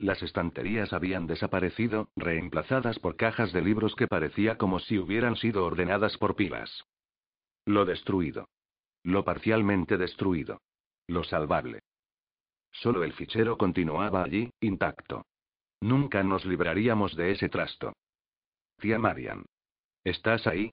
Las 0.00 0.22
estanterías 0.22 0.94
habían 0.94 1.26
desaparecido, 1.26 2.08
reemplazadas 2.16 2.98
por 2.98 3.16
cajas 3.16 3.52
de 3.52 3.60
libros 3.60 3.94
que 3.94 4.06
parecía 4.06 4.56
como 4.56 4.78
si 4.78 4.98
hubieran 4.98 5.36
sido 5.36 5.62
ordenadas 5.66 6.16
por 6.16 6.36
pilas. 6.36 6.86
Lo 7.66 7.84
destruido. 7.84 8.48
Lo 9.02 9.24
parcialmente 9.26 9.98
destruido. 9.98 10.62
Lo 11.06 11.22
salvable. 11.22 11.80
Solo 12.72 13.04
el 13.04 13.12
fichero 13.12 13.58
continuaba 13.58 14.22
allí, 14.22 14.50
intacto. 14.60 15.26
Nunca 15.82 16.22
nos 16.22 16.46
libraríamos 16.46 17.14
de 17.14 17.32
ese 17.32 17.50
trasto. 17.50 17.92
Tía 18.78 18.98
Marian. 18.98 19.44
¿Estás 20.02 20.46
ahí? 20.46 20.72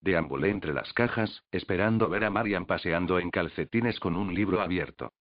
Deambulé 0.00 0.48
entre 0.48 0.72
las 0.72 0.94
cajas, 0.94 1.42
esperando 1.50 2.08
ver 2.08 2.24
a 2.24 2.30
Marian 2.30 2.64
paseando 2.64 3.18
en 3.18 3.30
calcetines 3.30 4.00
con 4.00 4.16
un 4.16 4.32
libro 4.34 4.62
abierto. 4.62 5.12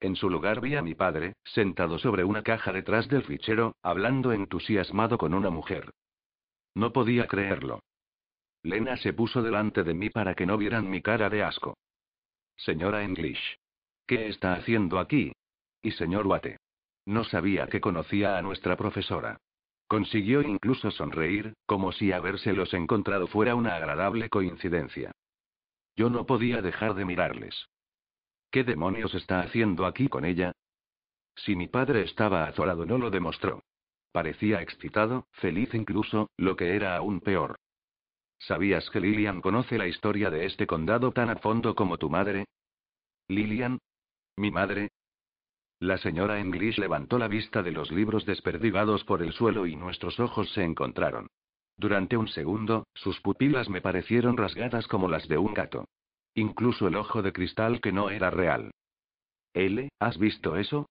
En 0.00 0.16
su 0.16 0.30
lugar 0.30 0.60
vi 0.62 0.76
a 0.76 0.82
mi 0.82 0.94
padre, 0.94 1.34
sentado 1.44 1.98
sobre 1.98 2.24
una 2.24 2.42
caja 2.42 2.72
detrás 2.72 3.06
del 3.08 3.22
fichero, 3.22 3.76
hablando 3.82 4.32
entusiasmado 4.32 5.18
con 5.18 5.34
una 5.34 5.50
mujer. 5.50 5.90
No 6.74 6.92
podía 6.92 7.26
creerlo. 7.26 7.80
Lena 8.62 8.96
se 8.96 9.12
puso 9.12 9.42
delante 9.42 9.82
de 9.82 9.94
mí 9.94 10.08
para 10.10 10.34
que 10.34 10.46
no 10.46 10.56
vieran 10.56 10.88
mi 10.88 11.02
cara 11.02 11.28
de 11.28 11.42
asco. 11.42 11.76
Señora 12.56 13.02
English. 13.02 13.58
¿Qué 14.06 14.28
está 14.28 14.54
haciendo 14.54 14.98
aquí? 14.98 15.32
Y 15.82 15.92
señor 15.92 16.26
Watte. 16.26 16.58
No 17.06 17.24
sabía 17.24 17.66
que 17.66 17.80
conocía 17.80 18.38
a 18.38 18.42
nuestra 18.42 18.76
profesora. 18.76 19.38
Consiguió 19.86 20.42
incluso 20.42 20.90
sonreír, 20.90 21.54
como 21.66 21.92
si 21.92 22.12
habérselos 22.12 22.72
encontrado 22.74 23.26
fuera 23.26 23.54
una 23.54 23.74
agradable 23.74 24.28
coincidencia. 24.28 25.10
Yo 25.96 26.10
no 26.10 26.26
podía 26.26 26.62
dejar 26.62 26.94
de 26.94 27.04
mirarles. 27.04 27.66
¿Qué 28.50 28.64
demonios 28.64 29.14
está 29.14 29.40
haciendo 29.40 29.86
aquí 29.86 30.08
con 30.08 30.24
ella? 30.24 30.52
Si 31.36 31.54
mi 31.54 31.68
padre 31.68 32.02
estaba 32.02 32.44
azorado 32.44 32.84
no 32.84 32.98
lo 32.98 33.10
demostró. 33.10 33.62
Parecía 34.12 34.60
excitado, 34.60 35.28
feliz 35.32 35.72
incluso, 35.72 36.30
lo 36.36 36.56
que 36.56 36.74
era 36.74 36.96
aún 36.96 37.20
peor. 37.20 37.56
¿Sabías 38.38 38.90
que 38.90 39.00
Lillian 39.00 39.40
conoce 39.40 39.78
la 39.78 39.86
historia 39.86 40.30
de 40.30 40.46
este 40.46 40.66
condado 40.66 41.12
tan 41.12 41.30
a 41.30 41.36
fondo 41.36 41.76
como 41.76 41.98
tu 41.98 42.10
madre? 42.10 42.46
¿Lillian? 43.28 43.78
¿Mi 44.36 44.50
madre? 44.50 44.88
La 45.78 45.98
señora 45.98 46.40
English 46.40 46.78
levantó 46.78 47.18
la 47.18 47.28
vista 47.28 47.62
de 47.62 47.70
los 47.70 47.92
libros 47.92 48.26
desperdigados 48.26 49.04
por 49.04 49.22
el 49.22 49.32
suelo 49.32 49.66
y 49.66 49.76
nuestros 49.76 50.18
ojos 50.18 50.50
se 50.52 50.64
encontraron. 50.64 51.28
Durante 51.76 52.16
un 52.16 52.28
segundo, 52.28 52.86
sus 52.94 53.20
pupilas 53.20 53.68
me 53.68 53.80
parecieron 53.80 54.36
rasgadas 54.36 54.88
como 54.88 55.08
las 55.08 55.28
de 55.28 55.38
un 55.38 55.54
gato. 55.54 55.86
Incluso 56.34 56.88
el 56.88 56.96
ojo 56.96 57.22
de 57.22 57.32
cristal 57.32 57.80
que 57.80 57.92
no 57.92 58.10
era 58.10 58.30
real. 58.30 58.70
L, 59.54 59.88
¿has 59.98 60.18
visto 60.18 60.56
eso? 60.56 60.88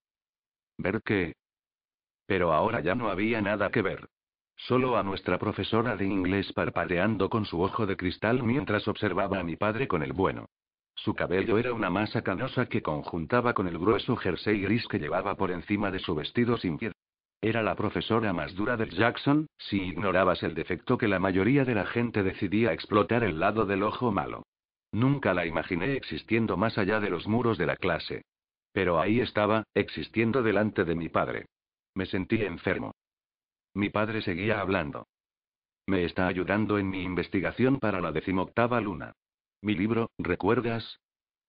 ¿Ver 0.77 1.01
qué? 1.03 1.33
Pero 2.25 2.53
ahora 2.53 2.81
ya 2.81 2.95
no 2.95 3.09
había 3.09 3.41
nada 3.41 3.71
que 3.71 3.81
ver. 3.81 4.07
Solo 4.55 4.97
a 4.97 5.03
nuestra 5.03 5.37
profesora 5.37 5.95
de 5.95 6.05
inglés 6.05 6.51
parpadeando 6.51 7.29
con 7.29 7.45
su 7.45 7.61
ojo 7.61 7.85
de 7.85 7.95
cristal 7.95 8.43
mientras 8.43 8.87
observaba 8.87 9.39
a 9.39 9.43
mi 9.43 9.55
padre 9.55 9.87
con 9.87 10.03
el 10.03 10.13
bueno. 10.13 10.47
Su 10.95 11.15
cabello 11.15 11.57
era 11.57 11.71
una 11.71 11.89
masa 11.89 12.21
canosa 12.21 12.65
que 12.65 12.81
conjuntaba 12.81 13.53
con 13.53 13.69
el 13.69 13.77
grueso 13.77 14.17
jersey 14.17 14.59
gris 14.59 14.85
que 14.87 14.99
llevaba 14.99 15.35
por 15.35 15.49
encima 15.49 15.91
de 15.91 15.99
su 15.99 16.13
vestido 16.13 16.57
sin 16.57 16.77
pie. 16.77 16.91
Era 17.41 17.63
la 17.63 17.75
profesora 17.75 18.33
más 18.33 18.53
dura 18.53 18.75
de 18.75 18.89
Jackson, 18.89 19.47
si 19.57 19.81
ignorabas 19.81 20.43
el 20.43 20.55
defecto 20.55 20.97
que 20.97 21.07
la 21.07 21.19
mayoría 21.19 21.63
de 21.63 21.75
la 21.75 21.85
gente 21.85 22.21
decidía 22.21 22.73
explotar 22.73 23.23
el 23.23 23.39
lado 23.39 23.65
del 23.65 23.83
ojo 23.83 24.11
malo. 24.11 24.43
Nunca 24.91 25.33
la 25.33 25.45
imaginé 25.45 25.93
existiendo 25.93 26.57
más 26.57 26.77
allá 26.77 26.99
de 26.99 27.09
los 27.09 27.27
muros 27.27 27.57
de 27.57 27.65
la 27.65 27.75
clase. 27.75 28.23
Pero 28.71 28.99
ahí 28.99 29.19
estaba, 29.19 29.63
existiendo 29.73 30.41
delante 30.43 30.85
de 30.85 30.95
mi 30.95 31.09
padre. 31.09 31.45
Me 31.95 32.05
sentí 32.05 32.41
enfermo. 32.43 32.93
Mi 33.73 33.89
padre 33.89 34.21
seguía 34.21 34.59
hablando. 34.59 35.07
Me 35.85 36.05
está 36.05 36.27
ayudando 36.27 36.77
en 36.77 36.89
mi 36.89 37.03
investigación 37.03 37.79
para 37.79 38.01
la 38.01 38.11
decimoctava 38.11 38.79
luna. 38.81 39.13
Mi 39.61 39.75
libro, 39.75 40.11
¿recuerdas? 40.17 40.99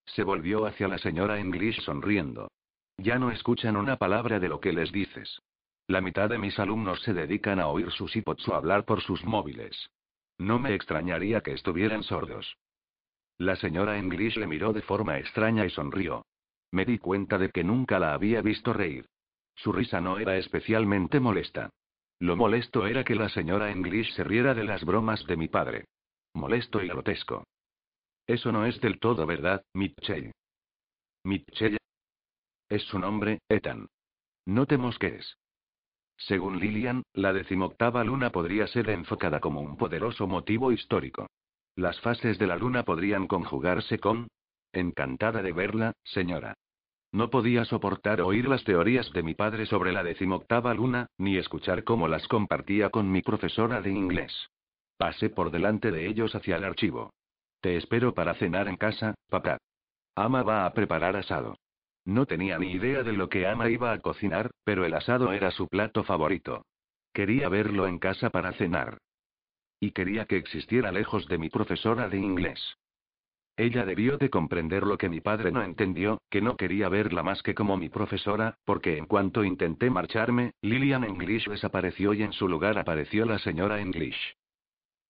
Se 0.06 0.22
volvió 0.22 0.66
hacia 0.66 0.88
la 0.88 0.98
señora 0.98 1.38
English 1.38 1.80
sonriendo. 1.82 2.50
Ya 2.98 3.18
no 3.18 3.30
escuchan 3.30 3.76
una 3.76 3.96
palabra 3.96 4.40
de 4.40 4.48
lo 4.48 4.60
que 4.60 4.72
les 4.72 4.92
dices. 4.92 5.40
La 5.86 6.00
mitad 6.00 6.28
de 6.28 6.38
mis 6.38 6.58
alumnos 6.58 7.02
se 7.02 7.14
dedican 7.14 7.60
a 7.60 7.68
oír 7.68 7.90
sus 7.90 8.14
iPods 8.14 8.48
o 8.48 8.54
hablar 8.54 8.84
por 8.84 9.00
sus 9.02 9.24
móviles. 9.24 9.90
No 10.38 10.58
me 10.58 10.74
extrañaría 10.74 11.40
que 11.40 11.52
estuvieran 11.52 12.02
sordos. 12.02 12.56
La 13.40 13.56
señora 13.56 13.96
English 13.96 14.36
le 14.36 14.46
miró 14.46 14.74
de 14.74 14.82
forma 14.82 15.18
extraña 15.18 15.64
y 15.64 15.70
sonrió. 15.70 16.26
Me 16.72 16.84
di 16.84 16.98
cuenta 16.98 17.38
de 17.38 17.48
que 17.48 17.64
nunca 17.64 17.98
la 17.98 18.12
había 18.12 18.42
visto 18.42 18.74
reír. 18.74 19.06
Su 19.54 19.72
risa 19.72 19.98
no 19.98 20.18
era 20.18 20.36
especialmente 20.36 21.20
molesta. 21.20 21.70
Lo 22.18 22.36
molesto 22.36 22.86
era 22.86 23.02
que 23.02 23.14
la 23.14 23.30
señora 23.30 23.70
English 23.70 24.12
se 24.12 24.24
riera 24.24 24.52
de 24.52 24.64
las 24.64 24.84
bromas 24.84 25.24
de 25.26 25.38
mi 25.38 25.48
padre. 25.48 25.86
Molesto 26.34 26.82
y 26.82 26.88
grotesco. 26.88 27.44
Eso 28.26 28.52
no 28.52 28.66
es 28.66 28.78
del 28.82 29.00
todo 29.00 29.24
verdad, 29.24 29.64
Mitchell. 29.72 30.32
Mitchell. 31.24 31.78
Es 32.68 32.82
su 32.82 32.98
nombre, 32.98 33.38
Ethan. 33.48 33.86
No 34.44 34.66
te 34.66 34.76
mosques. 34.76 35.38
Según 36.18 36.60
Lillian, 36.60 37.04
la 37.14 37.32
decimoctava 37.32 38.04
luna 38.04 38.32
podría 38.32 38.66
ser 38.66 38.90
enfocada 38.90 39.40
como 39.40 39.62
un 39.62 39.78
poderoso 39.78 40.26
motivo 40.26 40.72
histórico. 40.72 41.26
Las 41.76 42.01
fases 42.01 42.38
de 42.38 42.47
la 42.47 42.56
luna 42.56 42.84
podrían 42.84 43.26
conjugarse 43.26 43.98
con... 43.98 44.28
Encantada 44.72 45.42
de 45.42 45.52
verla, 45.52 45.92
señora. 46.05 46.55
No 47.12 47.30
podía 47.30 47.64
soportar 47.64 48.20
oír 48.20 48.48
las 48.48 48.62
teorías 48.62 49.10
de 49.12 49.22
mi 49.22 49.34
padre 49.34 49.66
sobre 49.66 49.92
la 49.92 50.05
decimoctava 50.05 50.72
luna, 50.74 51.09
ni 51.18 51.36
escuchar 51.36 51.82
cómo 51.82 52.06
las 52.06 52.28
compartía 52.28 52.90
con 52.90 53.10
mi 53.10 53.20
profesora 53.20 53.80
de 53.80 53.90
inglés. 53.90 54.32
Pasé 54.97 55.30
por 55.30 55.51
delante 55.51 55.90
de 55.90 56.06
ellos 56.06 56.34
hacia 56.34 56.56
el 56.56 56.64
archivo. 56.64 57.12
Te 57.60 57.76
espero 57.76 58.14
para 58.14 58.34
cenar 58.34 58.68
en 58.68 58.76
casa, 58.76 59.14
papá. 59.28 59.59
Ama 60.14 60.42
va 60.42 60.66
a 60.66 60.72
preparar 60.72 61.16
asado. 61.16 61.56
No 62.05 62.26
tenía 62.26 62.59
ni 62.59 62.72
idea 62.72 63.02
de 63.02 63.12
lo 63.12 63.28
que 63.28 63.47
Ama 63.47 63.70
iba 63.70 63.92
a 63.92 63.98
cocinar, 63.98 64.51
pero 64.64 64.84
el 64.84 64.94
asado 64.94 65.32
era 65.32 65.51
su 65.51 65.68
plato 65.68 66.05
favorito. 66.05 66.64
Quería 67.12 67.48
verlo 67.48 67.86
en 67.86 67.98
casa 67.98 68.30
para 68.30 68.52
cenar. 68.52 68.98
Y 69.81 69.93
quería 69.93 70.27
que 70.27 70.36
existiera 70.36 70.93
lejos 70.93 71.27
de 71.27 71.39
mi 71.39 71.48
profesora 71.48 72.09
de 72.09 72.19
inglés. 72.19 72.77
Ella 73.57 73.85
debió 73.85 74.16
de 74.16 74.31
comprender 74.31 74.85
lo 74.85 74.97
que 74.97 75.09
mi 75.09 75.20
padre 75.20 75.51
no 75.52 75.62
entendió, 75.62 76.23
que 76.31 76.40
no 76.40 76.57
quería 76.57 76.89
verla 76.89 77.23
más 77.23 77.43
que 77.43 77.55
como 77.55 77.77
mi 77.77 77.89
profesora, 77.89 78.57
porque 78.65 78.97
en 78.97 79.07
cuanto 79.07 79.44
intenté 79.44 79.90
marcharme, 79.90 80.52
Lillian 80.62 81.05
English 81.05 81.47
desapareció 81.48 82.15
y 82.15 82.23
en 82.23 82.32
su 82.32 82.48
lugar 82.48 82.78
apareció 82.78 83.27
la 83.27 83.39
señora 83.39 83.81
English. 83.81 84.36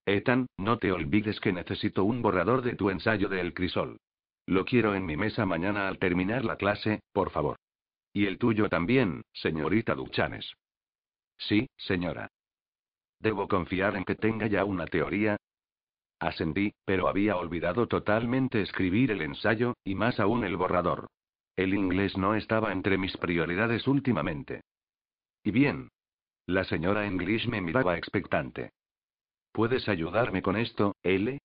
Ethan, 0.06 0.46
no 0.56 0.78
te 0.78 0.90
olvides 0.90 1.38
que 1.38 1.52
necesito 1.52 2.02
un 2.04 2.22
borrador 2.22 2.62
de 2.62 2.74
tu 2.74 2.90
ensayo 2.90 3.28
de 3.28 3.40
El 3.40 3.54
Crisol. 3.54 3.98
Lo 4.46 4.64
quiero 4.64 4.96
en 4.96 5.06
mi 5.06 5.16
mesa 5.16 5.46
mañana 5.46 5.86
al 5.86 5.98
terminar 5.98 6.44
la 6.44 6.56
clase, 6.56 7.00
por 7.12 7.30
favor. 7.30 7.56
Y 8.12 8.26
el 8.26 8.38
tuyo 8.38 8.68
también, 8.68 9.22
señorita 9.32 9.94
Duchanes. 9.94 10.52
Sí, 11.38 11.68
señora. 11.76 12.28
¿Debo 13.20 13.48
confiar 13.48 13.96
en 13.96 14.04
que 14.04 14.14
tenga 14.14 14.46
ya 14.46 14.64
una 14.64 14.86
teoría? 14.86 15.36
Ascendí, 16.18 16.72
pero 16.84 17.08
había 17.08 17.36
olvidado 17.36 17.86
totalmente 17.86 18.60
escribir 18.62 19.10
el 19.10 19.22
ensayo, 19.22 19.74
y 19.84 19.94
más 19.94 20.18
aún 20.20 20.44
el 20.44 20.56
borrador. 20.56 21.08
El 21.56 21.74
inglés 21.74 22.16
no 22.16 22.34
estaba 22.34 22.72
entre 22.72 22.98
mis 22.98 23.16
prioridades 23.16 23.86
últimamente. 23.86 24.62
¿Y 25.44 25.50
bien? 25.50 25.90
La 26.46 26.64
señora 26.64 27.06
English 27.06 27.46
me 27.48 27.60
miraba 27.60 27.96
expectante. 27.96 28.70
¿Puedes 29.52 29.88
ayudarme 29.88 30.42
con 30.42 30.56
esto, 30.56 30.94
L? 31.02 31.38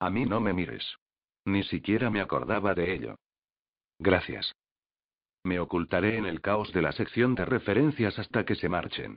A 0.00 0.10
mí 0.10 0.24
no 0.24 0.40
me 0.40 0.52
mires. 0.52 0.96
Ni 1.44 1.62
siquiera 1.64 2.10
me 2.10 2.20
acordaba 2.20 2.74
de 2.74 2.92
ello. 2.94 3.16
Gracias. 3.98 4.52
Me 5.44 5.58
ocultaré 5.58 6.16
en 6.16 6.26
el 6.26 6.40
caos 6.40 6.72
de 6.72 6.82
la 6.82 6.92
sección 6.92 7.34
de 7.34 7.44
referencias 7.44 8.18
hasta 8.18 8.44
que 8.44 8.54
se 8.56 8.68
marchen. 8.68 9.16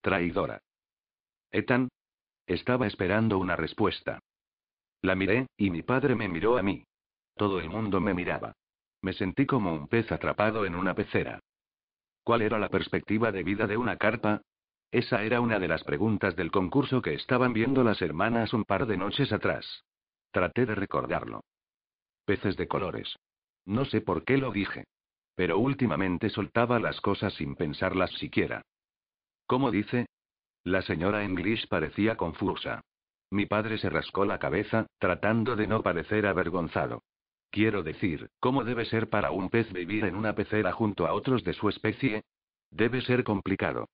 Traidora. 0.00 0.60
Ethan, 1.52 1.88
estaba 2.46 2.86
esperando 2.86 3.38
una 3.38 3.56
respuesta. 3.56 4.20
La 5.02 5.14
miré, 5.14 5.46
y 5.56 5.70
mi 5.70 5.82
padre 5.82 6.14
me 6.14 6.28
miró 6.28 6.58
a 6.58 6.62
mí. 6.62 6.84
Todo 7.36 7.60
el 7.60 7.70
mundo 7.70 8.00
me 8.00 8.14
miraba. 8.14 8.52
Me 9.02 9.12
sentí 9.12 9.46
como 9.46 9.72
un 9.72 9.88
pez 9.88 10.12
atrapado 10.12 10.66
en 10.66 10.74
una 10.74 10.94
pecera. 10.94 11.40
¿Cuál 12.22 12.42
era 12.42 12.58
la 12.58 12.68
perspectiva 12.68 13.32
de 13.32 13.42
vida 13.42 13.66
de 13.66 13.76
una 13.76 13.96
carpa? 13.96 14.42
Esa 14.90 15.22
era 15.22 15.40
una 15.40 15.58
de 15.58 15.68
las 15.68 15.84
preguntas 15.84 16.36
del 16.36 16.50
concurso 16.50 17.00
que 17.00 17.14
estaban 17.14 17.52
viendo 17.52 17.82
las 17.82 18.02
hermanas 18.02 18.52
un 18.52 18.64
par 18.64 18.86
de 18.86 18.96
noches 18.96 19.32
atrás. 19.32 19.84
Traté 20.32 20.66
de 20.66 20.74
recordarlo. 20.74 21.44
Peces 22.24 22.56
de 22.56 22.68
colores. 22.68 23.16
No 23.64 23.84
sé 23.84 24.00
por 24.00 24.24
qué 24.24 24.36
lo 24.36 24.52
dije. 24.52 24.84
Pero 25.34 25.58
últimamente 25.58 26.28
soltaba 26.28 26.78
las 26.78 27.00
cosas 27.00 27.32
sin 27.34 27.54
pensarlas 27.54 28.10
siquiera. 28.12 28.62
¿Cómo 29.46 29.70
dice? 29.70 30.06
La 30.64 30.82
señora 30.82 31.24
English 31.24 31.68
parecía 31.68 32.16
confusa. 32.16 32.82
Mi 33.30 33.46
padre 33.46 33.78
se 33.78 33.88
rascó 33.88 34.24
la 34.24 34.38
cabeza, 34.38 34.86
tratando 34.98 35.56
de 35.56 35.66
no 35.66 35.82
parecer 35.82 36.26
avergonzado. 36.26 37.02
Quiero 37.50 37.82
decir, 37.82 38.28
¿cómo 38.40 38.64
debe 38.64 38.84
ser 38.84 39.08
para 39.08 39.30
un 39.30 39.48
pez 39.48 39.72
vivir 39.72 40.04
en 40.04 40.14
una 40.14 40.34
pecera 40.34 40.72
junto 40.72 41.06
a 41.06 41.14
otros 41.14 41.44
de 41.44 41.54
su 41.54 41.68
especie? 41.68 42.24
Debe 42.70 43.00
ser 43.00 43.24
complicado. 43.24 43.88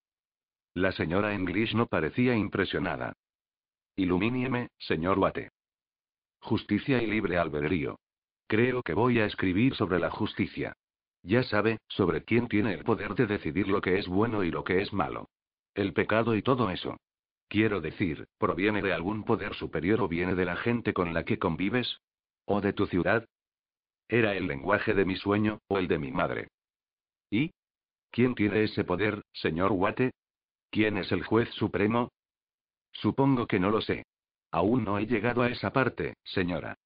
La 0.74 0.92
señora 0.92 1.34
English 1.34 1.74
no 1.74 1.86
parecía 1.86 2.34
impresionada. 2.34 3.14
Ilumínieme, 3.94 4.68
señor 4.78 5.18
Watte. 5.18 5.50
Justicia 6.40 7.02
y 7.02 7.06
libre 7.06 7.38
albedrío. 7.38 7.98
Creo 8.46 8.82
que 8.82 8.92
voy 8.92 9.20
a 9.20 9.24
escribir 9.24 9.74
sobre 9.74 9.98
la 9.98 10.10
justicia. 10.10 10.74
Ya 11.22 11.42
sabe, 11.44 11.78
sobre 11.88 12.24
quién 12.24 12.48
tiene 12.48 12.74
el 12.74 12.84
poder 12.84 13.14
de 13.14 13.26
decidir 13.26 13.68
lo 13.68 13.80
que 13.80 13.98
es 13.98 14.06
bueno 14.06 14.44
y 14.44 14.50
lo 14.50 14.64
que 14.64 14.82
es 14.82 14.92
malo. 14.92 15.28
El 15.76 15.92
pecado 15.92 16.34
y 16.34 16.40
todo 16.40 16.70
eso. 16.70 16.96
Quiero 17.48 17.82
decir, 17.82 18.26
¿proviene 18.38 18.80
de 18.80 18.94
algún 18.94 19.24
poder 19.24 19.54
superior 19.54 20.00
o 20.00 20.08
viene 20.08 20.34
de 20.34 20.46
la 20.46 20.56
gente 20.56 20.94
con 20.94 21.12
la 21.12 21.24
que 21.24 21.38
convives? 21.38 22.00
¿O 22.46 22.62
de 22.62 22.72
tu 22.72 22.86
ciudad? 22.86 23.28
¿Era 24.08 24.34
el 24.34 24.46
lenguaje 24.46 24.94
de 24.94 25.04
mi 25.04 25.16
sueño, 25.16 25.60
o 25.68 25.76
el 25.76 25.86
de 25.86 25.98
mi 25.98 26.12
madre? 26.12 26.48
¿Y? 27.30 27.50
¿Quién 28.10 28.34
tiene 28.34 28.64
ese 28.64 28.84
poder, 28.84 29.22
señor 29.34 29.72
Watte? 29.72 30.12
¿Quién 30.70 30.96
es 30.96 31.12
el 31.12 31.22
juez 31.24 31.50
supremo? 31.50 32.10
Supongo 32.92 33.46
que 33.46 33.60
no 33.60 33.70
lo 33.70 33.82
sé. 33.82 34.06
Aún 34.52 34.82
no 34.82 34.98
he 34.98 35.06
llegado 35.06 35.42
a 35.42 35.50
esa 35.50 35.74
parte, 35.74 36.14
señora. 36.24 36.78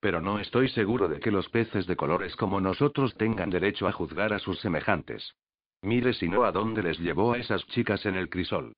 Pero 0.00 0.20
no 0.20 0.40
estoy 0.40 0.68
seguro 0.70 1.06
de 1.06 1.20
que 1.20 1.30
los 1.30 1.48
peces 1.48 1.86
de 1.86 1.94
colores 1.94 2.34
como 2.34 2.60
nosotros 2.60 3.14
tengan 3.14 3.50
derecho 3.50 3.86
a 3.86 3.92
juzgar 3.92 4.32
a 4.32 4.40
sus 4.40 4.58
semejantes. 4.58 5.32
Mire 5.82 6.14
si 6.14 6.28
no 6.28 6.44
a 6.44 6.52
dónde 6.52 6.82
les 6.82 6.98
llevó 6.98 7.32
a 7.32 7.38
esas 7.38 7.66
chicas 7.66 8.06
en 8.06 8.14
el 8.14 8.30
crisol. 8.30 8.72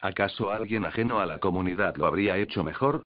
¿Acaso 0.00 0.50
alguien 0.50 0.84
ajeno 0.84 1.20
a 1.20 1.26
la 1.26 1.38
comunidad 1.38 1.96
lo 1.96 2.06
habría 2.06 2.38
hecho 2.38 2.64
mejor? 2.64 3.02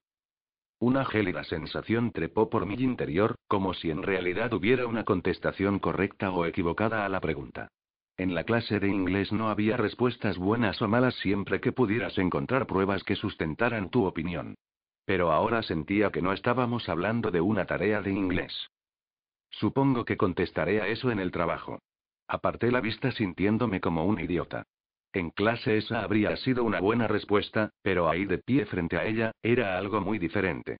Una 0.80 1.04
gélida 1.04 1.42
sensación 1.42 2.12
trepó 2.12 2.48
por 2.48 2.64
mi 2.64 2.74
interior, 2.74 3.34
como 3.48 3.74
si 3.74 3.90
en 3.90 4.04
realidad 4.04 4.52
hubiera 4.52 4.86
una 4.86 5.04
contestación 5.04 5.80
correcta 5.80 6.30
o 6.30 6.46
equivocada 6.46 7.04
a 7.04 7.08
la 7.08 7.20
pregunta. 7.20 7.68
En 8.16 8.34
la 8.34 8.44
clase 8.44 8.78
de 8.78 8.88
inglés 8.88 9.32
no 9.32 9.48
había 9.48 9.76
respuestas 9.76 10.38
buenas 10.38 10.80
o 10.80 10.86
malas 10.86 11.16
siempre 11.16 11.60
que 11.60 11.72
pudieras 11.72 12.18
encontrar 12.18 12.66
pruebas 12.66 13.02
que 13.02 13.16
sustentaran 13.16 13.90
tu 13.90 14.04
opinión. 14.04 14.54
Pero 15.04 15.32
ahora 15.32 15.62
sentía 15.62 16.12
que 16.12 16.22
no 16.22 16.32
estábamos 16.32 16.88
hablando 16.88 17.32
de 17.32 17.40
una 17.40 17.64
tarea 17.64 18.00
de 18.00 18.12
inglés. 18.12 18.70
Supongo 19.50 20.04
que 20.04 20.16
contestaré 20.16 20.80
a 20.80 20.86
eso 20.86 21.10
en 21.10 21.18
el 21.18 21.32
trabajo. 21.32 21.80
Aparté 22.28 22.70
la 22.70 22.82
vista 22.82 23.10
sintiéndome 23.10 23.80
como 23.80 24.04
un 24.04 24.20
idiota. 24.20 24.64
En 25.14 25.30
clase 25.30 25.78
esa 25.78 26.02
habría 26.02 26.36
sido 26.36 26.62
una 26.62 26.80
buena 26.80 27.08
respuesta, 27.08 27.70
pero 27.82 28.10
ahí 28.10 28.26
de 28.26 28.38
pie 28.38 28.66
frente 28.66 28.98
a 28.98 29.06
ella, 29.06 29.32
era 29.42 29.78
algo 29.78 30.02
muy 30.02 30.18
diferente. 30.18 30.76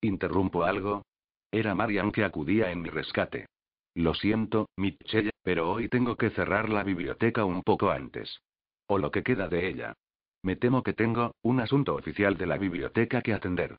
¿Interrumpo 0.00 0.62
algo? 0.62 1.02
Era 1.50 1.74
Marian 1.74 2.12
que 2.12 2.24
acudía 2.24 2.70
en 2.70 2.82
mi 2.82 2.88
rescate. 2.88 3.46
Lo 3.94 4.14
siento, 4.14 4.68
Mitchell, 4.76 5.30
pero 5.42 5.72
hoy 5.72 5.88
tengo 5.88 6.16
que 6.16 6.30
cerrar 6.30 6.68
la 6.68 6.84
biblioteca 6.84 7.44
un 7.44 7.62
poco 7.64 7.90
antes. 7.90 8.40
O 8.86 8.98
lo 8.98 9.10
que 9.10 9.24
queda 9.24 9.48
de 9.48 9.68
ella. 9.68 9.94
Me 10.42 10.54
temo 10.54 10.84
que 10.84 10.92
tengo, 10.92 11.34
un 11.42 11.58
asunto 11.60 11.96
oficial 11.96 12.36
de 12.36 12.46
la 12.46 12.56
biblioteca 12.56 13.20
que 13.20 13.34
atender. 13.34 13.76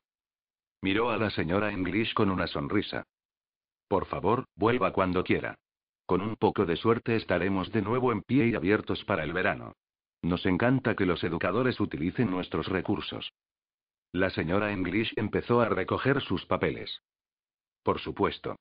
Miró 0.82 1.10
a 1.10 1.16
la 1.16 1.30
señora 1.30 1.72
English 1.72 2.12
con 2.12 2.30
una 2.30 2.46
sonrisa. 2.46 3.04
Por 3.88 4.04
favor, 4.06 4.44
vuelva 4.54 4.92
cuando 4.92 5.24
quiera. 5.24 5.56
Con 6.12 6.20
un 6.20 6.36
poco 6.36 6.66
de 6.66 6.76
suerte 6.76 7.16
estaremos 7.16 7.72
de 7.72 7.80
nuevo 7.80 8.12
en 8.12 8.20
pie 8.20 8.48
y 8.48 8.54
abiertos 8.54 9.02
para 9.06 9.24
el 9.24 9.32
verano. 9.32 9.76
Nos 10.20 10.44
encanta 10.44 10.94
que 10.94 11.06
los 11.06 11.24
educadores 11.24 11.80
utilicen 11.80 12.30
nuestros 12.30 12.66
recursos. 12.68 13.32
La 14.12 14.28
señora 14.28 14.72
English 14.72 15.14
empezó 15.16 15.62
a 15.62 15.70
recoger 15.70 16.20
sus 16.20 16.44
papeles. 16.44 17.00
Por 17.82 17.98
supuesto. 17.98 18.56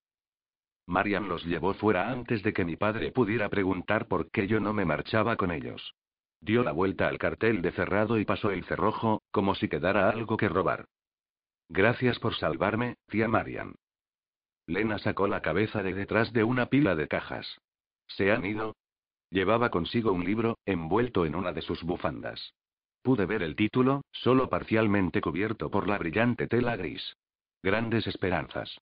Marian 0.88 1.28
los 1.28 1.44
llevó 1.44 1.74
fuera 1.74 2.10
antes 2.10 2.42
de 2.42 2.54
que 2.54 2.64
mi 2.64 2.78
padre 2.78 3.12
pudiera 3.12 3.50
preguntar 3.50 4.08
por 4.08 4.32
qué 4.32 4.48
yo 4.48 4.62
no 4.62 4.72
me 4.72 4.86
marchaba 4.86 5.36
con 5.36 5.52
ellos. 5.52 5.94
Dio 6.40 6.64
la 6.64 6.72
vuelta 6.72 7.10
al 7.10 7.18
cartel 7.18 7.62
de 7.62 7.74
cerrado 7.74 8.18
y 8.18 8.24
pasó 8.24 8.52
el 8.52 8.64
cerrojo, 8.64 9.24
como 9.30 9.56
si 9.56 9.68
quedara 9.68 10.10
algo 10.10 10.38
que 10.38 10.48
robar. 10.48 10.86
Gracias 11.68 12.18
por 12.18 12.34
salvarme, 12.34 12.96
tía 13.10 13.28
Marian. 13.28 13.76
Lena 14.72 15.00
sacó 15.00 15.28
la 15.28 15.42
cabeza 15.42 15.84
de 15.84 15.94
detrás 15.94 16.32
de 16.32 16.46
una 16.46 16.68
pila 16.68 16.96
de 16.96 17.10
cajas. 17.10 17.60
¿Se 18.08 18.32
han 18.32 18.46
ido? 18.46 18.78
Llevaba 19.30 19.70
consigo 19.70 20.14
un 20.14 20.24
libro, 20.24 20.60
envuelto 20.66 21.26
en 21.26 21.36
una 21.36 21.52
de 21.52 21.62
sus 21.62 21.84
bufandas. 21.84 22.54
Pude 23.02 23.26
ver 23.26 23.44
el 23.44 23.58
título, 23.58 24.02
solo 24.14 24.50
parcialmente 24.50 25.20
cubierto 25.20 25.70
por 25.70 25.90
la 25.90 25.98
brillante 25.98 26.48
tela 26.48 26.78
gris. 26.78 27.18
Grandes 27.62 28.08
esperanzas. 28.08 28.80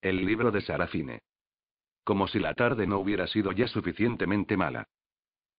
El 0.00 0.24
libro 0.24 0.52
de 0.52 0.60
Sarafine. 0.60 1.18
Como 2.04 2.28
si 2.28 2.38
la 2.38 2.54
tarde 2.54 2.86
no 2.86 3.00
hubiera 3.00 3.26
sido 3.26 3.50
ya 3.50 3.66
suficientemente 3.66 4.56
mala. 4.56 4.84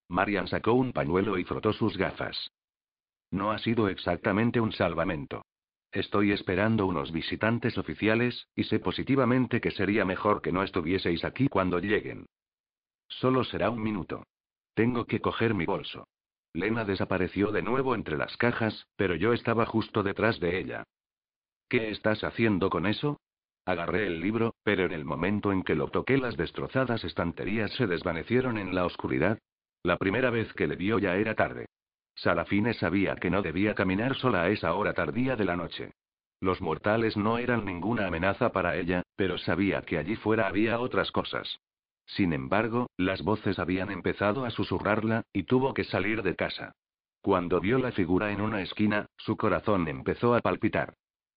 Marian 0.07 0.47
sacó 0.47 0.71
un 0.73 0.93
pañuelo 0.93 1.37
y 1.37 1.43
frotó 1.43 1.73
sus 1.73 1.97
gafas. 1.97 2.51
No 3.31 3.51
ha 3.51 3.59
sido 3.59 3.89
exactamente 3.89 4.61
un 4.61 4.71
salvamento. 4.71 5.43
Estoy 5.91 6.31
esperando 6.31 6.85
unos 6.85 7.11
visitantes 7.11 7.77
oficiales, 7.77 8.47
y 8.55 8.63
sé 8.63 8.79
positivamente 8.79 9.59
que 9.59 9.71
sería 9.71 10.05
mejor 10.05 10.41
que 10.41 10.53
no 10.53 10.63
estuvieseis 10.63 11.25
aquí 11.25 11.49
cuando 11.49 11.79
lleguen. 11.79 12.27
Solo 13.07 13.43
será 13.43 13.69
un 13.69 13.83
minuto. 13.83 14.23
Tengo 14.73 15.05
que 15.05 15.19
coger 15.19 15.53
mi 15.53 15.65
bolso. 15.65 16.07
Lena 16.53 16.85
desapareció 16.85 17.51
de 17.51 17.61
nuevo 17.61 17.93
entre 17.93 18.17
las 18.17 18.37
cajas, 18.37 18.87
pero 18.95 19.15
yo 19.15 19.33
estaba 19.33 19.65
justo 19.65 20.01
detrás 20.01 20.39
de 20.39 20.59
ella. 20.59 20.83
¿Qué 21.67 21.89
estás 21.89 22.23
haciendo 22.23 22.69
con 22.69 22.85
eso? 22.85 23.19
Agarré 23.65 24.07
el 24.07 24.21
libro, 24.21 24.55
pero 24.63 24.85
en 24.85 24.93
el 24.93 25.05
momento 25.05 25.51
en 25.51 25.63
que 25.63 25.75
lo 25.75 25.89
toqué 25.89 26.17
las 26.17 26.35
destrozadas 26.37 27.03
estanterías 27.03 27.71
se 27.73 27.87
desvanecieron 27.87 28.57
en 28.57 28.73
la 28.73 28.85
oscuridad. 28.85 29.39
La 29.83 29.97
primera 29.97 30.29
vez 30.29 30.51
que 30.53 30.67
le 30.67 30.75
vio 30.75 30.99
ya 30.99 31.15
era 31.15 31.35
tarde. 31.35 31.67
Sarafine 32.21 32.75
sabía 32.75 33.15
que 33.15 33.31
no 33.31 33.41
debía 33.41 33.73
caminar 33.73 34.15
sola 34.15 34.43
a 34.43 34.49
esa 34.49 34.75
hora 34.75 34.93
tardía 34.93 35.35
de 35.35 35.43
la 35.43 35.55
noche. 35.55 35.93
Los 36.39 36.61
mortales 36.61 37.17
no 37.17 37.39
eran 37.39 37.65
ninguna 37.65 38.05
amenaza 38.05 38.51
para 38.51 38.75
ella, 38.75 39.01
pero 39.15 39.39
sabía 39.39 39.81
que 39.81 39.97
allí 39.97 40.15
fuera 40.15 40.47
había 40.47 40.79
otras 40.79 41.11
cosas. 41.11 41.59
Sin 42.05 42.33
embargo, 42.33 42.91
las 42.95 43.23
voces 43.23 43.57
habían 43.57 43.89
empezado 43.89 44.45
a 44.45 44.51
susurrarla, 44.51 45.23
y 45.33 45.43
tuvo 45.43 45.73
que 45.73 45.83
salir 45.83 46.21
de 46.21 46.35
casa. 46.35 46.73
Cuando 47.21 47.59
vio 47.59 47.79
la 47.79 47.91
figura 47.91 48.31
en 48.31 48.41
una 48.41 48.61
esquina, 48.61 49.07
su 49.17 49.35
corazón 49.35 49.87
empezó 49.87 50.35
a 50.35 50.41
palpitar. 50.41 50.93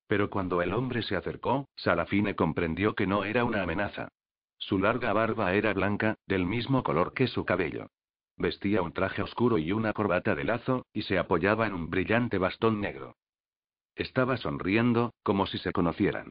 Pero 0.06 0.28
cuando 0.28 0.60
el 0.60 0.74
hombre 0.74 1.02
se 1.02 1.16
acercó, 1.16 1.66
Sarafine 1.76 2.34
comprendió 2.34 2.94
que 2.94 3.06
no 3.06 3.24
era 3.24 3.44
una 3.44 3.62
amenaza. 3.62 4.08
Su 4.58 4.78
larga 4.78 5.14
barba 5.14 5.54
era 5.54 5.72
blanca, 5.72 6.16
del 6.26 6.44
mismo 6.44 6.82
color 6.82 7.14
que 7.14 7.26
su 7.26 7.46
cabello. 7.46 7.88
Vestía 8.36 8.82
un 8.82 8.92
traje 8.92 9.22
oscuro 9.22 9.58
y 9.58 9.72
una 9.72 9.92
corbata 9.92 10.34
de 10.34 10.44
lazo, 10.44 10.86
y 10.92 11.02
se 11.02 11.18
apoyaba 11.18 11.66
en 11.66 11.74
un 11.74 11.90
brillante 11.90 12.38
bastón 12.38 12.80
negro. 12.80 13.16
Estaba 13.94 14.36
sonriendo, 14.36 15.14
como 15.22 15.46
si 15.46 15.58
se 15.58 15.72
conocieran. 15.72 16.30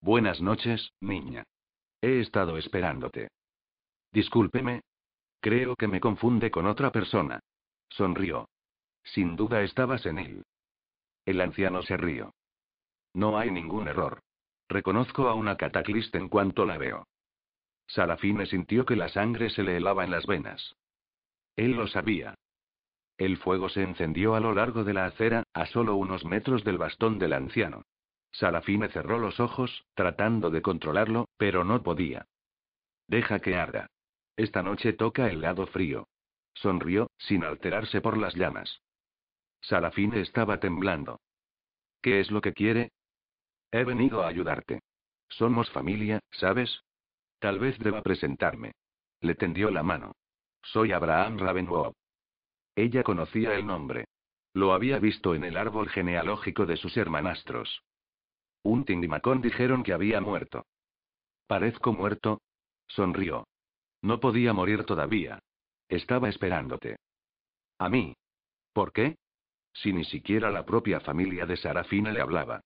Buenas 0.00 0.40
noches, 0.40 0.92
niña. 1.00 1.44
He 2.00 2.20
estado 2.20 2.58
esperándote. 2.58 3.28
Discúlpeme. 4.10 4.82
Creo 5.40 5.76
que 5.76 5.86
me 5.86 6.00
confunde 6.00 6.50
con 6.50 6.66
otra 6.66 6.90
persona. 6.90 7.40
Sonrió. 7.88 8.48
Sin 9.04 9.36
duda 9.36 9.62
estaba 9.62 9.98
senil. 9.98 10.42
El 11.24 11.40
anciano 11.40 11.82
se 11.82 11.96
rió. 11.96 12.32
No 13.14 13.38
hay 13.38 13.50
ningún 13.50 13.86
error. 13.86 14.20
Reconozco 14.68 15.28
a 15.28 15.34
una 15.34 15.56
cataclista 15.56 16.18
en 16.18 16.28
cuanto 16.28 16.64
la 16.64 16.78
veo. 16.78 17.06
Sarafine 17.86 18.46
sintió 18.46 18.84
que 18.84 18.96
la 18.96 19.08
sangre 19.08 19.50
se 19.50 19.62
le 19.62 19.76
helaba 19.76 20.04
en 20.04 20.10
las 20.10 20.26
venas. 20.26 20.74
Él 21.56 21.72
lo 21.72 21.86
sabía. 21.86 22.34
El 23.18 23.36
fuego 23.36 23.68
se 23.68 23.82
encendió 23.82 24.34
a 24.34 24.40
lo 24.40 24.54
largo 24.54 24.84
de 24.84 24.94
la 24.94 25.06
acera, 25.06 25.44
a 25.52 25.66
solo 25.66 25.96
unos 25.96 26.24
metros 26.24 26.64
del 26.64 26.78
bastón 26.78 27.18
del 27.18 27.34
anciano. 27.34 27.84
Sarafine 28.32 28.88
cerró 28.88 29.18
los 29.18 29.40
ojos, 29.40 29.84
tratando 29.94 30.50
de 30.50 30.62
controlarlo, 30.62 31.28
pero 31.36 31.64
no 31.64 31.82
podía. 31.82 32.26
Deja 33.06 33.40
que 33.40 33.56
arda. 33.56 33.86
Esta 34.36 34.62
noche 34.62 34.94
toca 34.94 35.28
el 35.28 35.42
lado 35.42 35.66
frío. 35.66 36.08
Sonrió, 36.54 37.10
sin 37.18 37.44
alterarse 37.44 38.00
por 38.00 38.16
las 38.16 38.34
llamas. 38.34 38.80
Sarafine 39.60 40.20
estaba 40.20 40.58
temblando. 40.58 41.20
¿Qué 42.00 42.20
es 42.20 42.30
lo 42.30 42.40
que 42.40 42.52
quiere? 42.52 42.90
He 43.70 43.84
venido 43.84 44.22
a 44.22 44.28
ayudarte. 44.28 44.80
Somos 45.28 45.70
familia, 45.70 46.20
¿sabes? 46.30 46.82
Tal 47.38 47.58
vez 47.58 47.78
deba 47.78 48.02
presentarme. 48.02 48.72
Le 49.20 49.34
tendió 49.34 49.70
la 49.70 49.82
mano. 49.82 50.12
Soy 50.62 50.92
Abraham 50.92 51.38
Ravenwood. 51.38 51.92
Ella 52.74 53.02
conocía 53.02 53.54
el 53.54 53.66
nombre. 53.66 54.06
Lo 54.54 54.72
había 54.72 54.98
visto 54.98 55.34
en 55.34 55.44
el 55.44 55.56
árbol 55.56 55.88
genealógico 55.88 56.66
de 56.66 56.76
sus 56.76 56.96
hermanastros. 56.96 57.82
Un 58.62 58.84
y 58.86 59.08
Macón 59.08 59.42
dijeron 59.42 59.82
que 59.82 59.92
había 59.92 60.20
muerto. 60.20 60.64
¿Parezco 61.46 61.92
muerto? 61.92 62.40
Sonrió. 62.86 63.46
No 64.02 64.20
podía 64.20 64.52
morir 64.52 64.84
todavía. 64.84 65.38
Estaba 65.88 66.28
esperándote. 66.28 66.96
¿A 67.78 67.88
mí? 67.88 68.14
¿Por 68.72 68.92
qué? 68.92 69.16
Si 69.74 69.92
ni 69.92 70.04
siquiera 70.04 70.50
la 70.50 70.64
propia 70.64 71.00
familia 71.00 71.46
de 71.46 71.56
Sarafina 71.56 72.12
le 72.12 72.20
hablaba. 72.20 72.60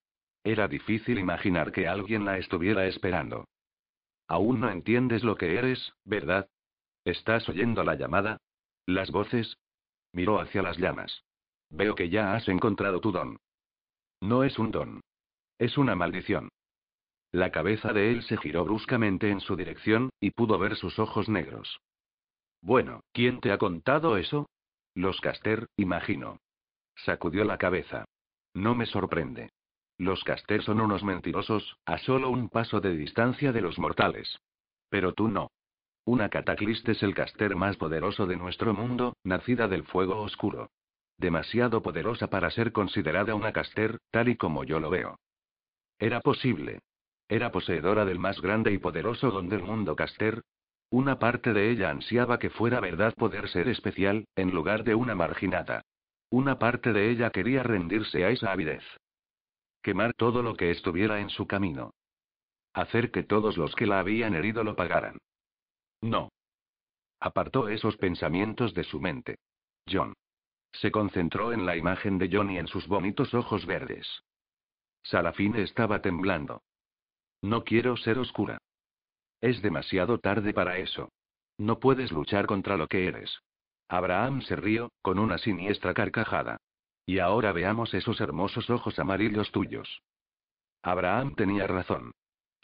Era 0.45 0.69
difícil 0.69 1.19
imaginar 1.19 1.73
que 1.73 1.89
alguien 1.89 2.25
la 2.25 2.39
estuviera 2.39 2.87
esperando. 2.87 3.47
Aún 4.29 4.61
no 4.61 4.71
entiendes 4.71 5.25
lo 5.25 5.37
que 5.37 5.57
eres, 5.57 5.93
¿verdad? 6.05 6.49
¿Estás 7.07 7.49
oyendo 7.49 7.85
la 7.85 7.95
llamada? 7.95 8.39
¿Las 8.85 9.13
voces? 9.13 9.59
Miró 10.13 10.41
hacia 10.41 10.61
las 10.61 10.77
llamas. 10.77 11.23
Veo 11.71 11.95
que 11.95 12.09
ya 12.09 12.35
has 12.35 12.49
encontrado 12.49 13.01
tu 13.01 13.13
don. 13.13 13.39
No 14.21 14.43
es 14.43 14.59
un 14.59 14.73
don. 14.73 15.03
Es 15.57 15.79
una 15.79 15.95
maldición. 15.95 16.49
La 17.31 17.53
cabeza 17.53 17.93
de 17.93 18.11
él 18.11 18.25
se 18.25 18.37
giró 18.37 18.65
bruscamente 18.65 19.31
en 19.31 19.39
su 19.39 19.55
dirección, 19.55 20.11
y 20.19 20.33
pudo 20.33 20.59
ver 20.59 20.75
sus 20.75 20.99
ojos 20.99 21.29
negros. 21.29 21.79
Bueno, 22.61 23.03
¿quién 23.13 23.41
te 23.41 23.53
ha 23.53 23.59
contado 23.59 24.17
eso? 24.17 24.49
Los 24.93 25.21
Caster, 25.21 25.69
imagino. 25.77 26.41
Sacudió 26.97 27.45
la 27.45 27.57
cabeza. 27.57 28.05
No 28.53 28.75
me 28.75 28.87
sorprende. 28.87 29.51
Los 29.97 30.25
Caster 30.25 30.61
son 30.65 30.81
unos 30.81 31.05
mentirosos, 31.05 31.77
a 31.85 31.99
solo 31.99 32.31
un 32.31 32.49
paso 32.49 32.81
de 32.81 32.97
distancia 32.97 33.53
de 33.53 33.61
los 33.61 33.79
mortales. 33.79 34.41
Pero 34.89 35.13
tú 35.13 35.29
no. 35.29 35.51
Una 36.07 36.29
cataclista 36.29 36.93
es 36.93 37.03
el 37.03 37.17
caster 37.17 37.57
más 37.57 37.77
poderoso 37.77 38.29
de 38.29 38.37
nuestro 38.37 38.73
mundo, 38.73 39.17
nacida 39.25 39.67
del 39.67 39.83
fuego 39.83 40.23
oscuro. 40.23 40.71
Demasiado 41.19 41.83
poderosa 41.83 42.31
para 42.31 42.49
ser 42.53 42.71
considerada 42.71 43.35
una 43.35 43.53
caster, 43.53 43.99
tal 44.13 44.29
y 44.29 44.37
como 44.37 44.63
yo 44.63 44.79
lo 44.79 44.89
veo. 44.89 45.19
Era 45.99 46.21
posible. 46.21 46.79
Era 47.29 47.51
poseedora 47.51 48.05
del 48.05 48.21
más 48.21 48.41
grande 48.41 48.71
y 48.73 48.79
poderoso 48.79 49.33
don 49.33 49.49
del 49.49 49.65
mundo 49.65 49.97
caster. 49.97 50.43
Una 50.91 51.19
parte 51.19 51.53
de 51.53 51.71
ella 51.73 51.91
ansiaba 51.91 52.39
que 52.39 52.51
fuera 52.51 52.79
verdad 52.79 53.13
poder 53.15 53.49
ser 53.49 53.67
especial, 53.67 54.27
en 54.37 54.53
lugar 54.53 54.85
de 54.85 54.95
una 54.95 55.17
marginada. 55.17 55.83
Una 56.31 56.57
parte 56.61 56.93
de 56.93 57.11
ella 57.11 57.31
quería 57.31 57.65
rendirse 57.65 58.25
a 58.25 58.31
esa 58.31 58.53
avidez. 58.53 58.85
Quemar 59.83 60.15
todo 60.15 60.45
lo 60.45 60.55
que 60.55 60.71
estuviera 60.71 61.19
en 61.19 61.31
su 61.31 61.49
camino. 61.49 61.95
Hacer 62.75 63.11
que 63.11 63.25
todos 63.25 63.57
los 63.57 63.75
que 63.75 63.87
la 63.87 63.99
habían 63.99 64.35
herido 64.35 64.63
lo 64.63 64.77
pagaran. 64.77 65.19
No. 66.01 66.31
Apartó 67.21 67.69
esos 67.69 67.97
pensamientos 67.97 68.75
de 68.75 68.85
su 68.85 69.01
mente. 69.01 69.37
John. 69.91 70.15
Se 70.73 70.91
concentró 70.91 71.53
en 71.53 71.65
la 71.65 71.77
imagen 71.77 72.19
de 72.19 72.29
John 72.31 72.51
y 72.51 72.59
en 72.59 72.67
sus 72.67 72.87
bonitos 72.87 73.33
ojos 73.35 73.65
verdes. 73.65 74.07
Salafine 75.03 75.63
estaba 75.63 76.03
temblando. 76.03 76.63
No 77.43 77.65
quiero 77.65 77.97
ser 77.97 78.19
oscura. 78.19 78.59
Es 79.41 79.63
demasiado 79.63 80.19
tarde 80.19 80.53
para 80.53 80.79
eso. 80.79 81.11
No 81.59 81.79
puedes 81.79 82.13
luchar 82.13 82.47
contra 82.47 82.77
lo 82.77 82.89
que 82.89 83.07
eres. 83.07 83.41
Abraham 83.89 84.43
se 84.43 84.57
rió, 84.57 84.91
con 85.01 85.19
una 85.19 85.39
siniestra 85.39 85.95
carcajada. 85.95 86.59
Y 87.07 87.21
ahora 87.21 87.53
veamos 87.53 87.95
esos 87.95 88.21
hermosos 88.21 88.69
ojos 88.69 88.99
amarillos 88.99 89.53
tuyos. 89.53 90.03
Abraham 90.83 91.35
tenía 91.37 91.67
razón. 91.67 92.13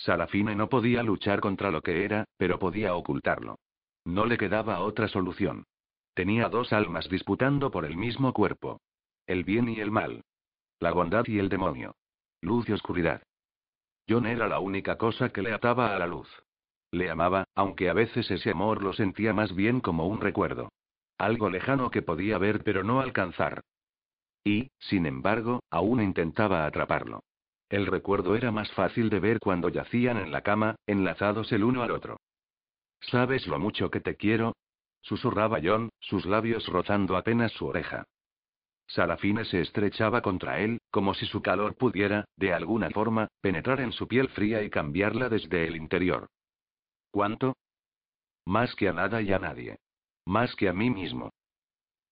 Sarafine 0.04 0.56
no 0.56 0.68
podía 0.68 1.04
luchar 1.04 1.40
contra 1.40 1.70
lo 1.70 1.80
que 1.80 2.04
era, 2.04 2.24
pero 2.36 2.58
podía 2.58 2.96
ocultarlo. 2.96 3.60
No 4.04 4.26
le 4.26 4.36
quedaba 4.36 4.80
otra 4.80 5.06
solución. 5.06 5.64
Tenía 6.14 6.48
dos 6.48 6.72
almas 6.72 7.08
disputando 7.08 7.70
por 7.70 7.84
el 7.84 7.96
mismo 7.96 8.32
cuerpo. 8.32 8.80
El 9.28 9.44
bien 9.44 9.68
y 9.68 9.78
el 9.78 9.92
mal. 9.92 10.24
La 10.80 10.90
bondad 10.90 11.24
y 11.28 11.38
el 11.38 11.48
demonio. 11.48 11.94
Luz 12.40 12.68
y 12.68 12.72
oscuridad. 12.72 13.22
John 14.08 14.26
era 14.26 14.48
la 14.48 14.58
única 14.58 14.98
cosa 14.98 15.28
que 15.28 15.42
le 15.42 15.52
ataba 15.52 15.94
a 15.94 15.98
la 16.00 16.08
luz. 16.08 16.28
Le 16.90 17.08
amaba, 17.08 17.44
aunque 17.54 17.88
a 17.88 17.92
veces 17.92 18.28
ese 18.28 18.50
amor 18.50 18.82
lo 18.82 18.92
sentía 18.92 19.32
más 19.32 19.54
bien 19.54 19.80
como 19.80 20.08
un 20.08 20.20
recuerdo. 20.20 20.72
Algo 21.16 21.48
lejano 21.48 21.92
que 21.92 22.02
podía 22.02 22.38
ver 22.38 22.64
pero 22.64 22.82
no 22.82 23.00
alcanzar. 23.00 23.62
Y, 24.42 24.72
sin 24.80 25.06
embargo, 25.06 25.62
aún 25.70 26.02
intentaba 26.02 26.66
atraparlo. 26.66 27.22
El 27.72 27.86
recuerdo 27.86 28.36
era 28.36 28.50
más 28.50 28.70
fácil 28.72 29.08
de 29.08 29.18
ver 29.18 29.38
cuando 29.40 29.70
yacían 29.70 30.18
en 30.18 30.30
la 30.30 30.42
cama, 30.42 30.76
enlazados 30.86 31.50
el 31.52 31.64
uno 31.64 31.82
al 31.82 31.90
otro. 31.90 32.18
¿Sabes 33.00 33.46
lo 33.46 33.58
mucho 33.58 33.90
que 33.90 34.00
te 34.00 34.14
quiero? 34.14 34.54
susurraba 35.00 35.58
John, 35.64 35.88
sus 35.98 36.26
labios 36.26 36.66
rozando 36.66 37.16
apenas 37.16 37.50
su 37.52 37.64
oreja. 37.64 38.04
Sarafine 38.88 39.46
se 39.46 39.62
estrechaba 39.62 40.20
contra 40.20 40.60
él, 40.60 40.82
como 40.90 41.14
si 41.14 41.24
su 41.24 41.40
calor 41.40 41.74
pudiera, 41.74 42.26
de 42.36 42.52
alguna 42.52 42.90
forma, 42.90 43.28
penetrar 43.40 43.80
en 43.80 43.92
su 43.92 44.06
piel 44.06 44.28
fría 44.28 44.62
y 44.62 44.68
cambiarla 44.68 45.30
desde 45.30 45.66
el 45.66 45.74
interior. 45.74 46.28
¿Cuánto? 47.10 47.56
Más 48.44 48.74
que 48.74 48.88
a 48.88 48.92
nada 48.92 49.22
y 49.22 49.32
a 49.32 49.38
nadie. 49.38 49.78
Más 50.26 50.54
que 50.56 50.68
a 50.68 50.74
mí 50.74 50.90
mismo. 50.90 51.30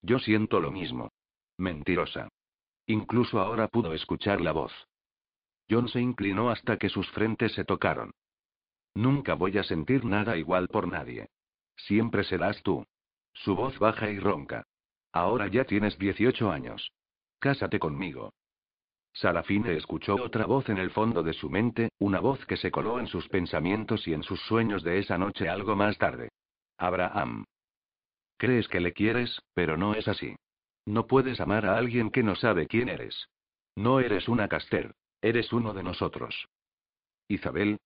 Yo 0.01 0.21
siento 0.21 0.59
lo 0.59 0.71
mismo. 0.71 1.11
Mentirosa. 1.59 2.31
Incluso 2.87 3.39
ahora 3.39 3.69
pudo 3.69 3.93
escuchar 3.93 4.41
la 4.41 4.53
voz. 4.53 4.73
John 5.71 5.89
se 5.89 6.01
inclinó 6.01 6.51
hasta 6.51 6.77
que 6.77 6.89
sus 6.89 7.09
frentes 7.11 7.53
se 7.53 7.65
tocaron. 7.65 8.11
Nunca 8.95 9.35
voy 9.35 9.57
a 9.57 9.63
sentir 9.63 10.05
nada 10.05 10.37
igual 10.37 10.69
por 10.69 10.89
nadie. 10.89 11.29
Siempre 11.77 12.25
serás 12.25 12.61
tú. 12.63 12.85
Su 13.33 13.55
voz 13.55 13.79
baja 13.79 14.11
y 14.11 14.19
ronca. 14.19 14.65
Ahora 15.13 15.47
ya 15.47 15.65
tienes 15.65 15.97
18 15.99 16.51
años. 16.51 16.91
Cásate 17.39 17.79
conmigo. 17.79 18.33
Sarafine 19.13 19.77
escuchó 19.77 20.15
otra 20.17 20.47
voz 20.47 20.69
en 20.69 20.79
el 20.79 20.91
fondo 20.91 21.23
de 21.23 21.33
su 21.33 21.51
mente, 21.51 21.91
una 21.99 22.21
voz 22.21 22.45
que 22.47 22.57
se 22.57 22.71
coló 22.71 23.01
en 23.01 23.07
sus 23.07 23.29
pensamientos 23.29 24.07
y 24.07 24.13
en 24.13 24.23
sus 24.23 24.41
sueños 24.43 24.83
de 24.83 24.99
esa 24.99 25.19
noche 25.19 25.49
algo 25.49 25.75
más 25.75 25.99
tarde. 25.99 26.31
Abraham. 26.79 27.45
Crees 28.37 28.69
que 28.69 28.81
le 28.81 28.93
quieres, 28.93 29.41
pero 29.55 29.77
no 29.77 29.95
es 29.95 30.07
así. 30.09 30.37
No 30.87 31.07
puedes 31.07 31.41
amar 31.41 31.67
a 31.67 31.77
alguien 31.77 32.11
que 32.11 32.23
no 32.23 32.35
sabe 32.35 32.67
quién 32.67 32.89
eres. 32.89 33.29
No 33.77 34.01
eres 34.01 34.29
una 34.29 34.49
caster. 34.49 34.95
Eres 35.23 35.53
uno 35.53 35.75
de 35.75 35.83
nosotros. 35.83 36.49
Isabel. 37.29 37.79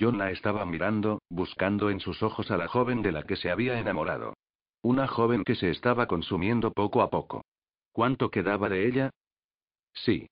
John 0.00 0.18
la 0.18 0.30
estaba 0.30 0.66
mirando, 0.66 1.20
buscando 1.28 1.90
en 1.90 2.00
sus 2.00 2.22
ojos 2.22 2.50
a 2.50 2.56
la 2.56 2.66
joven 2.66 3.02
de 3.02 3.12
la 3.12 3.22
que 3.22 3.36
se 3.36 3.50
había 3.50 3.78
enamorado. 3.78 4.34
Una 4.82 5.06
joven 5.06 5.44
que 5.44 5.54
se 5.54 5.70
estaba 5.70 6.06
consumiendo 6.06 6.72
poco 6.72 7.02
a 7.02 7.10
poco. 7.10 7.44
¿Cuánto 7.92 8.30
quedaba 8.30 8.68
de 8.68 8.88
ella? 8.88 9.10
Sí. 9.94 10.28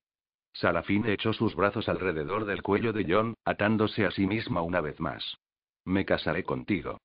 Salafine 0.52 1.12
echó 1.12 1.32
sus 1.32 1.54
brazos 1.54 1.88
alrededor 1.88 2.44
del 2.44 2.62
cuello 2.62 2.92
de 2.92 3.06
John, 3.08 3.34
atándose 3.44 4.04
a 4.04 4.10
sí 4.10 4.26
misma 4.26 4.62
una 4.62 4.80
vez 4.80 4.98
más. 4.98 5.36
Me 5.84 6.04
casaré 6.04 6.42
contigo. 6.42 6.98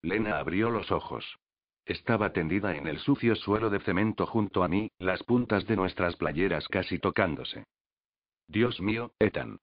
Lena 0.00 0.38
abrió 0.38 0.70
los 0.70 0.90
ojos. 0.90 1.36
Estaba 1.84 2.32
tendida 2.32 2.74
en 2.76 2.86
el 2.86 2.98
sucio 3.00 3.34
suelo 3.34 3.68
de 3.68 3.80
cemento 3.80 4.24
junto 4.26 4.64
a 4.64 4.68
mí, 4.68 4.90
las 4.98 5.22
puntas 5.24 5.66
de 5.66 5.76
nuestras 5.76 6.16
playeras 6.16 6.66
casi 6.68 6.98
tocándose. 6.98 7.64
Dios 8.48 8.80
mío, 8.80 9.12
Ethan. 9.18 9.58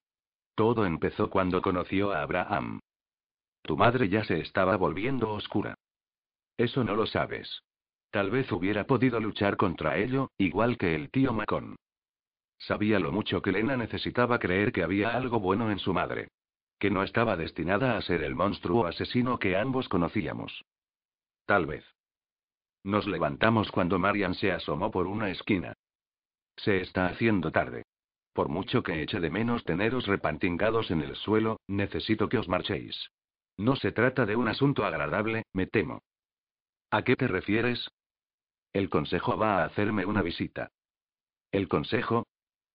Todo 0.55 0.85
empezó 0.85 1.29
cuando 1.29 1.61
conoció 1.61 2.11
a 2.11 2.21
Abraham. 2.21 2.79
Tu 3.61 3.77
madre 3.77 4.09
ya 4.09 4.23
se 4.23 4.39
estaba 4.39 4.75
volviendo 4.77 5.31
oscura. 5.31 5.75
Eso 6.57 6.83
no 6.83 6.95
lo 6.95 7.05
sabes. 7.05 7.63
Tal 8.11 8.31
vez 8.31 8.51
hubiera 8.51 8.85
podido 8.85 9.19
luchar 9.19 9.55
contra 9.55 9.97
ello, 9.97 10.31
igual 10.37 10.77
que 10.77 10.95
el 10.95 11.11
tío 11.11 11.31
Macon. 11.31 11.75
Sabía 12.57 12.99
lo 12.99 13.11
mucho 13.11 13.41
que 13.41 13.51
Lena 13.51 13.77
necesitaba 13.77 14.39
creer 14.39 14.71
que 14.71 14.83
había 14.83 15.15
algo 15.15 15.39
bueno 15.39 15.71
en 15.71 15.79
su 15.79 15.93
madre. 15.93 16.27
Que 16.77 16.89
no 16.89 17.03
estaba 17.03 17.37
destinada 17.37 17.97
a 17.97 18.01
ser 18.01 18.23
el 18.23 18.35
monstruo 18.35 18.85
asesino 18.85 19.37
que 19.37 19.57
ambos 19.57 19.87
conocíamos. 19.87 20.65
Tal 21.45 21.65
vez. 21.65 21.85
Nos 22.83 23.07
levantamos 23.07 23.71
cuando 23.71 23.99
Marian 23.99 24.33
se 24.33 24.51
asomó 24.51 24.91
por 24.91 25.07
una 25.07 25.29
esquina. 25.29 25.73
Se 26.57 26.81
está 26.81 27.07
haciendo 27.07 27.51
tarde. 27.51 27.83
Por 28.39 28.47
mucho 28.47 28.83
que 28.83 29.01
eche 29.01 29.19
de 29.19 29.29
menos 29.29 29.65
teneros 29.65 30.07
repantingados 30.07 30.91
en 30.91 31.01
el 31.01 31.17
suelo, 31.17 31.59
necesito 31.67 32.29
que 32.29 32.37
os 32.37 32.47
marchéis. 32.47 33.09
No 33.57 33.75
se 33.75 33.91
trata 33.91 34.25
de 34.25 34.37
un 34.37 34.47
asunto 34.47 34.85
agradable, 34.85 35.43
me 35.51 35.67
temo. 35.67 36.03
¿A 36.89 37.01
qué 37.01 37.17
te 37.17 37.27
refieres? 37.27 37.91
El 38.71 38.89
consejo 38.89 39.35
va 39.35 39.57
a 39.57 39.65
hacerme 39.65 40.05
una 40.05 40.21
visita. 40.21 40.71
¿El 41.51 41.67
consejo? 41.67 42.27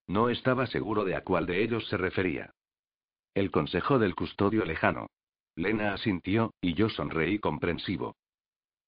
No 0.05 0.29
estaba 0.29 0.67
seguro 0.67 1.03
de 1.03 1.15
a 1.15 1.23
cuál 1.23 1.47
de 1.47 1.63
ellos 1.63 1.87
se 1.87 1.97
refería. 1.97 2.51
El 3.33 3.49
consejo 3.49 3.97
del 3.97 4.13
custodio 4.13 4.65
lejano. 4.65 5.07
Lena 5.55 5.95
asintió, 5.95 6.53
y 6.61 6.75
yo 6.75 6.89
sonreí 6.89 7.39
comprensivo. 7.39 8.17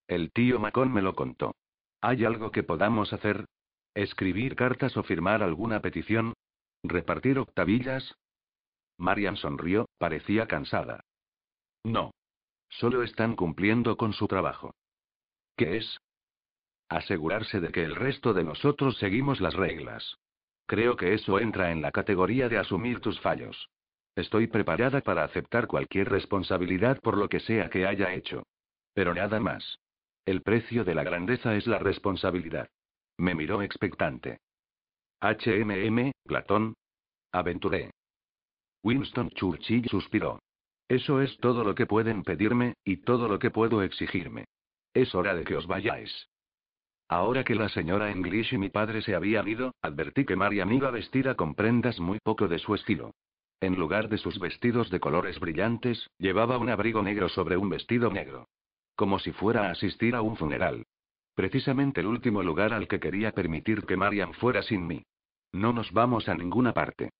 El 0.07 0.31
tío 0.31 0.59
Macón 0.59 0.93
me 0.93 1.01
lo 1.01 1.15
contó. 1.15 1.55
¿Hay 2.01 2.23
algo 2.23 2.51
que 2.51 2.61
podamos 2.61 3.13
hacer? 3.13 3.47
¿Escribir 3.95 4.55
cartas 4.55 4.95
o 4.95 5.01
firmar 5.01 5.41
alguna 5.41 5.81
petición? 5.81 6.35
¿Repartir 6.88 7.38
octavillas? 7.38 8.15
Marian 8.97 9.35
sonrió, 9.35 9.89
parecía 9.97 10.47
cansada. 10.47 11.01
No. 11.84 12.11
Solo 12.69 13.03
están 13.03 13.35
cumpliendo 13.35 13.97
con 13.97 14.14
su 14.14 14.27
trabajo. 14.27 14.73
¿Qué 15.55 15.77
es? 15.77 15.99
Asegurarse 16.89 17.59
de 17.59 17.72
que 17.72 17.84
el 17.84 17.95
resto 17.95 18.34
de 18.34 18.43
nosotros 18.43 18.97
seguimos 18.97 19.41
las 19.41 19.53
reglas. 19.53 20.18
Creo 20.65 20.95
que 20.95 21.14
eso 21.14 21.39
entra 21.39 21.72
en 21.72 21.81
la 21.81 21.91
categoría 21.91 22.49
de 22.49 22.57
asumir 22.57 22.99
tus 22.99 23.19
fallos. 23.19 23.69
Estoy 24.15 24.47
preparada 24.47 25.01
para 25.01 25.23
aceptar 25.23 25.68
cualquier 25.68 26.09
responsabilidad 26.09 26.99
por 27.01 27.18
lo 27.18 27.30
que 27.30 27.39
sea 27.39 27.69
que 27.69 27.85
haya 27.85 28.14
hecho. 28.14 28.43
Pero 28.93 29.14
nada 29.14 29.39
más. 29.39 29.80
El 30.26 30.41
precio 30.41 30.84
de 30.84 30.95
la 30.95 31.03
grandeza 31.03 31.55
es 31.55 31.68
la 31.68 31.80
responsabilidad. 31.80 32.68
Me 33.18 33.35
miró 33.35 33.61
expectante. 33.61 34.39
HMM, 35.19 36.11
Platón. 36.26 36.76
Aventuré. 37.31 37.91
Winston 38.84 39.31
Churchill 39.31 39.88
suspiró. 39.89 40.39
Eso 40.88 41.22
es 41.22 41.35
todo 41.38 41.64
lo 41.64 41.73
que 41.73 41.88
pueden 41.88 42.23
pedirme, 42.23 42.76
y 42.85 42.98
todo 42.98 43.27
lo 43.27 43.39
que 43.39 43.49
puedo 43.49 43.81
exigirme. 43.81 44.45
Es 44.94 45.15
hora 45.15 45.34
de 45.34 45.44
que 45.44 45.56
os 45.56 45.65
vayáis. 45.65 46.30
Ahora 47.10 47.44
que 47.44 47.56
la 47.56 47.68
señora 47.69 48.11
English 48.11 48.53
y 48.53 48.57
mi 48.60 48.69
padre 48.69 49.02
se 49.02 49.15
habían 49.15 49.48
ido, 49.48 49.73
advertí 49.81 50.23
que 50.23 50.35
Marian 50.35 50.72
iba 50.72 50.91
vestida 50.91 51.35
con 51.35 51.56
prendas 51.56 51.99
muy 51.99 52.19
poco 52.19 52.48
de 52.48 52.60
su 52.60 52.76
estilo. 52.76 53.11
En 53.60 53.76
lugar 53.76 54.10
de 54.10 54.19
sus 54.19 54.39
vestidos 54.39 54.91
de 54.91 54.99
colores 54.99 55.39
brillantes, 55.39 56.11
llevaba 56.19 56.60
un 56.60 56.69
abrigo 56.69 57.02
negro 57.02 57.27
sobre 57.27 57.57
un 57.57 57.69
vestido 57.69 58.11
negro. 58.11 58.48
Como 58.95 59.18
si 59.18 59.31
fuera 59.31 59.68
a 59.68 59.72
asistir 59.72 60.15
a 60.15 60.22
un 60.22 60.38
funeral. 60.38 60.85
Precisamente 61.38 62.01
el 62.01 62.07
último 62.07 62.41
lugar 62.41 62.73
al 62.73 62.88
que 62.88 62.99
quería 62.99 63.31
permitir 63.31 63.85
que 63.85 63.95
Marian 63.95 64.34
fuera 64.34 64.64
sin 64.64 64.88
mí. 64.88 65.03
No 65.51 65.72
nos 65.72 65.91
vamos 65.91 66.27
a 66.30 66.34
ninguna 66.34 66.73
parte. 66.73 67.11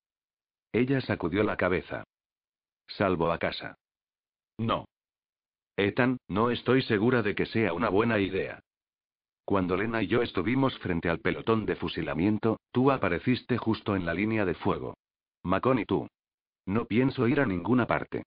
Ella 0.74 1.02
sacudió 1.02 1.44
la 1.44 1.56
cabeza. 1.56 2.04
Salvo 2.88 3.32
a 3.32 3.38
casa. 3.38 3.76
No. 4.58 4.86
Ethan, 5.78 6.18
no 6.28 6.50
estoy 6.50 6.82
segura 6.82 7.22
de 7.22 7.36
que 7.36 7.46
sea 7.46 7.74
una 7.74 7.90
buena 7.90 8.18
idea. 8.18 8.60
Cuando 9.46 9.78
Lena 9.78 10.02
y 10.02 10.08
yo 10.08 10.24
estuvimos 10.24 10.76
frente 10.80 11.10
al 11.10 11.20
pelotón 11.20 11.68
de 11.68 11.76
fusilamiento, 11.76 12.60
tú 12.72 12.90
apareciste 12.90 13.60
justo 13.60 13.96
en 13.96 14.08
la 14.08 14.16
línea 14.16 14.46
de 14.46 14.56
fuego. 14.56 14.98
Macon 15.44 15.78
y 15.78 15.86
tú. 15.86 16.08
No 16.66 16.86
pienso 16.86 17.28
ir 17.28 17.40
a 17.40 17.46
ninguna 17.46 17.86
parte. 17.86 18.24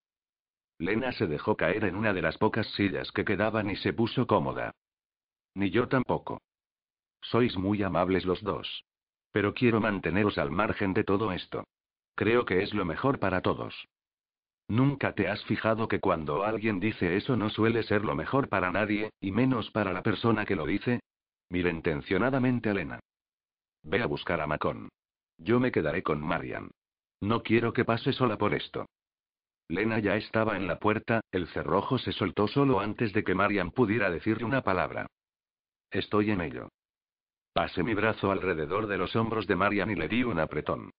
Lena 0.78 1.10
se 1.10 1.26
dejó 1.26 1.56
caer 1.56 1.82
en 1.82 1.96
una 1.96 2.12
de 2.12 2.22
las 2.22 2.38
pocas 2.38 2.68
sillas 2.74 3.10
que 3.10 3.24
quedaban 3.24 3.68
y 3.70 3.74
se 3.74 3.92
puso 3.92 4.28
cómoda. 4.28 4.72
Ni 5.60 5.68
yo 5.68 5.88
tampoco. 5.88 6.40
Sois 7.20 7.54
muy 7.58 7.82
amables 7.82 8.24
los 8.24 8.42
dos. 8.42 8.86
Pero 9.30 9.52
quiero 9.52 9.78
manteneros 9.78 10.38
al 10.38 10.50
margen 10.50 10.94
de 10.94 11.04
todo 11.04 11.32
esto. 11.32 11.64
Creo 12.14 12.46
que 12.46 12.62
es 12.62 12.72
lo 12.72 12.86
mejor 12.86 13.18
para 13.18 13.42
todos. 13.42 13.74
¿Nunca 14.68 15.14
te 15.14 15.28
has 15.28 15.44
fijado 15.44 15.86
que 15.86 16.00
cuando 16.00 16.44
alguien 16.44 16.80
dice 16.80 17.14
eso 17.14 17.36
no 17.36 17.50
suele 17.50 17.82
ser 17.82 18.06
lo 18.06 18.14
mejor 18.14 18.48
para 18.48 18.72
nadie, 18.72 19.10
y 19.20 19.32
menos 19.32 19.70
para 19.70 19.92
la 19.92 20.02
persona 20.02 20.46
que 20.46 20.56
lo 20.56 20.64
dice? 20.64 21.00
Mira 21.50 21.68
intencionadamente 21.68 22.70
a 22.70 22.74
Lena. 22.74 23.00
Ve 23.82 24.00
a 24.00 24.06
buscar 24.06 24.40
a 24.40 24.46
Macon. 24.46 24.88
Yo 25.36 25.60
me 25.60 25.72
quedaré 25.72 26.02
con 26.02 26.22
Marian. 26.22 26.70
No 27.20 27.42
quiero 27.42 27.74
que 27.74 27.84
pase 27.84 28.14
sola 28.14 28.38
por 28.38 28.54
esto. 28.54 28.86
Lena 29.68 29.98
ya 29.98 30.16
estaba 30.16 30.56
en 30.56 30.66
la 30.66 30.78
puerta, 30.78 31.20
el 31.30 31.48
cerrojo 31.48 31.98
se 31.98 32.12
soltó 32.12 32.48
solo 32.48 32.80
antes 32.80 33.12
de 33.12 33.24
que 33.24 33.34
Marian 33.34 33.72
pudiera 33.72 34.10
decirle 34.10 34.46
una 34.46 34.62
palabra. 34.62 35.06
Estoy 35.90 36.30
en 36.30 36.40
ello. 36.40 36.68
Pasé 37.52 37.82
mi 37.82 37.94
brazo 37.94 38.30
alrededor 38.30 38.86
de 38.86 38.96
los 38.96 39.16
hombros 39.16 39.46
de 39.46 39.56
Marian 39.56 39.90
y 39.90 39.96
le 39.96 40.08
di 40.08 40.22
un 40.22 40.38
apretón. 40.38 40.90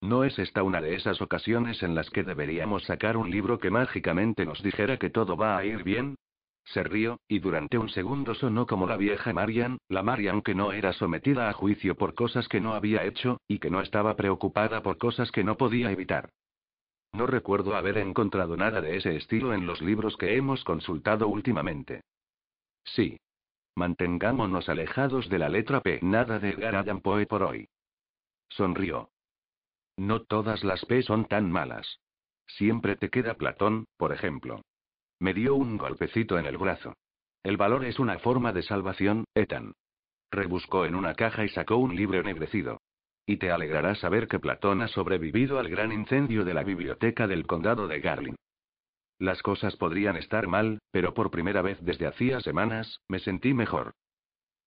¿No 0.00 0.24
es 0.24 0.38
esta 0.38 0.62
una 0.62 0.80
de 0.80 0.94
esas 0.94 1.20
ocasiones 1.20 1.82
en 1.82 1.94
las 1.94 2.10
que 2.10 2.22
deberíamos 2.22 2.84
sacar 2.84 3.16
un 3.16 3.30
libro 3.30 3.58
que 3.58 3.70
mágicamente 3.70 4.44
nos 4.44 4.62
dijera 4.62 4.96
que 4.96 5.10
todo 5.10 5.36
va 5.36 5.56
a 5.56 5.64
ir 5.64 5.82
bien? 5.82 6.16
Se 6.64 6.82
rió, 6.82 7.18
y 7.28 7.38
durante 7.38 7.78
un 7.78 7.88
segundo 7.88 8.34
sonó 8.34 8.66
como 8.66 8.86
la 8.86 8.96
vieja 8.96 9.32
Marian, 9.32 9.78
la 9.88 10.02
Marian 10.02 10.42
que 10.42 10.54
no 10.54 10.72
era 10.72 10.92
sometida 10.92 11.48
a 11.48 11.52
juicio 11.52 11.96
por 11.96 12.14
cosas 12.14 12.46
que 12.48 12.60
no 12.60 12.74
había 12.74 13.04
hecho, 13.04 13.40
y 13.48 13.58
que 13.58 13.70
no 13.70 13.80
estaba 13.80 14.16
preocupada 14.16 14.82
por 14.82 14.98
cosas 14.98 15.30
que 15.30 15.44
no 15.44 15.56
podía 15.56 15.90
evitar. 15.90 16.28
No 17.12 17.26
recuerdo 17.26 17.74
haber 17.74 17.98
encontrado 17.98 18.56
nada 18.56 18.80
de 18.80 18.96
ese 18.96 19.16
estilo 19.16 19.54
en 19.54 19.66
los 19.66 19.80
libros 19.80 20.16
que 20.16 20.36
hemos 20.36 20.62
consultado 20.62 21.26
últimamente. 21.26 22.02
Sí. 22.84 23.18
Mantengámonos 23.78 24.68
alejados 24.68 25.28
de 25.28 25.38
la 25.38 25.48
letra 25.48 25.80
P. 25.82 26.00
Nada 26.02 26.40
de 26.40 26.50
Edgar 26.50 26.74
Allan 26.74 27.00
Poe 27.00 27.26
por 27.26 27.44
hoy. 27.44 27.68
Sonrió. 28.48 29.10
No 29.96 30.22
todas 30.22 30.64
las 30.64 30.84
P 30.84 31.00
son 31.02 31.26
tan 31.26 31.52
malas. 31.52 32.00
Siempre 32.48 32.96
te 32.96 33.08
queda 33.08 33.34
Platón, 33.34 33.86
por 33.96 34.12
ejemplo. 34.12 34.62
Me 35.20 35.32
dio 35.32 35.54
un 35.54 35.76
golpecito 35.76 36.40
en 36.40 36.46
el 36.46 36.58
brazo. 36.58 36.96
El 37.44 37.56
valor 37.56 37.84
es 37.84 38.00
una 38.00 38.18
forma 38.18 38.52
de 38.52 38.64
salvación, 38.64 39.26
Ethan. 39.36 39.74
Rebuscó 40.32 40.84
en 40.84 40.96
una 40.96 41.14
caja 41.14 41.44
y 41.44 41.48
sacó 41.48 41.76
un 41.76 41.94
libro 41.94 42.18
ennegrecido. 42.18 42.80
Y 43.26 43.36
te 43.36 43.52
alegrará 43.52 43.94
saber 43.94 44.26
que 44.26 44.40
Platón 44.40 44.82
ha 44.82 44.88
sobrevivido 44.88 45.60
al 45.60 45.68
gran 45.68 45.92
incendio 45.92 46.44
de 46.44 46.54
la 46.54 46.64
biblioteca 46.64 47.28
del 47.28 47.46
condado 47.46 47.86
de 47.86 48.00
Garling. 48.00 48.34
Las 49.18 49.42
cosas 49.42 49.76
podrían 49.76 50.16
estar 50.16 50.46
mal, 50.46 50.78
pero 50.92 51.12
por 51.12 51.30
primera 51.30 51.60
vez 51.60 51.78
desde 51.80 52.06
hacía 52.06 52.40
semanas, 52.40 53.00
me 53.08 53.18
sentí 53.18 53.52
mejor. 53.52 53.94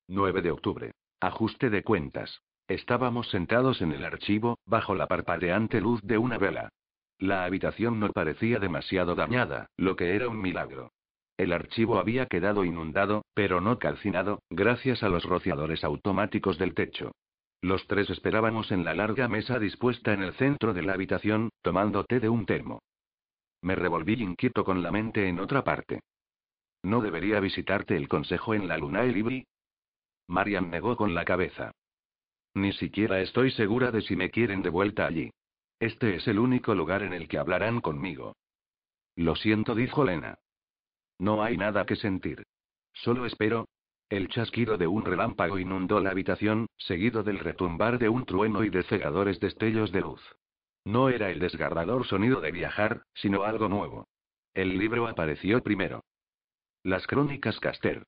9 0.07 0.41
de 0.41 0.51
octubre. 0.51 0.91
Ajuste 1.21 1.69
de 1.69 1.83
cuentas. 1.83 2.41
Estábamos 2.67 3.29
sentados 3.29 3.81
en 3.81 3.93
el 3.93 4.03
archivo, 4.03 4.59
bajo 4.65 4.93
la 4.95 5.07
parpadeante 5.07 5.79
luz 5.79 6.01
de 6.03 6.17
una 6.17 6.37
vela. 6.37 6.69
La 7.17 7.45
habitación 7.45 7.99
no 7.99 8.09
parecía 8.11 8.59
demasiado 8.59 9.15
dañada, 9.15 9.67
lo 9.77 9.95
que 9.95 10.15
era 10.15 10.27
un 10.27 10.41
milagro. 10.41 10.91
El 11.37 11.53
archivo 11.53 11.97
había 11.97 12.25
quedado 12.25 12.65
inundado, 12.65 13.23
pero 13.33 13.61
no 13.61 13.79
calcinado, 13.79 14.41
gracias 14.49 15.01
a 15.01 15.09
los 15.09 15.23
rociadores 15.23 15.83
automáticos 15.83 16.57
del 16.57 16.73
techo. 16.73 17.13
Los 17.61 17.87
tres 17.87 18.09
esperábamos 18.09 18.71
en 18.71 18.83
la 18.83 18.95
larga 18.95 19.27
mesa 19.27 19.59
dispuesta 19.59 20.13
en 20.13 20.23
el 20.23 20.33
centro 20.33 20.73
de 20.73 20.81
la 20.81 20.93
habitación, 20.93 21.51
tomando 21.61 22.03
té 22.03 22.19
de 22.19 22.29
un 22.29 22.45
termo. 22.45 22.81
Me 23.61 23.75
revolví 23.75 24.13
inquieto 24.13 24.63
con 24.63 24.81
la 24.81 24.91
mente 24.91 25.27
en 25.27 25.39
otra 25.39 25.63
parte. 25.63 26.01
¿No 26.83 27.01
debería 27.01 27.39
visitarte 27.39 27.95
el 27.95 28.07
consejo 28.07 28.53
en 28.53 28.67
la 28.67 28.77
luna 28.77 29.03
Libri? 29.03 29.45
Marian 30.27 30.69
negó 30.71 30.95
con 30.95 31.13
la 31.13 31.25
cabeza. 31.25 31.71
Ni 32.53 32.73
siquiera 32.73 33.21
estoy 33.21 33.51
segura 33.51 33.91
de 33.91 34.01
si 34.01 34.15
me 34.15 34.31
quieren 34.31 34.61
de 34.61 34.69
vuelta 34.69 35.05
allí. 35.05 35.31
Este 35.79 36.15
es 36.15 36.27
el 36.27 36.39
único 36.39 36.75
lugar 36.75 37.03
en 37.03 37.13
el 37.13 37.27
que 37.27 37.37
hablarán 37.37 37.81
conmigo. 37.81 38.35
Lo 39.15 39.35
siento, 39.35 39.75
dijo 39.75 40.03
Lena. 40.03 40.37
No 41.19 41.43
hay 41.43 41.57
nada 41.57 41.85
que 41.85 41.95
sentir. 41.95 42.43
Solo 42.93 43.25
espero. 43.25 43.67
El 44.09 44.27
chasquido 44.27 44.77
de 44.77 44.87
un 44.87 45.05
relámpago 45.05 45.57
inundó 45.57 45.99
la 46.01 46.11
habitación, 46.11 46.67
seguido 46.77 47.23
del 47.23 47.39
retumbar 47.39 47.97
de 47.97 48.09
un 48.09 48.25
trueno 48.25 48.63
y 48.63 48.69
de 48.69 48.83
cegadores 48.83 49.39
destellos 49.39 49.91
de 49.91 50.01
luz. 50.01 50.21
No 50.85 51.09
era 51.09 51.29
el 51.29 51.39
desgarrador 51.39 52.07
sonido 52.07 52.41
de 52.41 52.51
viajar, 52.51 53.03
sino 53.13 53.43
algo 53.43 53.69
nuevo. 53.69 54.07
El 54.53 54.77
libro 54.77 55.07
apareció 55.07 55.61
primero. 55.61 56.03
Las 56.83 57.05
crónicas 57.05 57.59
Caster. 57.59 58.05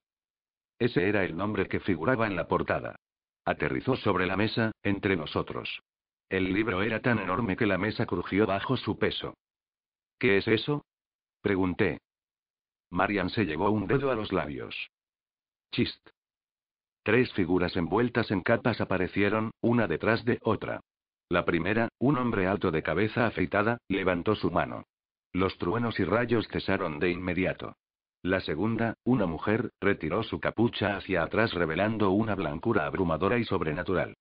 Ese 0.79 1.07
era 1.07 1.23
el 1.23 1.37
nombre 1.37 1.67
que 1.67 1.79
figuraba 1.79 2.27
en 2.27 2.35
la 2.35 2.47
portada. 2.47 2.95
Aterrizó 3.45 3.95
sobre 3.97 4.25
la 4.25 4.37
mesa, 4.37 4.71
entre 4.81 5.15
nosotros. 5.15 5.81
El 6.29 6.51
libro 6.53 6.81
era 6.81 6.99
tan 6.99 7.19
enorme 7.19 7.55
que 7.55 7.67
la 7.67 7.77
mesa 7.77 8.05
crujió 8.05 8.47
bajo 8.47 8.75
su 8.77 8.97
peso. 8.97 9.35
¿Qué 10.17 10.37
es 10.37 10.47
eso? 10.47 10.85
Pregunté. 11.41 11.99
Marian 12.89 13.29
se 13.29 13.45
llevó 13.45 13.69
un 13.69 13.87
dedo 13.87 14.11
a 14.11 14.15
los 14.15 14.31
labios. 14.31 14.89
Chist. 15.71 16.09
Tres 17.03 17.31
figuras 17.33 17.75
envueltas 17.75 18.31
en 18.31 18.41
capas 18.41 18.79
aparecieron, 18.81 19.51
una 19.61 19.87
detrás 19.87 20.23
de 20.25 20.39
otra. 20.41 20.79
La 21.33 21.45
primera, 21.45 21.89
un 21.97 22.19
hombre 22.19 22.45
alto 22.45 22.69
de 22.69 22.83
cabeza 22.83 23.25
afeitada, 23.25 23.79
levantó 23.87 24.35
su 24.35 24.51
mano. 24.51 24.83
Los 25.31 25.57
truenos 25.57 25.99
y 25.99 26.03
rayos 26.03 26.47
cesaron 26.47 26.99
de 26.99 27.09
inmediato. 27.09 27.75
La 28.21 28.39
segunda, 28.39 28.93
una 29.03 29.25
mujer, 29.25 29.71
retiró 29.81 30.21
su 30.21 30.39
capucha 30.39 30.95
hacia 30.95 31.23
atrás 31.23 31.51
revelando 31.55 32.11
una 32.11 32.35
blancura 32.35 32.85
abrumadora 32.85 33.39
y 33.39 33.45
sobrenatural. 33.45 34.13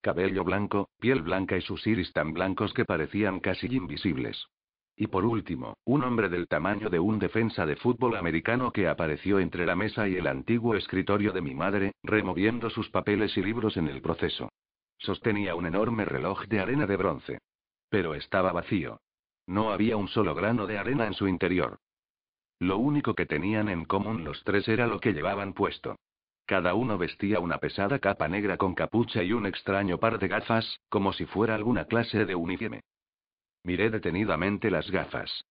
Cabello 0.00 0.44
blanco, 0.44 0.88
piel 1.00 1.22
blanca 1.22 1.56
y 1.56 1.60
sus 1.60 1.84
iris 1.88 2.12
tan 2.12 2.32
blancos 2.32 2.72
que 2.72 2.84
parecían 2.84 3.40
casi 3.40 3.66
invisibles. 3.66 4.46
Y 4.94 5.08
por 5.08 5.24
último, 5.24 5.74
un 5.84 6.04
hombre 6.04 6.28
del 6.28 6.46
tamaño 6.46 6.88
de 6.88 7.00
un 7.00 7.18
defensa 7.18 7.66
de 7.66 7.74
fútbol 7.74 8.14
americano 8.14 8.70
que 8.70 8.86
apareció 8.86 9.40
entre 9.40 9.66
la 9.66 9.74
mesa 9.74 10.06
y 10.06 10.14
el 10.14 10.28
antiguo 10.28 10.76
escritorio 10.76 11.32
de 11.32 11.42
mi 11.42 11.52
madre, 11.52 11.94
removiendo 12.04 12.70
sus 12.70 12.90
papeles 12.90 13.36
y 13.36 13.42
libros 13.42 13.76
en 13.76 13.88
el 13.88 14.00
proceso. 14.00 14.50
Sostenía 15.00 15.54
un 15.54 15.66
enorme 15.66 16.04
reloj 16.04 16.46
de 16.46 16.60
arena 16.60 16.86
de 16.86 16.96
bronce. 16.96 17.38
Pero 17.88 18.14
estaba 18.14 18.52
vacío. 18.52 19.00
No 19.46 19.72
había 19.72 19.96
un 19.96 20.08
solo 20.08 20.34
grano 20.34 20.66
de 20.66 20.78
arena 20.78 21.06
en 21.06 21.14
su 21.14 21.26
interior. 21.26 21.78
Lo 22.58 22.76
único 22.76 23.14
que 23.14 23.24
tenían 23.24 23.70
en 23.70 23.86
común 23.86 24.24
los 24.24 24.44
tres 24.44 24.68
era 24.68 24.86
lo 24.86 25.00
que 25.00 25.12
llevaban 25.12 25.54
puesto. 25.54 25.96
Cada 26.44 26.74
uno 26.74 26.98
vestía 26.98 27.40
una 27.40 27.58
pesada 27.58 27.98
capa 27.98 28.28
negra 28.28 28.58
con 28.58 28.74
capucha 28.74 29.22
y 29.22 29.32
un 29.32 29.46
extraño 29.46 29.98
par 29.98 30.18
de 30.18 30.28
gafas, 30.28 30.78
como 30.90 31.14
si 31.14 31.24
fuera 31.24 31.54
alguna 31.54 31.86
clase 31.86 32.26
de 32.26 32.34
uniforme. 32.34 32.82
Miré 33.64 33.88
detenidamente 33.88 34.70
las 34.70 34.90
gafas. 34.90 35.44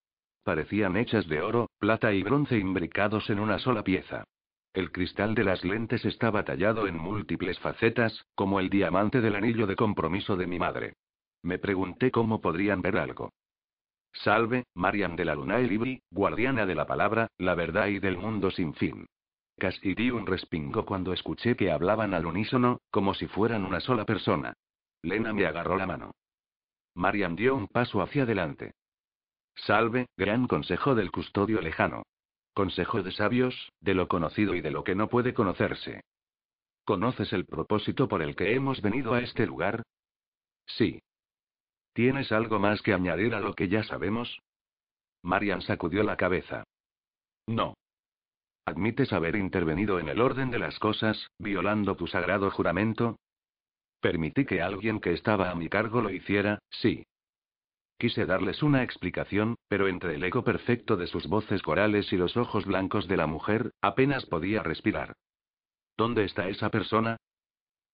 Parecían 0.44 0.96
hechas 0.96 1.28
de 1.28 1.42
oro, 1.42 1.70
plata 1.80 2.14
y 2.14 2.22
bronce 2.22 2.58
imbricados 2.58 3.30
en 3.30 3.40
una 3.40 3.58
sola 3.60 3.84
pieza. 3.84 4.26
El 4.74 4.92
cristal 4.92 5.34
de 5.34 5.44
las 5.44 5.64
lentes 5.64 6.06
estaba 6.06 6.44
tallado 6.44 6.88
en 6.88 6.98
múltiples 6.98 7.58
facetas, 7.60 8.26
como 8.36 8.60
el 8.60 8.70
diamante 8.70 9.20
del 9.20 9.36
anillo 9.36 9.66
de 9.66 9.76
compromiso 9.76 10.36
de 10.36 10.46
mi 10.46 10.60
madre. 10.60 10.94
Me 11.42 11.58
pregunté 11.58 12.12
cómo 12.12 12.40
podrían 12.40 12.82
ver 12.82 12.98
algo. 12.98 13.32
Salve, 14.14 14.66
Marian 14.76 15.16
de 15.16 15.26
la 15.26 15.36
Luna 15.36 15.60
Libri, 15.60 16.02
guardiana 16.12 16.66
de 16.66 16.76
la 16.76 16.86
palabra, 16.86 17.28
la 17.38 17.56
verdad 17.56 17.88
y 17.88 18.00
del 18.00 18.18
mundo 18.18 18.52
sin 18.52 18.74
fin. 18.74 19.08
Casi 19.58 19.94
di 19.94 20.12
un 20.12 20.26
respingo 20.26 20.86
cuando 20.86 21.14
escuché 21.14 21.56
que 21.56 21.72
hablaban 21.72 22.14
al 22.14 22.26
unísono, 22.26 22.80
como 22.92 23.14
si 23.14 23.28
fueran 23.28 23.66
una 23.66 23.80
sola 23.80 24.06
persona. 24.06 24.54
Lena 25.02 25.34
me 25.34 25.46
agarró 25.46 25.78
la 25.78 25.86
mano. 25.86 26.12
Marian 26.96 27.36
dio 27.36 27.56
un 27.56 27.68
paso 27.68 28.02
hacia 28.02 28.24
adelante. 28.24 28.74
Salve, 29.56 30.08
gran 30.16 30.48
consejo 30.48 30.96
del 30.96 31.12
custodio 31.12 31.62
lejano. 31.62 32.04
Consejo 32.60 33.02
de 33.04 33.14
sabios, 33.14 33.72
de 33.80 33.94
lo 33.94 34.10
conocido 34.10 34.54
y 34.54 34.60
de 34.60 34.70
lo 34.70 34.84
que 34.84 34.94
no 34.94 35.08
puede 35.08 35.34
conocerse. 35.34 36.02
¿Conoces 36.84 37.32
el 37.32 37.46
propósito 37.46 38.10
por 38.10 38.22
el 38.22 38.36
que 38.36 38.54
hemos 38.54 38.82
venido 38.82 39.14
a 39.14 39.22
este 39.22 39.46
lugar? 39.46 39.84
Sí. 40.66 41.02
¿Tienes 41.94 42.34
algo 42.34 42.60
más 42.60 42.82
que 42.82 42.94
añadir 42.94 43.34
a 43.34 43.40
lo 43.40 43.54
que 43.54 43.70
ya 43.70 43.84
sabemos? 43.84 44.42
Marian 45.24 45.62
sacudió 45.62 46.04
la 46.04 46.18
cabeza. 46.18 46.66
No. 47.48 47.76
¿Admites 48.66 49.14
haber 49.14 49.38
intervenido 49.38 49.98
en 49.98 50.10
el 50.10 50.20
orden 50.20 50.52
de 50.52 50.60
las 50.60 50.80
cosas, 50.80 51.30
violando 51.40 51.96
tu 51.96 52.08
sagrado 52.08 52.52
juramento? 52.52 53.16
Permití 54.02 54.44
que 54.44 54.62
alguien 54.62 55.00
que 55.00 55.14
estaba 55.14 55.50
a 55.50 55.56
mi 55.56 55.70
cargo 55.70 56.02
lo 56.02 56.10
hiciera, 56.10 56.60
sí. 56.70 57.06
Quise 58.00 58.26
darles 58.26 58.64
una 58.64 58.82
explicación, 58.82 59.58
pero 59.68 59.90
entre 59.90 60.16
el 60.16 60.24
eco 60.24 60.42
perfecto 60.42 60.96
de 60.96 61.06
sus 61.08 61.28
voces 61.28 61.62
corales 61.62 62.14
y 62.14 62.16
los 62.16 62.38
ojos 62.38 62.66
blancos 62.66 63.10
de 63.10 63.18
la 63.18 63.28
mujer, 63.28 63.74
apenas 63.82 64.26
podía 64.26 64.64
respirar. 64.64 65.18
¿Dónde 65.98 66.24
está 66.24 66.48
esa 66.48 66.70
persona? 66.70 67.18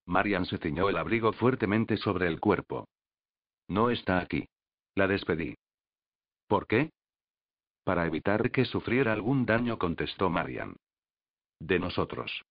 Marian 0.06 0.46
se 0.46 0.60
ciñó 0.60 0.90
el 0.90 0.98
abrigo 0.98 1.34
fuertemente 1.34 1.98
sobre 1.98 2.28
el 2.28 2.40
cuerpo. 2.40 2.88
No 3.68 3.90
está 3.90 4.20
aquí. 4.20 4.48
La 4.94 5.08
despedí. 5.08 5.56
¿Por 6.48 6.68
qué? 6.68 6.92
Para 7.84 8.06
evitar 8.06 8.52
que 8.52 8.66
sufriera 8.66 9.12
algún 9.12 9.48
daño, 9.48 9.80
contestó 9.80 10.30
Marian. 10.30 10.76
De 11.60 11.80
nosotros. 11.80 12.44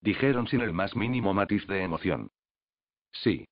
Dijeron 0.00 0.48
sin 0.48 0.60
el 0.60 0.72
más 0.72 0.96
mínimo 0.96 1.32
matiz 1.32 1.68
de 1.68 1.84
emoción. 1.84 2.30
Sí. 3.12 3.46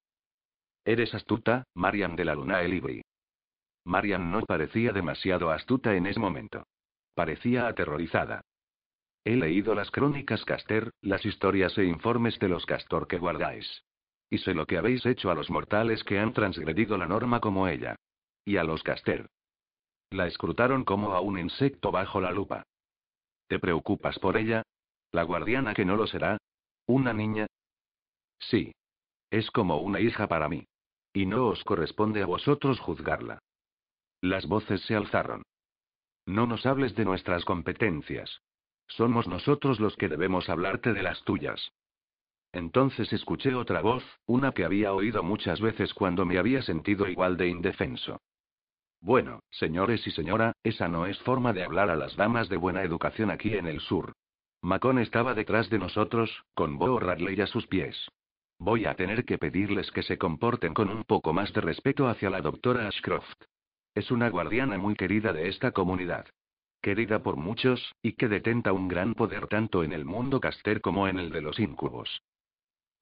Eres 0.84 1.14
astuta, 1.14 1.62
Marian 1.74 2.16
de 2.16 2.24
la 2.24 2.34
Luna 2.34 2.60
Elibri. 2.62 3.04
Marian 3.84 4.30
no 4.30 4.42
parecía 4.42 4.92
demasiado 4.92 5.50
astuta 5.50 5.94
en 5.94 6.06
ese 6.06 6.18
momento. 6.18 6.66
Parecía 7.14 7.66
aterrorizada. 7.66 8.42
He 9.24 9.36
leído 9.36 9.74
las 9.74 9.90
crónicas 9.90 10.44
Caster, 10.44 10.90
las 11.00 11.24
historias 11.24 11.76
e 11.78 11.84
informes 11.84 12.38
de 12.38 12.48
los 12.48 12.66
Castor 12.66 13.06
que 13.06 13.18
guardáis. 13.18 13.84
Y 14.28 14.38
sé 14.38 14.54
lo 14.54 14.66
que 14.66 14.78
habéis 14.78 15.06
hecho 15.06 15.30
a 15.30 15.34
los 15.34 15.50
mortales 15.50 16.02
que 16.04 16.18
han 16.18 16.32
transgredido 16.32 16.98
la 16.98 17.06
norma 17.06 17.40
como 17.40 17.68
ella. 17.68 17.96
Y 18.44 18.56
a 18.56 18.64
los 18.64 18.82
Caster. 18.82 19.28
La 20.10 20.26
escrutaron 20.26 20.84
como 20.84 21.14
a 21.14 21.20
un 21.20 21.38
insecto 21.38 21.90
bajo 21.90 22.20
la 22.20 22.32
lupa. 22.32 22.64
¿Te 23.48 23.58
preocupas 23.58 24.18
por 24.18 24.36
ella? 24.36 24.62
¿La 25.12 25.22
guardiana 25.22 25.74
que 25.74 25.84
no 25.84 25.96
lo 25.96 26.06
será? 26.06 26.38
¿Una 26.86 27.12
niña? 27.12 27.46
Sí. 28.38 28.72
Es 29.30 29.50
como 29.50 29.78
una 29.78 30.00
hija 30.00 30.28
para 30.28 30.48
mí. 30.48 30.66
Y 31.12 31.26
no 31.26 31.46
os 31.46 31.64
corresponde 31.64 32.22
a 32.22 32.26
vosotros 32.26 32.78
juzgarla. 32.80 33.38
Las 34.24 34.46
voces 34.46 34.80
se 34.86 34.94
alzaron. 34.94 35.42
No 36.24 36.46
nos 36.46 36.64
hables 36.64 36.94
de 36.94 37.04
nuestras 37.04 37.44
competencias. 37.44 38.40
Somos 38.86 39.28
nosotros 39.28 39.80
los 39.80 39.96
que 39.96 40.08
debemos 40.08 40.48
hablarte 40.48 40.94
de 40.94 41.02
las 41.02 41.22
tuyas. 41.24 41.72
Entonces 42.50 43.12
escuché 43.12 43.54
otra 43.54 43.82
voz, 43.82 44.02
una 44.24 44.52
que 44.52 44.64
había 44.64 44.94
oído 44.94 45.22
muchas 45.22 45.60
veces 45.60 45.92
cuando 45.92 46.24
me 46.24 46.38
había 46.38 46.62
sentido 46.62 47.06
igual 47.06 47.36
de 47.36 47.48
indefenso. 47.48 48.22
Bueno, 49.02 49.40
señores 49.50 50.06
y 50.06 50.10
señora, 50.10 50.54
esa 50.62 50.88
no 50.88 51.04
es 51.04 51.18
forma 51.18 51.52
de 51.52 51.64
hablar 51.64 51.90
a 51.90 51.96
las 51.96 52.16
damas 52.16 52.48
de 52.48 52.56
buena 52.56 52.82
educación 52.82 53.30
aquí 53.30 53.52
en 53.52 53.66
el 53.66 53.80
sur. 53.80 54.14
Macon 54.62 55.00
estaba 55.00 55.34
detrás 55.34 55.68
de 55.68 55.78
nosotros, 55.78 56.46
con 56.54 56.78
Bo 56.78 56.98
Radley 56.98 57.38
a 57.42 57.46
sus 57.46 57.66
pies. 57.66 58.08
Voy 58.58 58.86
a 58.86 58.94
tener 58.94 59.26
que 59.26 59.36
pedirles 59.36 59.90
que 59.90 60.02
se 60.02 60.16
comporten 60.16 60.72
con 60.72 60.88
un 60.88 61.04
poco 61.04 61.34
más 61.34 61.52
de 61.52 61.60
respeto 61.60 62.08
hacia 62.08 62.30
la 62.30 62.40
doctora 62.40 62.88
Ashcroft. 62.88 63.44
Es 63.94 64.10
una 64.10 64.28
guardiana 64.28 64.76
muy 64.76 64.96
querida 64.96 65.32
de 65.32 65.48
esta 65.48 65.70
comunidad. 65.70 66.26
Querida 66.82 67.22
por 67.22 67.36
muchos, 67.36 67.94
y 68.02 68.14
que 68.14 68.28
detenta 68.28 68.72
un 68.72 68.88
gran 68.88 69.14
poder 69.14 69.46
tanto 69.46 69.84
en 69.84 69.92
el 69.92 70.04
mundo 70.04 70.40
caster 70.40 70.80
como 70.80 71.06
en 71.06 71.20
el 71.20 71.30
de 71.30 71.40
los 71.40 71.60
incubos. 71.60 72.20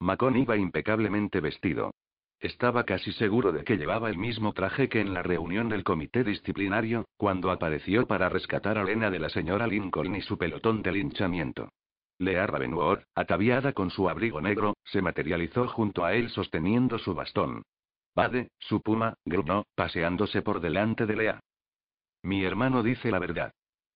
Macon 0.01 0.37
iba 0.37 0.57
impecablemente 0.57 1.41
vestido. 1.41 1.93
Estaba 2.41 2.85
casi 2.85 3.13
seguro 3.13 3.53
de 3.53 3.65
que 3.65 3.77
llevaba 3.77 4.11
el 4.11 4.19
mismo 4.19 4.53
traje 4.53 4.89
que 4.89 5.01
en 5.01 5.15
la 5.15 5.23
reunión 5.23 5.71
del 5.71 5.83
comité 5.83 6.25
disciplinario, 6.25 7.07
cuando 7.17 7.51
apareció 7.51 8.07
para 8.07 8.29
rescatar 8.29 8.77
a 8.77 8.85
Lena 8.85 9.11
de 9.11 9.21
la 9.21 9.31
señora 9.31 9.67
Lincoln 9.67 10.15
y 10.17 10.21
su 10.21 10.37
pelotón 10.37 10.83
de 10.83 10.93
linchamiento. 10.93 11.71
Lea 12.19 12.47
Ravenwood, 12.47 12.99
ataviada 13.15 13.73
con 13.73 13.91
su 13.91 14.11
abrigo 14.11 14.41
negro, 14.43 14.77
se 14.85 15.01
materializó 15.01 15.69
junto 15.69 16.05
a 16.05 16.15
él 16.15 16.29
sosteniendo 16.29 16.99
su 16.99 17.15
bastón. 17.15 17.63
Bade, 18.15 18.51
su 18.59 18.83
puma, 18.83 19.15
gruñó, 19.25 19.65
paseándose 19.75 20.43
por 20.43 20.61
delante 20.61 21.07
de 21.07 21.17
Lea. 21.17 21.41
Mi 22.23 22.45
hermano 22.45 22.83
dice 22.83 23.11
la 23.11 23.19
verdad. 23.19 23.53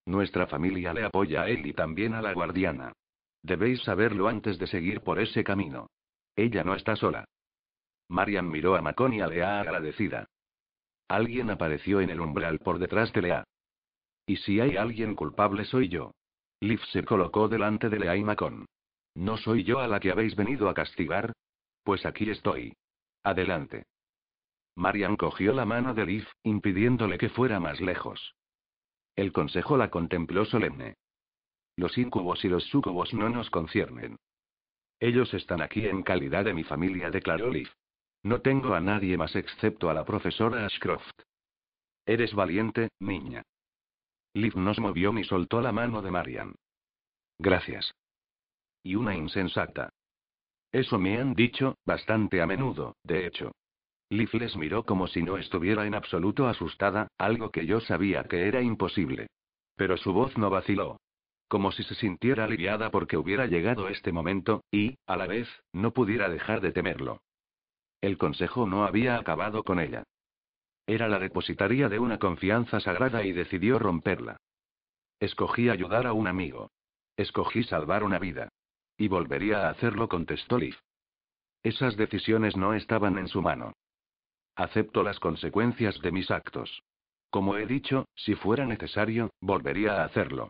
Nuestra 0.06 0.46
familia 0.46 0.94
le 0.94 1.04
apoya 1.04 1.42
a 1.42 1.48
él 1.48 1.66
y 1.66 1.72
también 1.72 2.14
a 2.14 2.22
la 2.22 2.32
guardiana. 2.32 2.92
Debéis 3.42 3.82
saberlo 3.82 4.28
antes 4.28 4.58
de 4.58 4.66
seguir 4.66 5.00
por 5.02 5.20
ese 5.20 5.44
camino. 5.44 5.88
Ella 6.34 6.64
no 6.64 6.74
está 6.74 6.96
sola. 6.96 7.24
Marian 8.08 8.48
miró 8.48 8.76
a 8.76 8.82
Macon 8.82 9.12
y 9.12 9.20
a 9.20 9.26
Lea 9.26 9.60
agradecida. 9.60 10.26
Alguien 11.08 11.50
apareció 11.50 12.00
en 12.00 12.10
el 12.10 12.20
umbral 12.20 12.58
por 12.58 12.78
detrás 12.78 13.12
de 13.12 13.22
Lea. 13.22 13.44
Y 14.26 14.36
si 14.38 14.60
hay 14.60 14.76
alguien 14.76 15.14
culpable 15.14 15.64
soy 15.64 15.88
yo. 15.88 16.12
Liv 16.60 16.80
se 16.92 17.04
colocó 17.04 17.48
delante 17.48 17.88
de 17.88 17.98
Lea 17.98 18.16
y 18.16 18.24
Macon. 18.24 18.66
¿No 19.14 19.36
soy 19.36 19.64
yo 19.64 19.80
a 19.80 19.88
la 19.88 20.00
que 20.00 20.10
habéis 20.10 20.34
venido 20.36 20.68
a 20.68 20.74
castigar? 20.74 21.32
Pues 21.84 22.04
aquí 22.06 22.30
estoy. 22.30 22.74
Adelante. 23.22 23.86
Marian 24.76 25.16
cogió 25.16 25.54
la 25.54 25.64
mano 25.64 25.94
de 25.94 26.04
Liv, 26.04 26.28
impidiéndole 26.42 27.16
que 27.18 27.30
fuera 27.30 27.58
más 27.58 27.80
lejos. 27.80 28.34
El 29.16 29.32
consejo 29.32 29.78
la 29.78 29.90
contempló 29.90 30.44
solemne. 30.44 30.96
Los 31.76 31.96
incubos 31.96 32.44
y 32.44 32.48
los 32.48 32.64
sucubos 32.64 33.14
no 33.14 33.30
nos 33.30 33.48
conciernen. 33.50 34.18
Ellos 35.00 35.32
están 35.34 35.62
aquí 35.62 35.86
en 35.86 36.02
calidad 36.02 36.44
de 36.44 36.54
mi 36.54 36.62
familia, 36.62 37.10
declaró 37.10 37.50
Liv. 37.50 37.70
No 38.22 38.42
tengo 38.42 38.74
a 38.74 38.80
nadie 38.80 39.16
más 39.16 39.34
excepto 39.34 39.88
a 39.88 39.94
la 39.94 40.04
profesora 40.04 40.66
Ashcroft. 40.66 41.22
Eres 42.04 42.34
valiente, 42.34 42.90
niña. 43.00 43.42
Liv 44.34 44.56
no 44.56 44.74
se 44.74 44.80
movió 44.80 45.12
ni 45.12 45.24
soltó 45.24 45.60
la 45.60 45.72
mano 45.72 46.02
de 46.02 46.10
Marian. 46.10 46.54
Gracias. 47.38 47.94
Y 48.82 48.94
una 48.94 49.16
insensata. 49.16 49.90
Eso 50.70 50.98
me 50.98 51.18
han 51.18 51.34
dicho, 51.34 51.76
bastante 51.86 52.42
a 52.42 52.46
menudo, 52.46 52.96
de 53.02 53.26
hecho. 53.26 53.52
Liv 54.08 54.30
les 54.34 54.56
miró 54.56 54.84
como 54.84 55.08
si 55.08 55.22
no 55.22 55.36
estuviera 55.36 55.86
en 55.86 55.94
absoluto 55.94 56.46
asustada, 56.46 57.08
algo 57.18 57.50
que 57.50 57.66
yo 57.66 57.80
sabía 57.80 58.24
que 58.24 58.46
era 58.46 58.62
imposible. 58.62 59.28
Pero 59.74 59.96
su 59.96 60.12
voz 60.12 60.38
no 60.38 60.48
vaciló. 60.48 61.00
Como 61.48 61.72
si 61.72 61.82
se 61.82 61.94
sintiera 61.94 62.44
aliviada 62.44 62.90
porque 62.90 63.16
hubiera 63.16 63.46
llegado 63.46 63.88
este 63.88 64.12
momento, 64.12 64.62
y, 64.70 64.96
a 65.06 65.16
la 65.16 65.26
vez, 65.26 65.48
no 65.72 65.92
pudiera 65.92 66.28
dejar 66.28 66.60
de 66.60 66.72
temerlo. 66.72 67.20
El 68.00 68.18
consejo 68.18 68.66
no 68.66 68.84
había 68.84 69.16
acabado 69.16 69.64
con 69.64 69.80
ella. 69.80 70.04
Era 70.86 71.08
la 71.08 71.18
depositaria 71.18 71.88
de 71.88 71.98
una 71.98 72.18
confianza 72.18 72.78
sagrada 72.78 73.24
y 73.24 73.32
decidió 73.32 73.78
romperla. 73.78 74.36
Escogí 75.18 75.68
ayudar 75.68 76.06
a 76.06 76.12
un 76.12 76.28
amigo. 76.28 76.70
Escogí 77.16 77.64
salvar 77.64 78.04
una 78.04 78.18
vida. 78.18 78.50
Y 78.96 79.08
volvería 79.08 79.66
a 79.66 79.70
hacerlo, 79.70 80.08
contestó 80.08 80.58
Liv. 80.58 80.76
Esas 81.62 81.96
decisiones 81.96 82.56
no 82.56 82.74
estaban 82.74 83.18
en 83.18 83.26
su 83.26 83.42
mano. 83.42 83.72
Acepto 84.56 85.02
las 85.02 85.20
consecuencias 85.20 86.00
de 86.00 86.10
mis 86.10 86.30
actos. 86.30 86.82
Como 87.30 87.56
he 87.56 87.66
dicho, 87.66 88.06
si 88.14 88.34
fuera 88.34 88.64
necesario, 88.64 89.30
volvería 89.40 90.00
a 90.00 90.04
hacerlo. 90.04 90.48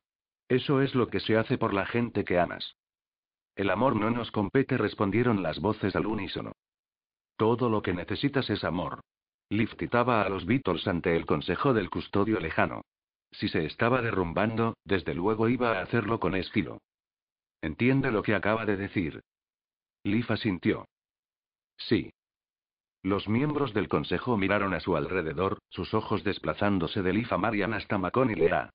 Eso 0.49 0.81
es 0.81 0.95
lo 0.95 1.09
que 1.09 1.21
se 1.21 1.37
hace 1.37 1.59
por 1.59 1.75
la 1.75 1.87
gente 1.87 2.25
que 2.25 2.39
amas. 2.39 2.77
El 3.57 3.71
amor 3.71 3.97
no 3.97 4.11
nos 4.11 4.31
compete, 4.31 4.77
respondieron 4.77 5.43
las 5.43 5.59
voces 5.61 5.97
al 5.97 6.07
unísono. 6.07 6.53
Todo 7.37 7.69
lo 7.69 7.83
que 7.83 7.95
necesitas 7.95 8.49
es 8.49 8.63
amor. 8.63 9.01
Liftitaba 9.49 10.23
a 10.23 10.29
los 10.29 10.47
Beatles 10.47 10.87
ante 10.87 11.17
el 11.17 11.27
consejo 11.27 11.75
del 11.75 11.91
custodio 11.91 12.39
lejano. 12.39 12.83
Si 13.33 13.49
se 13.49 13.65
estaba 13.67 14.03
derrumbando, 14.03 14.77
desde 14.85 15.15
luego 15.15 15.49
iba 15.49 15.79
a 15.79 15.83
hacerlo 15.83 16.21
con 16.21 16.35
estilo. 16.35 16.79
¿Entiende 17.61 18.13
lo 18.13 18.23
que 18.23 18.35
acaba 18.35 18.65
de 18.65 18.77
decir? 18.77 19.21
Liv 20.05 20.27
asintió. 20.29 20.87
Sí. 21.77 22.13
Los 23.07 23.29
miembros 23.29 23.73
del 23.73 23.89
consejo 23.89 24.37
miraron 24.37 24.75
a 24.75 24.81
su 24.81 24.97
alrededor, 24.97 25.61
sus 25.69 25.95
ojos 25.95 26.25
desplazándose 26.25 27.05
de 27.05 27.13
Liv 27.13 27.29
a 27.31 27.39
Marian 27.39 27.73
hasta 27.73 27.99
Macon 27.99 28.33
y 28.33 28.35
Lea. 28.35 28.71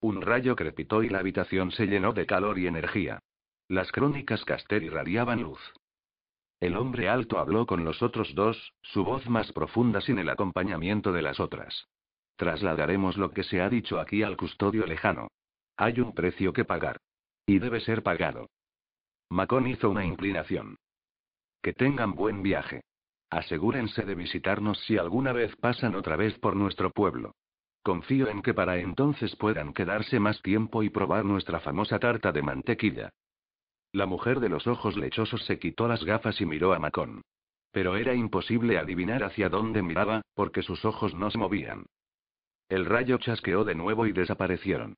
Un 0.00 0.22
rayo 0.22 0.56
crepitó 0.56 1.04
y 1.04 1.08
la 1.08 1.20
habitación 1.20 1.70
se 1.70 1.86
llenó 1.86 2.12
de 2.12 2.26
calor 2.26 2.58
y 2.58 2.66
energía. 2.66 3.20
Las 3.68 3.92
crónicas 3.92 4.44
Caster 4.44 4.82
irradiaban 4.82 5.42
luz. 5.42 5.60
El 6.58 6.76
hombre 6.76 7.08
alto 7.08 7.38
habló 7.38 7.64
con 7.64 7.84
los 7.84 8.02
otros 8.02 8.34
dos, 8.34 8.72
su 8.82 9.04
voz 9.04 9.28
más 9.28 9.52
profunda 9.52 10.00
sin 10.00 10.18
el 10.18 10.30
acompañamiento 10.30 11.12
de 11.12 11.22
las 11.22 11.38
otras. 11.38 11.86
Trasladaremos 12.34 13.16
lo 13.16 13.30
que 13.30 13.44
se 13.44 13.60
ha 13.60 13.68
dicho 13.68 14.00
aquí 14.00 14.24
al 14.24 14.36
custodio 14.36 14.84
lejano. 14.84 15.28
Hay 15.76 16.00
un 16.00 16.12
precio 16.12 16.52
que 16.52 16.64
pagar. 16.64 16.96
Y 17.46 17.60
debe 17.60 17.78
ser 17.78 18.02
pagado. 18.02 18.48
Macon 19.30 19.68
hizo 19.68 19.90
una 19.90 20.04
inclinación. 20.04 20.76
Que 21.62 21.72
tengan 21.72 22.16
buen 22.16 22.42
viaje. 22.42 22.82
Asegúrense 23.34 24.04
de 24.04 24.14
visitarnos 24.14 24.78
si 24.84 24.96
alguna 24.96 25.32
vez 25.32 25.56
pasan 25.56 25.96
otra 25.96 26.14
vez 26.14 26.38
por 26.38 26.54
nuestro 26.54 26.90
pueblo. 26.90 27.34
Confío 27.82 28.28
en 28.28 28.42
que 28.42 28.54
para 28.54 28.78
entonces 28.78 29.34
puedan 29.34 29.72
quedarse 29.72 30.20
más 30.20 30.40
tiempo 30.40 30.84
y 30.84 30.88
probar 30.88 31.24
nuestra 31.24 31.58
famosa 31.58 31.98
tarta 31.98 32.30
de 32.30 32.42
mantequilla. 32.42 33.10
La 33.90 34.06
mujer 34.06 34.38
de 34.38 34.48
los 34.48 34.68
ojos 34.68 34.96
lechosos 34.96 35.44
se 35.46 35.58
quitó 35.58 35.88
las 35.88 36.04
gafas 36.04 36.40
y 36.40 36.46
miró 36.46 36.74
a 36.74 36.78
Macon. 36.78 37.22
Pero 37.72 37.96
era 37.96 38.14
imposible 38.14 38.78
adivinar 38.78 39.24
hacia 39.24 39.48
dónde 39.48 39.82
miraba, 39.82 40.22
porque 40.34 40.62
sus 40.62 40.84
ojos 40.84 41.12
no 41.12 41.28
se 41.32 41.38
movían. 41.38 41.86
El 42.68 42.86
rayo 42.86 43.18
chasqueó 43.18 43.64
de 43.64 43.74
nuevo 43.74 44.06
y 44.06 44.12
desaparecieron. 44.12 44.94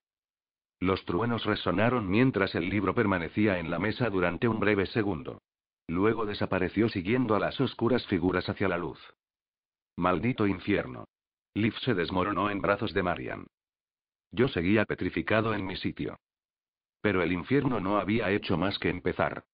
Los 0.78 1.06
truenos 1.06 1.46
resonaron 1.46 2.10
mientras 2.10 2.54
el 2.54 2.68
libro 2.68 2.94
permanecía 2.94 3.58
en 3.58 3.70
la 3.70 3.78
mesa 3.78 4.10
durante 4.10 4.46
un 4.46 4.60
breve 4.60 4.84
segundo. 4.84 5.40
Luego 5.88 6.26
desapareció 6.26 6.88
siguiendo 6.88 7.34
a 7.34 7.40
las 7.40 7.60
oscuras 7.60 8.06
figuras 8.06 8.48
hacia 8.48 8.68
la 8.68 8.78
luz. 8.78 8.98
Maldito 9.96 10.46
infierno. 10.46 11.06
Liv 11.54 11.74
se 11.80 11.94
desmoronó 11.94 12.50
en 12.50 12.60
brazos 12.60 12.92
de 12.92 13.02
Marian. 13.02 13.46
Yo 14.32 14.48
seguía 14.48 14.84
petrificado 14.84 15.54
en 15.54 15.64
mi 15.64 15.76
sitio. 15.76 16.18
Pero 17.00 17.22
el 17.22 17.32
infierno 17.32 17.80
no 17.80 17.98
había 17.98 18.30
hecho 18.30 18.58
más 18.58 18.78
que 18.78 18.90
empezar. 18.90 19.44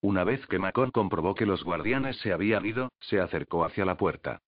Una 0.00 0.22
vez 0.22 0.46
que 0.46 0.58
Macon 0.58 0.90
comprobó 0.90 1.34
que 1.34 1.46
los 1.46 1.64
guardianes 1.64 2.18
se 2.18 2.32
habían 2.32 2.66
ido, 2.66 2.92
se 3.00 3.20
acercó 3.20 3.64
hacia 3.64 3.86
la 3.86 3.96
puerta. 3.96 4.42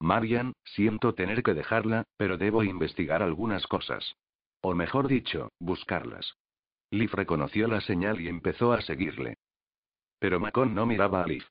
Marian, 0.00 0.54
siento 0.64 1.14
tener 1.14 1.44
que 1.44 1.54
dejarla, 1.54 2.04
pero 2.16 2.36
debo 2.36 2.64
investigar 2.64 3.22
algunas 3.22 3.66
cosas. 3.68 4.16
O 4.60 4.74
mejor 4.74 5.06
dicho, 5.06 5.52
buscarlas. 5.60 6.34
Liv 6.90 7.10
reconoció 7.14 7.68
la 7.68 7.80
señal 7.80 8.20
y 8.20 8.28
empezó 8.28 8.72
a 8.72 8.82
seguirle. 8.82 9.36
Pero 10.22 10.38
Macon 10.38 10.72
no 10.72 10.86
miraba 10.86 11.24
a 11.24 11.26
Liv. 11.26 11.42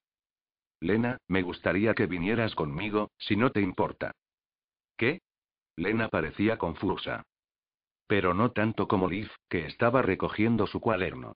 Lena, 0.80 1.18
me 1.28 1.42
gustaría 1.42 1.94
que 1.94 2.06
vinieras 2.06 2.56
conmigo, 2.56 3.12
si 3.18 3.36
no 3.36 3.52
te 3.52 3.60
importa. 3.60 4.14
¿Qué? 4.96 5.20
Lena 5.76 6.08
parecía 6.08 6.58
confusa. 6.58 7.24
Pero 8.08 8.34
no 8.34 8.52
tanto 8.54 8.88
como 8.88 9.10
Liv, 9.10 9.30
que 9.50 9.66
estaba 9.66 10.02
recogiendo 10.02 10.68
su 10.68 10.80
cuaderno. 10.80 11.34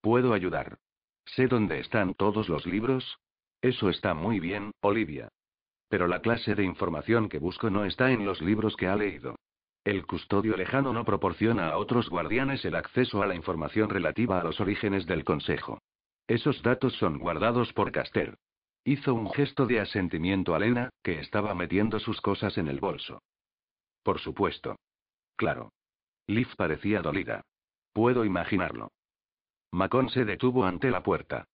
Puedo 0.00 0.32
ayudar. 0.32 0.78
Sé 1.24 1.48
dónde 1.48 1.80
están 1.80 2.14
todos 2.14 2.48
los 2.48 2.66
libros. 2.66 3.18
Eso 3.60 3.90
está 3.90 4.14
muy 4.14 4.38
bien, 4.38 4.70
Olivia. 4.80 5.30
Pero 5.88 6.06
la 6.06 6.20
clase 6.20 6.54
de 6.54 6.62
información 6.62 7.28
que 7.28 7.40
busco 7.40 7.68
no 7.68 7.84
está 7.84 8.12
en 8.12 8.24
los 8.24 8.40
libros 8.40 8.76
que 8.76 8.86
ha 8.86 8.94
leído. 8.94 9.34
El 9.82 10.06
custodio 10.06 10.56
lejano 10.56 10.92
no 10.92 11.04
proporciona 11.04 11.70
a 11.70 11.78
otros 11.78 12.08
guardianes 12.08 12.64
el 12.64 12.76
acceso 12.76 13.24
a 13.24 13.26
la 13.26 13.34
información 13.34 13.90
relativa 13.90 14.40
a 14.40 14.44
los 14.44 14.60
orígenes 14.60 15.04
del 15.06 15.24
Consejo. 15.24 15.80
Esos 16.26 16.62
datos 16.62 16.94
son 16.94 17.18
guardados 17.18 17.72
por 17.72 17.92
Caster. 17.92 18.38
Hizo 18.84 19.14
un 19.14 19.30
gesto 19.30 19.66
de 19.66 19.80
asentimiento 19.80 20.54
a 20.54 20.58
Lena, 20.58 20.90
que 21.02 21.20
estaba 21.20 21.54
metiendo 21.54 21.98
sus 22.00 22.20
cosas 22.20 22.56
en 22.58 22.68
el 22.68 22.80
bolso. 22.80 23.22
Por 24.02 24.20
supuesto. 24.20 24.76
Claro. 25.36 25.72
Liv 26.26 26.48
parecía 26.56 27.02
dolida. 27.02 27.42
Puedo 27.92 28.24
imaginarlo. 28.24 28.90
Macon 29.72 30.08
se 30.10 30.24
detuvo 30.24 30.64
ante 30.64 30.90
la 30.90 31.02
puerta. 31.02 31.46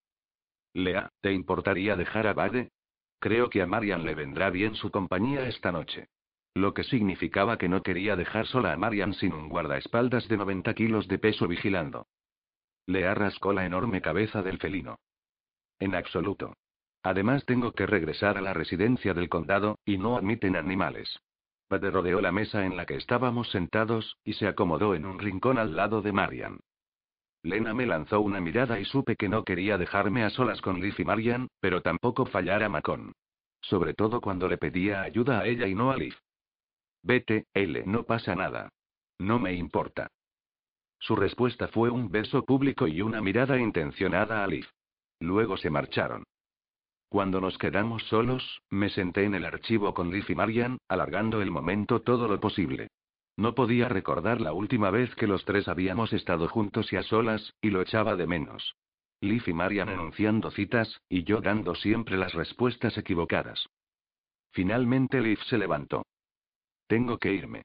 Lea, 0.74 1.08
¿te 1.20 1.32
importaría 1.32 1.96
dejar 1.96 2.26
a 2.26 2.34
Bade? 2.34 2.70
Creo 3.18 3.50
que 3.50 3.62
a 3.62 3.66
Marian 3.66 4.04
le 4.04 4.14
vendrá 4.14 4.50
bien 4.50 4.74
su 4.74 4.90
compañía 4.90 5.48
esta 5.48 5.72
noche. 5.72 6.08
Lo 6.54 6.74
que 6.74 6.84
significaba 6.84 7.58
que 7.58 7.68
no 7.68 7.82
quería 7.82 8.16
dejar 8.16 8.46
sola 8.46 8.72
a 8.72 8.76
Marian 8.76 9.14
sin 9.14 9.32
un 9.32 9.48
guardaespaldas 9.48 10.28
de 10.28 10.36
90 10.36 10.74
kilos 10.74 11.08
de 11.08 11.18
peso 11.18 11.46
vigilando. 11.46 12.06
Le 12.90 13.06
arrascó 13.06 13.52
la 13.52 13.64
enorme 13.64 14.00
cabeza 14.00 14.42
del 14.42 14.58
felino. 14.58 14.98
En 15.78 15.94
absoluto. 15.94 16.54
Además 17.04 17.44
tengo 17.44 17.70
que 17.70 17.86
regresar 17.86 18.36
a 18.36 18.40
la 18.40 18.52
residencia 18.52 19.14
del 19.14 19.28
condado, 19.28 19.78
y 19.84 19.96
no 19.96 20.16
admiten 20.16 20.56
animales. 20.56 21.20
Bade 21.68 21.88
rodeó 21.92 22.20
la 22.20 22.32
mesa 22.32 22.66
en 22.66 22.76
la 22.76 22.86
que 22.86 22.96
estábamos 22.96 23.48
sentados, 23.50 24.18
y 24.24 24.32
se 24.32 24.48
acomodó 24.48 24.96
en 24.96 25.06
un 25.06 25.20
rincón 25.20 25.56
al 25.56 25.76
lado 25.76 26.02
de 26.02 26.10
Marian. 26.10 26.58
Lena 27.44 27.74
me 27.74 27.86
lanzó 27.86 28.20
una 28.22 28.40
mirada 28.40 28.80
y 28.80 28.84
supe 28.84 29.14
que 29.14 29.28
no 29.28 29.44
quería 29.44 29.78
dejarme 29.78 30.24
a 30.24 30.30
solas 30.30 30.60
con 30.60 30.80
Liv 30.80 30.96
y 30.98 31.04
Marian, 31.04 31.46
pero 31.60 31.82
tampoco 31.82 32.26
fallar 32.26 32.64
a 32.64 32.68
Macon. 32.68 33.12
Sobre 33.60 33.94
todo 33.94 34.20
cuando 34.20 34.48
le 34.48 34.58
pedía 34.58 35.02
ayuda 35.02 35.38
a 35.38 35.46
ella 35.46 35.68
y 35.68 35.76
no 35.76 35.92
a 35.92 35.96
Liv. 35.96 36.16
Vete, 37.04 37.46
L, 37.54 37.84
no 37.86 38.02
pasa 38.02 38.34
nada. 38.34 38.68
No 39.20 39.38
me 39.38 39.54
importa. 39.54 40.08
Su 41.00 41.16
respuesta 41.16 41.66
fue 41.68 41.90
un 41.90 42.10
beso 42.10 42.44
público 42.44 42.86
y 42.86 43.00
una 43.00 43.22
mirada 43.22 43.58
intencionada 43.58 44.44
a 44.44 44.46
Liv. 44.46 44.66
Luego 45.18 45.56
se 45.56 45.70
marcharon. 45.70 46.24
Cuando 47.08 47.40
nos 47.40 47.58
quedamos 47.58 48.04
solos, 48.04 48.62
me 48.68 48.90
senté 48.90 49.24
en 49.24 49.34
el 49.34 49.44
archivo 49.44 49.94
con 49.94 50.10
Liv 50.12 50.26
y 50.28 50.34
Marian, 50.34 50.78
alargando 50.88 51.42
el 51.42 51.50
momento 51.50 52.02
todo 52.02 52.28
lo 52.28 52.38
posible. 52.38 52.88
No 53.36 53.54
podía 53.54 53.88
recordar 53.88 54.40
la 54.40 54.52
última 54.52 54.90
vez 54.90 55.14
que 55.14 55.26
los 55.26 55.44
tres 55.44 55.66
habíamos 55.66 56.12
estado 56.12 56.48
juntos 56.48 56.92
y 56.92 56.96
a 56.96 57.02
solas, 57.02 57.54
y 57.62 57.70
lo 57.70 57.80
echaba 57.80 58.14
de 58.14 58.26
menos. 58.26 58.76
Liv 59.22 59.42
y 59.46 59.54
Marian 59.54 59.88
enunciando 59.88 60.50
citas, 60.50 61.00
y 61.08 61.24
yo 61.24 61.40
dando 61.40 61.74
siempre 61.74 62.18
las 62.18 62.34
respuestas 62.34 62.96
equivocadas. 62.98 63.66
Finalmente 64.52 65.20
Liv 65.20 65.38
se 65.46 65.56
levantó. 65.56 66.04
Tengo 66.86 67.18
que 67.18 67.32
irme. 67.32 67.62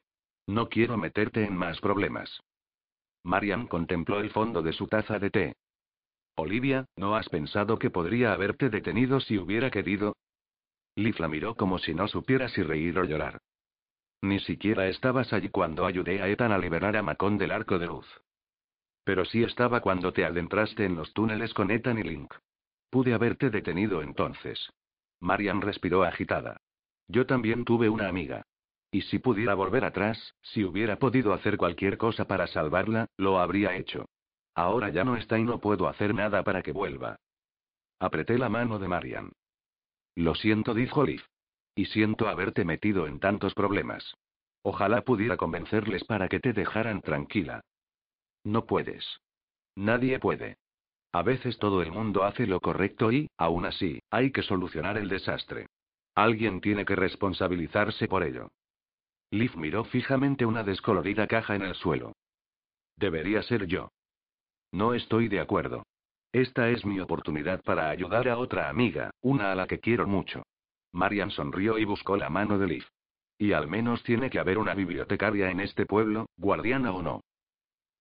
No 0.47 0.69
quiero 0.69 0.97
meterte 0.97 1.43
en 1.43 1.55
más 1.55 1.81
problemas. 1.81 2.39
Marian 3.25 3.65
contempló 3.65 4.19
el 4.19 4.29
fondo 4.29 4.61
de 4.61 4.71
su 4.71 4.87
taza 4.87 5.17
de 5.17 5.31
té. 5.31 5.55
Olivia, 6.35 6.85
¿no 6.95 7.15
has 7.15 7.27
pensado 7.27 7.79
que 7.79 7.89
podría 7.89 8.33
haberte 8.33 8.69
detenido 8.69 9.19
si 9.19 9.39
hubiera 9.39 9.71
querido? 9.71 10.15
Liv 10.95 11.19
la 11.19 11.27
miró 11.27 11.55
como 11.55 11.79
si 11.79 11.95
no 11.95 12.07
supiera 12.07 12.47
si 12.49 12.61
reír 12.61 12.99
o 12.99 13.03
llorar. 13.03 13.39
Ni 14.21 14.39
siquiera 14.39 14.87
estabas 14.87 15.33
allí 15.33 15.49
cuando 15.49 15.87
ayudé 15.87 16.21
a 16.21 16.27
Ethan 16.27 16.51
a 16.51 16.59
liberar 16.59 16.95
a 16.97 17.01
Macon 17.01 17.39
del 17.39 17.51
arco 17.51 17.79
de 17.79 17.87
luz. 17.87 18.07
Pero 19.03 19.25
sí 19.25 19.43
estaba 19.43 19.81
cuando 19.81 20.13
te 20.13 20.23
adentraste 20.23 20.85
en 20.85 20.95
los 20.95 21.11
túneles 21.13 21.53
con 21.53 21.71
Ethan 21.71 21.97
y 21.97 22.03
Link. 22.03 22.33
Pude 22.91 23.15
haberte 23.15 23.49
detenido 23.49 24.03
entonces. 24.03 24.69
Marian 25.19 25.61
respiró 25.61 26.03
agitada. 26.03 26.57
Yo 27.07 27.25
también 27.25 27.65
tuve 27.65 27.89
una 27.89 28.07
amiga. 28.07 28.45
Y 28.95 29.01
si 29.01 29.19
pudiera 29.19 29.55
volver 29.55 29.83
atrás, 29.83 30.35
si 30.41 30.63
hubiera 30.63 30.97
podido 30.97 31.33
hacer 31.33 31.57
cualquier 31.57 31.97
cosa 31.97 32.29
para 32.29 32.47
salvarla, 32.47 33.09
lo 33.17 33.39
habría 33.39 33.75
hecho. 33.75 34.05
Ahora 34.53 34.87
ya 34.87 35.03
no 35.03 35.17
está 35.17 35.37
y 35.37 35.43
no 35.43 35.59
puedo 35.59 35.89
hacer 35.89 36.15
nada 36.15 36.43
para 36.43 36.61
que 36.61 36.71
vuelva. 36.71 37.17
Apreté 37.99 38.37
la 38.37 38.47
mano 38.47 38.79
de 38.79 38.87
Marian. 38.87 39.33
Lo 40.15 40.33
siento, 40.33 40.73
dijo 40.73 41.03
Liv. 41.03 41.23
Y 41.75 41.87
siento 41.87 42.29
haberte 42.29 42.63
metido 42.63 43.05
en 43.05 43.19
tantos 43.19 43.53
problemas. 43.53 44.15
Ojalá 44.61 45.01
pudiera 45.01 45.35
convencerles 45.35 46.05
para 46.05 46.29
que 46.29 46.39
te 46.39 46.53
dejaran 46.53 47.01
tranquila. 47.01 47.65
No 48.45 48.65
puedes. 48.65 49.19
Nadie 49.75 50.19
puede. 50.19 50.55
A 51.11 51.21
veces 51.21 51.57
todo 51.59 51.81
el 51.81 51.91
mundo 51.91 52.23
hace 52.23 52.47
lo 52.47 52.61
correcto 52.61 53.11
y, 53.11 53.29
aún 53.35 53.65
así, 53.65 53.99
hay 54.09 54.31
que 54.31 54.41
solucionar 54.41 54.97
el 54.97 55.09
desastre. 55.09 55.67
Alguien 56.15 56.61
tiene 56.61 56.85
que 56.85 56.95
responsabilizarse 56.95 58.07
por 58.07 58.23
ello. 58.23 58.51
Liv 59.31 59.55
miró 59.57 59.83
fijamente 59.85 60.45
una 60.45 60.63
descolorida 60.63 61.27
caja 61.27 61.55
en 61.55 61.63
el 61.63 61.75
suelo. 61.75 62.13
Debería 62.95 63.41
ser 63.43 63.65
yo. 63.65 63.89
No 64.71 64.93
estoy 64.93 65.27
de 65.27 65.39
acuerdo. 65.39 65.83
Esta 66.31 66.69
es 66.69 66.85
mi 66.85 66.99
oportunidad 66.99 67.61
para 67.63 67.89
ayudar 67.89 68.27
a 68.27 68.37
otra 68.37 68.69
amiga, 68.69 69.11
una 69.21 69.51
a 69.51 69.55
la 69.55 69.67
que 69.67 69.79
quiero 69.79 70.05
mucho. 70.05 70.43
Marian 70.91 71.31
sonrió 71.31 71.77
y 71.77 71.85
buscó 71.85 72.17
la 72.17 72.29
mano 72.29 72.57
de 72.57 72.67
Liv. 72.67 72.85
Y 73.37 73.51
al 73.51 73.67
menos 73.67 74.03
tiene 74.03 74.29
que 74.29 74.39
haber 74.39 74.57
una 74.57 74.73
bibliotecaria 74.73 75.49
en 75.49 75.59
este 75.59 75.85
pueblo, 75.85 76.27
guardiana 76.37 76.93
o 76.93 77.01
no. 77.01 77.21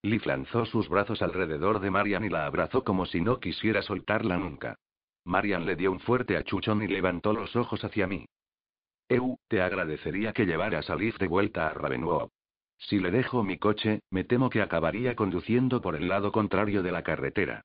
Liv 0.03 0.23
lanzó 0.27 0.67
sus 0.67 0.89
brazos 0.89 1.23
alrededor 1.23 1.81
de 1.81 1.91
Marian 1.91 2.25
y 2.25 2.29
la 2.29 2.47
abrazó 2.47 2.85
como 2.85 3.07
si 3.07 3.21
no 3.21 3.41
quisiera 3.41 3.83
soltarla 3.83 4.37
nunca. 4.37 4.77
Marian 5.25 5.65
le 5.65 5.77
dio 5.77 5.91
un 5.91 6.01
fuerte 6.01 6.37
achuchón 6.37 6.83
y 6.83 6.89
levantó 6.89 7.33
los 7.33 7.57
ojos 7.57 7.83
hacia 7.85 8.07
mí. 8.07 8.27
Eu, 9.15 9.39
te 9.49 9.63
agradecería 9.63 10.33
que 10.33 10.45
llevaras 10.45 10.91
a 10.91 10.97
Liv 10.97 11.17
de 11.19 11.29
vuelta 11.29 11.69
a 11.69 11.75
Ravenwood. 11.75 12.31
Si 12.79 12.99
le 12.99 13.11
dejo 13.13 13.45
mi 13.45 13.59
coche, 13.59 14.01
me 14.11 14.25
temo 14.25 14.51
que 14.51 14.61
acabaría 14.61 15.15
conduciendo 15.15 15.81
por 15.81 15.95
el 15.95 16.09
lado 16.09 16.33
contrario 16.33 16.83
de 16.83 16.91
la 16.91 17.03
carretera. 17.03 17.65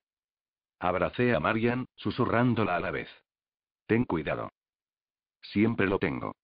Abracé 0.80 1.34
a 1.34 1.40
Marian, 1.40 1.88
susurrándola 1.96 2.76
a 2.76 2.80
la 2.80 2.92
vez. 2.92 3.10
Ten 3.88 4.06
cuidado. 4.06 4.52
Siempre 5.42 5.88
lo 5.88 5.98
tengo. 5.98 6.36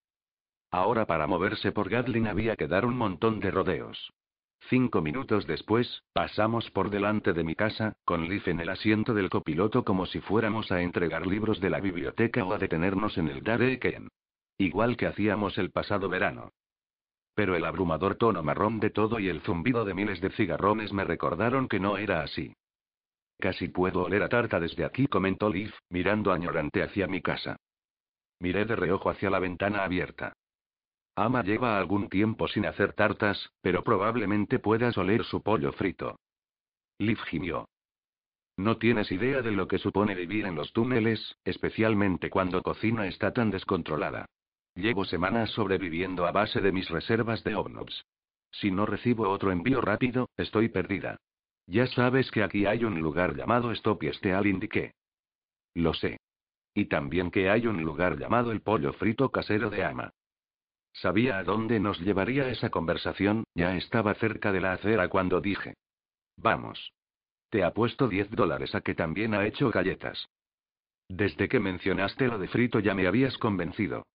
Ahora 0.72 1.06
para 1.06 1.28
moverse 1.28 1.72
por 1.72 1.90
Gatling 1.90 2.28
había 2.28 2.56
que 2.56 2.68
dar 2.68 2.84
un 2.86 2.98
montón 2.98 3.40
de 3.40 3.52
rodeos. 3.52 4.12
Cinco 4.70 5.02
minutos 5.02 5.46
después, 5.46 6.04
pasamos 6.14 6.72
por 6.72 6.90
delante 6.90 7.34
de 7.34 7.44
mi 7.44 7.54
casa, 7.56 7.94
con 8.04 8.28
Liv 8.28 8.44
en 8.48 8.60
el 8.60 8.70
asiento 8.70 9.14
del 9.14 9.30
copiloto 9.30 9.86
como 9.86 10.08
si 10.08 10.20
fuéramos 10.20 10.72
a 10.72 10.82
entregar 10.82 11.28
libros 11.28 11.62
de 11.62 11.70
la 11.70 11.80
biblioteca 11.80 12.44
o 12.44 12.54
a 12.54 12.58
detenernos 12.58 13.20
en 13.20 13.28
el 13.28 13.44
Dareken. 13.44 14.10
Igual 14.58 14.96
que 14.98 15.08
hacíamos 15.08 15.58
el 15.58 15.72
pasado 15.72 16.10
verano. 16.10 16.52
Pero 17.34 17.56
el 17.56 17.66
abrumador 17.66 18.16
tono 18.16 18.42
marrón 18.42 18.80
de 18.80 18.90
todo 18.90 19.20
y 19.20 19.28
el 19.28 19.42
zumbido 19.42 19.84
de 19.84 19.94
miles 19.94 20.22
de 20.22 20.30
cigarrones 20.32 20.94
me 20.94 21.04
recordaron 21.04 21.68
que 21.68 21.80
no 21.80 21.98
era 21.98 22.22
así. 22.22 22.56
Casi 23.40 23.68
puedo 23.68 24.04
oler 24.04 24.24
a 24.24 24.30
tarta 24.30 24.60
desde 24.60 24.86
aquí, 24.86 25.08
comentó 25.08 25.50
Liv, 25.50 25.74
mirando 25.90 26.32
añorante 26.32 26.82
hacia 26.82 27.08
mi 27.08 27.22
casa. 27.22 27.58
Miré 28.40 28.66
de 28.66 28.76
reojo 28.78 29.10
hacia 29.10 29.30
la 29.30 29.40
ventana 29.40 29.84
abierta. 29.84 30.34
Ama 31.16 31.44
lleva 31.44 31.78
algún 31.78 32.10
tiempo 32.10 32.48
sin 32.48 32.66
hacer 32.66 32.94
tartas, 32.94 33.50
pero 33.62 33.84
probablemente 33.84 34.60
puedas 34.60 34.98
oler 34.98 35.24
su 35.26 35.42
pollo 35.42 35.72
frito. 35.74 36.18
Liv 36.98 37.20
gimió. 37.26 37.68
No 38.58 38.78
tienes 38.78 39.12
idea 39.12 39.42
de 39.42 39.52
lo 39.52 39.68
que 39.68 39.78
supone 39.78 40.16
vivir 40.16 40.46
en 40.46 40.56
los 40.56 40.72
túneles, 40.72 41.36
especialmente 41.44 42.30
cuando 42.30 42.62
cocina 42.62 43.08
está 43.08 43.34
tan 43.34 43.52
descontrolada. 43.52 44.28
Llevo 44.76 45.06
semanas 45.06 45.52
sobreviviendo 45.52 46.28
a 46.28 46.32
base 46.32 46.60
de 46.60 46.72
mis 46.74 46.90
reservas 46.90 47.44
de 47.44 47.56
ovnobs. 47.56 48.06
Si 48.52 48.72
no 48.72 48.86
recibo 48.86 49.30
otro 49.30 49.52
envío 49.52 49.80
rápido, 49.80 50.30
estoy 50.36 50.70
perdida. 50.70 51.18
Ya 51.66 51.88
sabes 51.88 52.30
que 52.30 52.44
aquí 52.44 52.66
hay 52.66 52.84
un 52.84 53.00
lugar 53.00 53.36
llamado 53.36 53.72
Stop 53.72 54.04
y 54.04 54.08
este 54.08 54.34
al 54.34 54.48
indiqué. 54.48 54.94
Lo 55.74 55.94
sé. 55.94 56.18
Y 56.74 56.86
también 56.86 57.32
que 57.32 57.50
hay 57.50 57.68
un 57.68 57.84
lugar 57.84 58.18
llamado 58.20 58.52
el 58.52 58.62
pollo 58.62 58.92
frito 58.94 59.30
casero 59.30 59.70
de 59.70 59.84
Ama. 59.84 60.12
Sabía 60.92 61.38
a 61.38 61.44
dónde 61.44 61.80
nos 61.80 62.00
llevaría 62.00 62.50
esa 62.50 62.70
conversación, 62.70 63.46
ya 63.54 63.76
estaba 63.76 64.14
cerca 64.16 64.52
de 64.52 64.62
la 64.62 64.74
acera 64.74 65.08
cuando 65.10 65.42
dije. 65.42 65.76
Vamos. 66.38 66.92
Te 67.50 67.64
apuesto 67.64 68.08
10 68.08 68.32
dólares 68.32 68.76
a 68.76 68.82
que 68.82 68.94
también 68.94 69.34
ha 69.34 69.46
hecho 69.46 69.72
galletas. 69.72 70.28
Desde 71.08 71.48
que 71.48 71.60
mencionaste 71.60 72.28
lo 72.28 72.38
de 72.40 72.48
frito 72.48 72.80
ya 72.80 72.94
me 72.94 73.08
habías 73.08 73.38
convencido. 73.38 74.06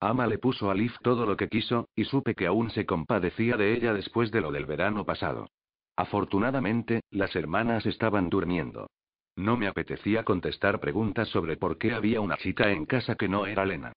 Ama 0.00 0.26
le 0.26 0.38
puso 0.38 0.70
a 0.70 0.74
Liv 0.74 0.92
todo 1.02 1.26
lo 1.26 1.36
que 1.36 1.48
quiso, 1.48 1.88
y 1.94 2.04
supe 2.04 2.34
que 2.34 2.46
aún 2.46 2.70
se 2.70 2.86
compadecía 2.86 3.58
de 3.58 3.74
ella 3.74 3.92
después 3.92 4.30
de 4.30 4.40
lo 4.40 4.50
del 4.50 4.64
verano 4.64 5.04
pasado. 5.04 5.50
Afortunadamente, 5.94 7.02
las 7.10 7.36
hermanas 7.36 7.84
estaban 7.84 8.30
durmiendo. 8.30 8.88
No 9.36 9.58
me 9.58 9.66
apetecía 9.66 10.24
contestar 10.24 10.80
preguntas 10.80 11.28
sobre 11.28 11.58
por 11.58 11.76
qué 11.76 11.92
había 11.92 12.22
una 12.22 12.38
chica 12.38 12.70
en 12.70 12.86
casa 12.86 13.14
que 13.14 13.28
no 13.28 13.46
era 13.46 13.66
Lena. 13.66 13.92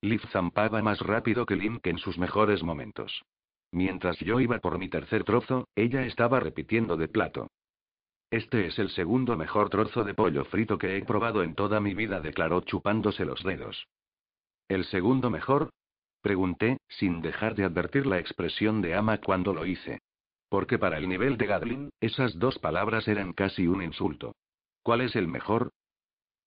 Liv 0.00 0.20
zampaba 0.30 0.80
más 0.82 1.00
rápido 1.00 1.44
que 1.44 1.56
Link 1.56 1.84
en 1.88 1.98
sus 1.98 2.18
mejores 2.18 2.62
momentos. 2.62 3.22
Mientras 3.72 4.18
yo 4.20 4.38
iba 4.38 4.60
por 4.60 4.78
mi 4.78 4.88
tercer 4.88 5.24
trozo, 5.24 5.66
ella 5.74 6.06
estaba 6.06 6.38
repitiendo 6.38 6.96
de 6.96 7.08
plato. 7.08 7.48
Este 8.30 8.66
es 8.66 8.78
el 8.78 8.90
segundo 8.90 9.36
mejor 9.36 9.70
trozo 9.70 10.04
de 10.04 10.14
pollo 10.14 10.44
frito 10.44 10.78
que 10.78 10.96
he 10.96 11.04
probado 11.04 11.42
en 11.42 11.54
toda 11.54 11.80
mi 11.80 11.94
vida, 11.94 12.20
declaró 12.20 12.60
chupándose 12.60 13.24
los 13.24 13.42
dedos. 13.42 13.86
¿El 14.68 14.84
segundo 14.86 15.30
mejor? 15.30 15.70
Pregunté, 16.22 16.78
sin 16.88 17.20
dejar 17.22 17.54
de 17.54 17.64
advertir 17.64 18.04
la 18.06 18.18
expresión 18.18 18.82
de 18.82 18.94
ama 18.94 19.18
cuando 19.18 19.54
lo 19.54 19.64
hice. 19.64 20.00
Porque 20.48 20.78
para 20.78 20.98
el 20.98 21.08
nivel 21.08 21.36
de 21.36 21.46
Gadlin, 21.46 21.90
esas 22.00 22.38
dos 22.38 22.58
palabras 22.58 23.06
eran 23.06 23.32
casi 23.32 23.66
un 23.66 23.82
insulto. 23.82 24.34
¿Cuál 24.82 25.02
es 25.02 25.14
el 25.14 25.28
mejor? 25.28 25.70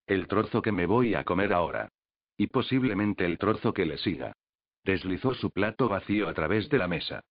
El 0.06 0.26
trozo 0.26 0.60
que 0.60 0.72
me 0.72 0.86
voy 0.86 1.14
a 1.14 1.24
comer 1.24 1.52
ahora. 1.52 1.88
Y 2.36 2.48
posiblemente 2.48 3.24
el 3.24 3.38
trozo 3.38 3.72
que 3.72 3.86
le 3.86 3.96
siga. 3.98 4.32
Deslizó 4.84 5.34
su 5.34 5.50
plato 5.50 5.88
vacío 5.88 6.28
a 6.28 6.34
través 6.34 6.68
de 6.68 6.78
la 6.78 6.88
mesa. 6.88 7.22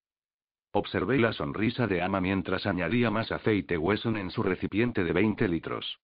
Observé 0.72 1.18
la 1.18 1.34
sonrisa 1.34 1.88
de 1.88 2.02
Ama 2.02 2.22
mientras 2.22 2.68
añadía 2.68 3.10
más 3.10 3.32
aceite 3.32 3.78
Wesson 3.78 4.18
en 4.18 4.30
su 4.30 4.44
recipiente 4.44 5.04
de 5.04 5.14
20 5.14 5.48
litros. 5.48 6.00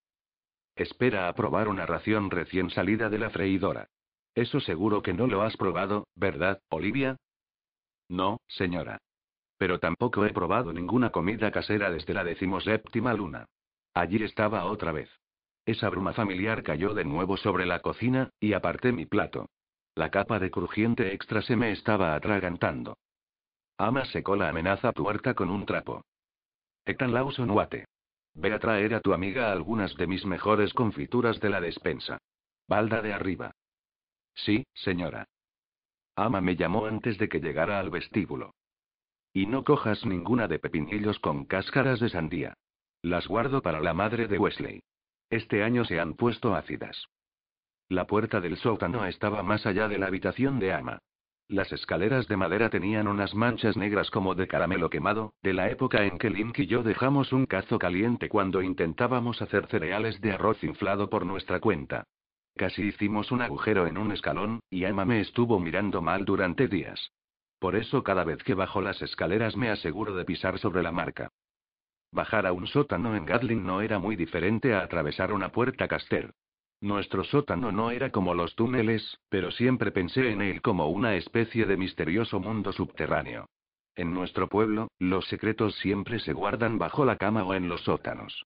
Espera 0.75 1.27
a 1.27 1.33
probar 1.33 1.67
una 1.67 1.85
ración 1.85 2.31
recién 2.31 2.69
salida 2.71 3.09
de 3.09 3.19
la 3.19 3.29
freidora. 3.29 3.87
Eso 4.35 4.59
seguro 4.59 5.01
que 5.01 5.13
no 5.13 5.27
lo 5.27 5.41
has 5.41 5.55
probado, 5.55 6.07
¿verdad, 6.15 6.61
Olivia? 6.69 7.17
No, 8.09 8.41
señora. 8.47 8.99
Pero 9.57 9.79
tampoco 9.79 10.25
he 10.25 10.33
probado 10.33 10.73
ninguna 10.73 11.09
comida 11.09 11.51
casera 11.51 11.89
desde 11.89 12.13
la 12.13 12.25
decimoséptima 12.25 13.13
luna. 13.13 13.45
Allí 13.93 14.21
estaba 14.21 14.65
otra 14.65 14.91
vez. 14.91 15.09
Esa 15.65 15.89
bruma 15.89 16.13
familiar 16.13 16.61
cayó 16.63 16.93
de 16.93 17.05
nuevo 17.05 17.37
sobre 17.37 17.65
la 17.65 17.79
cocina, 17.79 18.29
y 18.39 18.53
aparté 18.53 18.91
mi 18.91 19.05
plato. 19.05 19.47
La 19.95 20.11
capa 20.11 20.37
de 20.37 20.51
crujiente 20.51 21.13
extra 21.13 21.41
se 21.41 21.55
me 21.55 21.71
estaba 21.71 22.13
atragantando. 22.13 22.97
Ama 23.77 24.03
secó 24.05 24.35
la 24.35 24.49
amenaza 24.49 24.91
tuerta 24.91 25.33
con 25.33 25.49
un 25.49 25.65
trapo. 25.65 26.03
Ethan 26.85 27.13
Lawson 27.13 27.49
Wate. 27.49 27.85
Ve 28.33 28.53
a 28.53 28.59
traer 28.59 28.93
a 28.93 28.99
tu 28.99 29.13
amiga 29.13 29.51
algunas 29.51 29.95
de 29.95 30.07
mis 30.07 30.25
mejores 30.25 30.73
confituras 30.73 31.39
de 31.39 31.49
la 31.49 31.61
despensa. 31.61 32.17
Balda 32.67 33.01
de 33.01 33.13
arriba. 33.13 33.51
Sí, 34.35 34.65
señora. 34.73 35.27
Ama 36.15 36.41
me 36.41 36.55
llamó 36.55 36.85
antes 36.85 37.17
de 37.17 37.27
que 37.27 37.39
llegara 37.39 37.79
al 37.79 37.89
vestíbulo. 37.89 38.53
Y 39.33 39.47
no 39.47 39.63
cojas 39.63 40.05
ninguna 40.05 40.47
de 40.47 40.59
pepinillos 40.59 41.19
con 41.19 41.45
cáscaras 41.45 41.99
de 41.99 42.09
sandía. 42.09 42.53
Las 43.01 43.27
guardo 43.27 43.61
para 43.61 43.81
la 43.81 43.93
madre 43.93 44.27
de 44.27 44.37
Wesley. 44.37 44.81
Este 45.29 45.63
año 45.63 45.83
se 45.85 45.99
han 45.99 46.13
puesto 46.13 46.55
ácidas. 46.55 47.07
La 47.89 48.07
puerta 48.07 48.39
del 48.41 48.57
sótano 48.57 49.05
estaba 49.05 49.43
más 49.43 49.65
allá 49.65 49.87
de 49.87 49.97
la 49.97 50.07
habitación 50.07 50.59
de 50.59 50.73
Ama. 50.73 50.99
Las 51.47 51.71
escaleras 51.71 52.27
de 52.27 52.37
madera 52.37 52.71
tenían 52.71 53.07
unas 53.07 53.35
manchas 53.35 53.77
negras 53.77 54.09
como 54.09 54.33
de 54.33 54.47
caramelo 54.47 54.89
quemado, 54.89 55.33
de 55.43 55.53
la 55.53 55.69
época 55.69 56.03
en 56.03 56.17
que 56.17 56.31
Link 56.31 56.57
y 56.57 56.65
yo 56.65 56.81
dejamos 56.81 57.31
un 57.33 57.45
cazo 57.45 57.77
caliente 57.77 58.29
cuando 58.29 58.63
intentábamos 58.63 59.41
hacer 59.43 59.67
cereales 59.67 60.19
de 60.21 60.31
arroz 60.31 60.63
inflado 60.63 61.09
por 61.09 61.25
nuestra 61.25 61.59
cuenta. 61.59 62.05
Casi 62.55 62.83
hicimos 62.83 63.31
un 63.31 63.41
agujero 63.41 63.85
en 63.85 63.97
un 63.97 64.13
escalón, 64.13 64.61
y 64.69 64.85
Emma 64.85 65.03
me 65.03 65.19
estuvo 65.19 65.59
mirando 65.59 66.01
mal 66.01 66.23
durante 66.23 66.67
días. 66.69 67.11
Por 67.59 67.75
eso 67.75 68.03
cada 68.03 68.23
vez 68.23 68.43
que 68.43 68.53
bajo 68.53 68.81
las 68.81 69.01
escaleras 69.01 69.57
me 69.57 69.69
aseguro 69.69 70.15
de 70.15 70.23
pisar 70.23 70.57
sobre 70.59 70.81
la 70.81 70.93
marca. 70.93 71.29
Bajar 72.11 72.45
a 72.47 72.53
un 72.53 72.65
sótano 72.67 73.15
en 73.15 73.25
Gatling 73.25 73.65
no 73.65 73.81
era 73.81 73.99
muy 73.99 74.15
diferente 74.15 74.73
a 74.73 74.79
atravesar 74.81 75.33
una 75.33 75.49
puerta 75.49 75.87
caster. 75.89 76.33
Nuestro 76.79 77.25
sótano 77.25 77.73
no 77.73 77.91
era 77.91 78.11
como 78.11 78.33
los 78.33 78.55
túneles, 78.55 79.19
pero 79.27 79.51
siempre 79.51 79.91
pensé 79.91 80.31
en 80.31 80.41
él 80.41 80.61
como 80.61 80.87
una 80.87 81.15
especie 81.15 81.65
de 81.65 81.75
misterioso 81.75 82.39
mundo 82.39 82.71
subterráneo. 82.71 83.49
En 83.95 84.13
nuestro 84.13 84.47
pueblo, 84.47 84.89
los 84.97 85.25
secretos 85.27 85.75
siempre 85.75 86.19
se 86.19 86.31
guardan 86.31 86.77
bajo 86.77 87.03
la 87.03 87.17
cama 87.17 87.43
o 87.43 87.53
en 87.53 87.67
los 87.67 87.81
sótanos. 87.81 88.45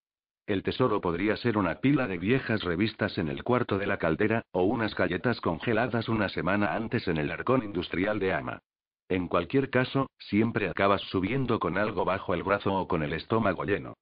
El 0.50 0.64
tesoro 0.64 1.00
podría 1.00 1.38
ser 1.38 1.60
una 1.60 1.76
pila 1.76 2.08
de 2.08 2.18
viejas 2.18 2.64
revistas 2.64 3.20
en 3.20 3.28
el 3.28 3.44
cuarto 3.44 3.78
de 3.78 3.86
la 3.86 3.98
caldera, 3.98 4.42
o 4.52 4.64
unas 4.64 4.96
galletas 4.96 5.40
congeladas 5.42 6.10
una 6.10 6.28
semana 6.28 6.74
antes 6.74 7.08
en 7.08 7.18
el 7.18 7.30
arcón 7.30 7.64
industrial 7.64 8.18
de 8.18 8.34
Ama. 8.34 8.64
En 9.10 9.28
cualquier 9.28 9.70
caso, 9.70 10.10
siempre 10.18 10.68
acabas 10.68 11.02
subiendo 11.02 11.60
con 11.60 11.78
algo 11.78 12.04
bajo 12.04 12.34
el 12.34 12.42
brazo 12.42 12.74
o 12.74 12.88
con 12.88 13.04
el 13.04 13.14
estómago 13.14 13.64
lleno. 13.64 13.94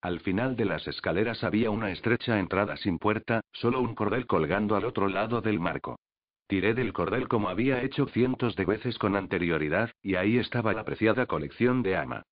Al 0.00 0.20
final 0.20 0.54
de 0.54 0.66
las 0.66 0.86
escaleras 0.86 1.42
había 1.42 1.72
una 1.72 1.90
estrecha 1.90 2.38
entrada 2.38 2.76
sin 2.76 3.00
puerta, 3.00 3.40
solo 3.50 3.80
un 3.80 3.96
cordel 3.96 4.28
colgando 4.28 4.76
al 4.76 4.84
otro 4.84 5.08
lado 5.08 5.40
del 5.40 5.58
marco. 5.58 5.98
Tiré 6.46 6.74
del 6.74 6.92
cordel 6.92 7.26
como 7.26 7.48
había 7.48 7.82
hecho 7.82 8.06
cientos 8.06 8.54
de 8.54 8.64
veces 8.64 8.96
con 8.96 9.16
anterioridad, 9.16 9.90
y 10.02 10.14
ahí 10.14 10.38
estaba 10.38 10.72
la 10.72 10.82
apreciada 10.82 11.26
colección 11.26 11.82
de 11.82 11.96
ama. 11.96 12.22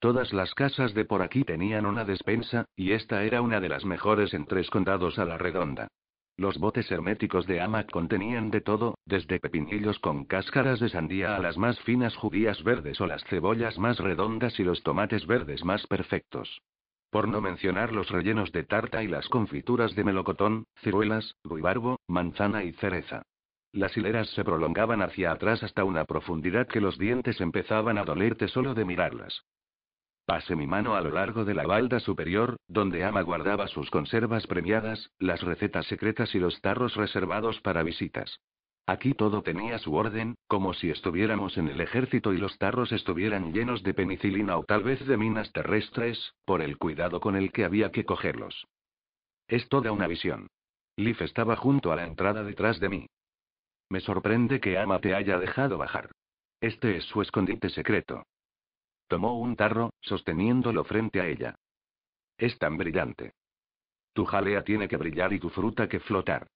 Todas 0.00 0.32
las 0.32 0.54
casas 0.54 0.94
de 0.94 1.04
por 1.04 1.20
aquí 1.20 1.44
tenían 1.44 1.84
una 1.84 2.06
despensa, 2.06 2.64
y 2.74 2.92
esta 2.92 3.22
era 3.22 3.42
una 3.42 3.60
de 3.60 3.68
las 3.68 3.84
mejores 3.84 4.32
en 4.32 4.46
tres 4.46 4.70
condados 4.70 5.18
a 5.18 5.26
la 5.26 5.36
redonda. 5.36 5.88
Los 6.38 6.56
botes 6.56 6.90
herméticos 6.90 7.46
de 7.46 7.60
ama 7.60 7.84
contenían 7.84 8.50
de 8.50 8.62
todo, 8.62 8.94
desde 9.04 9.38
pepinillos 9.40 9.98
con 9.98 10.24
cáscaras 10.24 10.80
de 10.80 10.88
sandía 10.88 11.36
a 11.36 11.38
las 11.38 11.58
más 11.58 11.78
finas 11.80 12.16
judías 12.16 12.62
verdes 12.64 12.98
o 13.02 13.06
las 13.06 13.22
cebollas 13.24 13.78
más 13.78 13.98
redondas 13.98 14.58
y 14.58 14.64
los 14.64 14.82
tomates 14.82 15.26
verdes 15.26 15.66
más 15.66 15.86
perfectos. 15.86 16.62
Por 17.10 17.28
no 17.28 17.42
mencionar 17.42 17.92
los 17.92 18.08
rellenos 18.08 18.52
de 18.52 18.62
tarta 18.62 19.02
y 19.02 19.06
las 19.06 19.28
confituras 19.28 19.94
de 19.94 20.04
melocotón, 20.04 20.64
ciruelas, 20.76 21.36
ruibarbo, 21.44 22.00
manzana 22.06 22.64
y 22.64 22.72
cereza. 22.72 23.20
Las 23.72 23.94
hileras 23.98 24.30
se 24.30 24.44
prolongaban 24.44 25.02
hacia 25.02 25.30
atrás 25.30 25.62
hasta 25.62 25.84
una 25.84 26.06
profundidad 26.06 26.68
que 26.68 26.80
los 26.80 26.96
dientes 26.96 27.38
empezaban 27.42 27.98
a 27.98 28.04
dolerte 28.04 28.48
solo 28.48 28.72
de 28.72 28.86
mirarlas. 28.86 29.44
Pasé 30.30 30.54
mi 30.54 30.68
mano 30.68 30.94
a 30.94 31.00
lo 31.00 31.10
largo 31.10 31.44
de 31.44 31.54
la 31.54 31.66
balda 31.66 31.98
superior, 31.98 32.54
donde 32.68 33.02
Ama 33.02 33.20
guardaba 33.22 33.66
sus 33.66 33.90
conservas 33.90 34.46
premiadas, 34.46 35.10
las 35.18 35.42
recetas 35.42 35.86
secretas 35.86 36.36
y 36.36 36.38
los 36.38 36.60
tarros 36.60 36.94
reservados 36.94 37.60
para 37.62 37.82
visitas. 37.82 38.38
Aquí 38.86 39.12
todo 39.12 39.42
tenía 39.42 39.76
su 39.78 39.92
orden, 39.92 40.36
como 40.46 40.72
si 40.72 40.88
estuviéramos 40.88 41.58
en 41.58 41.66
el 41.66 41.80
ejército 41.80 42.32
y 42.32 42.38
los 42.38 42.56
tarros 42.58 42.92
estuvieran 42.92 43.52
llenos 43.52 43.82
de 43.82 43.92
penicilina 43.92 44.56
o 44.56 44.62
tal 44.62 44.84
vez 44.84 45.04
de 45.04 45.16
minas 45.16 45.50
terrestres, 45.50 46.32
por 46.44 46.62
el 46.62 46.78
cuidado 46.78 47.18
con 47.18 47.34
el 47.34 47.50
que 47.50 47.64
había 47.64 47.90
que 47.90 48.04
cogerlos. 48.04 48.68
Es 49.48 49.68
toda 49.68 49.90
una 49.90 50.06
visión. 50.06 50.46
Leaf 50.94 51.22
estaba 51.22 51.56
junto 51.56 51.90
a 51.90 51.96
la 51.96 52.06
entrada 52.06 52.44
detrás 52.44 52.78
de 52.78 52.88
mí. 52.88 53.06
Me 53.88 53.98
sorprende 53.98 54.60
que 54.60 54.78
Ama 54.78 55.00
te 55.00 55.12
haya 55.12 55.40
dejado 55.40 55.76
bajar. 55.76 56.12
Este 56.60 56.98
es 56.98 57.04
su 57.06 57.20
escondite 57.20 57.68
secreto. 57.68 58.22
Tomó 59.10 59.40
un 59.40 59.56
tarro, 59.56 59.92
sosteniéndolo 60.02 60.84
frente 60.84 61.20
a 61.20 61.26
ella. 61.26 61.56
Es 62.38 62.56
tan 62.58 62.76
brillante. 62.76 63.32
Tu 64.12 64.24
jalea 64.24 64.62
tiene 64.62 64.86
que 64.86 64.96
brillar 64.96 65.32
y 65.32 65.40
tu 65.40 65.50
fruta 65.50 65.88
que 65.88 65.98
flotar. 65.98 66.46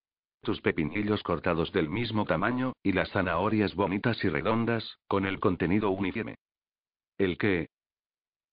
Tus 0.40 0.60
pepinillos 0.60 1.24
cortados 1.24 1.72
del 1.72 1.88
mismo 1.88 2.26
tamaño, 2.26 2.74
y 2.80 2.92
las 2.92 3.10
zanahorias 3.10 3.74
bonitas 3.74 4.22
y 4.22 4.28
redondas, 4.28 4.98
con 5.08 5.26
el 5.26 5.40
contenido 5.40 5.90
uniforme. 5.90 6.36
¿El 7.18 7.38
qué? 7.38 7.70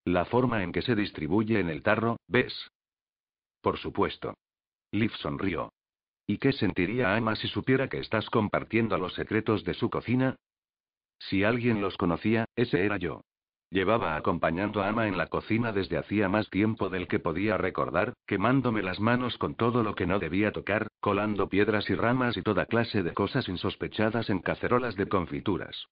La 0.03 0.25
forma 0.25 0.63
en 0.63 0.71
que 0.71 0.81
se 0.81 0.95
distribuye 0.95 1.59
en 1.59 1.69
el 1.69 1.83
tarro, 1.83 2.17
¿ves? 2.27 2.71
Por 3.61 3.77
supuesto. 3.77 4.33
Liv 4.91 5.11
sonrió. 5.17 5.73
¿Y 6.25 6.39
qué 6.39 6.53
sentiría 6.53 7.15
Ama 7.15 7.35
si 7.35 7.47
supiera 7.47 7.87
que 7.87 7.99
estás 7.99 8.27
compartiendo 8.31 8.97
los 8.97 9.13
secretos 9.13 9.63
de 9.63 9.75
su 9.75 9.91
cocina? 9.91 10.37
Si 11.19 11.43
alguien 11.43 11.81
los 11.81 11.97
conocía, 11.97 12.45
ese 12.55 12.83
era 12.83 12.97
yo. 12.97 13.21
Llevaba 13.71 14.17
acompañando 14.17 14.83
a 14.83 14.89
Ama 14.89 15.07
en 15.07 15.17
la 15.17 15.27
cocina 15.27 15.71
desde 15.71 15.97
hacía 15.97 16.27
más 16.27 16.49
tiempo 16.49 16.89
del 16.89 17.07
que 17.07 17.19
podía 17.19 17.55
recordar, 17.55 18.13
quemándome 18.27 18.83
las 18.83 18.99
manos 18.99 19.37
con 19.37 19.55
todo 19.55 19.81
lo 19.81 19.95
que 19.95 20.05
no 20.05 20.19
debía 20.19 20.51
tocar, 20.51 20.89
colando 20.99 21.47
piedras 21.47 21.89
y 21.89 21.95
ramas 21.95 22.35
y 22.35 22.41
toda 22.41 22.65
clase 22.65 23.01
de 23.01 23.13
cosas 23.13 23.47
insospechadas 23.47 24.29
en 24.29 24.39
cacerolas 24.39 24.97
de 24.97 25.07
confituras. 25.07 25.87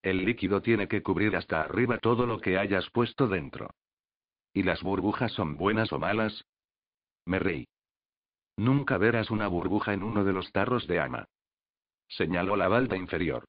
El 0.00 0.24
líquido 0.24 0.62
tiene 0.62 0.88
que 0.88 1.02
cubrir 1.02 1.36
hasta 1.36 1.60
arriba 1.60 1.98
todo 1.98 2.24
lo 2.24 2.40
que 2.40 2.56
hayas 2.56 2.88
puesto 2.88 3.28
dentro. 3.28 3.68
¿Y 4.54 4.62
las 4.62 4.82
burbujas 4.82 5.32
son 5.32 5.58
buenas 5.58 5.92
o 5.92 5.98
malas? 5.98 6.46
Me 7.26 7.38
reí. 7.38 7.66
Nunca 8.56 8.96
verás 8.96 9.30
una 9.30 9.46
burbuja 9.48 9.92
en 9.92 10.02
uno 10.02 10.24
de 10.24 10.32
los 10.32 10.50
tarros 10.52 10.86
de 10.86 11.00
ama. 11.00 11.26
Señaló 12.08 12.56
la 12.56 12.68
balda 12.68 12.96
inferior. 12.96 13.44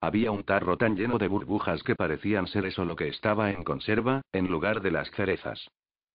Había 0.00 0.30
un 0.30 0.44
tarro 0.44 0.78
tan 0.78 0.96
lleno 0.96 1.18
de 1.18 1.28
burbujas 1.28 1.82
que 1.82 1.94
parecían 1.94 2.46
ser 2.46 2.64
eso 2.64 2.84
lo 2.84 2.96
que 2.96 3.08
estaba 3.08 3.50
en 3.50 3.64
conserva, 3.64 4.22
en 4.32 4.48
lugar 4.48 4.80
de 4.80 4.90
las 4.90 5.10
cerezas. 5.10 5.68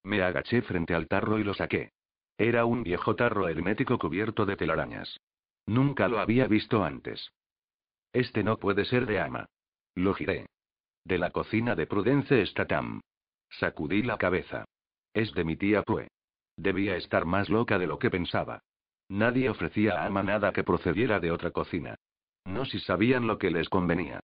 Me 0.04 0.24
agaché 0.24 0.62
frente 0.64 0.96
al 0.96 1.08
tarro 1.08 1.38
y 1.38 1.44
lo 1.44 1.54
saqué. 1.54 1.92
Era 2.38 2.66
un 2.66 2.84
viejo 2.84 3.16
tarro 3.16 3.48
hermético 3.48 3.98
cubierto 3.98 4.46
de 4.46 4.56
telarañas. 4.56 5.20
Nunca 5.68 6.08
lo 6.08 6.20
había 6.20 6.48
visto 6.48 6.84
antes. 6.84 7.32
Este 8.12 8.44
no 8.44 8.58
puede 8.58 8.86
ser 8.86 9.06
de 9.06 9.20
ama. 9.20 9.46
Lo 9.94 10.14
giré. 10.14 10.48
De 11.04 11.18
la 11.18 11.30
cocina 11.32 11.76
de 11.76 11.86
Prudence 11.86 12.46
Statham. 12.48 13.02
Sacudí 13.50 14.02
la 14.02 14.18
cabeza. 14.18 14.66
Es 15.14 15.32
de 15.34 15.44
mi 15.44 15.56
tía 15.56 15.84
Pue. 15.84 16.08
Debía 16.58 16.96
estar 16.96 17.26
más 17.26 17.50
loca 17.50 17.78
de 17.78 17.88
lo 17.88 18.00
que 18.00 18.10
pensaba. 18.10 18.60
Nadie 19.10 19.50
ofrecía 19.50 20.02
a 20.02 20.06
Ama 20.06 20.24
nada 20.24 20.52
que 20.52 20.64
procediera 20.64 21.20
de 21.20 21.32
otra 21.32 21.52
cocina. 21.52 21.96
No 22.46 22.66
si 22.66 22.80
sabían 22.80 23.28
lo 23.28 23.38
que 23.38 23.52
les 23.52 23.70
convenía. 23.70 24.20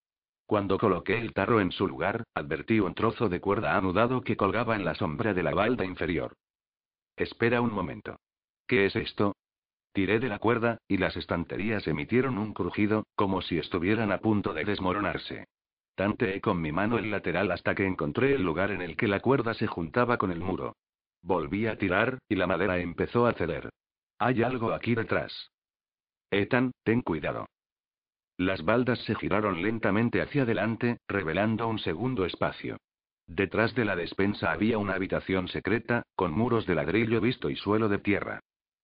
Cuando 0.46 0.78
coloqué 0.78 1.18
el 1.18 1.34
tarro 1.34 1.62
en 1.62 1.72
su 1.72 1.88
lugar, 1.88 2.24
advertí 2.34 2.80
un 2.80 2.94
trozo 2.94 3.30
de 3.30 3.40
cuerda 3.40 3.78
anudado 3.78 4.22
que 4.22 4.38
colgaba 4.38 4.76
en 4.76 4.86
la 4.86 4.96
sombra 4.96 5.34
de 5.34 5.44
la 5.44 5.54
balda 5.54 5.86
inferior. 5.86 6.36
Espera 7.16 7.62
un 7.62 7.74
momento. 7.74 8.18
¿Qué 8.68 8.86
es 8.86 8.96
esto? 8.96 9.36
Tiré 9.94 10.20
de 10.20 10.30
la 10.30 10.40
cuerda, 10.40 10.78
y 10.88 10.98
las 10.98 11.18
estanterías 11.18 11.88
emitieron 11.88 12.38
un 12.38 12.54
crujido, 12.54 13.06
como 13.16 13.42
si 13.42 13.58
estuvieran 13.58 14.12
a 14.12 14.20
punto 14.20 14.54
de 14.54 14.64
desmoronarse. 14.64 15.48
Tanteé 15.96 16.40
con 16.42 16.62
mi 16.62 16.72
mano 16.72 16.98
el 16.98 17.12
lateral 17.12 17.52
hasta 17.52 17.76
que 17.76 17.86
encontré 17.86 18.34
el 18.34 18.44
lugar 18.44 18.72
en 18.72 18.82
el 18.82 18.96
que 18.96 19.08
la 19.08 19.20
cuerda 19.20 19.54
se 19.54 19.68
juntaba 19.68 20.18
con 20.18 20.32
el 20.32 20.40
muro. 20.40 20.76
Volví 21.22 21.68
a 21.68 21.78
tirar, 21.78 22.20
y 22.28 22.36
la 22.36 22.48
madera 22.48 22.80
empezó 22.80 23.26
a 23.26 23.34
ceder. 23.34 23.70
Hay 24.18 24.44
algo 24.44 24.72
aquí 24.72 24.96
detrás. 24.96 25.52
Ethan, 26.32 26.72
ten 26.84 27.02
cuidado. 27.02 27.48
Las 28.42 28.66
baldas 28.66 28.98
se 29.02 29.14
giraron 29.14 29.62
lentamente 29.62 30.20
hacia 30.20 30.42
adelante, 30.42 30.98
revelando 31.08 31.68
un 31.68 31.78
segundo 31.78 32.26
espacio. 32.26 32.78
Detrás 33.28 33.76
de 33.76 33.86
la 33.86 33.96
despensa 33.96 34.52
había 34.52 34.80
una 34.80 34.96
habitación 34.96 35.48
secreta, 35.48 36.02
con 36.16 36.32
muros 36.32 36.66
de 36.66 36.74
ladrillo 36.74 37.22
visto 37.22 37.52
y 37.52 37.56
suelo 37.56 37.88
de 37.88 38.00
tierra. 38.00 38.40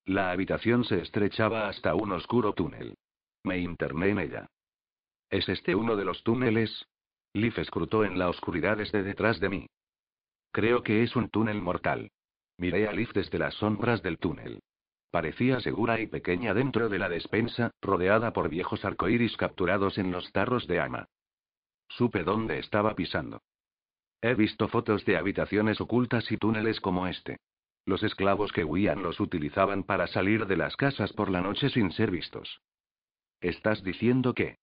La 0.06 0.30
habitación 0.30 0.84
se 0.84 1.02
estrechaba 1.02 1.70
hasta 1.70 1.96
un 1.96 2.12
oscuro 2.12 2.54
túnel. 2.54 2.94
Me 3.44 3.58
interné 3.58 4.10
en 4.10 4.20
ella. 4.20 4.48
¿Es 5.32 5.50
este 5.50 5.74
uno 5.74 5.96
de 5.96 6.06
los 6.06 6.22
túneles? 6.22 6.86
Leaf 7.34 7.58
escrutó 7.58 8.06
en 8.06 8.20
la 8.20 8.30
oscuridad 8.30 8.78
desde 8.78 9.02
detrás 9.02 9.40
de 9.40 9.50
mí. 9.50 9.66
Creo 10.52 10.84
que 10.84 11.02
es 11.02 11.16
un 11.16 11.30
túnel 11.30 11.64
mortal. 11.64 12.12
Miré 12.60 12.88
a 12.88 12.92
Liv 12.92 13.12
desde 13.12 13.40
las 13.40 13.56
sombras 13.56 14.04
del 14.04 14.20
túnel. 14.20 14.60
Parecía 15.12 15.60
segura 15.62 16.00
y 16.00 16.08
pequeña 16.08 16.54
dentro 16.54 16.90
de 16.90 17.00
la 17.00 17.10
despensa, 17.10 17.72
rodeada 17.82 18.34
por 18.34 18.50
viejos 18.50 18.84
arcoíris 18.84 19.38
capturados 19.38 19.98
en 19.98 20.12
los 20.12 20.32
tarros 20.32 20.68
de 20.68 20.80
ama. 20.80 21.08
Supe 21.90 22.24
dónde 22.24 22.60
estaba 22.60 22.94
pisando. 22.96 23.42
He 24.22 24.34
visto 24.34 24.68
fotos 24.68 25.06
de 25.06 25.18
habitaciones 25.18 25.80
ocultas 25.80 26.32
y 26.32 26.38
túneles 26.38 26.82
como 26.82 27.08
este. 27.08 27.38
Los 27.86 28.04
esclavos 28.04 28.52
que 28.52 28.66
huían 28.66 29.02
los 29.02 29.20
utilizaban 29.20 29.84
para 29.84 30.08
salir 30.08 30.46
de 30.46 30.58
las 30.58 30.76
casas 30.76 31.14
por 31.14 31.30
la 31.30 31.42
noche 31.42 31.70
sin 31.70 31.92
ser 31.92 32.12
vistos. 32.12 32.60
¿Estás 33.40 33.84
diciendo 33.84 34.34
que? 34.34 34.58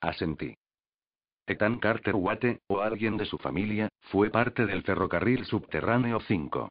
Asentí. 0.00 0.56
Ethan 1.46 1.78
Carter 1.78 2.16
Watte, 2.16 2.60
o 2.66 2.80
alguien 2.80 3.16
de 3.16 3.26
su 3.26 3.38
familia, 3.38 3.88
fue 4.00 4.30
parte 4.30 4.66
del 4.66 4.82
ferrocarril 4.82 5.44
subterráneo 5.44 6.20
5. 6.20 6.70